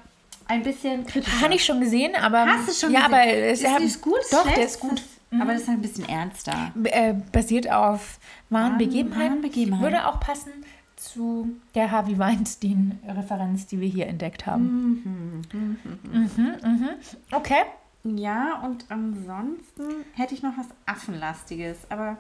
Ein 0.48 0.62
bisschen 0.62 1.08
kritischer. 1.08 1.42
Habe 1.42 1.56
ich 1.56 1.66
schon 1.66 1.80
gesehen, 1.80 2.16
aber. 2.16 2.46
Hast 2.46 2.68
du 2.68 2.72
schon 2.74 2.92
Ja, 2.94 3.08
gesehen? 3.08 3.14
aber 3.16 3.28
es 3.34 3.62
ist 3.64 3.80
nicht 3.80 4.02
gut? 4.02 4.20
Doch, 4.32 4.44
schlecht? 4.44 4.58
der 4.58 4.66
ist 4.66 4.80
gut. 4.80 5.02
Das- 5.32 5.42
Aber 5.42 5.54
das 5.54 5.64
ist 5.64 5.70
ein 5.70 5.82
bisschen 5.82 6.08
ernster. 6.08 6.72
äh, 6.84 7.16
basiert 7.32 7.68
auf 7.72 8.20
wahren 8.52 8.64
Wahren- 8.74 8.78
Begebenheiten. 8.78 9.30
wahren 9.32 9.42
Begebenheiten. 9.42 9.84
Würde 9.84 10.06
auch 10.08 10.20
passen 10.20 10.52
zu 10.98 11.50
der 11.74 11.90
Harvey 11.90 12.20
Weinstein-Referenz, 12.20 13.66
die 13.66 13.82
wir 13.82 13.88
hier 13.90 14.06
entdeckt 14.08 14.46
haben. 14.46 15.42
Mhm, 15.52 16.22
mhm. 16.64 16.90
Okay. 17.32 17.64
Ja, 18.04 18.62
und 18.64 18.86
ansonsten 18.90 20.06
hätte 20.14 20.36
ich 20.36 20.44
noch 20.44 20.56
was 20.58 20.68
Affenlastiges, 20.86 21.78
aber 21.90 22.18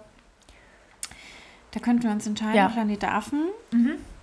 da 1.75 1.79
könnten 1.81 2.03
wir 2.03 2.09
uns 2.11 2.25
entscheiden. 2.25 2.55
Ja. 2.55 2.69
Planet 2.69 3.01
der 3.03 3.13
Affen 3.13 3.43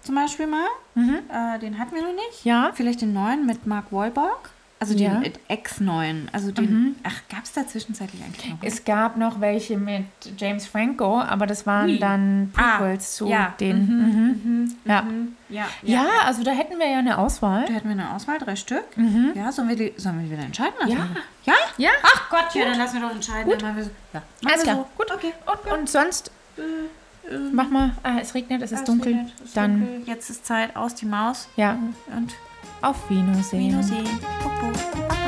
zum 0.02 0.14
Beispiel 0.16 0.48
mal. 0.48 0.66
Äh, 0.96 1.58
den 1.60 1.78
hatten 1.78 1.94
wir 1.94 2.02
noch 2.02 2.12
nicht. 2.12 2.44
Ja. 2.44 2.72
Vielleicht 2.74 3.00
den 3.02 3.12
neuen 3.12 3.46
mit 3.46 3.66
Mark 3.68 3.92
Wahlberg. 3.92 4.50
Also 4.80 4.94
den 4.94 5.04
Ja. 5.04 5.22
äh, 5.22 5.30
Ex-neuen. 5.46 6.28
Also 6.32 6.50
den. 6.50 6.96
Ach, 7.04 7.14
gab 7.30 7.44
es 7.44 7.52
da 7.52 7.64
zwischenzeitlich 7.64 8.20
eigentlich 8.20 8.50
noch? 8.50 8.58
Es 8.62 8.84
gab 8.84 9.16
noch 9.16 9.40
welche 9.40 9.76
mit 9.78 10.06
James 10.36 10.66
Franco, 10.66 11.20
aber 11.20 11.46
das 11.46 11.64
waren 11.68 11.88
Ui. 11.90 11.98
dann 12.00 12.52
Ah, 12.56 12.78
Prequels 12.78 13.14
zu 13.14 13.28
ja. 13.28 13.54
den. 13.60 13.86
Mhm. 13.86 14.74
Ja. 14.84 15.06
ja, 15.50 15.66
Ja, 15.82 16.04
also 16.24 16.42
da 16.42 16.50
hätten 16.50 16.80
wir 16.80 16.88
ja 16.90 16.98
eine 16.98 17.16
Auswahl. 17.18 17.64
Da 17.66 17.74
hätten 17.74 17.86
wir 17.88 17.92
eine 17.92 18.10
Auswahl, 18.12 18.38
drei 18.38 18.56
Stück. 18.56 18.82
Ja, 19.36 19.52
sollen 19.52 19.68
wir, 19.68 19.76
die, 19.76 19.92
sollen 19.98 20.16
wir 20.18 20.24
die 20.26 20.32
wieder 20.32 20.42
entscheiden 20.42 20.74
lassen? 20.80 20.90
Ja. 21.44 21.52
Ja? 21.52 21.54
Ja. 21.76 21.90
Ach 22.02 22.28
Gott, 22.28 22.52
ja, 22.54 22.64
dann 22.64 22.78
lassen 22.78 22.94
wir 23.00 23.02
doch 23.08 23.14
entscheiden. 23.14 23.52
Gut. 23.52 23.62
Dann 23.62 23.76
wir 23.76 23.84
so. 23.84 23.90
Ja, 24.14 24.22
Alles 24.46 24.62
klar. 24.64 24.74
So. 24.76 24.86
Gut, 24.96 25.12
okay. 25.14 25.32
Und, 25.46 25.72
und 25.78 25.88
sonst, 25.88 26.32
mach 27.52 27.68
mal, 27.70 27.92
ah, 28.02 28.18
es 28.20 28.34
regnet, 28.34 28.62
es 28.62 28.72
ist 28.72 28.80
Es 28.80 28.84
dunkel. 28.84 29.14
regnet, 29.14 29.32
es 29.44 29.52
dann, 29.52 29.80
dunkel. 29.80 30.02
Jetzt 30.06 30.30
ist 30.30 30.46
Zeit 30.46 30.76
aus 30.76 30.94
die 30.94 31.06
Maus 31.06 31.48
ja, 31.56 31.78
und 32.16 32.32
auf 32.82 33.08
Wiedersehen. 33.08 33.70
Wiedersehen. 33.70 34.08
Popo. 34.42 35.21